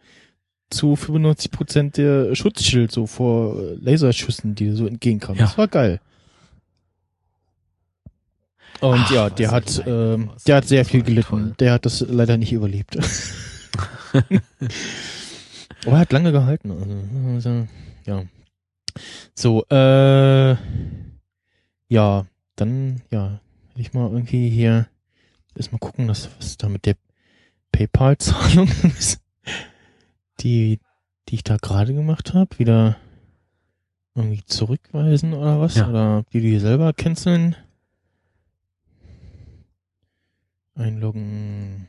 [0.71, 5.39] zu 95 Prozent der Schutzschild so vor Laserschüssen, die dir so entgegenkamen.
[5.39, 5.47] Ja.
[5.47, 6.01] Das war geil.
[8.81, 10.45] Und Ach, ja, der hat, ähm, was.
[10.45, 11.29] der hat sehr viel gelitten.
[11.29, 11.55] toll.
[11.59, 12.97] Der hat das leider nicht überlebt.
[15.87, 16.71] Aber er hat lange gehalten.
[16.71, 17.69] Also, also,
[18.07, 18.25] ja.
[19.35, 20.57] So, äh,
[21.89, 22.27] ja,
[22.57, 23.41] dann, ja,
[23.75, 24.87] will ich mal irgendwie hier
[25.55, 26.97] erstmal gucken, dass, was da mit der
[27.73, 28.69] PayPal-Zahlung
[28.99, 29.21] ist,
[30.41, 30.81] die,
[31.29, 32.97] die ich da gerade gemacht habe, wieder
[34.15, 35.77] irgendwie zurückweisen oder was?
[35.77, 35.89] Ja.
[35.89, 37.57] Oder ob die die selber canceln?
[40.81, 41.87] Einloggen.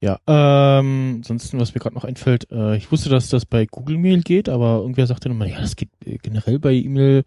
[0.00, 3.98] Ja, ähm, ansonsten, was mir gerade noch einfällt, äh, ich wusste, dass das bei Google
[3.98, 7.24] Mail geht, aber irgendwer sagte nochmal, ja, das geht äh, generell bei E-Mail,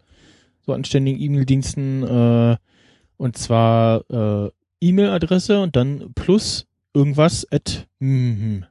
[0.64, 2.56] so anständigen E-Mail-Diensten, äh,
[3.18, 8.64] und zwar äh, E-Mail-Adresse und dann plus irgendwas at mhm.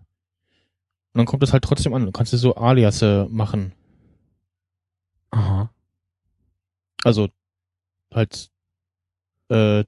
[1.13, 2.05] Und dann kommt das halt trotzdem an.
[2.05, 3.73] Du kannst dir so Aliasse machen.
[5.31, 5.69] Aha.
[7.03, 7.27] Also
[8.13, 8.49] halt,
[9.49, 9.83] äh,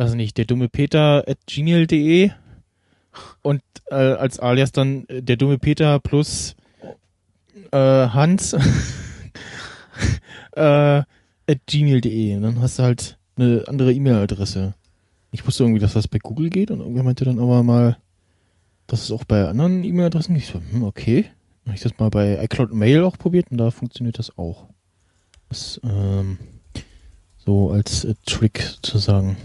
[0.00, 2.30] weiß nicht, der dumme Peter at gmail.de
[3.42, 6.56] und äh, als Alias dann äh, der dumme Peter plus
[7.70, 8.54] äh, Hans
[10.52, 11.06] äh, at
[11.66, 14.74] gmail.de und dann hast du halt eine andere E-Mail-Adresse.
[15.32, 17.98] Ich wusste irgendwie, dass das bei Google geht und irgendwer meinte dann aber mal,
[18.86, 20.44] dass es auch bei anderen E-Mail-Adressen geht.
[20.44, 21.26] Ich so, hm, okay.
[21.66, 24.66] Habe ich das mal bei iCloud Mail auch probiert und da funktioniert das auch.
[25.50, 26.38] Das, ähm,
[27.36, 29.36] so als äh, Trick zu sagen.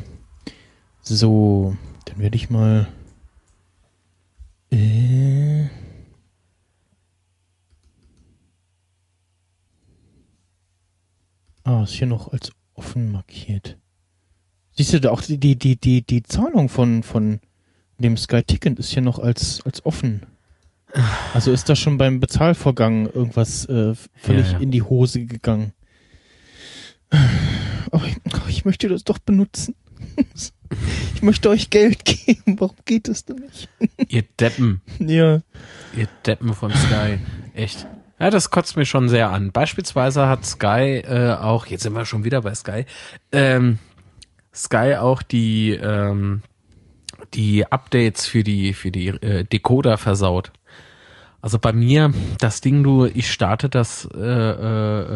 [1.08, 2.88] So, dann werde ich mal.
[4.72, 5.68] Äh,
[11.64, 13.78] ah, ist hier noch als offen markiert.
[14.72, 17.40] Siehst du da auch die, die, die, die, die Zahlung von, von
[18.00, 20.26] dem Sky Ticket ist hier noch als, als offen.
[21.36, 24.60] Also ist da schon beim Bezahlvorgang irgendwas äh, völlig Ja, ja.
[24.60, 25.72] in die Hose gegangen.
[27.92, 28.18] Aber ich,
[28.48, 29.76] ich möchte das doch benutzen.
[31.14, 32.60] Ich möchte euch Geld geben.
[32.60, 33.70] Warum geht das denn nicht?
[34.08, 34.82] Ihr Deppen.
[35.00, 35.42] Ja.
[35.96, 37.20] Ihr Deppen von Sky.
[37.54, 37.88] Echt.
[38.20, 39.52] Ja, das kotzt mich schon sehr an.
[39.52, 42.86] Beispielsweise hat Sky äh, auch, jetzt sind wir schon wieder bei Sky,
[43.32, 43.80] ähm,
[44.54, 46.42] Sky auch die, ähm,
[47.34, 50.54] die Updates für die, für die äh, Decoder versaut.
[51.46, 54.20] Also bei mir, das Ding, du, ich starte das, äh,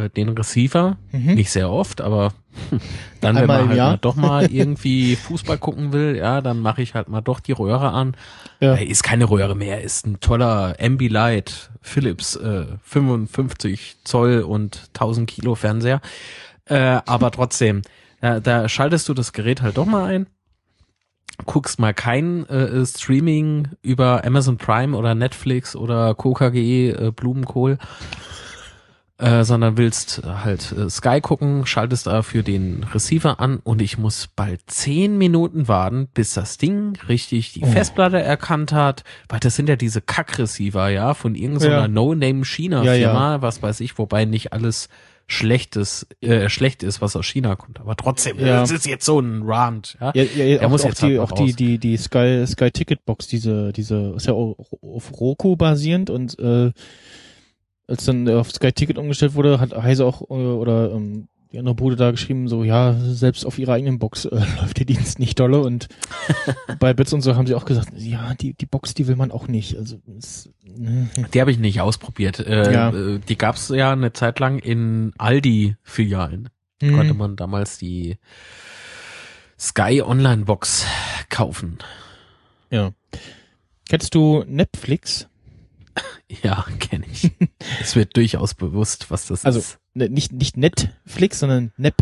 [0.06, 1.33] äh, den Receiver, Mhm.
[1.33, 2.33] nicht sehr oft, aber
[3.19, 3.90] dann, wenn Einmal man im halt Jahr.
[3.93, 7.53] mal doch mal irgendwie Fußball gucken will, ja, dann mache ich halt mal doch die
[7.53, 8.16] Röhre an.
[8.59, 8.75] Ja.
[8.75, 15.27] Äh, Ist keine Röhre mehr, ist ein toller Ambilight Philips äh, 55 Zoll und 1000
[15.27, 15.99] Kilo Fernseher.
[16.66, 17.82] Äh, aber trotzdem,
[18.22, 20.27] da, da schaltest du das Gerät halt doch mal ein
[21.45, 27.77] guckst mal kein äh, Streaming über Amazon Prime oder Netflix oder KKG äh, Blumenkohl,
[29.17, 34.27] äh, sondern willst halt äh, Sky gucken, schaltest dafür den Receiver an und ich muss
[34.33, 37.67] bald zehn Minuten warten, bis das Ding richtig die Oh.
[37.67, 41.87] Festplatte erkannt hat, weil das sind ja diese Kack-Receiver, ja, von irgendeiner Ja.
[41.89, 43.41] No-Name-China-Firma, Ja, ja.
[43.41, 44.87] was weiß ich, wobei nicht alles
[45.32, 47.80] schlechtes, äh, schlecht ist, was aus China kommt.
[47.80, 48.61] Aber trotzdem, Ja.
[48.61, 50.11] das ist jetzt so ein Rant, ja.
[50.16, 51.56] Ja, ja, ja Er auch, muss auch jetzt die, halt auch die, raus.
[51.56, 56.72] die, die Sky, Sky Ticket Box, diese, diese, ist ja auf Roku basierend und äh,
[57.88, 61.73] als dann auf Sky Ticket umgestellt wurde, hat Heise auch äh, oder ähm, die andere
[61.75, 65.39] Bude da geschrieben, so ja, selbst auf ihrer eigenen Box äh, läuft der Dienst nicht
[65.39, 65.87] dolle und
[66.79, 69.31] bei Bits und so haben sie auch gesagt, ja, die, die Box, die will man
[69.31, 69.75] auch nicht.
[69.77, 71.09] Also es, ne.
[71.33, 72.39] Die habe ich nicht ausprobiert.
[72.39, 72.89] Äh, Ja.
[72.89, 76.49] äh, die gab's ja eine Zeit lang in Aldi-Filialen.
[76.81, 76.95] Mhm.
[76.95, 78.17] Konnte man damals die
[79.59, 80.85] Sky Online Box
[81.29, 81.79] kaufen.
[82.69, 82.91] Ja.
[83.89, 85.27] Kennst du Netflix?
[86.43, 87.32] Ja, kenne ich.
[87.82, 89.80] es wird durchaus bewusst, was das Also ist.
[89.93, 91.95] ne, nicht nicht Netflix, sondern Nep.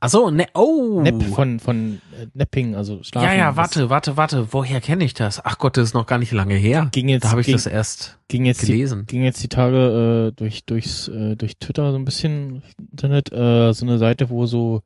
[0.00, 1.00] Ach so, ne, oh.
[1.00, 3.26] Nep von von äh, Napping, also Schlafen.
[3.28, 4.52] ja, ja, warte, warte, warte.
[4.52, 5.44] Woher kenne ich das?
[5.44, 6.88] Ach Gott, das ist noch gar nicht lange her.
[6.92, 9.06] Ging jetzt da habe ich ging, das erst ging jetzt die, gelesen.
[9.06, 13.72] ging jetzt die Tage äh, durch durchs äh, durch Twitter so ein bisschen Internet äh,
[13.72, 14.82] so eine Seite, wo so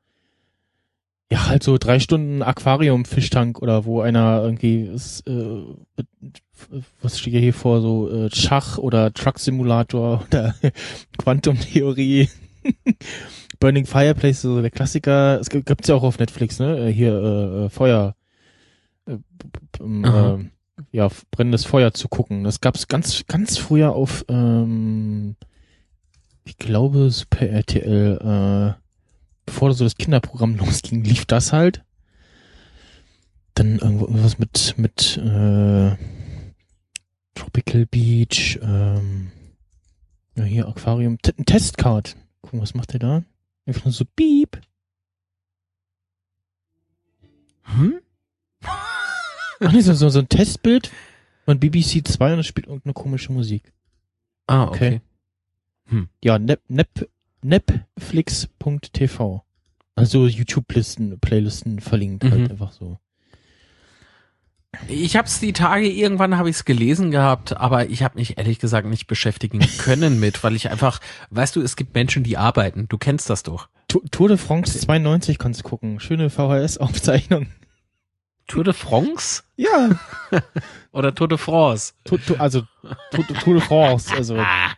[1.30, 5.62] ja halt so drei Stunden Aquarium Fischtank oder wo einer irgendwie ist, äh,
[7.02, 10.54] was steht hier vor so äh, Schach oder Truck Simulator oder
[11.18, 12.28] Quantumtheorie.
[13.60, 15.40] Burning Fireplace so der Klassiker.
[15.40, 16.88] Es gibt gibt's ja auch auf Netflix ne?
[16.88, 18.14] Äh, hier äh, äh, Feuer.
[19.06, 19.18] Äh,
[19.80, 20.38] äh,
[20.92, 22.44] ja, brennendes Feuer zu gucken.
[22.44, 25.36] Das gab's ganz, ganz früher auf, ähm,
[26.44, 28.87] ich glaube, Super RTL, äh,
[29.48, 31.82] bevor so das Kinderprogramm losging, lief das halt.
[33.54, 35.96] Dann irgendwo irgendwas mit, mit, äh,
[37.34, 39.32] Tropical Beach, ähm,
[40.36, 42.16] ja, hier Aquarium, T ein Testcard.
[42.42, 43.24] Gucken, was macht der da?
[43.66, 44.60] Einfach nur so Beep.
[47.62, 48.00] Hm?
[49.60, 50.90] Ach nee, so, so, so ein Testbild
[51.44, 53.72] von BBC 2 und es spielt irgendeine komische Musik.
[54.46, 55.00] Ah, okay.
[55.86, 56.06] Okay.
[56.22, 57.08] Ja, nep, nep,
[57.42, 59.44] netflix.tv.
[59.94, 62.30] Also YouTube-Listen, Playlisten verlinkt Mhm.
[62.30, 62.98] halt einfach so.
[64.86, 68.36] Ich habe es die Tage irgendwann habe ich es gelesen gehabt, aber ich habe mich
[68.38, 71.00] ehrlich gesagt nicht beschäftigen können mit, weil ich einfach,
[71.30, 72.86] weißt du, es gibt Menschen, die arbeiten.
[72.88, 73.68] Du kennst das doch.
[73.88, 75.98] Tour de France 92 kannst du gucken.
[75.98, 77.46] Schöne VHS-Aufzeichnung.
[78.46, 79.98] Tour de France Ja.
[80.92, 81.94] oder Tour de France?
[82.04, 82.62] Tu, tu, also
[83.10, 84.12] Tour, Tour de France.
[84.14, 84.74] Also, ja.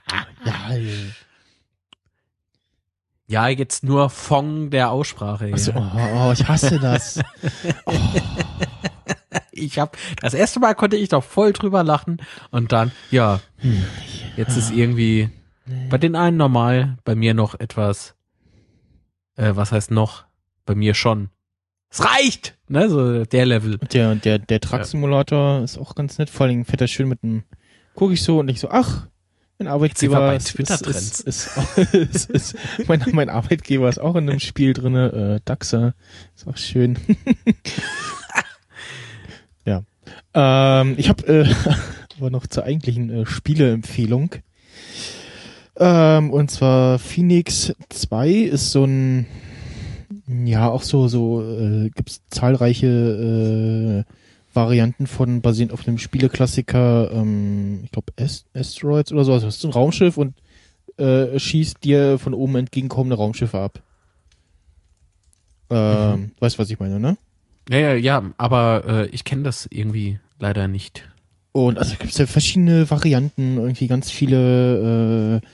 [3.31, 5.51] Ja, jetzt nur Fong der Aussprache.
[5.53, 5.93] Also, ja.
[5.95, 7.21] oh, oh, ich hasse das.
[9.53, 13.41] Ich habe das erste Mal konnte ich doch voll drüber lachen und dann ja,
[14.37, 15.29] jetzt ist irgendwie
[15.91, 18.17] bei den einen normal, bei mir noch etwas.
[19.37, 20.25] Äh, was heißt noch?
[20.65, 21.29] Bei mir schon.
[21.91, 23.79] Es reicht, ne, so der Level.
[23.93, 26.31] Der, der, der Truck-Simulator ist auch ganz nett.
[26.31, 27.45] Vor allem fährt er schön mit einem,
[27.95, 29.09] gucke ich so und ich so, ach,
[29.61, 32.57] mein Arbeitgeber ist, ist, ist, ist
[32.89, 35.93] mein, mein Arbeitgeber ist auch in einem Spiel drinne, äh, Daxa,
[36.35, 36.97] ist auch schön.
[39.67, 39.83] ja.
[40.33, 41.55] Ähm, ich habe äh,
[42.19, 44.37] aber noch zur eigentlichen äh, Spieleempfehlung.
[45.77, 49.27] Ähm, und zwar Phoenix 2 ist so ein
[50.27, 54.13] ja, auch so, so äh, gibt's zahlreiche äh,
[54.53, 58.13] Varianten von, basierend auf einem Spieleklassiker, ähm, ich glaube
[58.55, 59.33] Asteroids oder so.
[59.33, 60.35] Also hast du ein Raumschiff und
[60.97, 63.83] äh, schießt dir von oben entgegenkommende Raumschiffe ab.
[65.71, 67.17] Ähm, Weißt was ich meine, ne?
[67.69, 71.09] Ja, ja, ja, aber äh, ich kenne das irgendwie leider nicht.
[71.53, 75.47] Und also gibt's ja verschiedene Varianten, irgendwie ganz viele äh,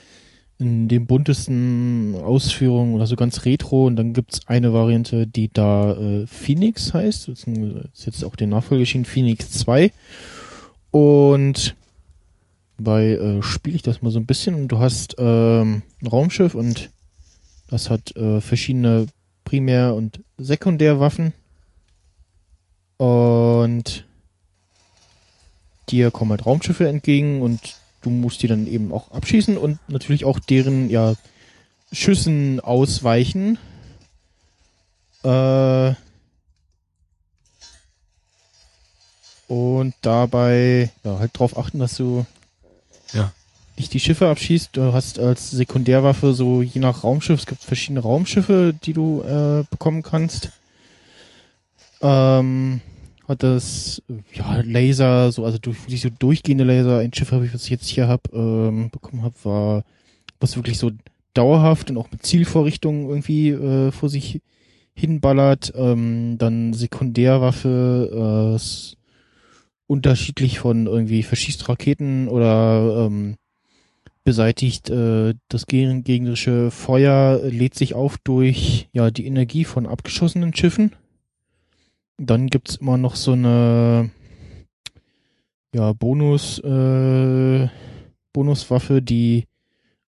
[0.59, 3.85] in den buntesten Ausführungen oder so ganz retro.
[3.85, 7.27] Und dann gibt's eine Variante, die da äh, Phoenix heißt.
[7.27, 9.91] Das ist jetzt auch Nachfolger erschienen, Phoenix 2.
[10.91, 11.75] Und
[12.77, 16.55] bei äh, spiele ich das mal so ein bisschen und du hast ähm, ein Raumschiff
[16.55, 16.89] und
[17.69, 19.07] das hat äh, verschiedene
[19.43, 21.33] Primär- und Sekundärwaffen.
[22.97, 24.05] Und
[25.89, 30.25] dir kommen halt Raumschiffe entgegen und du musst die dann eben auch abschießen und natürlich
[30.25, 31.15] auch deren ja
[31.91, 33.57] Schüssen ausweichen.
[35.23, 35.93] Äh,
[39.47, 42.25] und dabei ja halt drauf achten, dass du
[43.13, 43.31] Ja.
[43.77, 44.69] nicht die Schiffe abschießt.
[44.73, 49.63] Du hast als Sekundärwaffe so je nach Raumschiff, es gibt verschiedene Raumschiffe, die du äh,
[49.69, 50.49] bekommen kannst.
[52.01, 52.81] Ähm,
[53.27, 54.01] hat das
[54.33, 56.99] ja Laser, so also durch so durchgehende Laser.
[56.99, 59.83] Ein Schiff habe ich, was ich jetzt hier hab ähm, bekommen habe, war
[60.39, 60.91] was wirklich so
[61.33, 64.41] dauerhaft und auch mit Zielvorrichtungen irgendwie äh, vor sich
[64.93, 65.73] hinballert.
[65.75, 68.95] Ähm, dann Sekundärwaffe, äh,
[69.87, 73.35] unterschiedlich von irgendwie verschießt Raketen oder ähm,
[74.23, 80.91] beseitigt äh, das gegnerische Feuer, lädt sich auf durch ja die Energie von abgeschossenen Schiffen.
[82.17, 84.09] Dann gibt's immer noch so eine
[85.73, 87.67] ja Bonus äh,
[88.33, 89.45] Bonuswaffe, die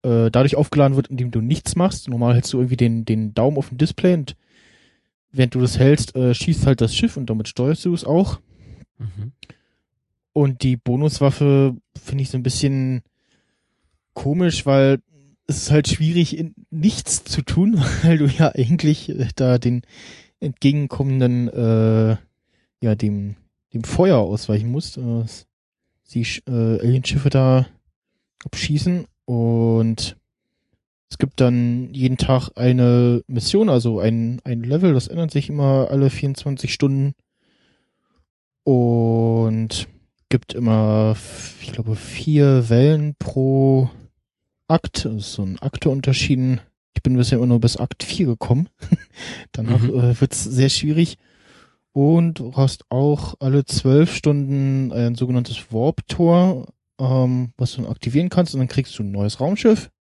[0.04, 2.08] äh, dadurch aufgeladen wird, indem du nichts machst.
[2.08, 4.36] Normal hältst du irgendwie den den Daumen auf dem Display und
[5.32, 8.40] während du das hältst, äh, schießt halt das Schiff und damit steuerst du es auch.
[8.98, 9.32] Mhm.
[10.34, 13.02] Und die Bonuswaffe finde ich so ein bisschen
[14.14, 15.00] komisch, weil
[15.48, 19.82] es ist halt schwierig, in nichts zu tun, weil du ja eigentlich äh, da den
[20.40, 22.18] entgegenkommenden, äh,
[22.84, 23.36] ja, dem,
[23.74, 24.98] dem Feuer ausweichen musst.
[24.98, 25.24] Äh,
[26.10, 27.68] Sch- äh, Alienschiffe da
[28.46, 30.16] abschießen und
[31.10, 35.88] es gibt dann jeden Tag eine Mission, also ein, ein Level, das ändert sich immer
[35.90, 37.14] alle 24 Stunden
[38.64, 39.88] und
[40.30, 41.16] gibt immer,
[41.62, 43.90] ich glaube, vier Wellen pro
[44.68, 45.06] Akt.
[45.06, 46.60] Das ist so ein Akte unterschieden.
[46.98, 48.70] Ich bin bisher immer nur bis Akt 4 gekommen.
[49.52, 50.00] Danach Mhm.
[50.00, 51.20] äh, wird's sehr schwierig.
[51.94, 56.66] Und du hast auch alle zwölf Stunden ein sogenanntes Warp-Tor,
[57.00, 59.92] ähm, was du dann aktivieren kannst und dann kriegst du ein neues Raumschiff,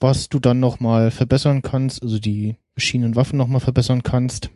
[0.00, 4.50] was du dann nochmal verbessern kannst, also die verschiedenen Waffen nochmal verbessern kannst.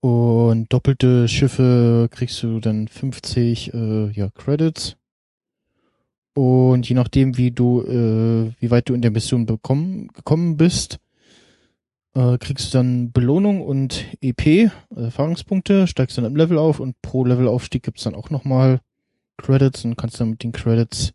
[0.00, 4.96] Und doppelte Schiffe kriegst du dann 50 äh, ja, Credits.
[6.34, 10.98] Und je nachdem, wie du, äh, wie weit du in der Mission bekommen, gekommen bist,
[12.14, 17.00] äh, kriegst du dann Belohnung und EP, also Erfahrungspunkte, steigst dann im Level auf und
[17.02, 18.80] pro Levelaufstieg gibt's dann auch nochmal
[19.38, 21.12] Credits und kannst dann mit den Credits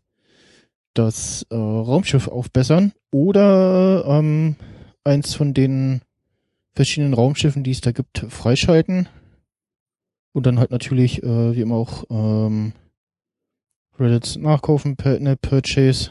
[0.94, 4.56] das äh, Raumschiff aufbessern oder ähm,
[5.04, 6.02] eins von den
[6.74, 9.08] verschiedenen Raumschiffen, die es da gibt, freischalten.
[10.32, 12.72] Und dann halt natürlich, äh, wie immer auch, ähm,
[13.98, 16.10] Credits nachkaufen per der Purchase.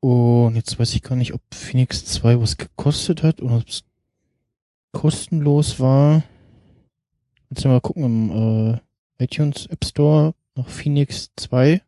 [0.00, 3.84] Und jetzt weiß ich gar nicht, ob Phoenix 2 was gekostet hat oder ob es
[4.92, 6.22] kostenlos war.
[7.48, 8.74] Jetzt mal gucken im
[9.18, 11.80] äh, iTunes App Store nach Phoenix 2.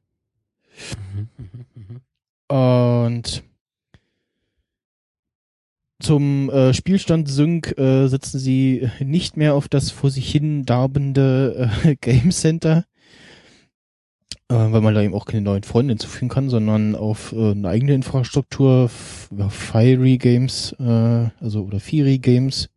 [1.14, 1.28] Mhm.
[1.36, 2.00] Mhm.
[2.48, 2.56] Mhm.
[2.56, 3.42] Und
[6.00, 11.70] zum äh, Spielstand Sync äh, setzen sie nicht mehr auf das vor sich hin darbende
[11.84, 12.86] äh, Game Center,
[14.48, 17.94] weil man da eben auch keine neuen Freunde hinzufügen kann, sondern auf äh, eine eigene
[17.94, 22.68] Infrastruktur, Fiery Games, äh, also oder Fiery Games,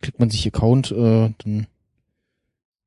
[0.00, 1.66] klickt man sich Account, äh, dann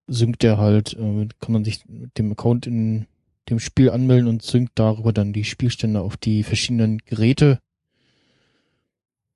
[0.08, 3.06] synkt der halt, äh, kann man sich mit dem Account in
[3.50, 7.60] dem Spiel anmelden und synkt darüber dann die Spielstände auf die verschiedenen Geräte.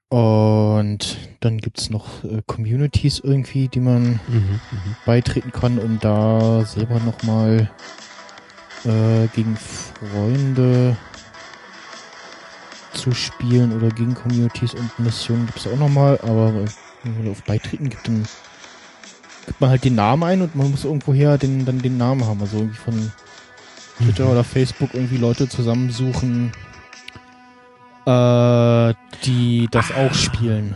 [0.10, 4.60] Und dann gibt's noch äh, Communities irgendwie, die man Mhm.
[4.72, 4.96] Mhm.
[5.06, 7.70] beitreten kann, um da selber nochmal
[8.86, 10.96] äh, gegen Freunde
[12.94, 16.54] zu spielen oder gegen Communities und Missionen gibt's auch nochmal, aber
[17.04, 18.26] wenn man auf Beitreten gibt, dann
[19.46, 22.42] gibt man halt den Namen ein und man muss irgendwoher den, dann den Namen haben,
[22.42, 23.12] also irgendwie von
[23.98, 26.52] Twitter oder Facebook irgendwie Leute zusammensuchen,
[28.06, 30.76] äh, die das auch spielen.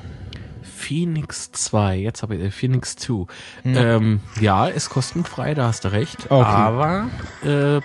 [0.61, 3.25] Phoenix 2, jetzt habe ich äh, Phoenix 2.
[3.63, 3.75] Hm.
[3.75, 6.25] Ähm, ja, ist kostenfrei, da hast du recht.
[6.29, 6.43] Okay.
[6.43, 7.09] Aber
[7.43, 7.81] äh,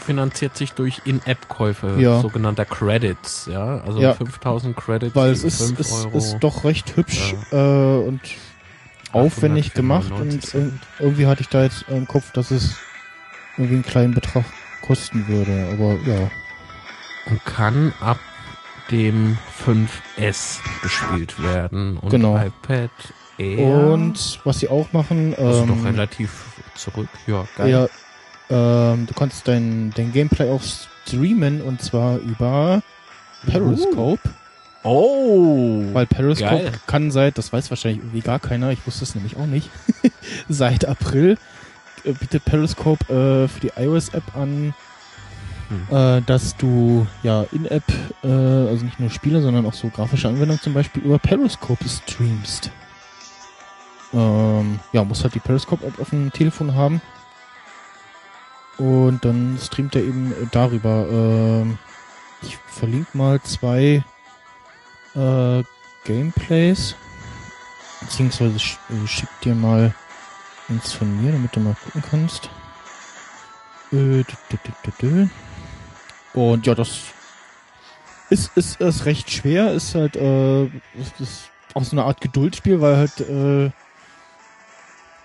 [0.00, 2.20] finanziert sich durch In-App-Käufe, Ja.
[2.20, 3.78] sogenannter Credits, ja.
[3.82, 4.14] Also Ja.
[4.14, 8.20] 5000 Credits, Weil es ist, 5 ist, ist doch recht hübsch äh, und
[9.12, 10.80] aufwendig gemacht und 894 ir- Cent.
[10.98, 12.76] irgendwie hatte ich da jetzt im Kopf, dass es
[13.56, 14.44] irgendwie einen kleinen Betrag
[14.82, 16.30] kosten würde, aber ja.
[17.26, 18.18] und kann ab
[18.90, 22.36] dem 5S gespielt werden und Genau.
[22.36, 22.90] iPad
[23.38, 26.30] Air Und was sie auch machen, also doch ähm, relativ
[26.74, 27.08] zurück.
[27.26, 27.70] Ja, geil.
[27.70, 27.88] ja,
[28.50, 32.82] ähm, du kannst dein, dein Gameplay auch streamen und zwar über
[33.46, 34.20] Periscope,
[34.82, 36.72] Oh, weil Periscope Geil.
[36.86, 39.68] kann seit, das weiß wahrscheinlich irgendwie gar keiner, ich wusste es nämlich auch nicht,
[40.48, 41.36] seit April
[42.04, 44.74] äh, bietet Periscope äh, für die iOS-App an,
[45.68, 45.96] Hm.
[45.96, 47.84] äh, dass du ja in-App,
[48.24, 52.72] äh, also nicht nur Spiele, sondern auch so grafische Anwendungen zum Beispiel über Periscope streamst.
[54.12, 57.00] Ähm, ja, muss halt die Periscope-App auf dem Telefon haben.
[58.80, 61.06] Und dann streamt er eben darüber.
[61.10, 61.76] Ähm,
[62.40, 64.02] ich verlinke mal zwei
[65.14, 65.62] äh,
[66.06, 66.96] Gameplays.
[68.00, 69.94] beziehungsweise sch äh, schick dir mal
[70.70, 72.48] eins von mir, damit du mal gucken kannst.
[73.92, 74.24] Äh.
[76.32, 77.00] Und ja, das
[78.30, 80.64] ist, ist, ist recht schwer, ist halt äh,
[81.18, 83.70] ist auch so eine Art Geduldsspiel, weil halt äh,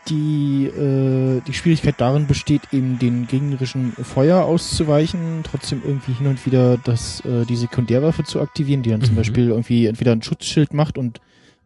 [0.09, 6.45] die, äh, die Schwierigkeit darin besteht, eben den gegnerischen Feuer auszuweichen, trotzdem irgendwie hin und
[6.45, 9.17] wieder das, äh, die Sekundärwaffe zu aktivieren, die dann zum Mhm.
[9.17, 11.21] Beispiel irgendwie entweder ein Schutzschild macht und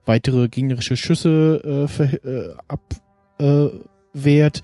[0.06, 3.02] weitere gegnerische Schüsse äh, ver äh, abwehrt
[3.40, 3.80] äh,
[4.14, 4.64] wehrt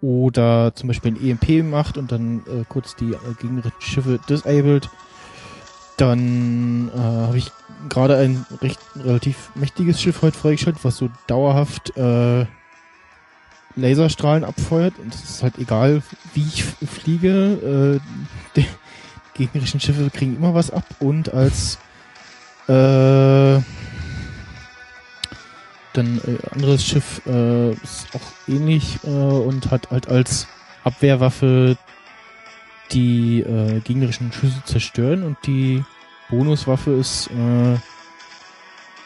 [0.00, 4.88] oder zum Beispiel ein EMP macht und dann äh, kurz die äh, gegnerischen Schiffe disabled.
[5.96, 7.50] Dann äh, habe ich
[7.88, 12.46] gerade ein recht relativ mächtiges Schiff heute freigeschaltet, was so dauerhaft äh,
[13.76, 16.02] Laserstrahlen abfeuert und es ist halt egal,
[16.34, 18.00] wie ich fliege.
[18.56, 18.66] Äh, die
[19.34, 21.78] gegnerischen Schiffe kriegen immer was ab und als
[22.68, 23.60] äh,
[25.92, 30.46] dann äh, anderes Schiff äh, ist auch ähnlich äh, und hat halt als
[30.82, 31.76] Abwehrwaffe
[32.92, 35.82] die äh, gegnerischen Schüsse zerstören und die
[36.30, 37.76] Bonuswaffe ist, äh,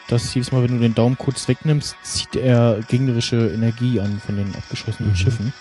[0.09, 4.35] dass jedes Mal, wenn du den Daumen kurz wegnimmst, zieht er gegnerische Energie an von
[4.37, 5.15] den abgeschossenen Mhm.
[5.15, 5.53] Schiffen.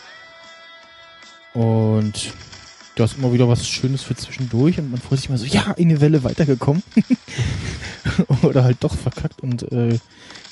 [1.54, 2.32] Und
[2.94, 5.74] du hast immer wieder was Schönes für zwischendurch und man freut sich mal so, ja,
[5.78, 6.82] eine Welle weitergekommen.
[8.42, 9.98] Oder halt doch verkackt und äh,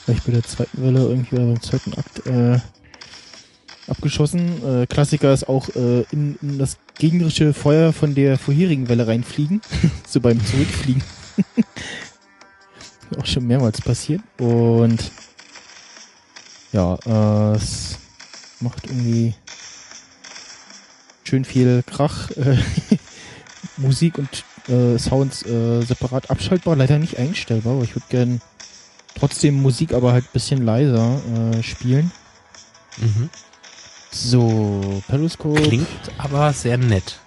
[0.05, 2.59] gleich bei der zweiten Welle irgendwie beim zweiten Akt äh,
[3.89, 4.83] abgeschossen.
[4.83, 9.61] Äh, Klassiker ist auch äh, in, in das gegnerische Feuer von der vorherigen Welle reinfliegen.
[10.07, 11.03] so beim Zurückfliegen.
[13.19, 14.21] auch schon mehrmals passiert.
[14.39, 15.11] Und
[16.73, 17.99] ja, äh, es
[18.61, 19.35] macht irgendwie
[21.25, 22.31] schön viel Krach.
[22.33, 22.57] Äh,
[23.79, 28.41] Musik und äh, Sounds äh, separat abschaltbar, leider nicht einstellbar, aber ich würde gern
[29.15, 32.11] trotzdem Musik aber halt bisschen leiser äh, spielen.
[32.97, 33.29] Mhm.
[34.11, 35.61] So, Periscope.
[35.61, 35.87] Klingt
[36.19, 37.19] aber sehr nett.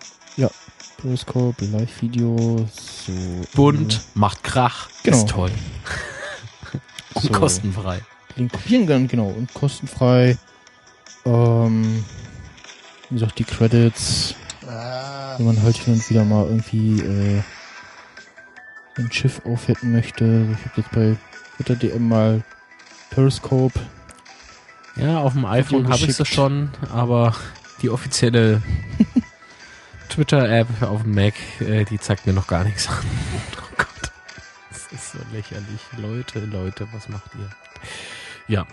[1.02, 3.11] Periscope, Live-Video, so.
[3.56, 5.18] Bunt, macht Krach, Genau.
[5.18, 5.52] ist toll.
[7.16, 7.30] Und So.
[7.32, 7.98] kostenfrei.
[7.98, 8.02] Äh,
[8.38, 10.38] Link kopieren kann, genau, und kostenfrei.
[11.26, 12.06] Ähm,
[13.10, 14.36] wie gesagt, die Credits,
[15.38, 17.42] wenn man halt hin und wieder mal irgendwie äh,
[18.98, 20.48] ein Schiff aufwerten möchte.
[20.53, 21.16] Ich habe jetzt bei
[21.58, 22.44] Twitter DM mal
[23.10, 23.80] Periscope.
[24.95, 26.28] Ja, auf dem iPhone habe ich geschickt.
[26.28, 27.36] schon, aber
[27.82, 28.61] die offizielle
[30.19, 32.98] Twitter-App auf dem Mac, äh, die zeigt mir noch gar nichts an.
[33.57, 34.11] Oh Gott.
[34.69, 35.80] Das ist so lächerlich.
[35.95, 37.49] Leute, Leute, was macht ihr?
[38.53, 38.67] Ja.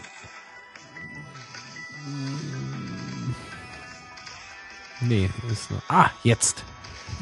[5.00, 5.82] Nee, ist noch.
[5.88, 6.64] Ah, jetzt.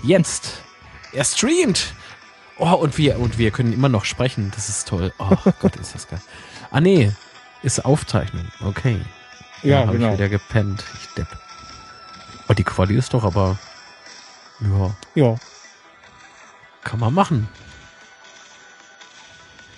[0.03, 0.63] Jetzt.
[1.13, 1.93] Er streamt.
[2.57, 4.53] Oh, und wir, und wir können immer noch sprechen.
[4.55, 5.13] Das ist toll.
[5.19, 6.23] Oh Gott, ist das geil.
[6.71, 7.13] Ah, nee.
[7.63, 8.47] Ist Aufzeichnung.
[8.63, 9.03] Okay.
[9.63, 10.09] Ja, hab genau.
[10.09, 10.83] Ich wieder gepennt.
[10.95, 11.29] Ich depp.
[12.49, 13.59] Oh, die Quali ist doch aber.
[14.65, 15.37] Ja, Ja,
[16.83, 17.49] kann man machen.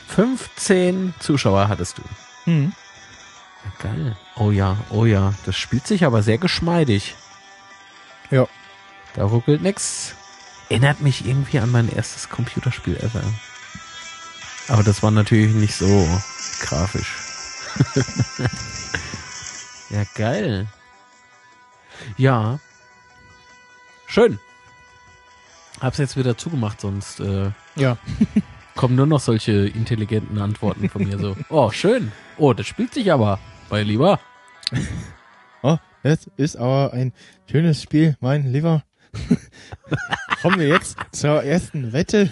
[0.09, 2.03] 15 Zuschauer hattest du.
[2.45, 2.73] hm.
[3.65, 4.17] Ja, geil.
[4.37, 5.35] Oh ja, oh ja.
[5.45, 7.17] Das spielt sich aber sehr geschmeidig.
[8.31, 8.47] Ja.
[9.15, 10.15] Da ruckelt nix.
[10.69, 13.23] Erinnert mich irgendwie an mein erstes Computerspiel ever.
[14.69, 16.09] Aber das war natürlich nicht so
[16.61, 17.15] grafisch.
[19.91, 20.67] ja, geil.
[22.17, 22.59] Ja.
[24.07, 24.39] Schön.
[25.81, 27.99] Hab's jetzt wieder zugemacht, sonst äh, ja.
[28.75, 31.37] kommen nur noch solche intelligenten Antworten von mir so.
[31.49, 32.13] Oh, schön.
[32.39, 33.39] Oh, das spielt sich aber,
[33.71, 34.21] mein Lieber.
[35.63, 37.13] Oh, das ist aber ein
[37.51, 38.85] schönes Spiel, mein Lieber.
[40.43, 42.31] Kommen wir jetzt zur ersten Wette.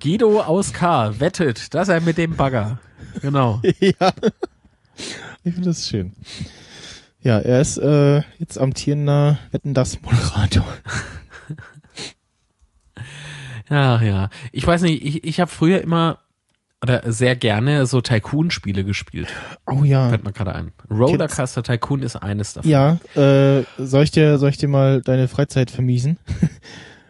[0.00, 1.18] Guido aus K.
[1.18, 2.78] wettet, dass er mit dem Bagger.
[3.22, 3.60] Genau.
[3.80, 4.12] ja.
[5.42, 6.12] Ich finde das schön.
[7.20, 10.66] Ja, er ist äh, jetzt amtierender Wetten das Moderator.
[13.70, 14.28] Ja, ja.
[14.52, 16.18] Ich weiß nicht, ich, ich habe früher immer
[16.82, 19.28] oder sehr gerne so Tycoon-Spiele gespielt.
[19.66, 20.10] Oh ja.
[20.10, 20.72] Fällt mir gerade ein.
[20.90, 22.70] Rollercoaster Tycoon ist eines davon.
[22.70, 26.18] Ja, äh, soll ich dir, soll ich dir mal deine Freizeit vermiesen?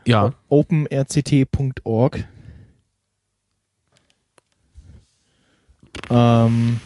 [0.07, 0.34] Ja.
[0.50, 2.24] openrct.org.
[6.10, 6.81] Ähm,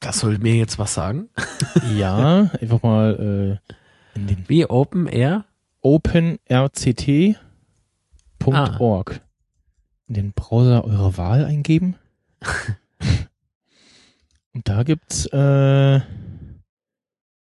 [0.00, 1.28] Das soll mir jetzt was sagen.
[1.96, 3.58] ja, einfach mal
[4.16, 5.44] äh, in den Wie Open Air?
[8.40, 9.20] openrct.org
[10.08, 11.96] in den Browser eurer Wahl eingeben.
[14.54, 16.00] Und da gibt's äh,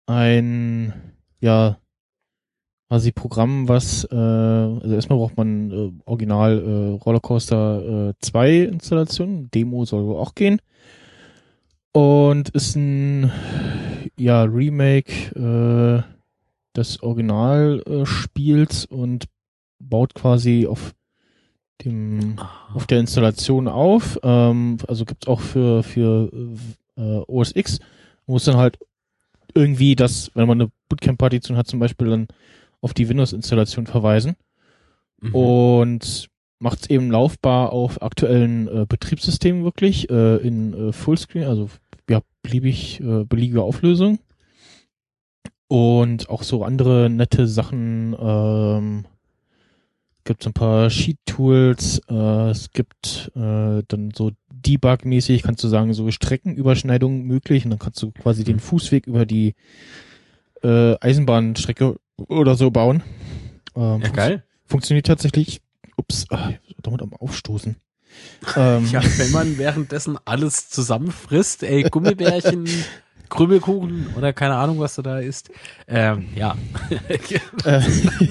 [0.06, 0.92] ein
[1.40, 1.78] ja
[2.88, 9.50] quasi Programm, was äh, also erstmal braucht man äh, Original äh, Rollercoaster äh, 2 Installation,
[9.50, 10.60] Demo soll wohl auch gehen.
[11.92, 13.30] und ist ein
[14.16, 16.02] ja Remake äh,
[16.76, 19.26] des Originalspiels und
[19.78, 20.94] baut quasi auf
[21.84, 22.36] dem
[22.74, 24.18] auf der Installation auf.
[24.22, 26.30] Ähm, also gibt's auch für für
[26.96, 27.78] äh, OS X,
[28.26, 28.78] muss dann halt
[29.54, 32.28] irgendwie das, wenn man eine Bootcamp-Partition hat, zum Beispiel dann
[32.80, 34.36] auf die Windows-Installation verweisen
[35.20, 35.34] Mhm.
[35.34, 36.28] und
[36.60, 41.70] macht es eben laufbar auf aktuellen äh, Betriebssystemen wirklich äh, in äh, Fullscreen, also
[42.08, 44.18] ja beliebig äh, beliebige Auflösung
[45.68, 48.16] und auch so andere nette Sachen.
[48.18, 49.06] Ähm,
[50.28, 55.94] gibt so ein paar Sheet-Tools, äh, es gibt äh, dann so Debug-mäßig, kannst du sagen,
[55.94, 59.54] so Streckenüberschneidungen möglich und dann kannst du quasi den Fußweg über die
[60.62, 63.02] äh, Eisenbahnstrecke oder so bauen.
[63.74, 64.44] Ähm, Ja, geil.
[64.66, 65.62] Funktioniert tatsächlich.
[65.96, 66.50] Ups, ah,
[66.82, 67.76] damit am Aufstoßen.
[68.56, 72.68] Ähm, Ja, wenn man währenddessen alles zusammenfrisst, ey, Gummibärchen,
[73.28, 75.50] Krümelkuchen oder keine Ahnung, was du da isst.
[75.86, 76.56] Ähm, ja.
[77.64, 77.80] äh,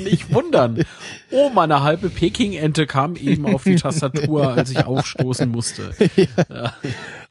[0.04, 0.84] Nicht wundern.
[1.32, 5.92] Oh, meine halbe Peking-Ente kam eben auf die Tastatur, als ich aufstoßen musste.
[6.50, 6.74] Ja.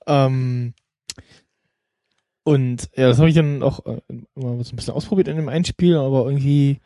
[0.07, 0.75] ähm,
[2.45, 4.01] und ja, das habe ich dann auch äh,
[4.37, 6.79] mal so ein bisschen ausprobiert in dem Einspiel, aber irgendwie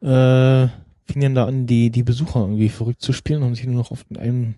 [0.00, 0.68] äh,
[1.06, 3.90] fing dann da an, die, die Besucher irgendwie verrückt zu spielen und sich nur noch
[3.90, 4.54] auf einem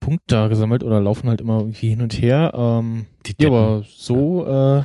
[0.00, 2.52] Punkt da gesammelt oder laufen halt immer irgendwie hin und her.
[2.54, 4.82] Ähm, Die ja, aber so, äh,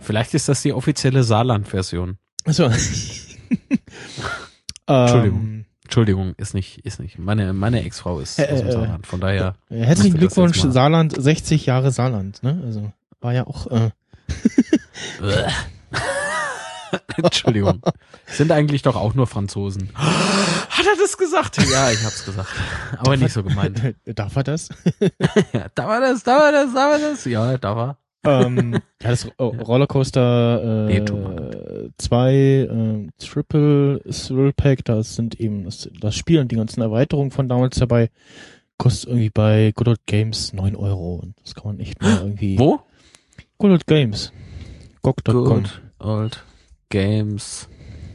[0.00, 2.18] Vielleicht ist das die offizielle Saarland-Version.
[2.44, 2.64] achso.
[4.88, 5.40] Entschuldigung.
[5.40, 7.18] Ähm, Entschuldigung, ist nicht, ist nicht.
[7.18, 9.54] Meine, meine Ex-Frau ist Äh, aus dem äh, Saarland, von daher.
[9.70, 12.60] äh, herzlichen Glückwunsch, Saarland, 60 Jahre Saarland, ne?
[12.64, 13.90] Also war ja auch äh,
[17.22, 17.80] Entschuldigung.
[18.26, 19.90] Sind eigentlich doch auch nur Franzosen.
[20.76, 21.58] Hat er das gesagt?
[21.70, 22.48] Ja, ich hab's gesagt.
[22.98, 23.80] Aber nicht so gemeint.
[24.04, 24.68] Darf er das?
[25.52, 27.24] Ja, da war das, da war das, da war das.
[27.24, 27.98] Ja, da war.
[28.24, 35.40] ähm, ja, das oh, Rollercoaster Nee, äh, tu 2 äh, Triple Thrill Pack, da sind
[35.40, 38.10] eben das, das Spiel und die ganzen Erweiterungen von damals dabei.
[38.78, 41.16] Kostet irgendwie bei Good Old Games 9 Euro.
[41.16, 42.58] Und das kann man echt mal irgendwie.
[42.58, 42.80] Wo?
[43.58, 44.32] Good Old Games.
[45.02, 45.44] GOG.com.
[45.44, 46.44] Good old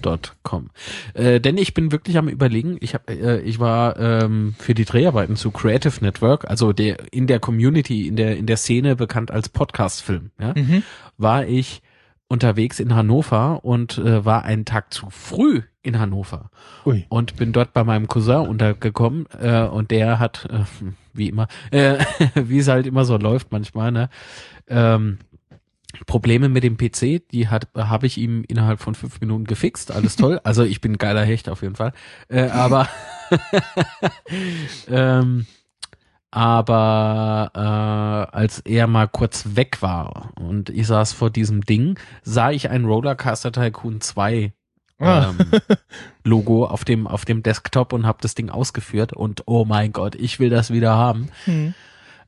[0.02, 0.70] games.com.
[1.14, 4.86] Äh, denn ich bin wirklich am überlegen, ich hab, äh, ich war ähm, für die
[4.86, 9.32] Dreharbeiten zu Creative Network, also der in der Community, in der in der Szene bekannt
[9.32, 10.84] als Podcast-Film, ja, Mhm.
[11.18, 11.82] war ich
[12.28, 16.50] unterwegs in Hannover und äh, war einen Tag zu früh in Hannover
[16.86, 17.06] Ui.
[17.10, 20.64] und bin dort bei meinem Cousin untergekommen äh, und der hat, äh,
[21.14, 21.98] wie immer, äh,
[22.36, 24.10] wie es halt immer so läuft manchmal, ne,
[24.68, 25.18] ähm,
[26.06, 30.16] Probleme mit dem PC, die hat habe ich ihm innerhalb von fünf Minuten gefixt, alles
[30.16, 30.40] toll.
[30.52, 31.94] Also ich bin ein geiler Hecht auf jeden Fall,
[32.28, 32.88] äh, aber
[34.90, 35.46] ähm,
[36.32, 42.52] aber äh, als er mal kurz weg war und ich saß vor diesem Ding, sah
[42.52, 44.54] ich ein Rollercoaster Tycoon 2
[45.02, 45.34] Ah.
[45.40, 45.62] ähm,
[46.24, 50.14] Logo auf dem auf dem Desktop und habe das Ding ausgeführt und oh mein Gott,
[50.14, 51.30] ich will das wieder haben.
[51.46, 51.74] Hm.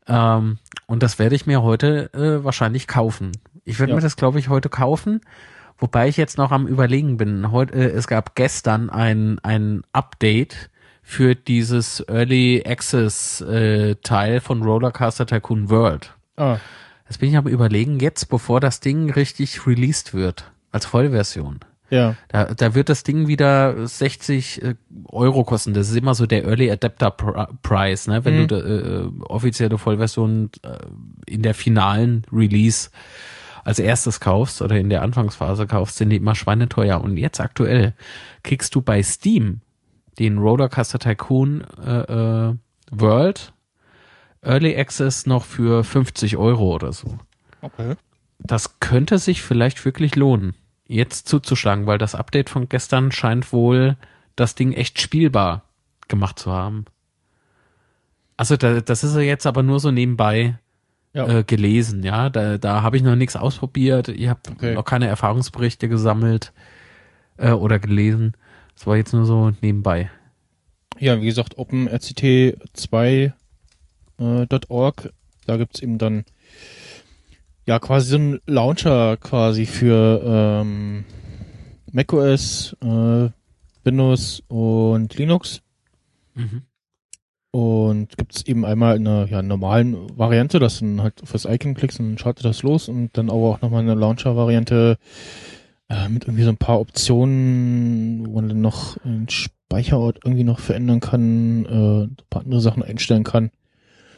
[0.08, 3.32] Ähm, und das werde ich mir heute äh, wahrscheinlich kaufen.
[3.66, 3.95] Ich werde Ja.
[3.95, 5.22] mir das, glaube ich, heute kaufen.
[5.77, 7.51] Wobei ich jetzt noch am Überlegen bin.
[7.51, 10.69] Heute, äh, es gab gestern ein, ein Update
[11.01, 16.14] für dieses Early Access äh, Teil von Rollercoaster Tycoon World.
[16.38, 16.58] Ah,
[17.09, 21.59] Jetzt bin ich am Überlegen, jetzt bevor das Ding richtig released wird, als Vollversion.
[21.90, 22.16] ja.
[22.30, 24.75] Da, da wird das Ding wieder 60 äh,
[25.09, 25.74] Euro kosten.
[25.74, 28.24] Das ist immer so der Early Adapter Pr Price, ne?
[28.24, 28.48] Wenn Mhm.
[28.48, 30.77] du da, äh, offizielle Vollversion äh,
[31.27, 32.90] in der finalen Release
[33.64, 37.01] als erstes kaufst oder in der Anfangsphase kaufst, sind die immer schweineteuer.
[37.01, 37.93] Und jetzt aktuell
[38.43, 39.61] kriegst du bei Steam
[40.19, 42.56] den Rollercoaster Tycoon äh, äh,
[42.92, 43.53] World
[44.42, 47.17] Early Access noch für 50 Euro oder so
[47.61, 47.95] Okay.
[48.40, 50.53] das könnte sich vielleicht wirklich lohnen,
[50.85, 53.95] jetzt zuzuschlagen, weil das Update von gestern scheint wohl
[54.35, 55.64] das Ding echt spielbar
[56.09, 56.83] gemacht zu haben.
[58.35, 60.59] Also da, das ist ja jetzt aber nur so nebenbei
[61.14, 61.27] Ja.
[61.40, 62.30] äh, gelesen, ja.
[62.30, 64.08] Da, da habe ich noch nichts ausprobiert.
[64.08, 64.74] Ihr habt Okay.
[64.74, 66.53] noch keine Erfahrungsberichte gesammelt
[67.38, 68.33] äh, oder gelesen.
[68.75, 70.09] Das war jetzt nur so nebenbei.
[71.00, 71.58] Ja, wie gesagt,
[74.17, 75.14] OpenRCT2.org,
[75.45, 76.25] da gibt's eben dann
[77.66, 81.06] ja quasi so einen Launcher quasi für ähm,
[81.92, 83.30] macOS, äh,
[83.83, 85.61] Windows und Linux.
[86.35, 86.64] Mhm.
[87.56, 91.45] Und gibt's eben einmal in einer ja, normalen Variante, dass du dann halt auf das
[91.45, 94.98] Icon klickst und dann schaltet das los und dann aber auch nochmal eine Launcher-Variante
[95.88, 100.59] äh, mit irgendwie so ein paar Optionen, wo man dann noch den Speicherort irgendwie noch
[100.59, 103.51] verändern kann, äh, ein paar andere Sachen einstellen kann.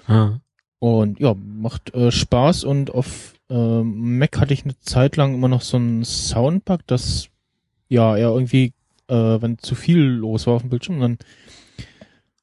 [0.08, 0.40] Ah.
[0.80, 5.50] Und ja, macht äh, Spaß und auf ähm, Mac hatte ich eine Zeit lang immer
[5.50, 7.28] noch so ein Soundpack, das
[7.90, 8.72] ja eher irgendwie,
[9.10, 11.18] äh, wenn zu viel los war auf dem Bildschirm, dann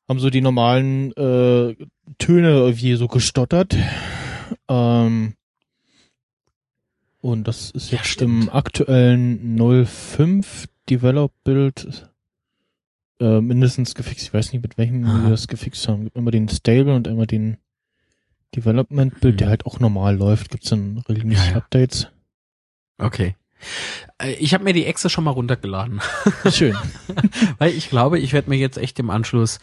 [0.09, 1.77] haben so die normalen äh,
[2.19, 3.77] Töne irgendwie so gestottert.
[4.69, 5.35] Ähm,
[7.21, 8.45] und das ist Ja, jetzt stimmt.
[8.45, 9.57] im aktuellen
[9.87, 12.09] 05 Develop Build
[13.21, 14.25] äh, mindestens gefixt.
[14.27, 15.23] Ich weiß nicht, mit welchem Aha.
[15.25, 16.05] wir das gefixt haben.
[16.05, 17.59] Gibt immer den Stable und immer den
[18.57, 19.39] Development Build, Hm.
[19.39, 20.51] der halt auch normal läuft.
[20.51, 21.57] Gibt's dann regelmäßig Ja, ja.
[21.59, 22.09] Updates.
[22.99, 23.37] Okay.
[24.19, 26.01] Äh, Ich habe mir die Exe schon mal runtergeladen,
[26.51, 26.77] Schön.
[27.59, 29.61] weil ich glaube, ich werde mir jetzt echt im Anschluss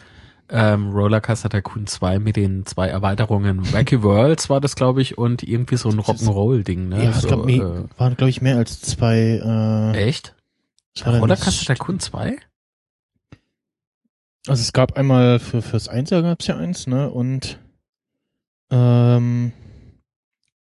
[0.50, 5.42] ähm, Rollercoaster Tycoon 2 mit den zwei Erweiterungen Wacky Worlds war das, glaube ich, und
[5.42, 6.88] irgendwie so ein Rock'n'Roll-Ding.
[6.88, 7.04] Ne?
[7.04, 9.16] ja, es so, gab mehr, waren glaube ich mehr als zwei.
[9.16, 10.34] äh, Äh, echt?
[11.04, 12.36] Rollercoaster Tycoon 2?
[14.46, 17.10] Also es gab einmal für fürs Einser gab's ja eins, ne?
[17.10, 17.58] Und
[18.70, 19.52] ähm,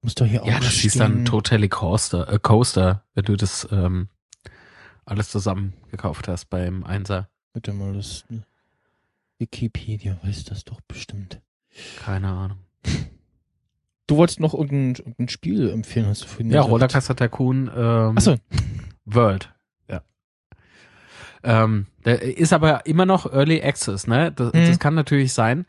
[0.01, 1.25] muss doch hier auch Ja, das hieß dann stehen.
[1.25, 4.09] Totally Coaster, äh, Coaster, wenn du das ähm,
[5.05, 7.29] alles zusammen gekauft hast beim Einser.
[7.53, 8.25] Bitte mal das
[9.39, 11.41] Wikipedia weiß das doch bestimmt.
[12.03, 12.57] Keine Ahnung.
[14.07, 16.61] Du wolltest noch irgendein, irgendein Spiel empfehlen, hast du vorhin Ja.
[16.61, 18.35] Rollercoaster Tycoon ähm, Achso,
[19.05, 19.53] World.
[19.87, 20.01] Ja.
[21.43, 24.31] Ähm, der ist aber immer noch Early Access, ne?
[24.31, 24.65] Das, Mhm.
[24.67, 25.65] das kann natürlich sein,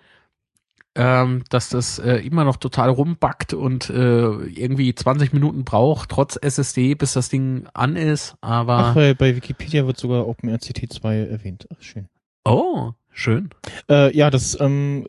[0.97, 6.37] ähm, dass das äh, immer noch total rumbackt und äh, irgendwie 20 Minuten braucht, trotz
[6.41, 8.35] SSD, bis das Ding an ist.
[8.41, 11.69] Aber ach, bei, bei Wikipedia wird sogar OpenRCT 2 erwähnt.
[11.73, 12.09] Ach, schön.
[12.45, 13.51] oh, schön.
[13.89, 15.07] Äh, ja, das ähm,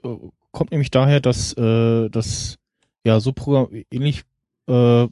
[0.52, 2.58] kommt nämlich daher, dass äh, das
[3.04, 3.34] ja so
[3.92, 4.24] ähnlich
[4.68, 5.08] äh,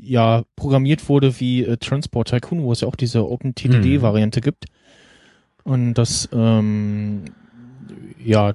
[0.00, 4.66] ja programmiert wurde wie äh, Transport Tycoon, wo es ja auch diese OpenTDD-Variante gibt.
[5.64, 7.24] Und das ähm,
[8.22, 8.54] ja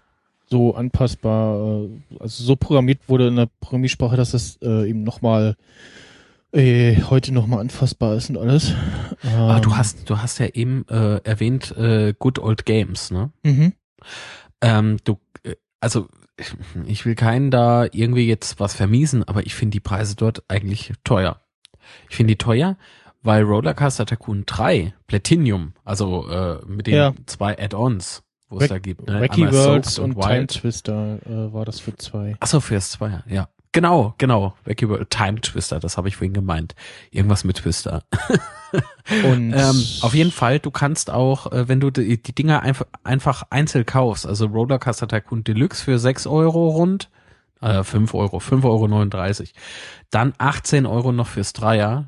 [0.49, 5.55] so anpassbar, äh, also so programmiert wurde in der Programmiersprache, dass es äh, eben nochmal
[6.53, 8.73] äh, heute nochmal anfassbar ist und alles.
[9.23, 13.31] Ah, du Ähm, hast, du hast ja eben äh, erwähnt äh, Good Old Games, ne?
[13.43, 13.73] Mhm.
[14.61, 16.07] Ähm, du, äh, also
[16.85, 20.93] ich will keinen da irgendwie jetzt was vermiesen, aber ich finde die Preise dort eigentlich
[21.03, 21.39] teuer.
[22.09, 22.77] Ich finde die teuer,
[23.21, 27.13] weil Rollercoaster Tycoon 3 Platinum, also äh, mit den Ja.
[27.27, 29.21] zwei Add-ons, wo es da gibt, ne?
[29.21, 32.35] Wacky Worlds Soaked und Time Twister äh, war das für zwei.
[32.39, 33.47] Achso, fürs Zweier, ja.
[33.73, 34.53] Genau, genau.
[35.09, 36.75] Time Twister, das habe ich vorhin gemeint.
[37.09, 38.03] Irgendwas mit Twister.
[39.23, 42.85] Und Ähm, auf jeden Fall, du kannst auch, äh, wenn du die, die Dinger einfach,
[43.03, 47.09] einfach einzeln kaufst, also Rollercoaster Tycoon Deluxe für 6 Euro rund,
[47.61, 49.47] äh, 5 Euro, 5,39 Euro,
[50.09, 52.07] dann 18 Euro noch fürs Dreier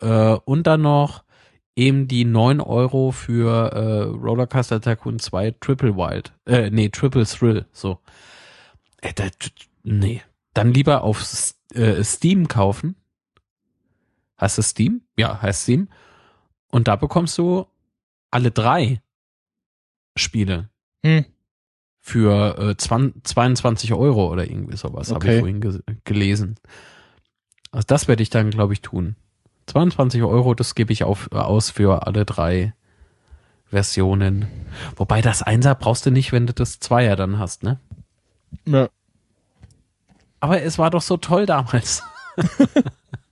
[0.00, 1.24] äh, und dann noch
[1.76, 7.66] eben die 9 Euro für äh, Rollercoaster Tycoon 2 Triple Wild, äh, nee, Triple Thrill,
[7.72, 7.98] so.
[9.00, 9.24] Äh, da,
[9.82, 10.22] nee,
[10.54, 11.22] dann lieber auf
[11.74, 12.96] äh, Steam kaufen.
[14.40, 15.02] Heißt es Steam?
[15.16, 15.88] Ja, heißt Steam.
[16.70, 17.66] Und da bekommst du
[18.30, 19.00] alle drei
[20.16, 20.68] Spiele
[21.04, 21.24] Hm.
[22.00, 25.34] für äh, 20, 22 Euro oder irgendwie sowas, habe Okay.
[25.34, 26.56] ich vorhin ge gelesen.
[27.70, 29.16] Also das werde ich dann, glaube ich, tun.
[29.66, 32.74] 22 Euro, das gebe ich auf, aus für alle drei
[33.66, 34.46] Versionen.
[34.96, 37.78] Wobei das Einser brauchst du nicht, wenn du das Zweier dann hast, ne?
[38.66, 38.88] Ja.
[40.44, 42.02] Aber es war doch so toll damals.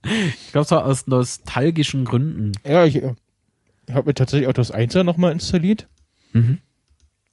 [0.03, 2.53] ich glaube, so aus nostalgischen Gründen.
[2.67, 3.13] Ja, ich äh,
[3.91, 5.87] habe mir tatsächlich auch das Einser nochmal installiert.
[6.31, 6.57] Mhm.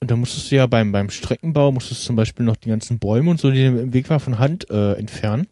[0.00, 3.30] Und da musstest du ja beim, beim Streckenbau, musstest zum Beispiel noch die ganzen Bäume
[3.30, 5.46] und so, die im Weg war, von Hand äh, entfernen.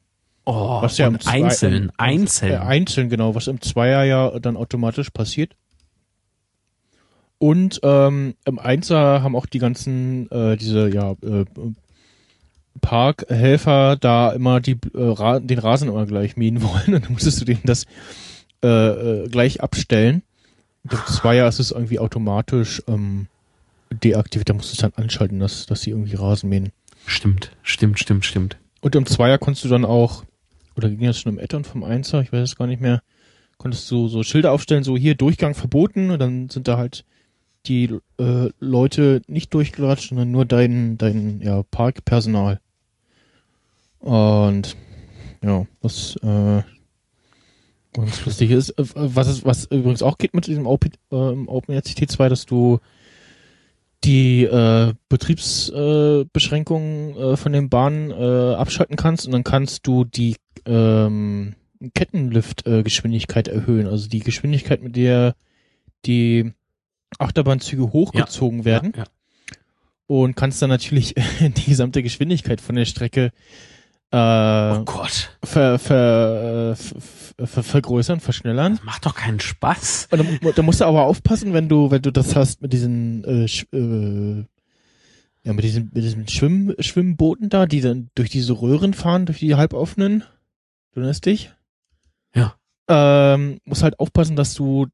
[0.45, 2.53] Oh, Was ja im Zwei- einzeln, im- einzeln.
[2.53, 5.55] Äh, einzeln, genau, was im Zweier ja dann automatisch passiert.
[7.39, 11.45] Und ähm, im Einser haben auch die ganzen, äh, diese, ja, äh,
[12.79, 17.41] Parkhelfer da immer die, äh, Ra den Rasen immer gleich mähen wollen und dann musstest
[17.41, 17.85] du denen das
[18.63, 20.23] äh, äh, gleich abstellen.
[20.85, 23.27] Und Im Zweier ist es irgendwie automatisch ähm,
[23.91, 26.71] deaktiviert, da musst du es dann anschalten, dass, dass sie irgendwie Rasen mähen.
[27.07, 28.57] Stimmt, stimmt, stimmt, stimmt.
[28.81, 30.25] Und im Zweier konntest du dann auch,
[30.77, 33.03] oder ging das schon im Add-on vom Einser, ich weiß es gar nicht mehr,
[33.57, 37.05] konntest du so Schilder aufstellen, so hier Durchgang verboten und dann sind da halt
[37.67, 42.61] die äh, Leute nicht durchgelatscht, sondern nur dein, dein ja, Parkpersonal.
[44.01, 44.77] Und
[45.43, 46.63] ja, was äh,
[47.93, 52.11] ganz lustig ist, äh, was es, was übrigens auch geht mit diesem Open, äh, OpenRCT
[52.11, 52.81] 2, dass du
[54.05, 60.05] die äh, Betriebsbeschränkungen äh, äh, von den Bahnen äh, abschalten kannst und dann kannst du
[60.05, 60.37] die
[60.67, 61.55] ähm,
[61.95, 65.35] Kettenlift-Geschwindigkeit äh, erhöhen, also die Geschwindigkeit, mit der
[66.07, 66.53] die
[67.19, 68.93] Achterbahnzüge hochgezogen werden.
[68.97, 69.09] Ja, ja.
[70.07, 73.33] und kannst dann natürlich die gesamte Geschwindigkeit von der Strecke
[74.11, 78.77] äh, Oh Gott, ver, ver, ver, ver, vergrößern, verschnellern.
[78.77, 80.09] das macht doch keinen Spaß.
[80.11, 83.25] Und da, da musst du aber aufpassen, wenn du, wenn du das hast mit diesen,
[83.25, 83.45] äh,
[83.77, 84.45] äh,
[85.45, 89.39] ja, mit diesen, mit diesen Schwimm, Schwimmbooten da, die dann durch diese Röhren fahren, durch
[89.39, 90.25] die halboffenen.
[90.93, 91.53] Du erinnerst dich?
[92.35, 92.55] Ja.
[92.89, 94.87] Ähm, musst halt aufpassen, dass du,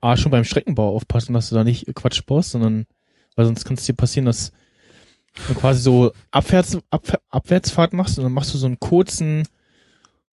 [0.00, 2.86] ah, schon beim Streckenbau aufpassen, dass du da nicht Quatsch baust, sondern,
[3.34, 4.52] weil sonst kann es dir passieren, dass
[5.48, 9.48] du quasi so abwärts, ab, Abwärtsfahrt machst und dann machst du so einen kurzen,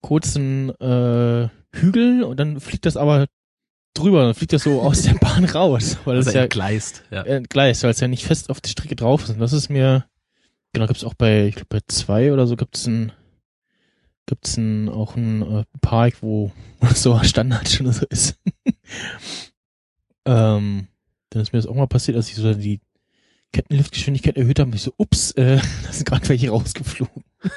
[0.02, 3.28] kurzen, äh, Hügel und dann fliegt das aber
[3.94, 7.04] drüber, dann fliegt das so aus der Bahn raus, weil das Also ist ja entgleist,
[7.12, 7.24] ja.
[7.24, 9.32] entgleist, weil es ja nicht fest auf der Strecke drauf ist.
[9.32, 10.06] Und das ist mir,
[10.74, 13.12] genau, gibt's auch bei, ich glaube bei zwei oder so gibt's ein,
[14.26, 16.52] gibt's ein, auch ein äh, Park, wo
[16.96, 18.40] so Standard schon so ist.
[20.26, 20.88] ähm,
[21.30, 22.82] dann ist mir das auch mal passiert, als ich so die
[23.54, 27.24] Kettenliftgeschwindigkeit erhöht habe und ich so, ups, äh, da sind gerade welche rausgeflogen.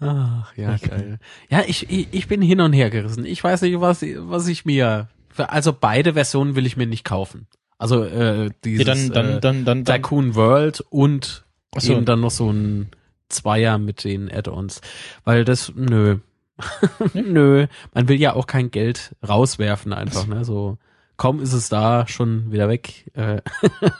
[0.00, 0.88] Ach, ja, Okay.
[0.88, 1.18] geil.
[1.50, 3.24] Ja, ich, ich, ich bin hin und her gerissen.
[3.26, 7.04] Ich weiß nicht, was, was ich mir, für, also beide Versionen will ich mir nicht
[7.04, 7.46] kaufen.
[7.78, 11.44] Also, äh, dieses, Ja, dann, dann, äh, dann, dann, dann, Tycoon World und
[11.76, 11.92] so.
[11.92, 12.90] eben dann noch so ein
[13.28, 14.80] Zweier mit den Add-ons.
[15.24, 16.18] Weil das, nö.
[17.14, 17.66] nö.
[17.94, 20.78] Man will ja auch kein Geld rauswerfen einfach, ne, so.
[21.20, 23.10] Kaum ist es da, schon wieder weg.
[23.12, 23.42] Äh,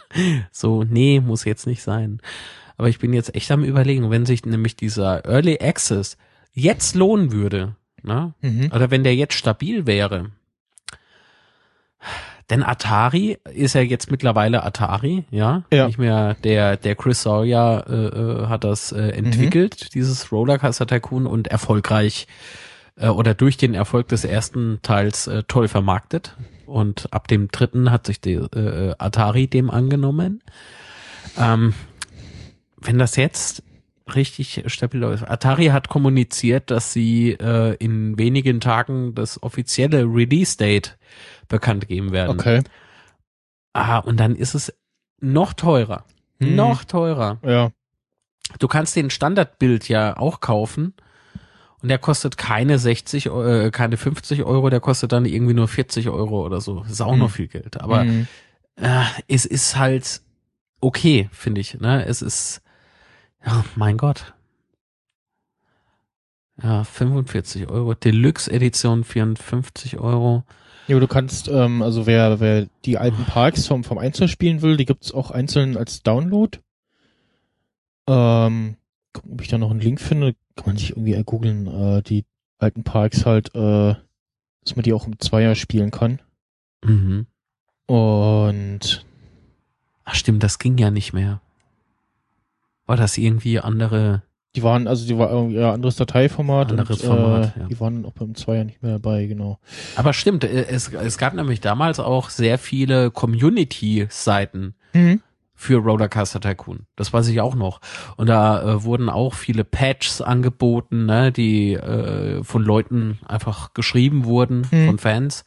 [0.50, 2.22] so, nee, muss jetzt nicht sein.
[2.78, 6.16] Aber ich bin jetzt echt am überlegen, wenn sich nämlich dieser Early Access
[6.54, 8.32] jetzt lohnen würde, ne?
[8.40, 8.70] mhm.
[8.74, 10.30] Oder wenn der jetzt stabil wäre.
[12.48, 15.64] Denn Atari ist ja jetzt mittlerweile Atari, ja.
[15.70, 15.88] Ja.
[15.88, 21.26] Nicht mehr der, der Chris Sawyer äh, äh, hat das äh, entwickelt, dieses Rollercoaster Tycoon
[21.26, 22.26] und erfolgreich
[22.96, 26.34] äh, oder durch den Erfolg des ersten Teils äh, toll vermarktet.
[26.70, 30.42] Und ab dem dritten hat sich die äh, Atari dem angenommen.
[31.36, 31.74] Ähm,
[32.76, 33.62] wenn das jetzt
[34.14, 35.28] richtig stabil läuft.
[35.28, 40.98] Atari hat kommuniziert, dass sie äh, in wenigen Tagen das offizielle Release-Date
[41.48, 42.38] bekannt geben werden.
[42.38, 42.62] Okay.
[43.72, 44.72] Ah, und dann ist es
[45.20, 46.04] noch teurer.
[46.38, 46.56] Mhm.
[46.56, 47.38] Noch teurer.
[47.44, 47.70] Ja.
[48.58, 50.94] Du kannst den Standardbild ja auch kaufen
[51.82, 55.68] und der kostet keine 60, Eu- äh, keine 50 Euro, der kostet dann irgendwie nur
[55.68, 56.82] 40 Euro oder so.
[56.82, 57.18] Ist auch Mhm.
[57.20, 57.80] noch viel Geld.
[57.80, 58.26] Aber Mhm.
[58.76, 60.20] äh, es ist halt
[60.80, 61.78] okay, finde ich.
[61.80, 62.04] Ne?
[62.06, 62.62] Es ist,
[63.44, 64.34] ja, mein Gott.
[66.62, 67.94] Ja, 45 Euro.
[67.94, 70.44] Deluxe-Edition 54 Euro.
[70.88, 74.76] Ja, du kannst, ähm, also wer, wer die alten Parks vom, vom Einzel spielen will,
[74.76, 76.58] die gibt's auch einzeln als Download.
[78.08, 78.76] Ähm,
[79.12, 82.24] gucken, ob ich da noch einen Link finde, kann man sich irgendwie googeln, äh, die
[82.58, 83.94] alten Parks halt, äh,
[84.64, 86.20] dass man die auch im Zweier spielen kann.
[86.84, 87.26] Mhm.
[87.86, 89.04] Und
[90.04, 91.40] Ach stimmt, das ging ja nicht mehr.
[92.86, 94.22] War das irgendwie andere?
[94.56, 97.66] die waren, also die war irgendwie ja, anderes Dateiformat Anderes und Format, äh, ja.
[97.68, 99.60] die waren auch beim Zweier nicht mehr dabei, genau.
[99.94, 105.22] Aber stimmt, äh, es, es gab nämlich damals auch sehr viele Community-Seiten Mhm.
[105.60, 106.86] Für Rollercoaster Tycoon.
[106.96, 107.82] Das weiß ich auch noch.
[108.16, 114.24] Und da äh, wurden auch viele Patches angeboten, ne, die äh, von Leuten einfach geschrieben
[114.24, 114.86] wurden, Hm.
[114.86, 115.44] von Fans.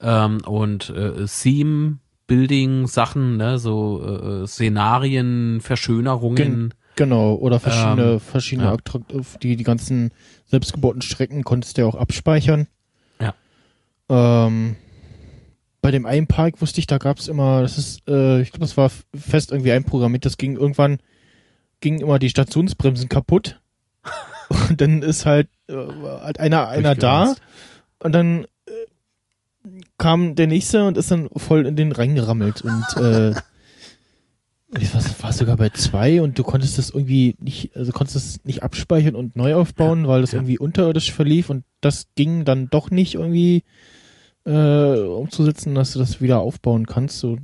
[0.00, 6.72] Ähm, und äh, Theme Building Sachen, ne, so äh, Szenarien, Verschönerungen.
[6.94, 9.00] Genau, oder verschiedene, Ähm, verschiedene ja.
[9.42, 10.12] Die, die ganzen
[10.46, 12.68] selbstgebauten Strecken konntest du ja auch abspeichern.
[13.20, 13.34] Ja.
[14.08, 14.76] Ähm,
[15.80, 18.76] bei dem einen Park wusste ich, da gab's immer, das ist, äh, ich glaube, das
[18.76, 20.98] war fest irgendwie einprogrammiert, das ging irgendwann,
[21.80, 23.60] gingen immer die Stationsbremsen kaputt.
[24.68, 27.34] Und dann ist halt, äh, halt einer, einer da
[27.98, 33.30] und dann äh, kam der nächste und ist dann voll in den reingerammelt und äh,
[34.78, 38.44] ich war, war sogar bei zwei und du konntest das irgendwie nicht, also konntest es
[38.44, 40.38] nicht abspeichern und neu aufbauen, weil das ja.
[40.38, 43.64] irgendwie unterirdisch verlief und das ging dann doch nicht irgendwie
[44.44, 47.18] äh, umzusetzen, dass du das wieder aufbauen kannst.
[47.18, 47.38] So,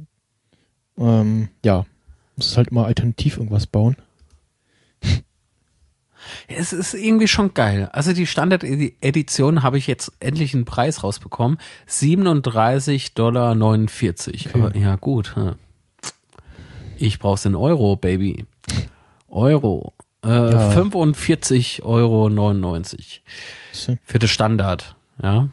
[0.98, 1.84] ähm, ja,
[2.36, 3.96] musst halt immer alternativ irgendwas bauen.
[6.48, 7.88] Es ist irgendwie schon geil.
[7.92, 11.58] Also die Standard-Edition habe ich jetzt endlich einen Preis rausbekommen.
[11.88, 13.54] 37,49 Dollar.
[14.54, 15.36] Aber ja, gut.
[15.36, 15.56] hm.
[16.96, 18.46] Ich brauch's in Euro, Baby.
[19.28, 19.92] Euro.
[20.24, 20.70] Äh, Ja.
[20.70, 22.30] 45,99 Euro
[24.04, 24.96] für das Standard.
[25.22, 25.48] Ja.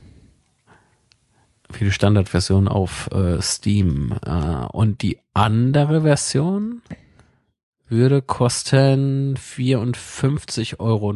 [1.71, 4.13] Für die Standardversion auf äh, Steam.
[4.25, 6.81] Äh, und die andere Version
[7.87, 11.13] würde kosten 54,99 Euro.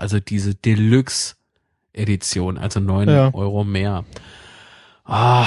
[0.00, 1.34] Also diese Deluxe
[1.92, 3.34] Edition, also 9 Ja.
[3.34, 4.04] Euro mehr.
[5.04, 5.46] Ah,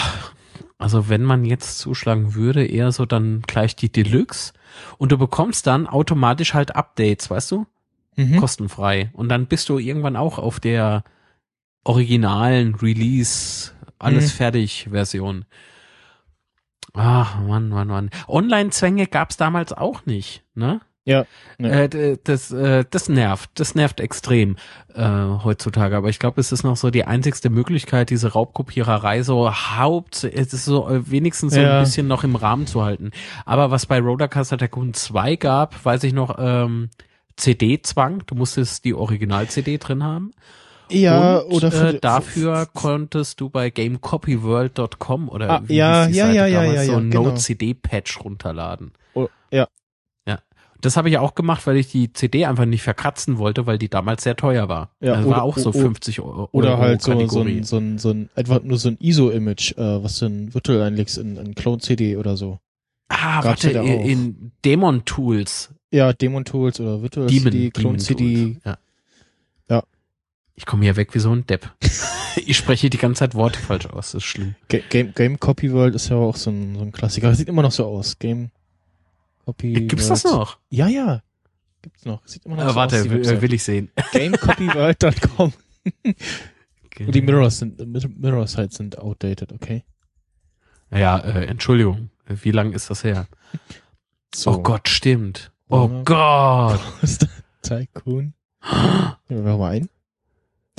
[0.77, 4.53] Also wenn man jetzt zuschlagen würde, eher so dann gleich die Deluxe
[4.97, 7.65] und du bekommst dann automatisch halt Updates, weißt du?
[8.15, 8.37] Mhm.
[8.37, 9.09] Kostenfrei.
[9.13, 11.03] Und dann bist du irgendwann auch auf der
[11.83, 14.37] originalen Release, alles Mhm.
[14.37, 15.45] fertig Version.
[16.93, 18.09] Ach, Mann, Mann, Mann.
[18.27, 20.81] Online-Zwänge gab's damals auch nicht, ne?
[21.05, 21.25] Ja.
[21.57, 21.89] Ne.
[21.91, 24.57] Äh, das, äh, das nervt, das nervt extrem
[24.93, 25.03] äh,
[25.43, 25.95] heutzutage.
[25.95, 30.53] Aber ich glaube, es ist noch so die einzigste Möglichkeit, diese Raubkopiererei so haupt, es
[30.53, 31.77] ist so äh, wenigstens so Ja.
[31.79, 33.11] ein bisschen noch im Rahmen zu halten.
[33.45, 36.89] Aber was bei Rollercoaster Tycoon 2 gab, weiß ich noch, ähm,
[37.37, 38.23] CD-Zwang.
[38.27, 40.31] Du musstest die Original-CD drin haben.
[40.91, 46.13] Ja, und, oder für, äh, dafür konntest du bei gamecopyworld.com oder Ah, wie ja, die
[46.15, 47.23] ja, Seite ja, ja, ja, so ja, ein genau.
[47.23, 48.91] Node-CD-Patch runterladen.
[49.13, 49.67] Oh, ja.
[50.81, 53.89] Das habe ich auch gemacht, weil ich die CD einfach nicht verkratzen wollte, weil die
[53.89, 54.91] damals sehr teuer war.
[55.01, 56.47] Ja, das oder- war auch so o- 50 Euro.
[56.53, 60.01] Oder halt so, so, ein, so ein, so ein, einfach nur so ein ISO-Image, äh,
[60.01, 62.59] was du in virtuell einlegst in, in Clone-CD oder so.
[63.09, 65.73] Ah, gab's warte, ja in, in Demon Tools.
[65.91, 68.43] Ja, Demon Tools oder Virtual Demon, CD, Clone Demon CD.
[68.53, 68.63] Tools.
[68.63, 68.71] Ja.
[68.71, 68.77] Ja.
[70.59, 71.71] Ich komme hier weg wie so ein Depp.
[72.35, 74.55] ich spreche die ganze Zeit Worte falsch aus, das ist schlimm.
[74.67, 77.33] Ga- Game, Game Copy World ist ja auch so ein, so ein Klassiker.
[77.33, 78.19] Sieht immer noch so aus.
[78.19, 78.51] Game
[79.45, 80.35] Copy Gibt's das World.
[80.35, 80.57] noch?
[80.69, 81.23] Ja, ja.
[81.81, 82.21] Gibt's noch.
[82.27, 83.03] Sieht immer noch Äh, so warte, aus.
[83.05, 83.41] will, Website.
[83.41, 83.89] will ich sehen.
[84.11, 85.53] GameCopyWorld.com.
[87.05, 89.85] Und die Mirrors sind, Mirror Sites sind outdated, okay?
[90.91, 92.09] Ja, äh, Entschuldigung.
[92.27, 93.27] Wie lang ist das her?
[94.35, 94.51] So.
[94.55, 95.51] Oh Gott, stimmt.
[95.69, 95.87] Oh.
[96.03, 96.81] Gott.
[97.01, 97.29] ist das?
[97.61, 98.33] Tycoon.
[99.31, 99.89] Ja, wir mal ein.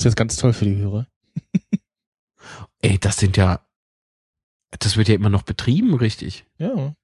[0.00, 1.06] Das ist jetzt ganz toll für die Hörer.
[2.80, 3.60] Ey, das sind ja,
[4.78, 6.46] das wird ja immer noch betrieben, richtig.
[6.56, 6.70] Ja.
[6.72, 6.94] Okay,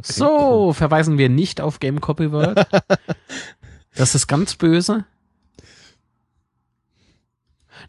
[0.00, 2.64] so, verweisen wir nicht auf Game Copy World.
[3.96, 5.04] das ist ganz böse.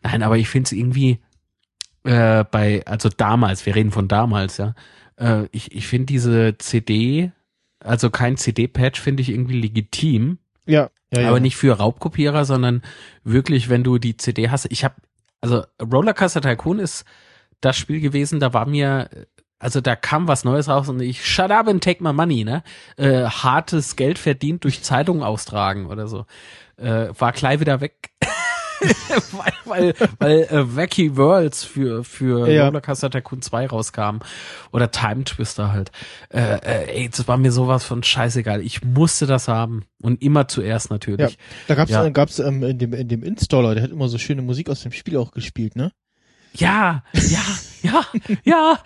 [0.02, 1.20] Nein, aber ich finde es irgendwie
[2.04, 4.74] äh, bei, also damals, wir reden von damals, ja.
[5.18, 7.32] Äh, ich ich finde diese CD,
[7.82, 10.40] also kein CD-Patch, finde ich irgendwie legitim.
[10.66, 11.30] Ja, ja, ja.
[11.30, 12.82] Aber nicht für Raubkopierer, sondern
[13.24, 14.66] wirklich, wenn du die CD hast.
[14.72, 14.96] Ich habe,
[15.42, 17.06] also Rollercoaster Tycoon ist
[17.62, 19.10] das Spiel gewesen, da war mir,
[19.60, 22.64] also da kam was Neues raus und ich shut up and take my money, ne?
[22.98, 26.26] Äh, hartes Geld verdient durch Zeitungen austragen oder so.
[26.78, 28.12] Äh, war gleich wieder weg.
[29.32, 32.66] Weil weil, weil äh, Wacky Worlds für, für Ja.
[32.66, 34.20] Rollercoaster Tycoon 2 rauskam.
[34.72, 35.92] Oder Time Twister halt.
[36.30, 38.62] Äh, äh, ey, das war mir sowas von scheißegal.
[38.62, 39.84] Ich musste das haben.
[40.02, 41.32] Und immer zuerst natürlich.
[41.32, 41.38] Ja,
[41.68, 42.06] da gab's, Ja.
[42.06, 44.82] äh, gab's ähm, in dem in dem Installer, der hat immer so schöne Musik aus
[44.82, 45.92] dem Spiel auch gespielt, ne?
[46.54, 47.42] Ja, ja,
[47.84, 48.06] ja,
[48.46, 48.80] ja.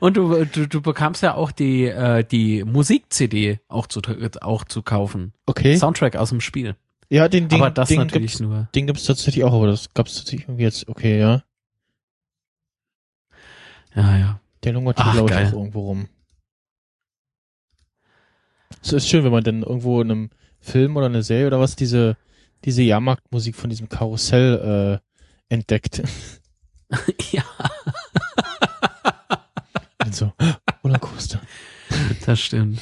[0.00, 4.00] Und du, du, du bekamst ja auch die, äh, die Musik-CD auch zu,
[4.40, 5.32] auch zu kaufen.
[5.44, 5.76] Okay.
[5.76, 6.76] Soundtrack aus dem Spiel.
[7.14, 8.68] Ja, den Ding, aber das den natürlich gibt's, nur.
[8.74, 11.44] den gibt's tatsächlich auch, aber das gab's tatsächlich irgendwie jetzt, okay, ja.
[13.94, 14.40] Ja, ja.
[14.64, 16.08] Der lungert hier, glaube ich, auch irgendwo rum.
[18.82, 21.76] Es ist schön, wenn man dann irgendwo in einem Film oder eine Serie oder was
[21.76, 22.16] diese,
[22.64, 26.02] diese Jahrmarktmusik von diesem Karussell äh, entdeckt.
[27.32, 27.44] ja,
[30.04, 30.32] Und so,
[30.82, 31.40] Rollercoaster.
[32.26, 32.80] das stimmt.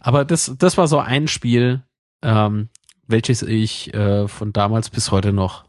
[0.00, 1.82] Aber das, das war so ein Spiel,
[2.22, 2.68] ähm,
[3.06, 5.64] welches ich äh, von damals bis heute noch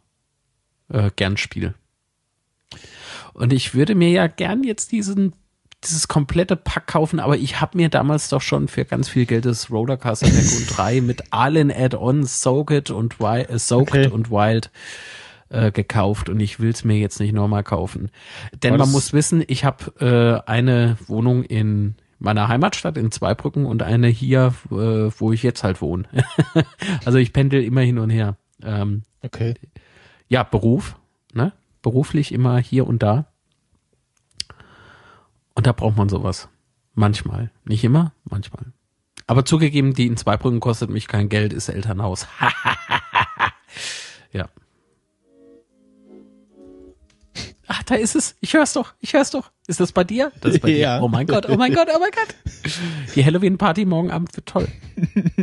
[0.89, 1.73] äh, gern spiele.
[3.33, 5.33] Und ich würde mir ja gern jetzt diesen
[5.83, 9.45] dieses komplette Pack kaufen, aber ich habe mir damals doch schon für ganz viel Geld
[9.45, 14.07] das Rollercoaster Tycoon 3 mit allen Add-ons Soaked und Wild, äh, Soaked Okay.
[14.07, 14.71] und Wild
[15.49, 18.09] äh, gekauft und ich will es mir jetzt nicht nochmal kaufen.
[18.63, 23.65] Denn Aber man muss wissen, ich habe äh, eine Wohnung in meiner Heimatstadt in Zweibrücken
[23.65, 24.75] und eine hier, äh,
[25.17, 26.05] wo ich jetzt halt wohne.
[27.05, 28.37] also ich pendel immer hin und her.
[28.63, 29.55] Ähm, Okay.
[30.27, 30.97] ja, Beruf,
[31.33, 31.51] ne?
[31.81, 33.25] Beruflich immer hier und da.
[35.55, 36.49] Und da braucht man sowas.
[36.93, 37.51] Manchmal.
[37.63, 38.73] Nicht immer, manchmal.
[39.27, 42.27] Aber zugegeben, die in Zweibrücken kostet mich kein Geld, ist Elternhaus.
[44.31, 44.47] ja.
[47.67, 48.35] Ach, da ist es.
[48.41, 48.93] Ich hör's doch.
[48.99, 49.51] Ich hör's doch.
[49.67, 50.31] Ist das bei dir?
[50.41, 50.97] Das ist bei Ja.
[50.99, 51.03] dir.
[51.03, 52.35] Oh mein Gott, oh mein Gott, oh mein Gott.
[53.15, 54.67] Die Halloween-Party morgen Abend wird toll.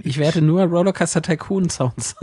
[0.04, 2.14] Ich werde nur Rollercoaster Tycoon Sounds.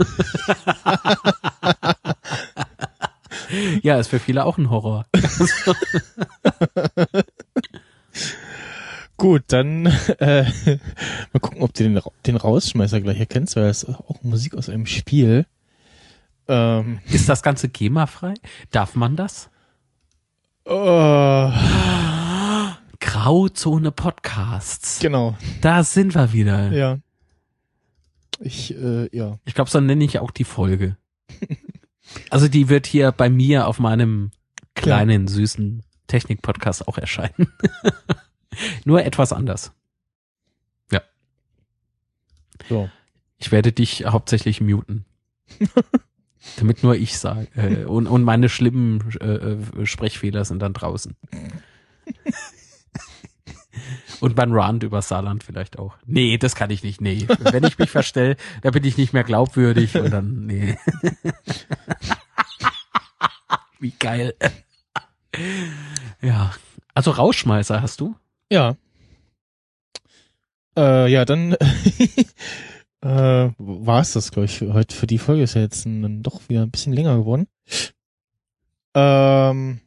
[3.82, 5.06] ja, ist für viele auch ein Horror.
[9.16, 9.86] Gut, dann
[10.18, 10.44] äh,
[11.32, 14.70] mal gucken, ob du den, den Rausschmeißer gleich erkennst, weil das ist auch Musik aus
[14.70, 15.44] einem Spiel.
[16.48, 18.34] Ähm, Ist das Ganze GEMA-frei?
[18.70, 19.50] Darf man das?
[20.70, 21.52] Oh,
[23.00, 25.00] Grauzone Podcasts.
[25.00, 26.72] genau, Da sind wir wieder.
[26.72, 26.98] ja.
[28.42, 29.38] Ich, äh, ja.
[29.44, 30.96] Ich glaube, so nenne ich auch die Folge.
[32.28, 34.32] Also die wird hier bei mir auf meinem
[34.74, 37.52] kleinen, süßen Technik-Podcast auch erscheinen.
[38.84, 39.72] Nur etwas anders.
[40.90, 41.02] Ja.
[42.68, 42.90] So.
[43.38, 45.04] Ich werde dich hauptsächlich muten.
[46.56, 47.48] Damit nur ich sage.
[47.54, 51.16] Äh, und, und meine schlimmen äh, äh, Sprechfehler sind dann draußen.
[54.20, 55.96] Und mein Rand über Saarland vielleicht auch.
[56.04, 57.00] Nee, das kann ich nicht.
[57.00, 57.26] Nee.
[57.38, 60.76] Wenn ich mich verstell, da bin ich nicht mehr glaubwürdig und dann, nee.
[63.78, 64.34] Wie geil.
[66.20, 66.52] Ja.
[66.94, 68.14] Also Rauschmeißer hast du?
[68.50, 68.76] Ja.
[70.76, 71.56] Äh, ja, dann
[73.02, 74.94] äh, war es das, glaube ich, für heute.
[74.94, 77.46] Für die Folge ist ja jetzt ein, doch wieder ein bisschen länger geworden.
[78.94, 79.80] Ähm,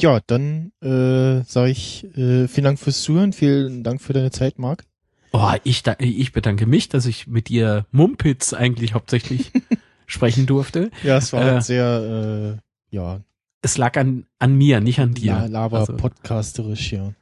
[0.00, 4.58] ja, dann äh, sage ich äh, vielen Dank fürs Zuhören, vielen Dank für deine Zeit,
[4.58, 4.84] Marc.
[5.32, 9.52] Oh, ich, da, ich bedanke mich, dass ich mit dir Mumpitz eigentlich hauptsächlich
[10.06, 10.90] sprechen durfte.
[11.04, 12.58] Ja, es war Äh, halt sehr,
[12.90, 13.20] äh, ja,
[13.62, 15.32] Es lag an, an mir, nicht an dir.
[15.34, 17.12] la laber Also- podcasterisch, ja.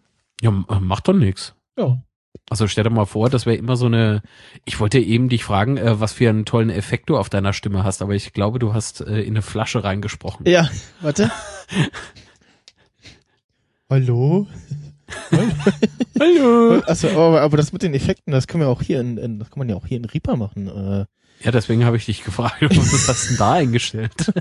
[0.41, 1.55] Ja, äh, macht doch nix.
[1.77, 2.01] Ja.
[2.51, 4.23] Also stell dir mal vor, das wäre immer so eine.
[4.65, 7.85] Ich wollte eben dich fragen, äh, was für einen tollen Effekt du auf deiner Stimme
[7.85, 10.47] hast, aber ich glaube, du hast äh, in eine Flasche reingesprochen.
[10.49, 10.69] Ja,
[11.01, 11.31] warte.
[13.91, 14.47] Hallo?
[16.21, 16.83] Hallo.
[16.87, 19.51] Achso, aber, aber das mit den Effekten, das können wir auch hier in, in das
[19.51, 20.69] kann man ja auch hier in Reaper machen.
[20.69, 21.07] Äh,
[21.45, 24.33] Ja, deswegen habe ich dich gefragt, was hast du denn da eingestellt?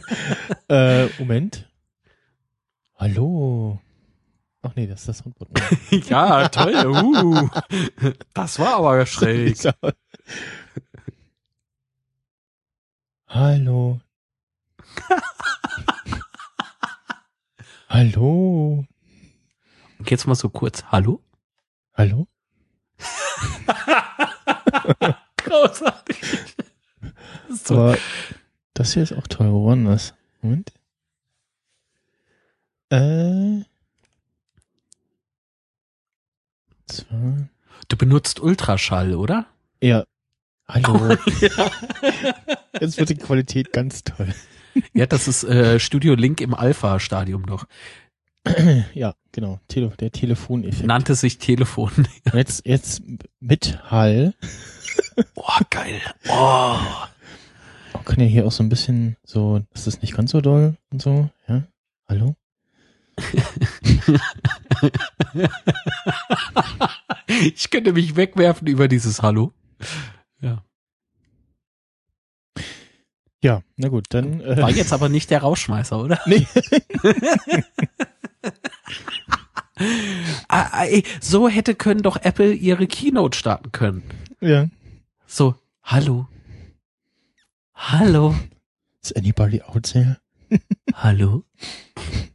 [0.69, 1.69] Äh, Moment.
[2.97, 3.79] Hallo.
[4.63, 5.51] Ach nee, das ist das Soundboard.
[6.09, 6.75] ja, toll.
[6.87, 7.49] Uh,
[8.33, 9.57] das war aber schräg.
[13.27, 13.99] Hallo.
[17.89, 18.85] Hallo.
[19.99, 20.83] Und jetzt mal so kurz.
[20.85, 21.21] Hallo?
[21.93, 22.27] Hallo?
[25.37, 26.55] Großartig.
[27.47, 27.75] Das so.
[27.75, 27.97] Aber
[28.73, 29.85] das hier ist auch toll.
[29.85, 30.13] Das?
[30.41, 30.73] Moment.
[32.89, 33.63] Äh.
[36.87, 37.49] Zwei.
[37.87, 39.45] Du benutzt Ultraschall, oder?
[39.81, 40.05] Ja.
[40.67, 41.15] Hallo.
[42.81, 44.33] Jetzt wird die Qualität ganz toll.
[44.93, 47.65] Ja, das ist äh, Studio Link im Alpha-Stadium noch.
[48.93, 49.59] Ja, genau.
[49.67, 50.87] Tele der Telefoneffekt.
[50.87, 51.91] Nannte sich Telefon.
[52.33, 53.01] Jetzt, jetzt
[53.39, 54.33] mit Hall.
[55.35, 56.01] Oh, geil.
[56.29, 56.77] Oh.
[57.93, 60.77] Man kann ja hier auch so ein bisschen so, das ist nicht ganz so doll
[60.91, 61.63] und so, ja.
[62.07, 62.35] Hallo?
[67.27, 69.53] Ich könnte mich wegwerfen über dieses Hallo.
[70.41, 70.63] Ja.
[73.43, 74.41] Ja, na gut, dann.
[74.41, 76.19] Äh, War jetzt aber nicht der Rauschmeißer, oder?
[76.25, 76.47] Nee.
[80.47, 84.03] ah, ah, ey, so hätte können doch Apple ihre Keynote starten können.
[84.41, 84.67] ja.
[85.29, 86.27] So, hallo.
[87.75, 88.33] Hallo.
[89.03, 90.17] Is anybody out there?
[90.93, 91.43] Hallo.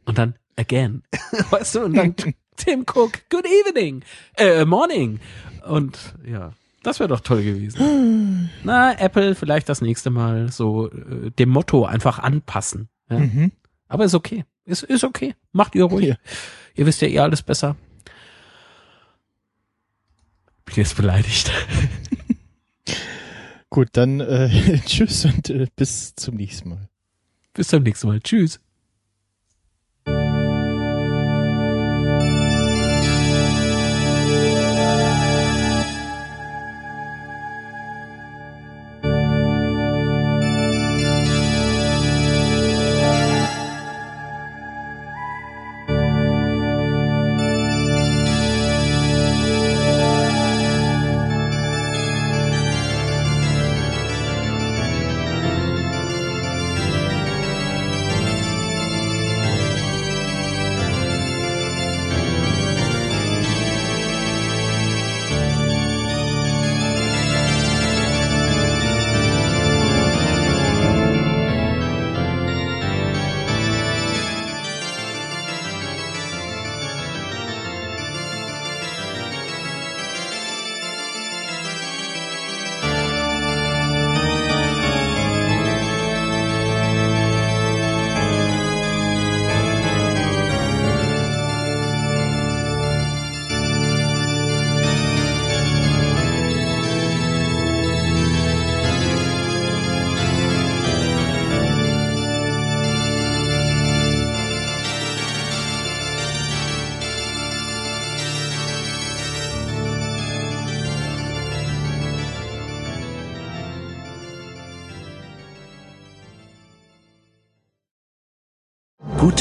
[0.05, 1.03] Und dann again.
[1.49, 2.15] Weißt du, und dann
[2.55, 4.03] Tim Cook, good evening,
[4.37, 5.19] äh, morning.
[5.65, 6.51] Und ja,
[6.83, 8.49] das wäre doch toll gewesen.
[8.63, 12.89] Na, Apple vielleicht das nächste Mal so äh, dem Motto einfach anpassen.
[13.09, 13.19] Ja.
[13.19, 13.51] Mhm.
[13.87, 14.45] Aber ist okay.
[14.65, 15.35] Ist, ist okay.
[15.51, 16.07] Macht ihr ruhig.
[16.07, 16.15] Ja.
[16.75, 17.75] Ihr wisst ja eh alles besser.
[20.65, 21.51] Bin jetzt beleidigt.
[23.69, 26.89] Gut, dann äh, tschüss und äh, bis zum nächsten Mal.
[27.53, 28.19] Bis zum nächsten Mal.
[28.19, 28.59] Tschüss.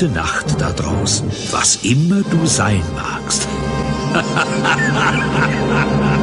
[0.03, 3.47] Gute Nacht da draußen, was immer du sein magst.